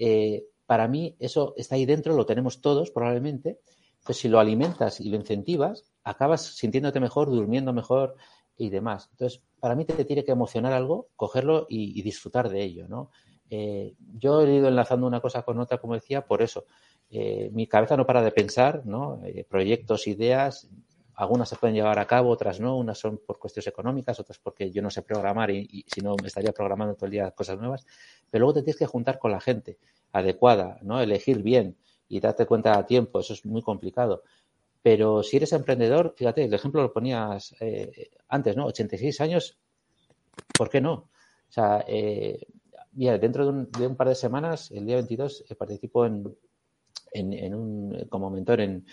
para 0.65 0.87
mí 0.87 1.15
eso 1.19 1.53
está 1.57 1.75
ahí 1.75 1.85
dentro, 1.85 2.15
lo 2.15 2.25
tenemos 2.25 2.61
todos 2.61 2.91
probablemente, 2.91 3.59
pues 4.05 4.19
si 4.19 4.29
lo 4.29 4.39
alimentas 4.39 5.01
y 5.01 5.09
lo 5.09 5.17
incentivas, 5.17 5.91
acabas 6.03 6.43
sintiéndote 6.43 6.99
mejor, 6.99 7.29
durmiendo 7.29 7.73
mejor, 7.73 8.15
y 8.57 8.69
demás. 8.69 9.09
Entonces, 9.11 9.41
para 9.65 9.73
mí 9.73 9.83
te 9.83 10.05
tiene 10.05 10.23
que 10.23 10.31
emocionar 10.31 10.73
algo, 10.73 11.07
cogerlo 11.15 11.65
y, 11.67 11.99
disfrutar 12.03 12.49
de 12.49 12.61
ello, 12.61 12.87
¿no? 12.87 13.09
Eh, 13.49 13.95
yo 14.13 14.43
he 14.43 14.57
ido 14.57 14.67
enlazando 14.67 15.07
una 15.07 15.21
cosa 15.21 15.41
con 15.41 15.59
otra, 15.59 15.79
como 15.79 15.95
decía, 15.95 16.23
por 16.23 16.43
eso. 16.43 16.65
Eh, 17.09 17.49
mi 17.51 17.65
cabeza 17.65 17.97
no 17.97 18.05
para 18.05 18.21
de 18.21 18.29
pensar, 18.29 18.85
¿no? 18.85 19.19
Eh, 19.25 19.43
proyectos, 19.49 20.05
ideas, 20.05 20.69
algunas 21.15 21.49
se 21.49 21.55
pueden 21.55 21.75
llevar 21.75 21.97
a 21.97 22.05
cabo, 22.05 22.29
otras 22.29 22.59
no, 22.59 22.77
unas 22.77 22.99
son 22.99 23.19
por 23.25 23.39
cuestiones 23.39 23.65
económicas, 23.65 24.19
otras 24.19 24.37
porque 24.37 24.69
yo 24.69 24.83
no 24.83 24.91
sé 24.91 25.01
programar 25.01 25.49
y, 25.49 25.67
y, 25.71 25.83
si 25.87 26.01
no 26.01 26.15
me 26.21 26.27
estaría 26.27 26.51
programando 26.51 26.93
todo 26.93 27.07
el 27.07 27.13
día 27.13 27.31
cosas 27.31 27.57
nuevas, 27.57 27.87
pero 28.29 28.43
luego 28.43 28.59
te 28.59 28.61
tienes 28.61 28.77
que 28.77 28.85
juntar 28.85 29.17
con 29.17 29.31
la 29.31 29.41
gente 29.41 29.79
adecuada, 30.11 30.77
¿no? 30.83 31.01
Elegir 31.01 31.41
bien 31.41 31.75
y 32.07 32.19
darte 32.19 32.45
cuenta 32.45 32.77
a 32.77 32.85
tiempo, 32.85 33.19
eso 33.19 33.33
es 33.33 33.43
muy 33.47 33.63
complicado. 33.63 34.21
Pero 34.85 35.23
si 35.23 35.37
eres 35.37 35.51
emprendedor, 35.51 36.13
fíjate, 36.15 36.43
el 36.43 36.53
ejemplo 36.53 36.83
lo 36.83 36.93
ponías 36.93 37.55
eh, 37.59 38.11
antes, 38.27 38.55
¿no? 38.55 38.67
86 38.67 39.19
años, 39.19 39.57
¿por 40.55 40.69
qué 40.69 40.79
no? 40.79 40.93
O 40.93 41.09
sea, 41.49 41.83
eh, 41.87 42.45
dentro 42.93 43.51
de 43.51 43.87
un, 43.87 43.95
par 43.95 44.09
de 44.09 44.13
semanas, 44.13 44.69
el 44.69 44.85
día 44.85 44.97
22, 44.97 45.45
eh, 45.49 45.55
participo 45.55 46.05
en, 46.05 46.35
un, 47.55 48.05
como 48.09 48.29
mentor 48.29 48.61
en, 48.61 48.85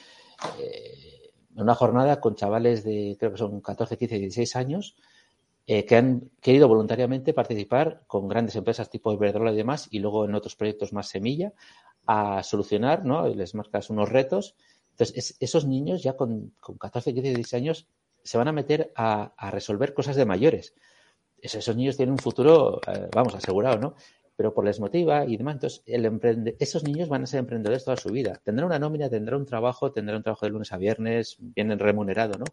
una 1.57 1.75
jornada 1.75 2.21
con 2.21 2.37
chavales 2.37 2.85
de, 2.85 3.15
creo 3.19 3.33
que 3.33 3.37
son 3.37 3.61
14, 3.61 3.99
15, 3.99 4.19
16 4.19 4.57
años, 4.57 4.97
que 5.67 5.95
han 5.95 6.31
querido 6.41 6.69
voluntariamente 6.69 7.35
participar 7.35 8.05
con 8.07 8.29
grandes 8.29 8.57
empresas 8.57 8.89
tipo 8.89 9.13
Iberdrola 9.13 9.53
y 9.53 9.57
demás, 9.57 9.89
y 9.91 9.99
luego 9.99 10.25
en 10.25 10.35
otros 10.35 10.57
proyectos 10.57 10.95
más 10.95 11.11
semilla, 11.11 11.53
a 12.07 12.43
solucionar, 12.43 13.05
¿no? 13.05 13.29
les 13.29 13.55
marcas 13.55 13.91
unos 13.91 14.09
retos 14.09 14.57
entonces, 14.93 15.37
esos 15.41 15.67
niños 15.67 16.03
ya 16.03 16.17
con, 16.17 16.53
con 16.61 16.77
14, 16.77 17.13
15, 17.15 17.29
16 17.35 17.55
años 17.55 17.89
se 18.23 18.39
van 18.39 18.49
a 18.49 18.53
meter 18.53 18.93
a, 18.95 19.33
resolver 19.51 19.95
cosas 19.95 20.17
de 20.17 20.25
mayores. 20.25 20.75
esos 21.41 21.75
niños 21.77 21.97
tienen 21.97 22.13
un 22.13 22.19
futuro, 22.19 22.81
eh, 22.87 23.09
vamos, 23.13 23.35
asegurado, 23.35 23.79
¿no? 23.79 23.95
Pero 24.37 24.55
por 24.55 24.65
les 24.65 24.81
motiva 24.81 25.25
y 25.27 25.37
demás. 25.37 25.55
Entonces, 25.55 25.83
el 25.87 26.57
esos 26.59 26.85
niños 26.85 27.09
van 27.09 27.23
a 27.23 27.27
ser 27.27 27.41
emprendedores 27.41 27.85
toda 27.85 27.97
su 27.97 28.11
vida. 28.11 28.41
Tendrán 28.45 28.67
una 28.67 28.79
nómina, 28.79 29.09
tendrán 29.09 29.41
un 29.41 29.47
trabajo, 29.47 29.93
tendrán 29.93 30.19
un 30.19 30.23
trabajo 30.23 30.47
de 30.47 30.53
lunes 30.53 30.73
a 30.73 30.79
viernes, 30.79 31.37
bien 31.39 31.77
remunerado, 31.79 32.39
¿no? 32.39 32.45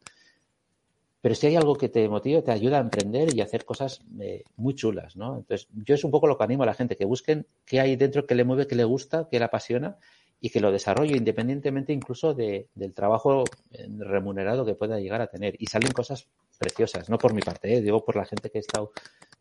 Pero 1.22 1.36
si 1.36 1.48
hay 1.48 1.56
algo 1.58 1.76
que 1.76 1.90
te 1.90 2.08
motive, 2.08 2.42
te 2.42 2.52
ayuda 2.52 2.78
a 2.78 2.82
emprender 2.82 3.36
y 3.36 3.42
a 3.42 3.44
hacer 3.44 3.66
cosas 3.66 4.02
eh, 4.22 4.44
muy 4.56 4.74
chulas, 4.74 5.18
¿no? 5.18 5.38
Entonces, 5.38 5.68
yo 5.74 5.96
es 5.96 6.04
un 6.04 6.12
poco 6.12 6.28
lo 6.28 6.38
que 6.38 6.46
animo 6.46 6.64
a 6.64 6.66
la 6.66 6.74
gente, 6.74 6.96
que 6.96 7.06
busquen 7.06 7.46
qué 7.66 7.82
hay 7.82 7.98
dentro 7.98 8.26
que 8.26 8.36
le 8.36 8.46
mueve, 8.46 8.68
que 8.68 8.76
le 8.76 8.86
gusta, 8.86 9.28
que 9.30 9.38
le 9.38 9.46
apasiona 9.46 9.98
y 10.42 10.50
que 10.50 10.60
lo 10.60 10.72
desarrolle 10.72 11.18
independientemente 11.18 11.92
incluso 11.92 12.34
de, 12.34 12.70
del 12.74 12.94
trabajo 12.94 13.44
eh, 13.72 13.88
remunerado 14.00 14.66
que 14.66 14.76
pueda 14.76 15.00
llegar 15.00 15.22
a 15.22 15.28
tener. 15.28 15.56
Y 15.60 15.68
salen 15.68 15.92
cosas 15.92 16.30
preciosas, 16.58 17.10
no 17.10 17.18
por 17.18 17.34
mi 17.34 17.42
parte, 17.42 17.74
¿eh? 17.74 17.82
digo 17.82 18.04
por 18.06 18.16
la 18.16 18.26
gente 18.26 18.50
que 18.50 18.60
he 18.60 18.62
estado 18.62 18.92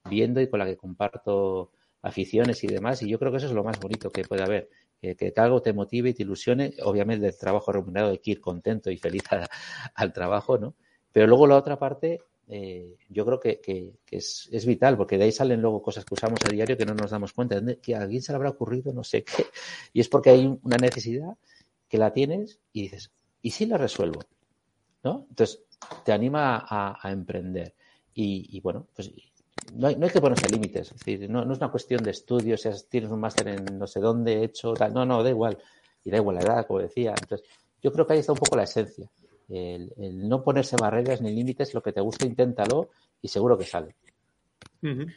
viendo 0.05 0.41
y 0.41 0.49
con 0.49 0.59
la 0.59 0.67
que 0.67 0.77
comparto 0.77 1.71
aficiones 2.03 2.63
y 2.65 2.67
demás. 2.67 3.03
Y 3.03 3.09
yo 3.09 3.19
creo 3.19 3.31
que 3.31 3.39
eso 3.39 3.47
es 3.47 3.53
lo 3.53 3.65
más 3.65 3.79
bonito 3.79 4.11
que 4.11 4.25
puede 4.25 4.43
haber. 4.43 4.69
Que, 5.01 5.15
que 5.15 5.33
algo 5.37 5.63
te 5.63 5.73
motive 5.73 6.11
y 6.11 6.15
te 6.15 6.25
ilusione. 6.25 6.75
Obviamente 6.83 7.27
el 7.29 7.39
trabajo 7.39 7.71
remunerado 7.71 8.11
hay 8.11 8.19
que 8.19 8.33
ir 8.33 8.41
contento 8.41 8.91
y 8.91 8.97
feliz 8.97 9.23
al 9.95 10.13
trabajo, 10.13 10.59
¿no? 10.59 10.75
Pero 11.13 11.27
luego 11.29 11.47
la 11.47 11.57
otra 11.57 11.79
parte 11.79 12.21
eh, 12.49 12.97
yo 13.11 13.27
creo 13.27 13.39
que, 13.39 13.61
es, 14.11 14.67
vital, 14.67 14.97
porque 14.97 15.19
de 15.19 15.25
ahí 15.25 15.33
salen 15.33 15.61
luego 15.61 15.83
cosas 15.83 16.05
que 16.05 16.15
usamos 16.15 16.41
a 16.45 16.49
diario 16.49 16.77
que 16.77 16.87
no 16.87 16.95
nos 16.95 17.11
damos 17.11 17.33
cuenta, 17.33 17.61
que 17.83 17.95
a 17.95 18.01
alguien 18.01 18.23
se 18.23 18.33
le 18.33 18.37
habrá 18.37 18.51
ocurrido, 18.51 18.93
no 18.93 19.05
sé 19.05 19.23
qué, 19.25 19.47
y 19.93 20.01
es 20.01 20.09
porque 20.09 20.31
hay 20.31 20.47
una 20.63 20.77
necesidad 20.77 21.37
que 21.89 21.99
la 21.99 22.13
tienes 22.13 22.61
y 22.73 22.83
dices, 22.83 23.13
¿y 23.43 23.51
si 23.51 23.67
la 23.67 23.77
resuelvo? 23.77 24.21
¿No? 25.05 25.27
Entonces, 25.29 25.63
te 26.05 26.13
anima 26.13 26.67
a, 26.69 27.13
emprender. 27.13 27.75
Y, 28.15 28.49
y, 28.57 28.61
bueno, 28.61 28.89
pues 28.95 29.13
no 29.75 29.87
hay, 29.87 29.97
no 29.97 30.07
hay 30.07 30.13
que 30.13 30.21
ponerse 30.21 30.49
límites, 30.49 30.91
es 30.91 30.99
decir, 30.99 31.31
no, 31.31 31.45
no, 31.45 31.53
es 31.53 31.59
una 31.59 31.71
cuestión 31.71 32.03
de 32.03 32.11
estudios, 32.11 32.63
si 32.63 32.71
tienes 32.89 33.11
un 33.11 33.21
máster 33.21 33.49
en 33.49 33.79
no 33.79 33.87
sé 33.87 34.01
dónde 34.01 34.43
hecho, 34.43 34.75
tal, 34.75 34.93
no, 34.93 35.05
no, 35.05 35.23
da 35.23 35.31
igual, 35.31 35.59
y 36.05 36.11
da 36.11 36.17
igual 36.17 36.37
la 36.37 36.43
edad, 36.43 36.67
como 36.67 36.81
decía. 36.81 37.15
Entonces, 37.21 37.47
yo 37.83 37.93
creo 37.93 38.07
que 38.07 38.15
ahí 38.15 38.19
está 38.21 38.33
un 38.33 38.39
poco 38.39 38.57
la 38.57 38.65
esencia. 38.65 39.09
El, 39.49 39.93
el, 39.97 40.29
no 40.29 40.43
ponerse 40.43 40.77
barreras 40.77 41.21
ni 41.21 41.33
límites, 41.33 41.75
lo 41.75 41.83
que 41.83 41.93
te 41.93 42.01
gusta, 42.01 42.27
inténtalo 42.27 42.91
y 43.23 43.29
seguro 43.29 43.57
que 43.57 43.65
sale. 43.65 43.95
Uh 44.83 44.89
-huh. 44.89 45.15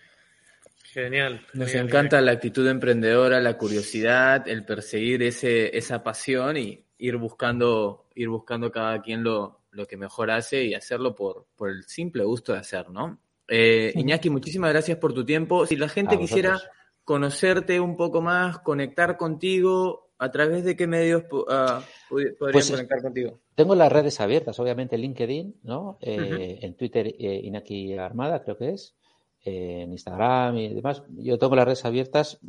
Genial. 0.83 1.45
Nos 1.53 1.69
genial, 1.69 1.87
encanta 1.87 2.17
genial. 2.17 2.25
la 2.25 2.31
actitud 2.33 2.67
emprendedora, 2.67 3.39
la 3.39 3.57
curiosidad, 3.57 4.47
el 4.47 4.65
perseguir 4.65 5.23
ese, 5.23 5.75
esa 5.77 6.03
pasión 6.03 6.57
y 6.57 6.83
ir 6.97 7.17
buscando, 7.17 8.07
ir 8.15 8.27
buscando 8.27 8.71
cada 8.71 9.01
quien 9.01 9.23
lo, 9.23 9.61
lo 9.71 9.85
que 9.85 9.97
mejor 9.97 10.31
hace 10.31 10.65
y 10.65 10.73
hacerlo 10.73 11.15
por, 11.15 11.45
por 11.55 11.69
el 11.69 11.83
simple 11.85 12.23
gusto 12.23 12.53
de 12.53 12.59
hacer, 12.59 12.89
¿no? 12.89 13.19
Eh, 13.47 13.91
Iñaki, 13.95 14.29
muchísimas 14.29 14.71
gracias 14.71 14.97
por 14.97 15.13
tu 15.13 15.25
tiempo. 15.25 15.65
Si 15.65 15.75
la 15.75 15.89
gente 15.89 16.17
quisiera 16.17 16.61
conocerte 17.03 17.79
un 17.79 17.97
poco 17.97 18.21
más, 18.21 18.59
conectar 18.59 19.17
contigo, 19.17 20.10
¿A 20.21 20.29
través 20.29 20.63
de 20.63 20.75
qué 20.75 20.85
medios 20.85 21.23
uh, 21.31 21.81
podrían 22.09 22.35
pues, 22.39 22.69
conectar 22.69 23.01
contigo? 23.01 23.39
Tengo 23.55 23.73
las 23.75 23.91
redes 23.91 24.19
abiertas, 24.21 24.59
obviamente 24.59 24.97
LinkedIn, 24.97 25.61
¿no? 25.63 25.97
Eh, 25.99 26.19
uh 26.19 26.23
-huh. 26.23 26.57
En 26.61 26.73
Twitter, 26.75 27.07
eh, 27.07 27.41
Inaki 27.43 27.97
Armada, 27.97 28.43
creo 28.43 28.57
que 28.57 28.69
es. 28.69 28.95
Eh, 29.43 29.81
en 29.81 29.91
Instagram 29.91 30.55
y 30.57 30.73
demás. 30.75 31.01
Yo 31.17 31.39
tengo 31.39 31.55
las 31.55 31.65
redes 31.65 31.83
abiertas, 31.83 32.39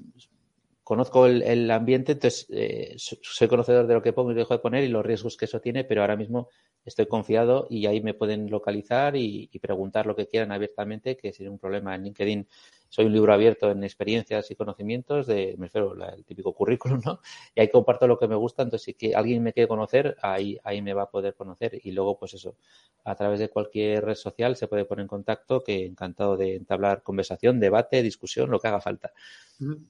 conozco 0.85 1.25
el, 1.25 1.41
el 1.41 1.71
ambiente, 1.71 2.13
entonces 2.13 2.47
eh, 2.51 2.95
soy 2.99 3.49
conocedor 3.49 3.87
de 3.87 3.95
lo 3.95 4.03
que 4.03 4.13
pongo 4.13 4.33
y 4.33 4.35
dejo 4.35 4.53
de 4.53 4.61
poner 4.61 4.85
y 4.85 4.89
los 4.89 5.03
riesgos 5.03 5.39
que 5.39 5.47
eso 5.47 5.59
tiene, 5.59 5.85
pero 5.85 6.03
ahora 6.03 6.19
mismo 6.19 6.51
estoy 6.85 7.07
confiado 7.07 7.67
y 7.71 7.87
ahí 7.87 8.03
me 8.03 8.13
pueden 8.13 8.51
localizar 8.51 9.17
y, 9.17 9.49
y 9.51 9.59
preguntar 9.59 10.05
lo 10.05 10.15
que 10.15 10.27
quieran 10.27 10.53
abiertamente, 10.53 11.17
que 11.17 11.33
sin 11.33 11.49
un 11.49 11.59
problema 11.59 11.95
en 11.95 12.03
LinkedIn 12.05 12.47
soy 12.93 13.07
un 13.07 13.15
libro 13.15 13.33
abierto 13.33 13.71
en 13.71 13.83
experiencias 13.85 14.51
y 14.51 14.55
conocimientos 14.55 15.27
de, 15.27 15.55
me 15.57 15.69
refiero, 15.69 15.95
el 15.95 16.27
típico 16.27 16.53
currículum, 16.53 17.01
¿no? 17.03 17.21
Y 17.55 17.63
ahí 17.63 17.71
comparto 17.71 18.07
lo 18.07 18.19
que 18.19 18.29
me 18.29 18.35
gusta, 18.35 18.65
entonces 18.65 18.85
si 18.85 18.93
que 18.93 19.15
alguien 19.15 19.43
me 19.43 19.55
quiere 19.55 19.67
conocer, 19.67 20.15
ahí, 20.21 20.59
ahí 20.63 20.83
me 20.83 20.93
va 20.93 21.05
a 21.05 21.11
poder 21.11 21.35
conocer. 21.35 21.81
Y 21.85 21.93
luego, 21.93 22.19
pues 22.19 22.35
eso, 22.35 22.59
a 23.05 23.15
través 23.15 23.41
de 23.41 23.49
cualquier 23.49 24.05
red 24.05 24.15
social 24.15 24.57
se 24.57 24.69
puede 24.69 24.85
poner 24.85 25.05
en 25.05 25.09
contacto, 25.09 25.65
que 25.65 25.87
encantado 25.87 26.37
de 26.37 26.55
entablar 26.55 27.03
conversación, 27.03 27.61
debate, 27.61 28.03
discusión, 28.03 28.51
lo 28.51 28.61
que 28.61 28.69
haga 28.69 28.83
falta. 28.83 29.15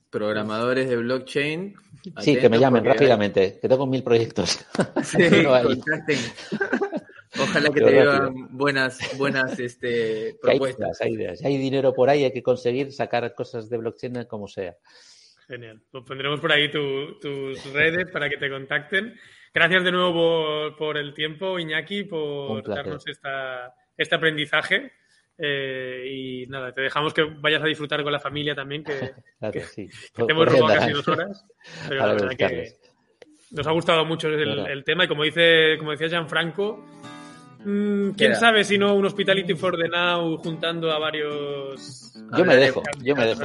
Programadores 0.08 0.88
de 0.88 0.96
blockchain. 0.96 1.74
Sí, 2.20 2.36
que 2.36 2.48
me 2.48 2.60
llamen 2.60 2.84
rápidamente, 2.84 3.40
hay... 3.40 3.58
que 3.60 3.68
tengo 3.68 3.84
mil 3.88 4.04
proyectos. 4.04 4.64
Sí, 5.02 5.18
no 5.42 5.54
Ojalá 7.40 7.70
que 7.70 7.80
te 7.80 7.90
digan 7.90 8.48
buenas, 8.50 9.16
buenas 9.16 9.58
este, 9.58 10.36
propuestas. 10.42 11.00
Hay 11.00 11.12
ideas, 11.12 11.12
hay 11.12 11.12
ideas. 11.14 11.44
Hay 11.44 11.56
dinero 11.58 11.94
por 11.94 12.10
ahí, 12.10 12.24
hay 12.24 12.32
que 12.32 12.42
conseguir 12.42 12.92
sacar 12.92 13.34
cosas 13.34 13.70
de 13.70 13.78
blockchain 13.78 14.24
como 14.24 14.46
sea. 14.46 14.76
Genial. 15.48 15.82
Pues 15.90 16.04
pondremos 16.04 16.40
por 16.40 16.52
ahí 16.52 16.70
tu, 16.70 17.18
tus 17.18 17.72
redes 17.72 18.10
para 18.10 18.28
que 18.28 18.36
te 18.36 18.50
contacten. 18.50 19.14
Gracias 19.54 19.84
de 19.84 19.92
nuevo 19.92 20.12
por, 20.12 20.76
por 20.76 20.96
el 20.98 21.14
tiempo, 21.14 21.58
Iñaki, 21.58 22.04
por 22.04 22.66
darnos 22.66 23.06
esta, 23.06 23.74
este 23.96 24.14
aprendizaje. 24.14 24.92
Eh, 25.38 26.04
y 26.08 26.46
nada, 26.46 26.72
te 26.72 26.82
dejamos 26.82 27.12
que 27.12 27.22
vayas 27.24 27.62
a 27.62 27.66
disfrutar 27.66 28.02
con 28.02 28.12
la 28.12 28.20
familia 28.20 28.54
también, 28.54 28.84
que, 28.84 28.92
claro, 29.38 29.52
que, 29.52 29.60
sí. 29.62 29.88
que 30.14 30.24
te 30.24 30.32
hemos 30.32 30.46
robado 30.46 30.74
casi 30.74 30.92
dos 30.92 31.08
horas. 31.08 31.44
Pero 31.88 32.06
la 32.06 32.12
verdad 32.12 32.36
que 32.36 32.76
nos 33.50 33.66
ha 33.66 33.72
gustado 33.72 34.04
mucho 34.04 34.28
el, 34.28 34.66
el, 34.66 34.84
tema 34.84 35.04
y 35.04 35.08
como 35.08 35.24
dice, 35.24 35.76
como 35.78 35.90
decía 35.90 36.08
Gianfranco, 36.08 36.82
Mm, 37.64 38.10
¿Quién 38.10 38.34
sabe 38.36 38.64
si 38.64 38.78
no 38.78 38.94
un 38.94 39.04
Hospitality 39.06 39.54
for 39.54 39.76
the 39.76 39.88
Now 39.88 40.36
juntando 40.38 40.90
a 40.90 40.98
varios... 40.98 42.12
Yo 42.36 42.44
me 42.44 42.56
dejo, 42.56 42.82
yo 43.02 43.14
me 43.14 43.26
dejo. 43.26 43.42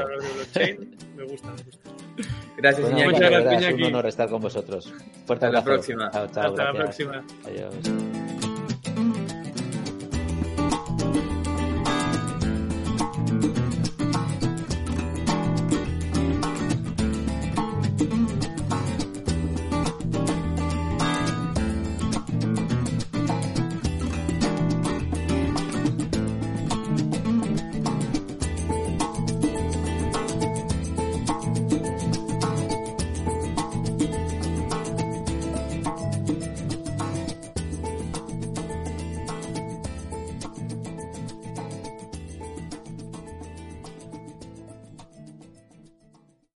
me 1.16 1.24
gusta, 1.26 1.52
me 1.52 1.64
gusta. 1.64 1.92
Gracias, 2.58 2.82
bueno, 2.82 2.98
Iñaki. 2.98 3.14
Muchas 3.14 3.30
gracias, 3.30 3.64
Es 3.64 3.74
un 3.76 3.84
honor 3.84 4.06
estar 4.08 4.30
con 4.30 4.42
vosotros. 4.42 4.94
Fuerte 5.26 5.46
Hasta 5.46 5.58
la 5.60 5.64
próxima. 5.64 6.10
Chao, 6.12 6.28
chao, 6.28 6.44
Hasta 6.46 6.72
gracias. 6.72 6.74
la 6.74 7.22
próxima. 7.22 7.26
Adiós. 7.46 8.17